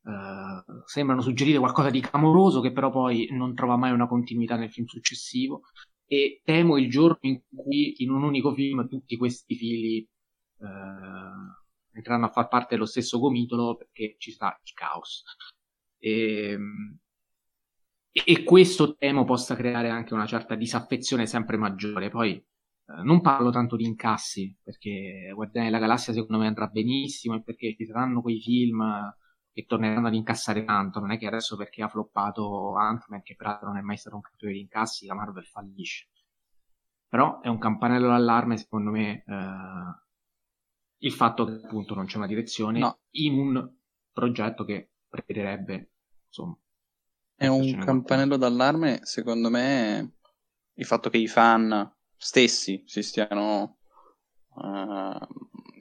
eh, 0.08 0.64
sembrano 0.86 1.20
suggerire 1.20 1.58
qualcosa 1.58 1.90
di 1.90 2.00
clamoroso 2.00 2.60
che 2.60 2.72
però 2.72 2.90
poi 2.90 3.28
non 3.30 3.54
trova 3.54 3.76
mai 3.76 3.92
una 3.92 4.06
continuità 4.06 4.56
nel 4.56 4.70
film 4.70 4.86
successivo 4.86 5.62
e 6.06 6.40
temo 6.44 6.78
il 6.78 6.88
giorno 6.88 7.18
in 7.20 7.40
cui 7.54 8.02
in 8.02 8.10
un 8.10 8.22
unico 8.22 8.54
film 8.54 8.88
tutti 8.88 9.16
questi 9.16 9.54
fili 9.54 9.98
eh, 9.98 10.06
entreranno 11.92 12.26
a 12.26 12.30
far 12.30 12.48
parte 12.48 12.74
dello 12.74 12.86
stesso 12.86 13.18
gomitolo 13.18 13.76
perché 13.76 14.16
ci 14.18 14.32
sarà 14.32 14.58
il 14.62 14.72
caos. 14.72 15.22
Ehm, 15.98 16.98
e, 18.10 18.22
e, 18.24 18.44
questo 18.44 18.96
temo 18.96 19.24
possa 19.24 19.54
creare 19.54 19.90
anche 19.90 20.14
una 20.14 20.26
certa 20.26 20.54
disaffezione 20.54 21.26
sempre 21.26 21.56
maggiore. 21.56 22.08
Poi 22.08 22.42
non 23.02 23.20
parlo 23.20 23.50
tanto 23.50 23.76
di 23.76 23.84
incassi, 23.84 24.56
perché 24.62 25.30
Guardiani 25.34 25.68
della 25.68 25.80
Galassia 25.80 26.12
secondo 26.12 26.38
me 26.38 26.46
andrà 26.46 26.66
benissimo 26.68 27.34
e 27.34 27.42
perché 27.42 27.74
ci 27.76 27.84
saranno 27.84 28.22
quei 28.22 28.40
film 28.40 28.82
che 29.52 29.64
torneranno 29.66 30.06
ad 30.06 30.14
incassare 30.14 30.64
tanto. 30.64 31.00
Non 31.00 31.10
è 31.12 31.18
che 31.18 31.26
adesso 31.26 31.56
perché 31.56 31.82
ha 31.82 31.88
floppato 31.88 32.76
Ant-Man, 32.76 33.22
che 33.22 33.36
peraltro 33.36 33.68
non 33.68 33.76
è 33.76 33.82
mai 33.82 33.96
stato 33.96 34.16
un 34.16 34.22
campione 34.22 34.54
di 34.54 34.60
incassi, 34.60 35.06
la 35.06 35.14
Marvel 35.14 35.44
fallisce. 35.44 36.08
Però 37.08 37.40
è 37.40 37.48
un 37.48 37.58
campanello 37.58 38.08
d'allarme, 38.08 38.56
secondo 38.56 38.90
me, 38.90 39.24
eh, 39.26 40.06
il 40.98 41.12
fatto 41.12 41.44
che 41.44 41.60
appunto 41.64 41.94
non 41.94 42.06
c'è 42.06 42.16
una 42.16 42.26
direzione 42.26 42.78
no. 42.78 42.98
in 43.10 43.38
un 43.38 43.70
progetto 44.12 44.64
che 44.64 44.90
prevederebbe 45.08 45.92
insomma 46.26 46.56
è 47.36 47.46
un 47.46 47.78
campanello 47.78 48.36
d'allarme 48.36 49.00
secondo 49.02 49.48
me 49.48 50.14
il 50.74 50.84
fatto 50.84 51.08
che 51.08 51.18
i 51.18 51.28
fan 51.28 51.96
stessi 52.18 52.82
si 52.86 53.02
stiano 53.02 53.78
uh, 54.54 55.18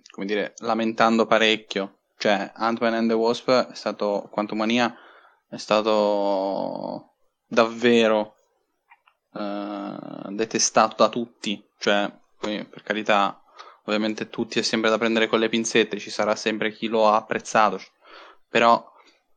come 0.10 0.26
dire 0.26 0.54
lamentando 0.60 1.26
parecchio. 1.26 1.96
Cioè 2.18 2.52
Ant-Man 2.56 2.94
and 2.94 3.10
the 3.10 3.16
Wasp 3.16 3.50
è 3.50 3.76
stato 3.76 4.28
Quantumania 4.32 4.96
è 5.50 5.58
stato 5.58 7.16
davvero 7.46 8.36
uh, 9.34 10.32
detestato 10.32 10.96
da 10.98 11.10
tutti. 11.10 11.64
Cioè 11.78 12.12
per 12.40 12.84
carità 12.84 13.42
ovviamente 13.86 14.30
tutti 14.30 14.60
è 14.60 14.62
sempre 14.62 14.90
da 14.90 14.98
prendere 14.98 15.28
con 15.28 15.40
le 15.40 15.50
pinzette, 15.50 15.98
ci 15.98 16.10
sarà 16.10 16.36
sempre 16.36 16.72
chi 16.72 16.88
lo 16.88 17.08
ha 17.08 17.16
apprezzato, 17.16 17.82
però 18.50 18.84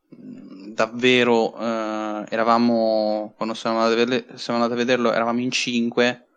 davvero 0.07 1.57
eh, 1.57 2.25
eravamo, 2.29 3.33
quando 3.37 3.53
siamo 3.53 3.79
andati, 3.79 4.25
a 4.35 4.75
vederlo, 4.75 5.11
eravamo 5.11 5.39
in 5.39 5.51
cinque, 5.51 6.07
eh, 6.07 6.30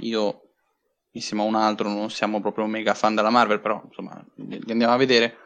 io 0.00 0.42
insieme 1.12 1.42
a 1.42 1.46
un 1.46 1.54
altro 1.54 1.88
non 1.88 2.10
siamo 2.10 2.40
proprio 2.40 2.66
mega 2.66 2.94
fan 2.94 3.14
della 3.14 3.30
Marvel, 3.30 3.60
però 3.60 3.82
insomma 3.84 4.24
li 4.36 4.62
andiamo 4.68 4.92
a 4.92 4.96
vedere. 4.96 5.36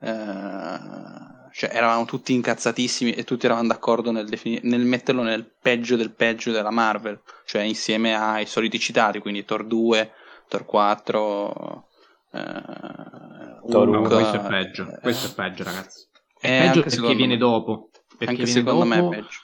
Eh, 0.00 1.32
cioè, 1.54 1.70
eravamo 1.72 2.04
tutti 2.04 2.32
incazzatissimi 2.32 3.12
e 3.12 3.22
tutti 3.22 3.46
eravamo 3.46 3.68
d'accordo 3.68 4.10
nel, 4.10 4.28
defini- 4.28 4.58
nel, 4.64 4.80
metterlo 4.80 5.22
nel 5.22 5.44
peggio 5.44 5.94
del 5.94 6.10
peggio 6.12 6.50
della 6.50 6.72
Marvel, 6.72 7.20
cioè 7.44 7.62
insieme 7.62 8.16
ai 8.16 8.44
soliti 8.44 8.80
citati, 8.80 9.20
quindi 9.20 9.44
Thor 9.44 9.64
2, 9.64 10.12
Thor 10.48 10.64
4, 10.64 11.88
eh, 12.32 13.70
Thor 13.70 13.88
Hulk, 13.88 14.08
questo 14.08 14.36
è 14.36 14.46
peggio, 14.48 14.82
eh, 14.90 14.98
questo 15.00 15.26
è 15.28 15.34
peggio 15.34 15.62
ragazzi. 15.62 16.08
È 16.40 16.46
eh, 16.48 16.66
peggio 16.66 16.82
perché 16.82 17.14
viene 17.14 17.34
me. 17.34 17.38
dopo. 17.38 17.90
Perché 18.18 18.34
anche 18.34 18.46
secondo 18.46 18.84
dopo, 18.84 18.86
me 18.86 19.16
è 19.16 19.20
peggio. 19.20 19.38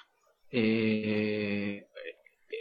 E... 0.49 1.90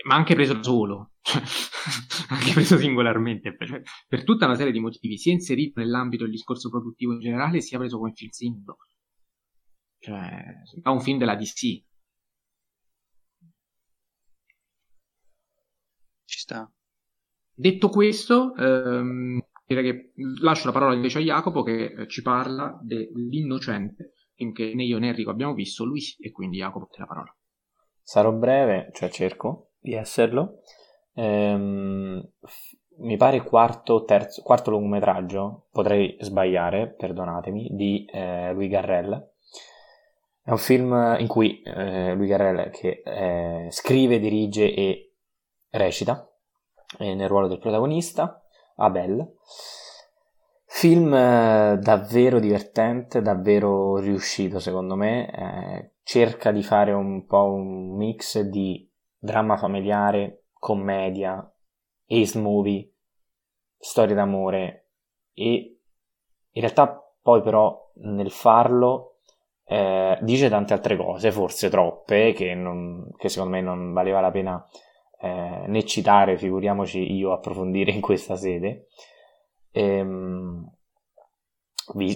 Ma 0.06 0.16
anche 0.16 0.34
preso 0.34 0.54
da 0.54 0.64
solo, 0.64 1.12
cioè, 1.22 1.42
anche 2.30 2.54
preso 2.54 2.78
singolarmente, 2.78 3.56
per, 3.56 3.82
per, 4.08 4.24
tutta 4.24 4.46
una 4.46 4.56
serie 4.56 4.72
di 4.72 4.80
motivi, 4.80 5.18
sia 5.18 5.34
inserito 5.34 5.80
nell'ambito 5.80 6.24
del 6.24 6.32
discorso 6.32 6.70
produttivo 6.70 7.14
in 7.14 7.20
generale, 7.20 7.62
sia 7.62 7.78
preso 7.78 7.98
come 7.98 8.14
film 8.14 8.30
singolo. 8.30 8.78
Cioè, 10.00 10.44
è 10.82 10.88
un 10.90 11.02
film 11.02 11.18
della 11.18 11.36
DC. 11.36 11.84
Ci 16.26 16.40
sta. 16.40 16.72
Detto 17.54 17.90
questo, 17.90 18.56
ehm, 18.56 19.42
direi 19.66 19.84
che 19.84 20.14
lascio 20.40 20.68
la 20.68 20.72
parola 20.72 20.96
invece 20.96 21.18
a 21.18 21.22
Jacopo 21.22 21.64
che 21.64 21.86
eh, 21.86 22.08
ci 22.08 22.22
parla 22.22 22.80
dell'innocente, 22.82 24.14
finché 24.34 24.74
né 24.74 24.86
io 24.86 24.98
né 24.98 25.10
Enrico 25.10 25.32
abbiamo 25.32 25.54
visto, 25.54 25.84
lui 25.84 26.00
sì, 26.00 26.22
e 26.22 26.32
quindi 26.32 26.58
Jacopo 26.58 26.88
te 26.88 27.00
la 27.00 27.08
parola. 27.08 27.36
Sarò 28.02 28.32
breve, 28.32 28.92
cioè 28.94 29.10
cerco 29.10 29.69
di 29.80 29.94
esserlo. 29.94 30.62
Ehm, 31.14 32.30
mi 33.00 33.18
pare 33.18 33.44
quarto, 33.44 34.04
terzo, 34.04 34.42
quarto 34.42 34.72
lungometraggio, 34.72 35.68
potrei 35.72 36.18
sbagliare, 36.20 36.88
perdonatemi, 36.88 37.70
di 37.72 38.06
eh, 38.12 38.52
Louis 38.54 38.70
Garrel. 38.70 39.32
È 40.42 40.52
un 40.52 40.58
film 40.58 41.16
in 41.20 41.28
cui 41.28 41.62
eh, 41.62 42.14
Louis 42.16 42.30
Garrel 42.30 42.70
che 42.72 43.02
eh, 43.06 43.68
scrive, 43.70 44.20
dirige 44.20 44.74
e 44.74 45.14
recita 45.70 46.28
eh, 46.98 47.14
nel 47.14 47.28
ruolo 47.28 47.48
del 47.48 47.60
protagonista, 47.60 48.42
Abel. 48.78 49.36
Film 50.66 51.14
eh, 51.14 51.78
davvero 51.82 52.40
divertente, 52.40 53.22
davvero 53.22 53.98
riuscito 53.98 54.60
secondo 54.60 54.96
me, 54.96 55.32
eh, 55.32 55.92
cerca 56.04 56.52
di 56.52 56.64
fare 56.64 56.92
un 56.92 57.26
po' 57.26 57.52
un 57.52 57.96
mix 57.96 58.40
di 58.40 58.89
dramma 59.20 59.58
familiare, 59.58 60.46
commedia, 60.54 61.38
ace 62.08 62.40
movie, 62.40 62.91
storia 63.78 64.16
d'amore 64.16 64.88
e 65.34 65.80
in 66.52 66.62
realtà 66.62 67.14
poi 67.22 67.41
però 67.41 67.91
nel 67.96 68.32
farlo 68.32 69.20
eh, 69.66 70.18
dice 70.22 70.50
tante 70.50 70.74
altre 70.74 70.98
cose, 70.98 71.32
forse 71.32 71.70
troppe, 71.70 72.34
che, 72.34 72.56
non, 72.56 73.12
che 73.18 73.30
secondo 73.30 73.56
me 73.56 73.62
non 73.62 73.94
valeva 73.94 74.20
la 74.20 74.32
pena 74.32 74.66
eh, 75.20 75.66
né 75.68 75.86
citare, 75.86 76.38
figuriamoci 76.38 77.14
io 77.14 77.34
approfondire 77.34 77.91
in 77.91 78.02
questa 78.02 78.36
sede. 78.36 78.88
Ehm, 79.72 80.68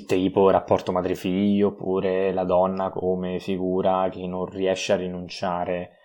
tipo 0.07 0.49
rapporto 0.49 0.91
madre-figlio 0.91 1.69
oppure 1.69 2.31
la 2.31 2.43
donna 2.43 2.89
come 2.89 3.39
figura 3.39 4.09
che 4.09 4.25
non 4.25 4.45
riesce 4.45 4.93
a 4.93 4.97
rinunciare, 4.97 5.97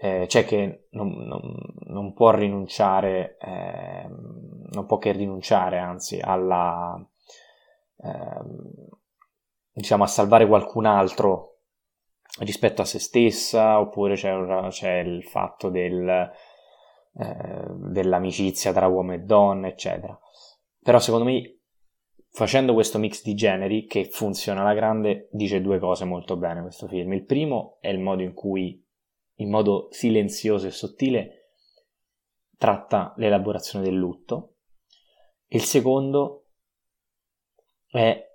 eh, 0.00 0.26
cioè 0.28 0.44
che 0.44 0.86
non, 0.90 1.12
non, 1.26 1.40
non 1.86 2.12
può 2.14 2.30
rinunciare, 2.30 3.36
eh, 3.38 4.06
non 4.08 4.86
può 4.86 4.98
che 4.98 5.12
rinunciare 5.12 5.78
anzi 5.78 6.18
alla, 6.20 6.96
eh, 7.98 8.40
diciamo 9.72 10.04
a 10.04 10.08
salvare 10.08 10.46
qualcun 10.46 10.86
altro 10.86 11.58
rispetto 12.40 12.82
a 12.82 12.86
se 12.86 12.98
stessa 12.98 13.80
oppure 13.80 14.14
c'è, 14.14 14.32
c'è 14.68 14.98
il 14.98 15.24
fatto 15.24 15.68
del, 15.68 16.30
eh, 17.16 17.64
dell'amicizia 17.68 18.72
tra 18.72 18.86
uomo 18.86 19.12
e 19.12 19.18
donna 19.18 19.66
eccetera 19.66 20.16
però 20.82 20.98
secondo 20.98 21.24
me 21.26 21.60
facendo 22.30 22.72
questo 22.72 22.98
mix 22.98 23.22
di 23.22 23.34
generi 23.34 23.86
che 23.86 24.04
funziona 24.04 24.60
alla 24.60 24.74
grande 24.74 25.28
dice 25.32 25.60
due 25.60 25.78
cose 25.78 26.04
molto 26.04 26.36
bene 26.36 26.62
questo 26.62 26.86
film. 26.86 27.12
Il 27.12 27.24
primo 27.24 27.78
è 27.80 27.88
il 27.88 27.98
modo 27.98 28.22
in 28.22 28.32
cui, 28.32 28.82
in 29.40 29.50
modo 29.50 29.88
silenzioso 29.90 30.66
e 30.66 30.70
sottile, 30.70 31.50
tratta 32.56 33.12
l'elaborazione 33.16 33.84
del 33.84 33.94
lutto. 33.94 34.54
Il 35.48 35.62
secondo 35.62 36.46
è 37.86 38.28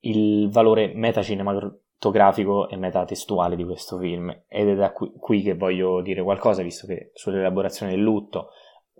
il 0.00 0.48
valore 0.50 0.92
metacinematografico 0.94 2.68
e 2.68 2.76
metatestuale 2.76 3.56
di 3.56 3.64
questo 3.64 3.98
film 3.98 4.44
ed 4.46 4.68
è 4.68 4.74
da 4.74 4.92
qui, 4.92 5.12
qui 5.18 5.42
che 5.42 5.54
voglio 5.54 6.02
dire 6.02 6.22
qualcosa 6.22 6.62
visto 6.62 6.86
che 6.86 7.10
sull'elaborazione 7.14 7.92
del 7.92 8.02
lutto 8.02 8.50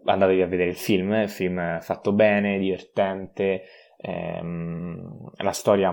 andatevi 0.04 0.40
a 0.42 0.46
vedere 0.46 0.70
il 0.70 0.76
film, 0.76 1.12
il 1.12 1.28
film 1.28 1.80
fatto 1.80 2.12
bene, 2.12 2.58
divertente, 2.58 3.64
Ehm, 3.98 5.30
la 5.36 5.52
storia 5.52 5.92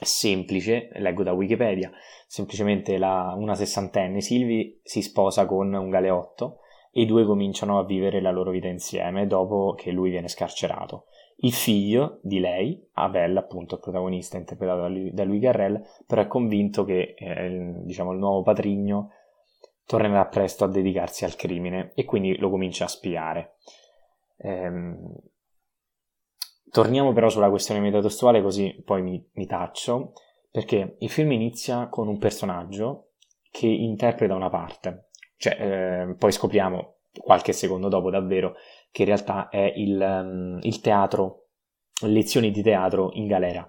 semplice, 0.00 0.88
leggo 0.94 1.22
da 1.22 1.32
Wikipedia, 1.32 1.90
semplicemente 2.26 2.96
la, 2.96 3.34
una 3.36 3.54
sessantenne, 3.54 4.20
Silvi 4.20 4.80
si 4.82 5.02
sposa 5.02 5.46
con 5.46 5.72
un 5.72 5.90
galeotto 5.90 6.58
e 6.92 7.02
i 7.02 7.06
due 7.06 7.24
cominciano 7.24 7.78
a 7.78 7.84
vivere 7.84 8.20
la 8.20 8.30
loro 8.30 8.50
vita 8.50 8.68
insieme 8.68 9.26
dopo 9.26 9.74
che 9.76 9.90
lui 9.90 10.10
viene 10.10 10.28
scarcerato. 10.28 11.06
Il 11.42 11.52
figlio 11.52 12.18
di 12.22 12.38
lei, 12.38 12.86
Abel, 12.94 13.36
appunto 13.36 13.76
il 13.76 13.80
protagonista 13.80 14.36
interpretato 14.36 14.82
da 14.82 14.88
lui, 14.88 15.10
da 15.12 15.24
lui 15.24 15.38
Garrel, 15.38 15.82
però 16.06 16.22
è 16.22 16.26
convinto 16.26 16.84
che 16.84 17.14
eh, 17.16 17.72
diciamo, 17.82 18.12
il 18.12 18.18
nuovo 18.18 18.42
patrigno 18.42 19.12
tornerà 19.86 20.26
presto 20.26 20.64
a 20.64 20.68
dedicarsi 20.68 21.24
al 21.24 21.36
crimine 21.36 21.92
e 21.94 22.04
quindi 22.04 22.36
lo 22.36 22.50
comincia 22.50 22.84
a 22.84 22.88
spiare. 22.88 23.54
Ehm, 24.36 25.14
Torniamo 26.70 27.12
però 27.12 27.28
sulla 27.28 27.50
questione 27.50 27.80
metatestuale 27.80 28.42
così 28.42 28.80
poi 28.84 29.02
mi, 29.02 29.28
mi 29.34 29.46
taccio, 29.46 30.12
perché 30.50 30.96
il 30.98 31.10
film 31.10 31.32
inizia 31.32 31.88
con 31.88 32.08
un 32.08 32.18
personaggio 32.18 33.12
che 33.50 33.66
interpreta 33.66 34.34
una 34.34 34.50
parte, 34.50 35.08
cioè 35.36 35.56
eh, 35.60 36.14
poi 36.14 36.30
scopriamo 36.30 36.98
qualche 37.20 37.52
secondo 37.52 37.88
dopo 37.88 38.10
davvero 38.10 38.54
che 38.92 39.02
in 39.02 39.08
realtà 39.08 39.48
è 39.48 39.72
il, 39.76 40.00
um, 40.00 40.58
il 40.62 40.80
teatro, 40.80 41.48
lezioni 42.02 42.50
di 42.50 42.62
teatro 42.62 43.10
in 43.14 43.26
galera, 43.26 43.68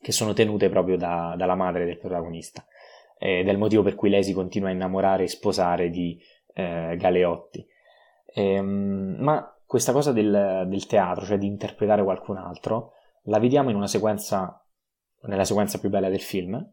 che 0.00 0.12
sono 0.12 0.32
tenute 0.32 0.68
proprio 0.68 0.96
da, 0.96 1.34
dalla 1.36 1.56
madre 1.56 1.84
del 1.84 1.98
protagonista, 1.98 2.64
ed 3.18 3.48
è 3.48 3.50
il 3.50 3.58
motivo 3.58 3.82
per 3.82 3.96
cui 3.96 4.10
lei 4.10 4.22
si 4.22 4.32
continua 4.32 4.68
a 4.68 4.72
innamorare 4.72 5.24
e 5.24 5.28
sposare 5.28 5.90
di 5.90 6.20
eh, 6.54 6.94
Galeotti. 6.96 7.66
Ehm, 8.34 9.16
ma 9.18 9.57
questa 9.68 9.92
cosa 9.92 10.12
del, 10.12 10.64
del, 10.66 10.86
teatro, 10.86 11.26
cioè 11.26 11.36
di 11.36 11.46
interpretare 11.46 12.02
qualcun 12.02 12.38
altro, 12.38 12.92
la 13.24 13.38
vediamo 13.38 13.68
in 13.68 13.76
una 13.76 13.86
sequenza, 13.86 14.66
nella 15.24 15.44
sequenza 15.44 15.78
più 15.78 15.90
bella 15.90 16.08
del 16.08 16.22
film, 16.22 16.72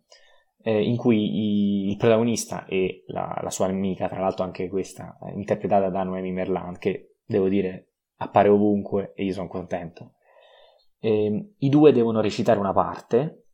eh, 0.64 0.82
in 0.82 0.96
cui 0.96 1.18
i, 1.18 1.90
il 1.90 1.98
protagonista 1.98 2.64
e 2.64 3.04
la, 3.08 3.38
la, 3.44 3.50
sua 3.50 3.66
amica, 3.66 4.08
tra 4.08 4.22
l'altro 4.22 4.46
anche 4.46 4.70
questa, 4.70 5.18
interpretata 5.34 5.90
da 5.90 6.04
Noemi 6.04 6.32
Merlan, 6.32 6.78
che 6.78 7.18
devo 7.26 7.50
dire 7.50 7.96
appare 8.20 8.48
ovunque 8.48 9.12
e 9.14 9.26
io 9.26 9.34
sono 9.34 9.50
contento. 9.50 10.14
Eh, 11.00 11.54
I 11.58 11.68
due 11.68 11.92
devono 11.92 12.22
recitare 12.22 12.60
una 12.60 12.72
parte 12.72 13.48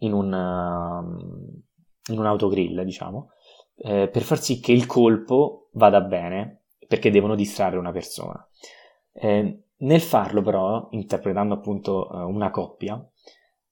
in 0.00 0.12
un, 0.12 0.30
uh, 0.30 2.12
in 2.12 2.18
un 2.18 2.26
autogrill, 2.26 2.82
diciamo, 2.82 3.30
eh, 3.76 4.10
per 4.10 4.20
far 4.20 4.38
sì 4.38 4.60
che 4.60 4.72
il 4.72 4.84
colpo 4.84 5.70
vada 5.72 6.02
bene 6.02 6.64
perché 6.86 7.10
devono 7.10 7.34
distrarre 7.34 7.78
una 7.78 7.92
persona. 7.92 8.46
Eh, 9.12 9.60
nel 9.78 10.00
farlo 10.00 10.42
però, 10.42 10.88
interpretando 10.90 11.54
appunto 11.54 12.10
eh, 12.10 12.22
una 12.22 12.50
coppia, 12.50 13.04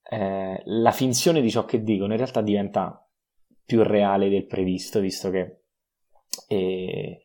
eh, 0.02 0.62
la 0.64 0.92
finzione 0.92 1.40
di 1.40 1.50
ciò 1.50 1.64
che 1.64 1.82
dicono 1.82 2.12
in 2.12 2.18
realtà 2.18 2.42
diventa 2.42 3.06
più 3.64 3.82
reale 3.82 4.28
del 4.28 4.46
previsto, 4.46 5.00
visto 5.00 5.30
che 5.30 5.60
eh, 6.48 7.22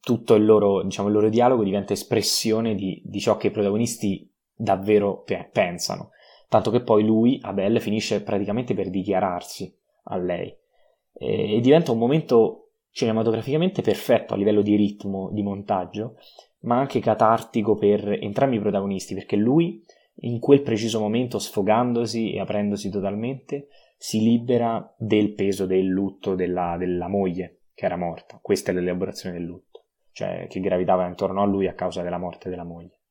tutto 0.00 0.34
il 0.34 0.44
loro, 0.44 0.82
diciamo, 0.82 1.08
il 1.08 1.14
loro, 1.14 1.28
dialogo 1.28 1.64
diventa 1.64 1.92
espressione 1.92 2.74
di, 2.74 3.00
di 3.04 3.20
ciò 3.20 3.36
che 3.36 3.48
i 3.48 3.50
protagonisti 3.50 4.30
davvero 4.54 5.22
pe- 5.22 5.48
pensano. 5.50 6.10
Tanto 6.48 6.70
che 6.70 6.80
poi 6.80 7.04
lui, 7.04 7.40
Abel, 7.42 7.80
finisce 7.80 8.22
praticamente 8.22 8.74
per 8.74 8.90
dichiararsi 8.90 9.74
a 10.04 10.16
lei. 10.16 10.54
E, 11.12 11.56
e 11.56 11.60
diventa 11.60 11.92
un 11.92 11.98
momento 11.98 12.65
cinematograficamente 12.96 13.82
perfetto 13.82 14.32
a 14.32 14.38
livello 14.38 14.62
di 14.62 14.74
ritmo, 14.74 15.28
di 15.30 15.42
montaggio, 15.42 16.16
ma 16.60 16.78
anche 16.78 16.98
catartico 16.98 17.74
per 17.74 18.08
entrambi 18.22 18.56
i 18.56 18.60
protagonisti, 18.60 19.12
perché 19.12 19.36
lui 19.36 19.84
in 20.20 20.38
quel 20.38 20.62
preciso 20.62 20.98
momento, 20.98 21.38
sfogandosi 21.38 22.32
e 22.32 22.40
aprendosi 22.40 22.88
totalmente, 22.88 23.68
si 23.98 24.20
libera 24.20 24.94
del 24.96 25.34
peso 25.34 25.66
del 25.66 25.84
lutto 25.84 26.34
della, 26.34 26.76
della 26.78 27.06
moglie 27.06 27.64
che 27.74 27.84
era 27.84 27.98
morta. 27.98 28.38
Questa 28.40 28.70
è 28.70 28.74
l'elaborazione 28.74 29.36
del 29.36 29.44
lutto, 29.44 29.88
cioè 30.12 30.46
che 30.48 30.60
gravitava 30.60 31.06
intorno 31.06 31.42
a 31.42 31.46
lui 31.46 31.68
a 31.68 31.74
causa 31.74 32.00
della 32.00 32.16
morte 32.16 32.48
della 32.48 32.64
moglie. 32.64 33.02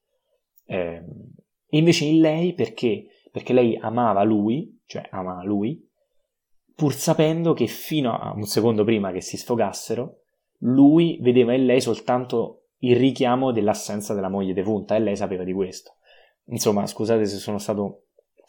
Eh, 0.66 1.03
invece 1.70 2.06
in 2.06 2.22
lei 2.22 2.53
perché? 2.56 3.06
Perché 3.32 3.53
lei 3.53 3.78
amava 3.80 4.24
lui, 4.24 4.82
cioè 4.88 5.07
ama 5.12 5.44
lui, 5.44 5.88
pur 6.76 6.93
sapendo 6.93 7.53
che 7.53 7.68
fino 7.68 8.18
a 8.18 8.34
un 8.35 8.43
secondo 8.43 8.84
prima 8.84 9.11
che 9.11 9.22
si 9.22 9.38
sfogassero, 9.38 10.22
lui 10.60 11.18
vedeva 11.22 11.53
in 11.53 11.65
lei 11.65 11.81
soltanto 11.81 12.65
il 12.80 12.95
richiamo 12.97 13.52
dell'assenza 13.52 14.14
della 14.14 14.30
moglie 14.30 14.53
defunta 14.53 14.95
e 14.95 14.99
lei 14.99 15.15
sapeva 15.15 15.43
di 15.43 15.53
questo. 15.53 15.95
Insomma, 16.47 16.85
scusate 16.85 17.26
se 17.26 17.38
sono 17.38 17.57
stato 17.57 18.03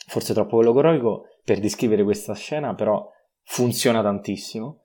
forse 0.08 0.34
troppo 0.34 0.60
logoroico 0.60 1.28
per 1.44 1.60
descrivere 1.60 2.02
questa 2.02 2.34
scena, 2.34 2.74
però 2.74 3.08
funziona 3.42 4.02
tantissimo 4.02 4.82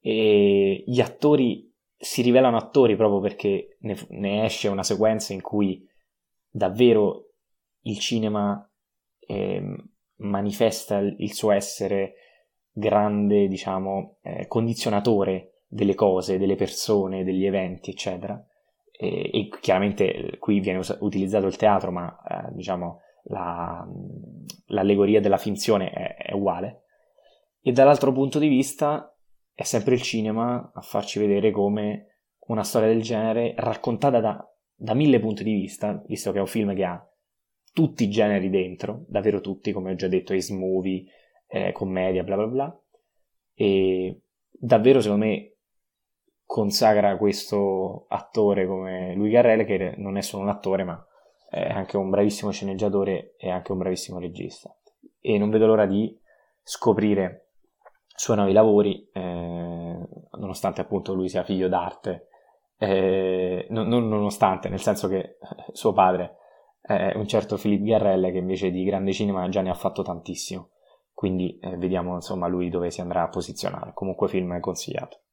e 0.00 0.82
gli 0.86 1.00
attori 1.00 1.70
si 1.96 2.22
rivelano 2.22 2.56
attori 2.56 2.96
proprio 2.96 3.20
perché 3.20 3.76
ne, 3.80 3.96
ne 4.08 4.44
esce 4.46 4.68
una 4.68 4.82
sequenza 4.82 5.34
in 5.34 5.42
cui 5.42 5.86
davvero 6.48 7.32
il 7.82 7.98
cinema 7.98 8.66
eh, 9.18 9.62
manifesta 10.16 10.98
il 10.98 11.32
suo 11.34 11.50
essere 11.50 12.14
grande, 12.72 13.48
diciamo, 13.48 14.16
eh, 14.22 14.46
condizionatore 14.46 15.64
delle 15.66 15.94
cose, 15.94 16.38
delle 16.38 16.56
persone, 16.56 17.24
degli 17.24 17.46
eventi, 17.46 17.90
eccetera. 17.90 18.42
E, 18.92 19.30
e 19.32 19.48
chiaramente 19.60 20.12
eh, 20.12 20.38
qui 20.38 20.60
viene 20.60 20.78
us- 20.78 20.98
utilizzato 21.00 21.46
il 21.46 21.56
teatro, 21.56 21.90
ma 21.90 22.20
eh, 22.22 22.54
diciamo 22.54 23.00
la, 23.24 23.86
l'allegoria 24.66 25.20
della 25.20 25.38
finzione 25.38 25.90
è, 25.90 26.16
è 26.16 26.32
uguale. 26.32 26.82
E 27.60 27.72
dall'altro 27.72 28.12
punto 28.12 28.38
di 28.38 28.48
vista 28.48 29.14
è 29.54 29.62
sempre 29.62 29.94
il 29.94 30.02
cinema 30.02 30.72
a 30.74 30.80
farci 30.80 31.18
vedere 31.18 31.50
come 31.50 32.06
una 32.46 32.64
storia 32.64 32.88
del 32.88 33.02
genere 33.02 33.54
raccontata 33.56 34.18
da, 34.20 34.54
da 34.74 34.94
mille 34.94 35.20
punti 35.20 35.44
di 35.44 35.52
vista, 35.52 36.02
visto 36.06 36.32
che 36.32 36.38
è 36.38 36.40
un 36.40 36.46
film 36.46 36.74
che 36.74 36.84
ha 36.84 37.06
tutti 37.72 38.04
i 38.04 38.10
generi 38.10 38.50
dentro, 38.50 39.04
davvero 39.06 39.40
tutti, 39.40 39.72
come 39.72 39.92
ho 39.92 39.94
già 39.94 40.08
detto, 40.08 40.32
ace 40.32 40.54
movie, 40.54 41.04
eh, 41.50 41.72
commedia, 41.72 42.22
bla 42.22 42.36
bla 42.36 42.46
bla. 42.46 42.80
E 43.54 44.20
davvero 44.50 45.00
secondo 45.00 45.26
me 45.26 45.54
consagra 46.46 47.16
questo 47.16 48.06
attore 48.08 48.66
come 48.66 49.14
lui 49.14 49.30
Garrel, 49.30 49.64
che 49.64 49.94
non 49.96 50.16
è 50.16 50.22
solo 50.22 50.42
un 50.44 50.48
attore, 50.48 50.84
ma 50.84 51.06
è 51.48 51.68
anche 51.68 51.96
un 51.96 52.10
bravissimo 52.10 52.50
sceneggiatore 52.50 53.34
e 53.36 53.50
anche 53.50 53.72
un 53.72 53.78
bravissimo 53.78 54.18
regista. 54.18 54.74
E 55.20 55.36
non 55.36 55.50
vedo 55.50 55.66
l'ora 55.66 55.86
di 55.86 56.18
scoprire 56.62 57.48
suoi 58.20 58.36
nuovi 58.36 58.52
lavori, 58.52 59.08
eh, 59.12 60.08
nonostante 60.38 60.80
appunto 60.80 61.14
lui 61.14 61.28
sia 61.28 61.42
figlio 61.42 61.68
d'arte, 61.68 62.28
eh, 62.76 63.66
non, 63.70 63.88
non, 63.88 64.08
nonostante, 64.08 64.68
nel 64.68 64.80
senso 64.80 65.08
che 65.08 65.38
suo 65.72 65.92
padre 65.92 66.36
è 66.82 67.12
un 67.14 67.26
certo 67.26 67.56
Philippe 67.56 67.84
Garrel 67.84 68.32
che 68.32 68.38
invece 68.38 68.70
di 68.70 68.84
grande 68.84 69.12
cinema 69.12 69.48
già 69.48 69.60
ne 69.60 69.70
ha 69.70 69.74
fatto 69.74 70.02
tantissimo, 70.02 70.70
quindi 71.20 71.58
eh, 71.58 71.76
vediamo 71.76 72.14
insomma 72.14 72.46
lui 72.46 72.70
dove 72.70 72.90
si 72.90 73.02
andrà 73.02 73.24
a 73.24 73.28
posizionare, 73.28 73.92
comunque 73.92 74.26
film 74.26 74.58
consigliato. 74.58 75.24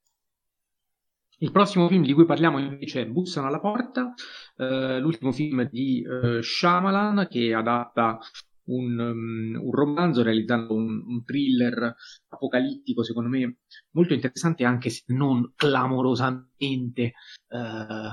Il 1.38 1.54
prossimo 1.54 1.88
film 1.88 2.04
di 2.04 2.12
cui 2.12 2.26
parliamo 2.26 2.60
invece 2.60 3.04
è 3.04 3.08
Bussano 3.08 3.48
alla 3.48 3.62
porta, 3.62 4.14
eh, 4.58 5.00
l'ultimo 5.00 5.32
film 5.32 5.70
di 5.70 6.02
eh, 6.02 6.44
Shyamalan 6.44 7.28
che 7.30 7.54
adatta 7.54 8.20
un, 8.66 9.00
um, 9.00 9.62
un 9.64 9.72
romanzo 9.72 10.24
realizzando 10.24 10.74
un, 10.76 11.06
un, 11.08 11.24
thriller 11.24 11.96
apocalittico, 12.28 13.02
secondo 13.02 13.30
me 13.30 13.60
molto 13.92 14.14
interessante, 14.14 14.66
anche 14.66 14.90
se 14.90 15.04
non 15.14 15.54
clamorosamente 15.56 17.14
eh, 17.48 18.10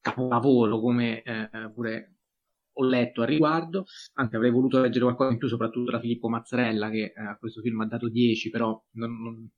capolavoro 0.00 0.80
come 0.80 1.20
eh, 1.20 1.50
pure 1.74 2.17
ho 2.78 2.84
letto 2.84 3.22
a 3.22 3.24
riguardo, 3.24 3.86
anche 4.14 4.36
avrei 4.36 4.50
voluto 4.52 4.80
leggere 4.80 5.04
qualcosa 5.04 5.32
in 5.32 5.38
più, 5.38 5.48
soprattutto 5.48 5.90
da 5.90 6.00
Filippo 6.00 6.28
Mazzarella, 6.28 6.90
che 6.90 7.12
eh, 7.14 7.20
a 7.20 7.36
questo 7.36 7.60
film 7.60 7.80
ha 7.80 7.86
dato 7.86 8.08
10, 8.08 8.50
però 8.50 8.80
non, 8.92 9.50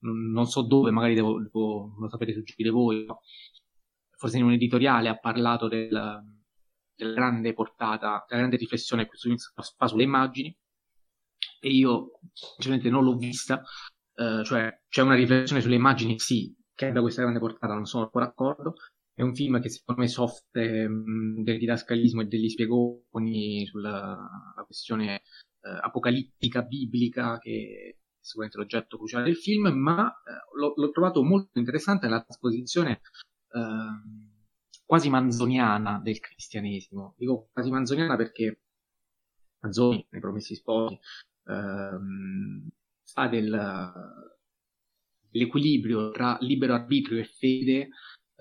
non, 0.00 0.30
non 0.32 0.46
so 0.46 0.62
dove, 0.62 0.90
magari 0.90 1.14
devo, 1.14 1.40
devo, 1.40 1.94
lo 1.98 2.08
sapete 2.08 2.34
suggerire 2.34 2.70
voi, 2.70 3.06
forse 4.16 4.36
in 4.38 4.44
un 4.44 4.52
editoriale 4.52 5.08
ha 5.08 5.18
parlato 5.18 5.68
del, 5.68 5.88
della 6.94 7.14
grande 7.14 7.54
portata, 7.54 8.24
della 8.28 8.40
grande 8.40 8.56
riflessione 8.56 9.02
che 9.02 9.08
questo 9.08 9.28
film 9.28 9.38
fa 9.76 9.86
sulle 9.86 10.02
immagini, 10.02 10.54
e 11.60 11.68
io 11.70 12.18
sinceramente 12.32 12.90
non 12.90 13.04
l'ho 13.04 13.16
vista, 13.16 13.62
eh, 14.14 14.42
cioè 14.44 14.80
c'è 14.88 15.02
una 15.02 15.14
riflessione 15.14 15.62
sulle 15.62 15.76
immagini, 15.76 16.18
sì, 16.18 16.54
che 16.74 16.86
abbia 16.86 17.00
questa 17.00 17.22
grande 17.22 17.38
portata, 17.38 17.72
non 17.74 17.86
sono 17.86 18.04
ancora 18.04 18.26
d'accordo, 18.26 18.74
è 19.14 19.22
un 19.22 19.34
film 19.34 19.60
che 19.60 19.68
secondo 19.68 20.00
me 20.00 20.08
soffre 20.08 20.88
del 20.88 21.58
didascalismo 21.58 22.22
e 22.22 22.26
degli 22.26 22.48
spiegoni 22.48 23.66
sulla 23.66 24.18
questione 24.64 25.22
eh, 25.60 25.70
apocalittica, 25.82 26.62
biblica, 26.62 27.38
che 27.38 27.98
sicuramente 28.18 28.58
l'oggetto 28.58 28.96
cruciale 28.96 29.24
del 29.24 29.36
film, 29.36 29.68
ma 29.68 30.08
eh, 30.08 30.58
l'ho, 30.58 30.72
l'ho, 30.76 30.90
trovato 30.90 31.22
molto 31.22 31.58
interessante 31.58 32.06
nella 32.06 32.22
trasposizione 32.22 33.00
eh, 33.52 34.22
quasi 34.84 35.10
manzoniana 35.10 36.00
del 36.02 36.18
cristianesimo. 36.18 37.14
Dico 37.16 37.48
quasi 37.52 37.70
manzoniana 37.70 38.16
perché 38.16 38.60
Manzoni, 39.60 40.04
nei 40.10 40.20
Promessi 40.20 40.54
Sposi, 40.56 40.98
ehm, 41.46 42.68
fa 43.04 43.28
del, 43.28 43.92
dell'equilibrio 45.30 46.10
tra 46.10 46.36
libero 46.40 46.74
arbitrio 46.74 47.18
e 47.18 47.24
fede 47.24 47.88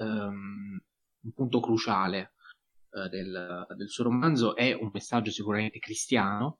ehm, 0.01 0.81
un 1.23 1.33
punto 1.33 1.59
cruciale 1.59 2.33
eh, 2.91 3.09
del, 3.09 3.65
del 3.75 3.89
suo 3.89 4.05
romanzo. 4.05 4.55
È 4.55 4.73
un 4.73 4.89
messaggio 4.91 5.31
sicuramente 5.31 5.79
cristiano, 5.79 6.59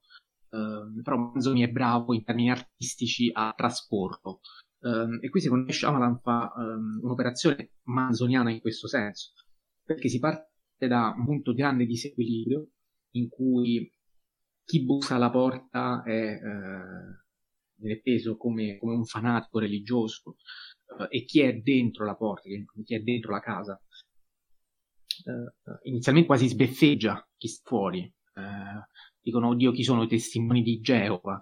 Uh, 0.52 1.02
però 1.02 1.16
Manzoni 1.16 1.62
è 1.62 1.70
bravo 1.70 2.14
in 2.14 2.26
termini 2.26 2.52
artistici 2.52 3.30
a 3.32 3.54
trasporlo. 3.56 4.42
Um, 4.80 5.20
e 5.22 5.30
qui 5.30 5.40
secondo 5.40 5.66
me 5.66 5.72
Shyamalan 5.72 6.20
fa 6.20 6.52
um, 6.58 7.00
un'operazione 7.04 7.76
manzoniana 7.84 8.52
in 8.52 8.60
questo 8.60 8.88
senso, 8.88 9.32
perché 9.82 10.10
si 10.10 10.20
parte 10.20 10.50
da 10.88 11.14
un 11.16 11.24
punto 11.24 11.52
di 11.52 11.58
grande 11.58 11.86
disequilibrio 11.86 12.68
in 13.12 13.30
cui 13.30 13.90
chi 14.66 14.84
bussa 14.84 15.16
alla 15.16 15.30
porta 15.30 16.04
è, 16.04 16.34
uh, 16.34 17.16
viene 17.76 18.02
peso 18.02 18.36
come, 18.36 18.78
come, 18.78 18.96
un 18.96 19.06
fanatico 19.06 19.60
religioso 19.60 20.32
uh, 20.32 20.36
e 21.10 21.26
chi 21.26 21.42
è 21.42 21.54
dentro 21.56 22.06
la 22.06 22.16
porta, 22.16 22.50
chi 22.84 22.96
è 22.96 23.00
dentro 23.00 23.32
la 23.32 23.40
casa, 23.40 23.82
inizialmente 25.84 26.28
quasi 26.28 26.48
sbeffeggia 26.48 27.28
chi 27.38 27.48
sta 27.48 27.62
fuori 27.68 28.14
dicono 29.22 29.50
oddio 29.50 29.72
chi 29.72 29.84
sono 29.84 30.04
i 30.04 30.08
testimoni 30.08 30.62
di 30.62 30.80
Geova? 30.80 31.42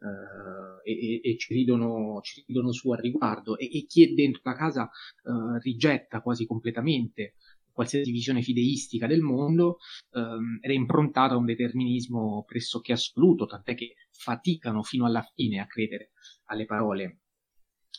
Uh, 0.00 0.80
e, 0.82 1.20
e, 1.22 1.36
ci, 1.36 1.52
ridono, 1.52 2.20
ci, 2.22 2.42
ridono, 2.46 2.72
su 2.72 2.90
al 2.90 3.00
riguardo. 3.00 3.58
E, 3.58 3.66
e, 3.70 3.84
chi 3.84 4.02
è 4.02 4.14
dentro 4.14 4.40
la 4.44 4.54
casa 4.54 4.84
uh, 5.24 5.58
rigetta 5.60 6.22
quasi 6.22 6.46
completamente 6.46 7.34
qualsiasi 7.70 8.10
visione 8.10 8.40
fideistica 8.42 9.06
del 9.06 9.20
mondo 9.20 9.78
um, 10.12 10.58
ed 10.60 10.70
è 10.70 10.74
improntata 10.74 11.34
a 11.34 11.36
un 11.36 11.44
determinismo 11.44 12.44
pressoché 12.46 12.92
assoluto, 12.92 13.46
tant'è 13.46 13.74
che 13.74 13.94
faticano 14.10 14.82
fino 14.82 15.04
alla 15.04 15.22
fine 15.34 15.60
a 15.60 15.66
credere 15.66 16.12
alle 16.46 16.64
parole 16.64 17.20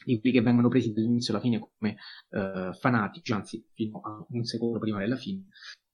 di 0.04 0.20
quelli 0.20 0.36
che 0.36 0.42
vengono 0.42 0.70
presi 0.70 0.92
dall'inizio 0.94 1.34
alla 1.34 1.42
fine 1.42 1.60
come 1.60 1.98
uh, 2.30 2.74
fanatici, 2.74 3.32
anzi 3.34 3.66
fino 3.74 4.00
a 4.02 4.26
un 4.30 4.44
secondo 4.44 4.80
prima 4.80 5.00
della 5.00 5.16
fine, 5.16 5.48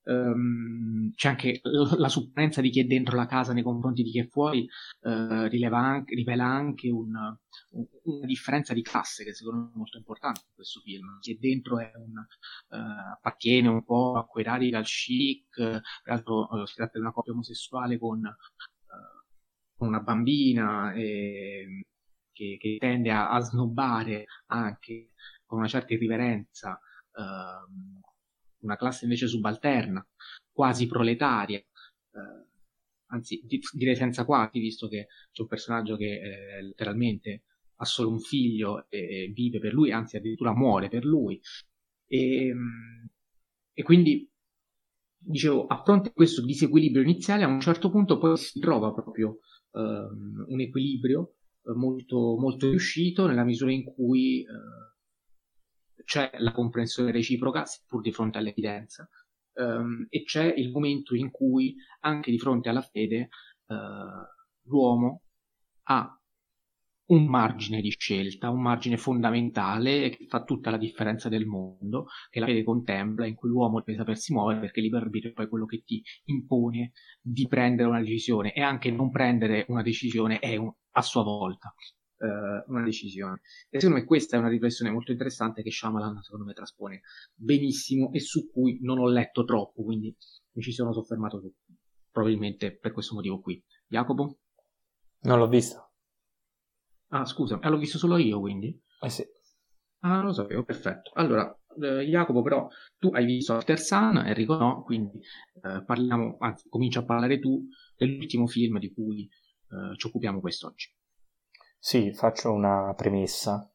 um, 0.08 1.12
c'è 1.14 1.30
anche 1.30 1.60
la 1.98 2.10
supplenza 2.10 2.62
di 2.62 2.70
chi 2.70 2.82
è 2.82 2.86
dentro 2.86 3.16
la 3.16 3.26
casa 3.26 3.54
nei 3.54 3.64
confronti 3.64 4.04
di 4.04 4.12
chi 4.12 4.20
è 4.20 4.28
fuori, 4.28 4.68
uh, 5.02 5.10
anche, 5.10 6.16
rivela 6.16 6.46
anche 6.46 6.90
un, 6.90 7.12
un, 7.72 7.86
una 8.04 8.26
differenza 8.26 8.74
di 8.74 8.82
classe 8.82 9.24
che 9.24 9.34
secondo 9.34 9.64
me 9.64 9.72
è 9.74 9.78
molto 9.78 9.98
importante 9.98 10.42
in 10.48 10.54
questo 10.56 10.80
film. 10.82 11.20
Chi 11.20 11.34
è 11.34 11.38
dentro 11.40 11.80
è 11.80 11.92
un, 11.96 12.16
uh, 12.16 13.12
appartiene 13.14 13.68
un 13.68 13.84
po' 13.84 14.18
a 14.18 14.26
quei 14.26 14.44
radical 14.44 14.84
chic, 14.84 15.82
peraltro 16.04 16.48
uh, 16.50 16.66
si 16.66 16.76
tratta 16.76 16.94
di 16.94 17.00
una 17.00 17.12
coppia 17.12 17.34
omosessuale 17.34 17.98
con 17.98 18.22
una 19.80 20.00
bambina 20.00 20.92
e, 20.94 21.86
che, 22.38 22.58
che, 22.60 22.78
tende 22.80 23.10
a, 23.10 23.30
a 23.30 23.40
snobbare 23.40 24.26
anche 24.48 25.10
con 25.46 25.58
una 25.60 25.68
certa 25.68 25.94
irriverenza 25.94 26.80
Uh, 27.18 27.98
una 28.60 28.76
classe 28.76 29.06
invece 29.06 29.28
subalterna, 29.28 30.06
quasi 30.52 30.88
proletaria, 30.88 31.58
eh, 31.58 31.66
anzi 33.08 33.42
direi 33.74 33.96
senza 33.96 34.26
quasi, 34.26 34.60
visto 34.60 34.88
che 34.88 35.08
c'è 35.32 35.42
un 35.42 35.48
personaggio 35.48 35.96
che 35.96 36.20
eh, 36.20 36.62
letteralmente 36.62 37.44
ha 37.78 37.86
solo 37.86 38.10
un 38.10 38.20
figlio 38.20 38.88
e 38.90 39.32
vive 39.34 39.60
per 39.60 39.74
lui, 39.74 39.92
anzi 39.92 40.18
addirittura 40.18 40.54
muore 40.56 40.90
per 40.90 41.06
lui. 41.06 41.40
E, 42.08 42.54
e 43.74 43.84
quindi, 43.84 44.30
dicevo, 45.18 45.68
a 45.68 45.82
fronte 45.84 46.10
di 46.10 46.16
questo 46.16 46.44
disequilibrio 46.44 47.04
iniziale, 47.04 47.44
a 47.44 47.48
un 47.48 47.60
certo 47.60 47.90
punto 47.90 48.18
poi 48.18 48.36
si 48.38 48.60
trova 48.60 48.92
proprio 48.92 49.40
um, 49.72 50.46
un 50.48 50.60
equilibrio 50.60 51.36
molto, 51.76 52.38
molto 52.38 52.70
riuscito 52.70 53.28
nella 53.28 53.44
misura 53.44 53.72
in 53.72 53.84
cui 53.84 54.46
uh, 54.48 56.04
c'è 56.04 56.32
la 56.38 56.52
comprensione 56.52 57.12
reciproca, 57.12 57.66
seppur 57.66 58.02
di 58.02 58.12
fronte 58.12 58.38
all'evidenza, 58.38 59.08
um, 59.54 60.06
e 60.10 60.24
c'è 60.24 60.46
il 60.46 60.72
momento 60.72 61.16
in 61.16 61.32
cui 61.32 61.76
anche 62.02 62.32
di 62.32 62.40
fronte 62.40 62.70
alla 62.70 62.82
fede 62.82 63.30
uh, 63.68 63.76
l'uomo 64.64 65.24
ha 65.90 66.18
un 67.08 67.26
margine 67.26 67.82
di 67.82 67.90
scelta, 67.98 68.50
un 68.50 68.62
margine 68.62 68.98
fondamentale 68.98 70.10
che 70.10 70.26
fa 70.28 70.44
tutta 70.44 70.70
la 70.70 70.78
differenza 70.78 71.30
del 71.30 71.46
mondo, 71.46 72.08
che 72.30 72.40
la 72.40 72.46
fede 72.46 72.64
contempla, 72.64 73.26
in 73.26 73.36
cui 73.36 73.50
l'uomo 73.50 73.82
deve 73.82 73.98
sapersi 73.98 74.34
muovere 74.34 74.60
perché 74.60 74.82
libero 74.82 75.06
arbitrio 75.06 75.32
è 75.32 75.34
poi 75.34 75.48
quello 75.48 75.66
che 75.66 75.84
ti 75.84 76.04
impone 76.26 76.92
di 77.22 77.48
prendere 77.48 77.88
una 77.88 78.00
decisione 78.00 78.54
e 78.54 78.62
anche 78.62 78.92
non 78.92 79.10
prendere 79.10 79.66
una 79.70 79.82
decisione 79.82 80.40
è 80.40 80.56
un, 80.56 80.72
a 80.92 81.02
sua 81.02 81.24
volta 81.24 81.74
eh, 82.20 82.64
una 82.68 82.84
decisione. 82.84 83.42
E 83.70 83.80
secondo 83.80 84.02
me 84.02 84.06
questa 84.06 84.36
è 84.36 84.40
una 84.40 84.50
riflessione 84.50 84.92
molto 84.92 85.12
interessante 85.12 85.64
che 85.64 85.72
Shyamalan 85.72 86.22
secondo 86.22 86.46
me 86.46 86.54
traspone 86.54 87.02
benissimo 87.34 88.12
e 88.12 88.20
su 88.20 88.50
cui 88.50 88.80
non 88.82 89.00
ho 89.00 89.08
letto 89.08 89.44
troppo, 89.44 89.84
quindi 89.84 90.16
mi 90.54 90.62
ci 90.62 90.72
sono 90.72 90.94
soffermato 90.94 91.40
su, 91.40 91.54
probabilmente 92.12 92.76
per 92.76 92.92
questo 92.92 93.16
motivo 93.16 93.40
qui. 93.40 93.64
Jacopo? 93.88 94.40
Non 95.22 95.40
l'ho 95.40 95.48
visto. 95.48 95.87
Ah, 97.10 97.26
scusa, 97.26 97.60
eh, 97.60 97.70
l'ho 97.70 97.78
visto 97.78 97.98
solo 97.98 98.18
io 98.18 98.40
quindi? 98.40 98.80
Eh 99.02 99.10
sì. 99.10 99.26
Ah, 100.00 100.22
lo 100.22 100.34
sapevo, 100.34 100.64
perfetto. 100.64 101.12
Allora, 101.16 101.56
eh, 101.82 102.04
Jacopo, 102.04 102.42
però 102.42 102.68
tu 102.98 103.10
hai 103.14 103.26
visto 103.26 103.54
After 103.54 103.80
Sun, 103.80 104.18
Enrico 104.18 104.56
no, 104.58 104.84
quindi 104.84 105.20
eh, 105.64 105.84
parliamo, 105.84 106.38
anzi, 106.40 106.68
comincia 106.70 107.00
a 107.00 107.06
parlare 107.06 107.40
tu 107.40 107.68
dell'ultimo 107.96 108.48
film 108.48 108.80
di 108.80 108.94
cui 108.94 109.24
eh, 109.24 109.98
ci 109.98 110.08
occupiamo 110.08 110.40
quest'oggi. 110.40 110.94
Sì, 111.80 112.14
faccio 112.14 112.52
una 112.52 112.94
premessa, 112.96 113.70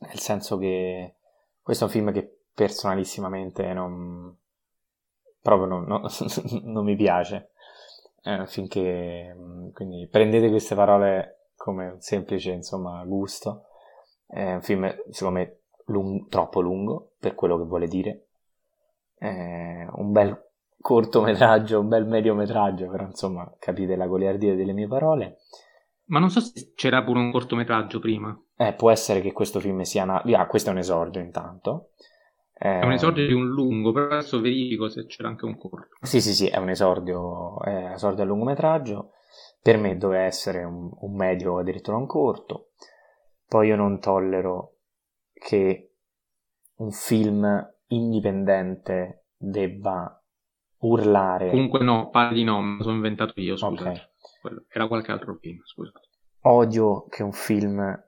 nel 0.00 0.18
senso 0.18 0.56
che 0.58 1.16
questo 1.60 1.84
è 1.84 1.86
un 1.86 1.92
film 1.92 2.12
che 2.12 2.44
personalissimamente 2.54 3.72
non, 3.74 4.34
proprio 5.40 5.66
non, 5.66 5.84
non, 5.84 6.02
non 6.64 6.84
mi 6.84 6.96
piace. 6.96 7.50
Finché 8.46 9.36
quindi 9.72 10.08
prendete 10.08 10.48
queste 10.48 10.74
parole 10.74 11.35
come 11.66 11.88
un 11.88 12.00
semplice 12.00 12.52
insomma 12.52 13.02
gusto. 13.04 13.64
È 14.24 14.54
un 14.54 14.62
film 14.62 14.88
secondo 15.10 15.38
me 15.40 15.60
lung- 15.86 16.28
troppo 16.28 16.60
lungo 16.60 17.14
per 17.18 17.34
quello 17.34 17.58
che 17.58 17.64
vuole 17.64 17.88
dire. 17.88 18.26
È 19.16 19.86
un 19.92 20.12
bel 20.12 20.44
cortometraggio, 20.80 21.80
un 21.80 21.88
bel 21.88 22.06
mediometraggio, 22.06 22.88
però 22.88 23.04
insomma 23.04 23.52
capite 23.58 23.96
la 23.96 24.06
goliardia 24.06 24.54
delle 24.54 24.72
mie 24.72 24.86
parole. 24.86 25.38
Ma 26.06 26.20
non 26.20 26.30
so 26.30 26.38
se 26.38 26.72
c'era 26.76 27.02
pure 27.02 27.18
un 27.18 27.32
cortometraggio 27.32 27.98
prima. 27.98 28.38
Eh, 28.56 28.74
può 28.74 28.90
essere 28.92 29.20
che 29.20 29.32
questo 29.32 29.58
film 29.58 29.80
sia... 29.82 30.04
Na- 30.04 30.22
ah, 30.22 30.46
questo 30.46 30.70
è 30.70 30.72
un 30.72 30.78
esordio 30.78 31.20
intanto. 31.20 31.90
Eh, 32.54 32.78
è 32.78 32.84
un 32.84 32.92
esordio 32.92 33.26
di 33.26 33.32
un 33.32 33.48
lungo, 33.48 33.90
però 33.90 34.06
adesso 34.06 34.40
verifico 34.40 34.88
se 34.88 35.06
c'era 35.06 35.28
anche 35.28 35.44
un 35.44 35.58
corto. 35.58 35.96
Sì, 36.02 36.20
sì, 36.20 36.32
sì, 36.32 36.46
è 36.46 36.58
un 36.58 36.68
esordio, 36.68 37.60
è 37.62 37.86
un 37.86 37.92
esordio 37.92 38.22
a 38.22 38.26
lungometraggio. 38.26 39.10
Per 39.66 39.78
me 39.78 39.96
doveva 39.96 40.22
essere 40.22 40.62
un, 40.62 40.88
un 40.92 41.16
medio 41.16 41.54
o 41.54 41.58
addirittura 41.58 41.96
un 41.96 42.06
corto. 42.06 42.68
Poi 43.48 43.66
io 43.66 43.74
non 43.74 43.98
tollero 43.98 44.76
che 45.32 45.94
un 46.76 46.92
film 46.92 47.74
indipendente 47.88 49.24
debba 49.36 50.22
urlare. 50.82 51.50
Comunque 51.50 51.82
no, 51.82 52.10
pare 52.10 52.32
di 52.32 52.44
no, 52.44 52.60
me 52.60 52.76
lo 52.76 52.84
sono 52.84 52.94
inventato 52.94 53.32
io, 53.40 53.56
scusate. 53.56 54.10
Okay. 54.40 54.66
Era 54.68 54.86
qualche 54.86 55.10
altro 55.10 55.34
film, 55.34 55.60
scusate. 55.64 56.10
Odio 56.42 57.06
che 57.08 57.24
un 57.24 57.32
film 57.32 58.04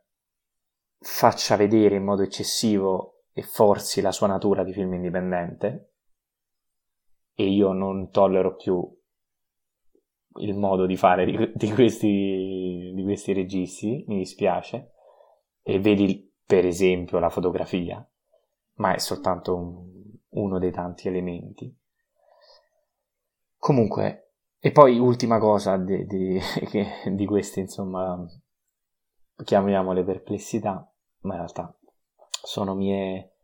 faccia 1.01 1.57
vedere 1.57 1.97
in 1.97 2.05
modo 2.05 2.23
eccessivo 2.23 3.25
e 3.33 3.43
forzi 3.43 4.01
la 4.01 4.13
sua 4.13 4.29
natura 4.29 4.63
di 4.63 4.73
film 4.73 4.95
indipendente 4.95 5.95
e 7.35 7.49
io 7.49 7.73
non 7.73 8.13
tollero 8.13 8.55
più 8.55 8.97
il 10.39 10.55
modo 10.55 10.87
di 10.87 10.97
fare 10.97 11.25
di, 11.25 11.37
di, 11.55 11.73
questi, 11.73 12.93
di 12.95 13.03
questi 13.03 13.33
registi, 13.33 14.05
mi 14.09 14.19
dispiace, 14.19 14.93
e 15.63 15.79
vedi 15.81 16.33
per 16.45 16.65
esempio 16.65 17.19
la 17.19 17.29
fotografia, 17.29 18.07
ma 18.75 18.95
è 18.95 18.99
soltanto 18.99 19.57
un, 19.57 19.89
uno 20.31 20.59
dei 20.59 20.71
tanti 20.71 21.09
elementi. 21.09 21.75
Comunque, 23.57 24.33
e 24.59 24.73
poi 24.73 24.99
ultima 24.99 25.39
cosa 25.39 25.77
di, 25.77 26.07
di, 26.07 26.41
di 27.13 27.27
queste, 27.27 27.61
insomma, 27.61 28.25
chiamiamole 29.45 30.05
perplessità, 30.05 30.91
ma 31.21 31.35
in 31.35 31.41
realtà 31.41 31.77
sono 32.43 32.75
mie 32.75 33.35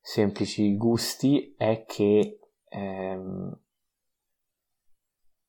semplici 0.00 0.76
gusti, 0.76 1.54
è 1.56 1.84
che 1.86 2.38
ehm, 2.68 3.58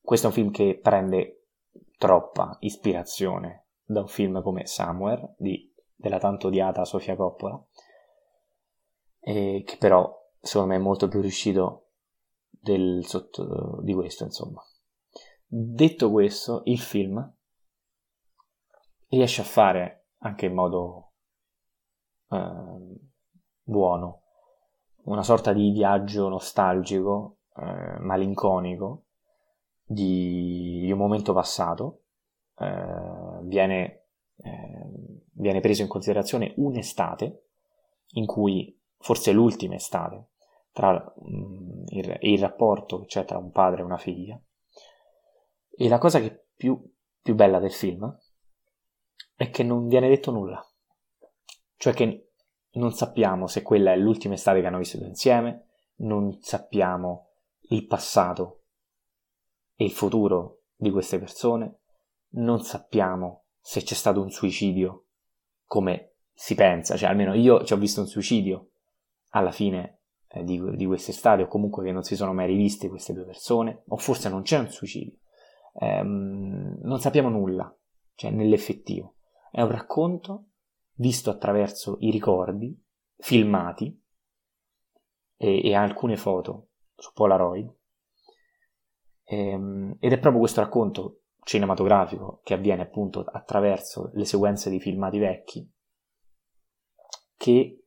questo 0.06 0.27
è 0.27 0.30
un 0.30 0.36
film 0.36 0.52
che 0.52 0.80
prende 0.82 1.48
troppa 1.98 2.56
ispirazione 2.60 3.65
da 3.84 4.02
un 4.02 4.07
film 4.07 4.41
come 4.41 4.68
Somewhere 4.68 5.34
di, 5.38 5.73
della 5.95 6.19
tanto 6.19 6.48
odiata 6.48 6.86
Sofia 6.86 7.15
Coppola, 7.15 7.61
che 9.19 9.76
però 9.80 10.15
secondo 10.40 10.73
me 10.73 10.80
è 10.80 10.84
molto 10.84 11.07
più 11.07 11.22
riuscito 11.22 11.88
del, 12.49 13.03
sotto, 13.06 13.80
di 13.82 13.94
questo, 13.94 14.23
insomma. 14.23 14.64
Detto 15.45 16.11
questo, 16.11 16.61
il 16.65 16.80
film 16.80 17.34
riesce 19.07 19.41
a 19.41 19.45
fare 19.45 20.10
anche 20.19 20.45
in 20.45 20.53
modo 20.53 21.14
eh, 22.30 22.99
buono 23.64 24.22
una 25.06 25.23
sorta 25.23 25.53
di 25.53 25.72
viaggio 25.72 26.27
nostalgico, 26.30 27.38
eh, 27.56 27.99
malinconico 27.99 29.05
di, 29.86 30.82
di, 30.82 30.91
un 30.91 30.98
momento 30.98 31.34
passato. 31.34 32.02
Eh, 32.57 33.40
viene, 33.44 34.06
eh, 34.38 34.90
viene 35.34 35.60
preso 35.60 35.82
in 35.82 35.88
considerazione 35.88 36.53
un'estate 36.57 37.44
in 38.14 38.26
cui, 38.26 38.78
forse 38.98 39.32
l'ultima 39.32 39.76
estate, 39.76 40.30
tra 40.72 40.91
mh, 40.94 41.38
mm, 41.38 41.84
il, 41.88 42.18
il, 42.22 42.40
rapporto 42.40 42.99
che 42.99 43.06
c'è 43.06 43.26
tra 43.26 43.38
un 43.38 43.52
padre 43.52 43.82
e 43.82 43.86
una 43.86 43.98
figlia. 43.98 44.40
E 45.78 45.88
la 45.88 45.98
cosa 45.98 46.20
che 46.20 46.48
più, 46.56 46.82
più 47.22 47.36
bella 47.36 47.60
del 47.60 47.74
film 47.74 48.18
è 49.36 49.49
che 49.49 49.64
non 49.64 49.88
viene 49.88 50.07
detto 50.07 50.32
nulla. 50.32 50.66
Cioè 51.78 51.94
che 51.94 52.32
non 52.72 52.94
sappiamo 52.94 53.48
se 53.48 53.62
quella 53.62 53.91
è 53.91 53.98
l'ultima 53.98 54.34
estate 54.34 54.62
che 54.62 54.68
hanno 54.68 54.78
vissuto 54.78 55.06
insieme, 55.06 55.68
non 55.98 56.38
sappiamo 56.41 57.30
il 57.70 57.86
passato 57.86 58.65
e 59.76 59.86
il 59.86 59.92
futuro 59.92 60.62
di 60.76 60.92
queste 60.92 61.20
persone, 61.20 61.80
non 62.36 62.62
sappiamo 62.62 63.46
se 63.60 63.82
c'è 63.82 63.94
stato 63.94 64.22
un 64.22 64.30
suicidio 64.30 65.06
come 65.66 66.16
si 66.34 66.54
pensa, 66.56 66.96
cioè 66.96 67.10
almeno 67.10 67.34
io 67.34 67.64
ci 67.64 67.74
ho 67.74 67.78
visto 67.78 68.02
un 68.02 68.08
suicidio 68.08 68.72
alla 69.30 69.52
fine 69.52 70.02
eh, 70.28 70.44
di, 70.44 70.62
di 70.76 70.86
quest'estate 70.86 71.44
o 71.44 71.48
comunque 71.48 71.84
che 71.84 71.92
non 71.92 72.04
si 72.04 72.16
sono 72.16 72.34
mai 72.34 72.48
riviste 72.48 72.90
queste 72.90 73.14
due 73.14 73.26
persone, 73.26 73.84
o 73.88 73.98
forse 73.98 74.30
non 74.30 74.42
c'è 74.42 74.60
un 74.60 74.70
suicidio, 74.70 75.18
ehm, 75.80 76.80
non 76.82 77.00
sappiamo 77.00 77.30
nulla, 77.30 77.74
cioè 78.16 78.32
nell'effettivo. 78.32 79.16
È 79.50 79.62
un 79.62 79.72
racconto 79.72 80.48
visto 80.96 81.30
attraverso 81.30 81.98
i 82.00 82.12
ricordi 82.12 82.78
filmati 83.18 84.02
e, 85.38 85.68
e 85.68 85.74
alcune 85.74 86.18
foto 86.18 86.70
su 86.96 87.12
Polaroid. 87.14 87.74
Ehm, 89.26 89.98
ed 90.00 90.12
è 90.12 90.20
proprio 90.20 90.40
questo 90.40 90.62
racconto 90.62 91.22
cinematografico 91.44 92.42
che 92.44 92.54
avviene 92.54 92.84
appunto 92.84 93.22
attraverso 93.22 94.10
le 94.14 94.26
sequenze 94.26 94.70
di 94.70 94.80
filmati 94.80 95.20
vecchi 95.20 95.72
che 97.38 97.86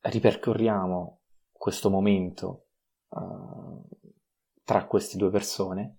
ripercorriamo 0.00 1.20
questo 1.52 1.90
momento 1.90 2.66
uh, 3.08 3.82
tra 4.64 4.86
queste 4.86 5.16
due 5.16 5.30
persone 5.30 5.98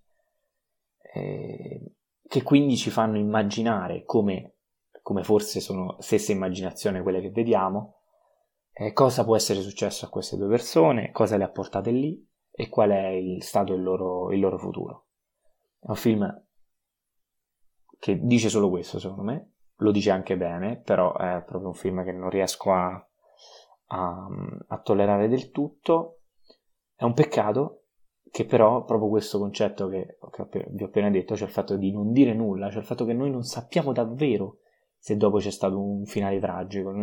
eh, 1.13 1.95
che 2.27 2.43
quindi 2.43 2.75
ci 2.75 2.89
fanno 2.89 3.17
immaginare 3.17 4.03
come 4.03 4.55
come 5.01 5.23
forse 5.23 5.59
sono 5.59 5.97
stessa 5.99 6.31
immaginazione 6.31 7.01
quelle 7.01 7.21
che 7.21 7.31
vediamo, 7.31 7.95
eh, 8.71 8.93
cosa 8.93 9.23
può 9.23 9.35
essere 9.35 9.61
successo 9.61 10.05
a 10.05 10.09
queste 10.09 10.37
due 10.37 10.47
persone, 10.47 11.11
cosa 11.11 11.37
le 11.37 11.43
ha 11.43 11.49
portate 11.49 11.91
lì 11.91 12.29
e 12.51 12.69
qual 12.69 12.91
è 12.91 13.07
il 13.07 13.43
stato 13.43 13.73
il 13.73 13.81
loro, 13.81 14.31
il 14.31 14.39
loro 14.39 14.57
futuro. 14.57 15.07
È 15.79 15.89
un 15.89 15.95
film 15.95 16.45
che 17.97 18.19
dice 18.19 18.49
solo 18.49 18.69
questo, 18.69 18.99
secondo 18.99 19.23
me, 19.23 19.51
lo 19.77 19.91
dice 19.91 20.11
anche 20.11 20.37
bene, 20.37 20.77
però 20.77 21.15
è 21.15 21.43
proprio 21.45 21.69
un 21.69 21.75
film 21.75 22.03
che 22.03 22.11
non 22.11 22.29
riesco 22.29 22.71
a, 22.71 23.07
a, 23.87 24.27
a 24.67 24.79
tollerare 24.79 25.27
del 25.27 25.51
tutto. 25.51 26.21
È 26.95 27.03
un 27.03 27.13
peccato 27.13 27.85
che 28.29 28.45
però 28.45 28.85
proprio 28.85 29.09
questo 29.09 29.39
concetto 29.39 29.87
che, 29.87 30.17
che 30.49 30.67
vi 30.69 30.83
ho 30.83 30.87
appena 30.87 31.09
detto, 31.09 31.35
cioè 31.35 31.47
il 31.47 31.53
fatto 31.53 31.75
di 31.75 31.91
non 31.91 32.11
dire 32.11 32.33
nulla, 32.33 32.69
cioè 32.69 32.79
il 32.79 32.85
fatto 32.85 33.05
che 33.05 33.13
noi 33.13 33.29
non 33.29 33.43
sappiamo 33.43 33.91
davvero 33.91 34.59
se 34.97 35.17
dopo 35.17 35.37
c'è 35.37 35.51
stato 35.51 35.81
un 35.81 36.05
finale 36.05 36.39
tragico. 36.39 36.93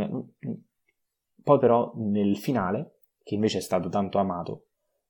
Poi 1.43 1.59
però 1.59 1.93
nel 1.97 2.37
finale, 2.39 2.99
che 3.23 3.35
invece 3.35 3.59
è 3.59 3.61
stato 3.61 3.89
tanto 3.89 4.19
amato, 4.19 4.68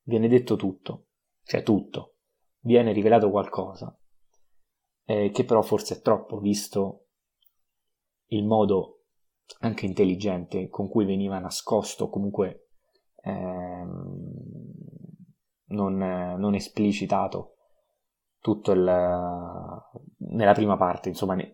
viene 0.08 0.26
detto 0.26 0.56
tutto, 0.56 1.08
cioè 1.44 1.62
tutto, 1.62 2.16
viene 2.60 2.92
rivelato 2.92 3.30
qualcosa, 3.30 3.96
eh, 5.04 5.30
che 5.30 5.44
però 5.44 5.60
forse 5.62 5.96
è 5.96 6.00
troppo 6.00 6.38
visto 6.38 7.08
il 8.28 8.44
modo 8.44 9.02
anche 9.60 9.86
intelligente 9.86 10.68
con 10.68 10.88
cui 10.88 11.04
veniva 11.04 11.38
nascosto, 11.38 12.08
comunque 12.08 12.68
ehm, 13.22 14.32
non, 15.66 15.96
non 15.96 16.54
esplicitato 16.54 17.56
tutto 18.40 18.72
il, 18.72 18.82
nella 18.82 20.52
prima 20.54 20.76
parte, 20.78 21.10
insomma, 21.10 21.34
ne, 21.34 21.52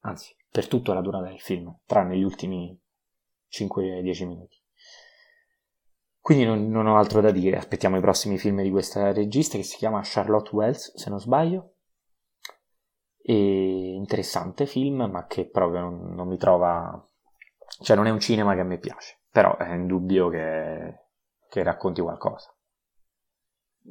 anzi, 0.00 0.36
per 0.48 0.68
tutta 0.68 0.94
la 0.94 1.00
durata 1.00 1.26
del 1.26 1.40
film, 1.40 1.80
tranne 1.84 2.16
gli 2.16 2.22
ultimi 2.22 2.80
5-10 3.50 4.26
minuti. 4.26 4.56
Quindi 6.28 6.44
non, 6.44 6.68
non, 6.68 6.86
ho 6.86 6.98
altro 6.98 7.22
da 7.22 7.30
dire, 7.30 7.56
aspettiamo 7.56 7.96
i 7.96 8.02
prossimi 8.02 8.36
film 8.36 8.60
di 8.60 8.68
questa 8.68 9.14
regista 9.14 9.56
che 9.56 9.62
si 9.62 9.78
chiama 9.78 10.02
Charlotte 10.04 10.50
Wells, 10.54 10.94
se 10.94 11.08
non 11.08 11.18
sbaglio. 11.18 11.76
E 13.22 13.94
interessante 13.94 14.66
film, 14.66 15.08
ma 15.10 15.26
che 15.26 15.48
proprio 15.48 15.80
non, 15.80 16.14
non 16.14 16.28
mi 16.28 16.36
trova... 16.36 17.02
cioè 17.80 17.96
non 17.96 18.06
è 18.08 18.10
un 18.10 18.20
cinema 18.20 18.52
che 18.52 18.60
a 18.60 18.64
me 18.64 18.76
piace, 18.76 19.20
però 19.30 19.56
è 19.56 19.72
indubbio 19.72 20.28
che, 20.28 21.06
che 21.48 21.62
racconti 21.62 22.02
qualcosa. 22.02 22.54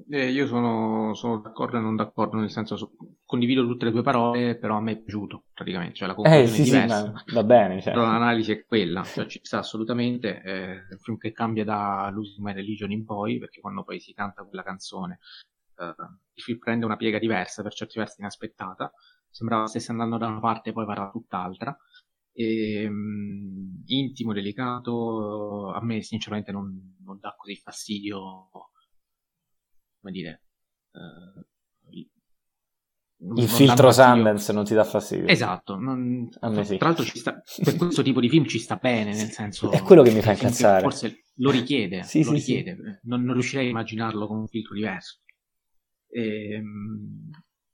Eh, 0.07 0.29
io 0.29 0.45
sono, 0.45 1.15
sono, 1.15 1.39
d'accordo 1.39 1.77
e 1.77 1.79
non 1.79 1.95
d'accordo, 1.95 2.37
nel 2.37 2.51
senso 2.51 2.77
so, 2.77 2.91
condivido 3.27 3.67
tutte 3.67 3.85
le 3.85 3.91
tue 3.91 4.01
parole, 4.01 4.57
però 4.57 4.77
a 4.77 4.81
me 4.81 4.93
è 4.93 4.97
piaciuto 4.97 5.43
praticamente, 5.53 5.95
cioè 5.95 6.07
la 6.07 6.15
conclusione 6.15 6.45
eh, 6.45 6.47
sì, 6.47 6.61
è 6.61 6.63
diversa. 6.63 7.23
Sì, 7.25 7.33
va 7.35 7.43
bene, 7.43 7.81
cioè. 7.81 7.93
però 7.93 8.05
l'analisi 8.05 8.53
è 8.53 8.65
quella, 8.65 9.03
cioè 9.03 9.25
ci 9.27 9.39
sta 9.43 9.59
assolutamente, 9.59 10.41
eh, 10.41 10.87
è 10.87 10.91
un 10.91 10.99
film 10.99 11.17
che 11.17 11.33
cambia 11.33 11.65
da 11.65 12.09
Losing 12.11 12.39
My 12.39 12.53
Religion 12.53 12.89
in 12.91 13.03
poi, 13.03 13.37
perché 13.37 13.59
quando 13.59 13.83
poi 13.83 13.99
si 13.99 14.13
canta 14.13 14.43
quella 14.43 14.63
canzone 14.63 15.19
eh, 15.77 15.95
il 16.33 16.41
film 16.41 16.57
prende 16.57 16.85
una 16.85 16.95
piega 16.95 17.19
diversa, 17.19 17.61
per 17.61 17.73
certi 17.73 17.99
versi 17.99 18.21
inaspettata, 18.21 18.91
sembrava 19.29 19.67
stesse 19.67 19.91
andando 19.91 20.17
da 20.17 20.27
una 20.27 20.39
parte 20.39 20.69
e 20.69 20.73
poi 20.73 20.85
va 20.85 20.93
da 20.93 21.09
tutt'altra, 21.11 21.77
e, 22.31 22.87
um, 22.87 23.83
intimo, 23.87 24.31
delicato, 24.31 25.71
a 25.73 25.83
me 25.83 26.01
sinceramente 26.01 26.51
non, 26.53 26.95
non 27.03 27.19
dà 27.19 27.35
così 27.37 27.55
fastidio 27.57 28.47
come 29.99 30.11
dire, 30.11 30.43
uh, 30.91 31.45
il 33.19 33.47
filtro 33.47 33.91
Sundance 33.91 34.53
non 34.53 34.63
ti 34.63 34.75
dà 34.75 34.83
fastidio. 34.83 35.27
Esatto, 35.27 35.75
non... 35.75 36.29
a 36.39 36.49
me 36.49 36.63
sì. 36.63 36.77
tra 36.77 36.87
l'altro 36.89 37.03
sta... 37.03 37.41
per 37.63 37.75
questo 37.75 38.03
tipo 38.03 38.19
di 38.19 38.29
film 38.29 38.45
ci 38.45 38.59
sta 38.59 38.75
bene, 38.75 39.15
nel 39.15 39.29
senso... 39.29 39.71
È 39.71 39.81
quello 39.81 40.03
che 40.03 40.11
mi 40.11 40.21
fa 40.21 40.31
incazzare. 40.31 40.81
Forse 40.81 41.23
lo 41.37 41.49
richiede, 41.49 42.03
sì, 42.03 42.23
lo 42.23 42.29
sì, 42.31 42.35
richiede. 42.35 42.75
Sì. 42.75 43.07
Non, 43.07 43.23
non, 43.23 43.33
riuscirei 43.33 43.67
a 43.67 43.69
immaginarlo 43.69 44.27
con 44.27 44.37
un 44.37 44.47
filtro 44.47 44.75
diverso. 44.75 45.21
Ehm... 46.09 47.29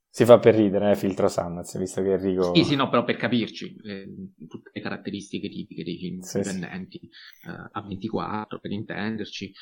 Si 0.08 0.24
fa 0.24 0.38
per 0.38 0.54
ridere, 0.54 0.92
eh, 0.92 0.96
filtro 0.96 1.28
Sundance, 1.28 1.78
visto 1.78 2.00
che 2.00 2.12
Enrico... 2.12 2.54
Sì, 2.54 2.64
sì, 2.64 2.76
no, 2.76 2.88
però 2.88 3.04
per 3.04 3.16
capirci, 3.16 3.76
eh, 3.82 4.06
tutte 4.48 4.70
le 4.72 4.80
caratteristiche 4.80 5.48
tipiche 5.48 5.82
dei 5.82 5.98
film 5.98 6.20
sì, 6.20 6.36
indipendenti, 6.36 7.00
sì. 7.00 7.48
Eh, 7.48 7.68
a 7.72 7.82
24 7.82 8.60
per 8.60 8.70
intenderci, 8.70 9.52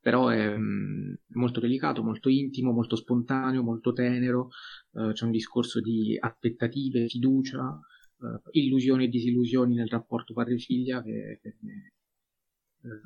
però 0.00 0.26
è 0.28 0.56
mh, 0.56 1.18
molto 1.34 1.60
delicato, 1.60 2.02
molto 2.02 2.28
intimo, 2.28 2.72
molto 2.72 2.96
spontaneo, 2.96 3.62
molto 3.62 3.92
tenero, 3.92 4.48
eh, 4.94 5.12
c'è 5.12 5.24
un 5.24 5.30
discorso 5.30 5.80
di 5.80 6.16
aspettative, 6.18 7.08
fiducia, 7.08 7.80
eh, 8.20 8.40
illusioni 8.60 9.04
e 9.04 9.08
disillusioni 9.08 9.74
nel 9.74 9.88
rapporto 9.88 10.34
padre-figlia 10.34 11.02
che, 11.02 11.38
che 11.42 11.48
eh, 11.48 13.00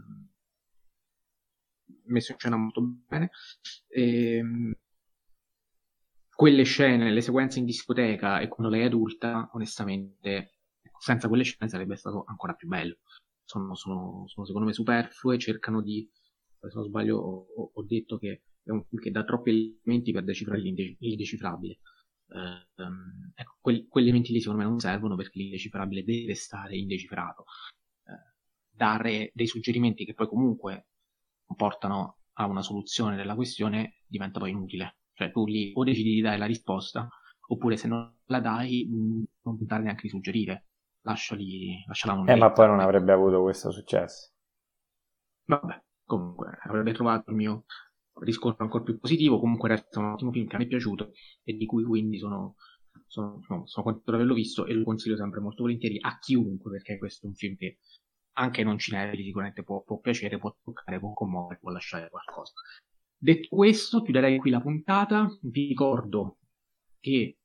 messo 2.07 2.33
in 2.33 2.39
scena 2.39 2.57
molto 2.57 2.81
bene. 2.81 3.31
E, 3.89 4.43
quelle 6.37 6.65
scene, 6.65 7.13
le 7.13 7.23
sequenze 7.23 7.59
in 7.59 7.65
discoteca 7.65 8.41
e 8.41 8.49
quando 8.49 8.71
lei 8.71 8.83
è 8.83 8.87
adulta, 8.87 9.49
onestamente, 9.55 10.59
senza 10.99 11.29
quelle 11.29 11.45
scene 11.45 11.71
sarebbe 11.71 11.97
stato 11.97 12.25
ancora 12.27 12.53
più 12.53 12.69
bello. 12.69 12.99
Sono, 13.43 13.75
sono, 13.75 14.25
sono 14.27 14.45
secondo 14.45 14.67
me 14.67 14.75
superflue, 14.75 15.39
cercano 15.39 15.81
di, 15.81 16.07
se 16.61 16.75
non 16.75 16.85
sbaglio, 16.85 17.17
ho, 17.17 17.71
ho, 17.73 17.83
detto 17.85 18.19
che 18.19 18.43
è 18.67 18.73
un 18.73 18.85
film 18.85 19.01
che 19.01 19.11
dà 19.13 19.25
troppi 19.25 19.79
elementi 19.85 20.13
per 20.13 20.25
decifrare 20.25 20.61
l'indecifrabile. 20.61 21.79
Uh, 22.27 22.83
um, 22.83 23.33
ecco, 23.35 23.59
que- 23.61 23.87
quegli 23.89 24.07
elementi 24.07 24.33
lì 24.33 24.41
secondo 24.41 24.63
me 24.63 24.69
non 24.69 24.81
servono 24.81 25.15
perché 25.15 25.39
l'indecifrabile 25.39 26.03
deve 26.03 26.35
stare 26.35 26.77
indecifrato. 26.77 27.45
Uh, 28.03 28.13
dare 28.69 29.31
dei 29.33 29.47
suggerimenti 29.47 30.05
che 30.05 30.15
poi 30.15 30.27
comunque 30.27 30.89
portano 31.57 32.19
a 32.39 32.47
una 32.47 32.63
soluzione 32.63 33.15
della 33.15 33.37
questione 33.37 34.01
diventa 34.05 34.41
poi 34.41 34.51
inutile. 34.51 34.99
Cioè 35.13 35.31
tu 35.31 35.47
lì 35.47 35.71
o 35.73 35.85
decidi 35.85 36.15
di 36.15 36.21
dare 36.21 36.37
la 36.37 36.47
risposta, 36.47 37.09
oppure 37.49 37.77
se 37.77 37.87
non 37.87 38.13
la 38.27 38.41
dai 38.41 38.87
non 38.91 39.57
tentare 39.57 39.85
neanche 39.85 40.03
di 40.03 40.09
suggerire. 40.09 40.67
Lasciali, 41.03 41.85
lasciala 41.87 42.15
non 42.15 42.29
Eh, 42.29 42.35
ma 42.35 42.51
poi 42.51 42.67
non 42.67 42.81
avrebbe 42.81 43.13
avuto 43.13 43.41
questo 43.43 43.71
successo. 43.71 44.33
Vabbè, 45.45 45.81
comunque 46.05 46.59
avrebbe 46.65 46.93
trovato 46.93 47.31
il 47.31 47.37
mio 47.37 47.65
riscontro 48.21 48.65
ancora 48.65 48.85
più 48.85 48.99
positivo. 48.99 49.39
Comunque 49.39 49.69
resta 49.69 50.01
un 50.01 50.13
ottimo 50.13 50.33
film 50.33 50.47
che 50.47 50.57
mi 50.57 50.65
è 50.65 50.69
piaciuto 50.69 51.13
e 51.43 51.55
di 51.55 51.67
cui 51.67 51.85
quindi 51.85 52.19
sono, 52.19 52.57
sono, 53.07 53.41
no, 53.49 53.67
sono 53.67 53.85
contento 53.85 54.11
di 54.11 54.17
averlo 54.17 54.35
visto 54.35 54.67
e 54.67 54.75
lo 54.75 54.85
consiglio 54.85 55.17
sempre 55.17 55.41
molto 55.41 55.63
volentieri 55.63 55.99
a 56.01 56.19
chiunque 56.19 56.71
perché 56.71 56.99
questo 56.99 57.27
è 57.27 57.29
un 57.29 57.35
film 57.35 57.57
che 57.57 57.79
anche 58.39 58.63
non 58.63 58.79
cinefili 58.79 59.25
sicuramente 59.25 59.63
può, 59.63 59.83
può 59.83 59.99
piacere, 59.99 60.39
può 60.39 60.55
toccare, 60.63 60.99
può 60.99 61.13
commuovere, 61.13 61.59
può 61.59 61.71
lasciare 61.71 62.11
qualcosa. 62.11 62.53
Detto 63.19 63.57
questo, 63.57 64.03
chiuderei 64.03 64.39
qui 64.39 64.51
la 64.51 64.61
puntata. 64.61 65.27
Vi 65.41 65.69
ricordo 65.69 66.39
che 67.01 67.39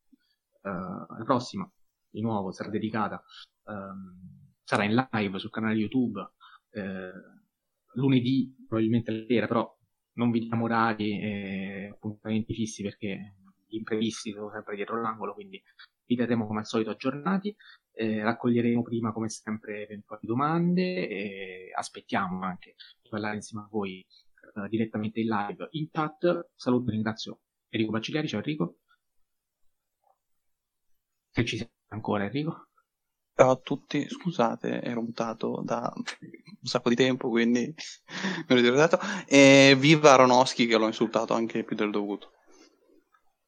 uh, 0.62 0.70
la 0.70 1.24
prossima, 1.24 1.70
di 2.10 2.22
nuovo, 2.22 2.52
sarà 2.52 2.70
dedicata, 2.70 3.24
um, 3.68 4.52
sarà 4.64 4.84
in 4.84 5.08
live 5.12 5.40
sul 5.40 5.50
canale 5.50 5.76
YouTube 5.76 6.20
uh, 6.20 8.00
lunedì, 8.00 8.54
probabilmente 8.68 9.12
la 9.12 9.26
sera, 9.26 9.48
però 9.48 9.80
non 10.14 10.32
vi 10.32 10.40
diamo 10.40 10.66
orari 10.66 11.20
e 11.20 11.90
appuntamenti 11.92 12.54
fissi 12.54 12.84
perché 12.84 13.36
gli 13.68 13.78
imprevisti 13.78 14.32
sono 14.32 14.50
sempre 14.52 14.76
dietro 14.76 15.02
l'angolo, 15.02 15.34
quindi 15.34 15.62
vi 16.06 16.16
terremo 16.16 16.46
come 16.48 16.60
al 16.60 16.66
solito 16.66 16.90
aggiornati. 16.90 17.56
Eh, 17.94 18.22
raccoglieremo 18.24 18.82
prima, 18.82 19.12
come 19.12 19.30
sempre, 19.30 19.84
eventuali 19.84 20.26
domande 20.26 21.08
e 21.08 21.72
aspettiamo 21.76 22.44
anche 22.44 22.76
di 23.02 23.10
parlare 23.10 23.36
insieme 23.36 23.64
a 23.66 23.68
voi 23.70 24.06
Uh, 24.54 24.68
direttamente 24.68 25.22
in 25.22 25.28
live 25.28 25.68
in 25.72 25.90
chat. 25.90 26.50
Saluto 26.56 26.90
e 26.90 26.92
ringrazio 26.92 27.40
Enrico 27.70 27.92
Baccigliari. 27.92 28.28
Ciao 28.28 28.40
Enrico. 28.40 28.80
Se 31.30 31.46
ci 31.46 31.58
sei 31.58 31.70
ancora 31.88 32.26
Enrico. 32.26 32.71
Ciao 33.34 33.52
a 33.52 33.56
tutti, 33.56 34.08
scusate, 34.08 34.82
ero 34.82 35.02
mutato 35.02 35.62
da 35.64 35.92
un 35.96 36.04
sacco 36.62 36.90
di 36.90 36.96
tempo, 36.96 37.30
quindi 37.30 37.66
mi 38.48 38.56
ero 38.56 38.62
ricordato. 38.62 39.00
E 39.28 39.76
viva 39.78 40.14
Aronofsky 40.14 40.66
che 40.68 40.78
l'ho 40.78 40.86
insultato 40.86 41.34
anche 41.34 41.64
più 41.64 41.76
del 41.76 41.92
dovuto. 41.92 42.34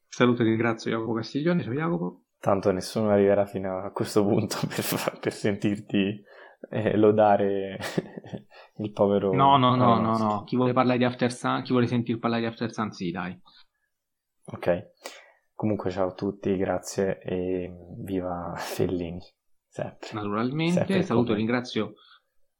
Saluto 0.08 0.42
e 0.42 0.46
ringrazio 0.46 0.92
Jacopo 0.92 1.14
Castiglione. 1.14 1.64
Ciao 1.64 1.74
Jacopo. 1.74 2.24
Tanto 2.40 2.72
nessuno 2.72 3.10
arriverà 3.10 3.46
fino 3.46 3.80
a 3.80 3.92
questo 3.92 4.24
punto 4.24 4.58
per, 4.68 5.20
per 5.20 5.34
sentirti 5.34 6.24
eh, 6.70 6.98
lodare 6.98 7.78
il 8.78 8.92
povero 8.92 9.34
no 9.34 9.58
no 9.58 9.76
no, 9.76 10.00
no 10.00 10.18
no 10.18 10.44
chi 10.44 10.56
vuole 10.56 10.74
parlare 10.74 10.98
di 10.98 11.04
After 11.04 11.32
Sun 11.32 11.62
chi 11.64 11.72
vuole 11.72 11.88
sentir 11.88 12.20
parlare 12.20 12.42
di 12.42 12.48
After 12.48 12.72
Sun 12.72 12.92
sì 12.92 13.12
dai 13.12 13.38
ok 14.46 14.92
comunque 15.54 15.90
ciao 15.92 16.10
a 16.10 16.14
tutti 16.14 16.56
grazie 16.56 17.20
e 17.20 17.72
viva 17.98 18.54
Fellini 18.56 19.22
sempre. 19.74 20.10
Naturalmente. 20.14 20.74
Sempre 20.74 21.02
saluto 21.02 21.32
e 21.32 21.36
ringrazio 21.36 21.95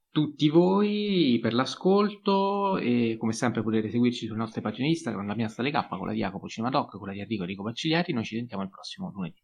tutti 0.10 0.50
voi 0.50 1.38
per 1.42 1.54
l'ascolto 1.54 2.78
e 2.78 3.16
come 3.20 3.34
sempre 3.34 3.62
potete 3.62 3.90
seguirci 3.90 4.26
sulle 4.26 4.38
nostre 4.38 4.62
pagine 4.62 4.88
Instagram 4.88 5.28
la 5.28 5.36
mia 5.36 5.48
Stale 5.48 5.72
K 5.72 5.88
con 5.88 6.06
la 6.06 6.14
di 6.14 6.20
Jacopo 6.20 6.48
Cinemadoc 6.48 6.98
con 6.98 7.08
la 7.08 7.14
di 7.14 7.20
Enrico 7.22 7.44
Enrico 7.44 7.64
Baccigliati 7.64 8.14
noi 8.14 8.24
ci 8.24 8.36
sentiamo 8.36 8.62
il 8.62 8.70
prossimo 8.70 9.12
lunedì 9.12 9.44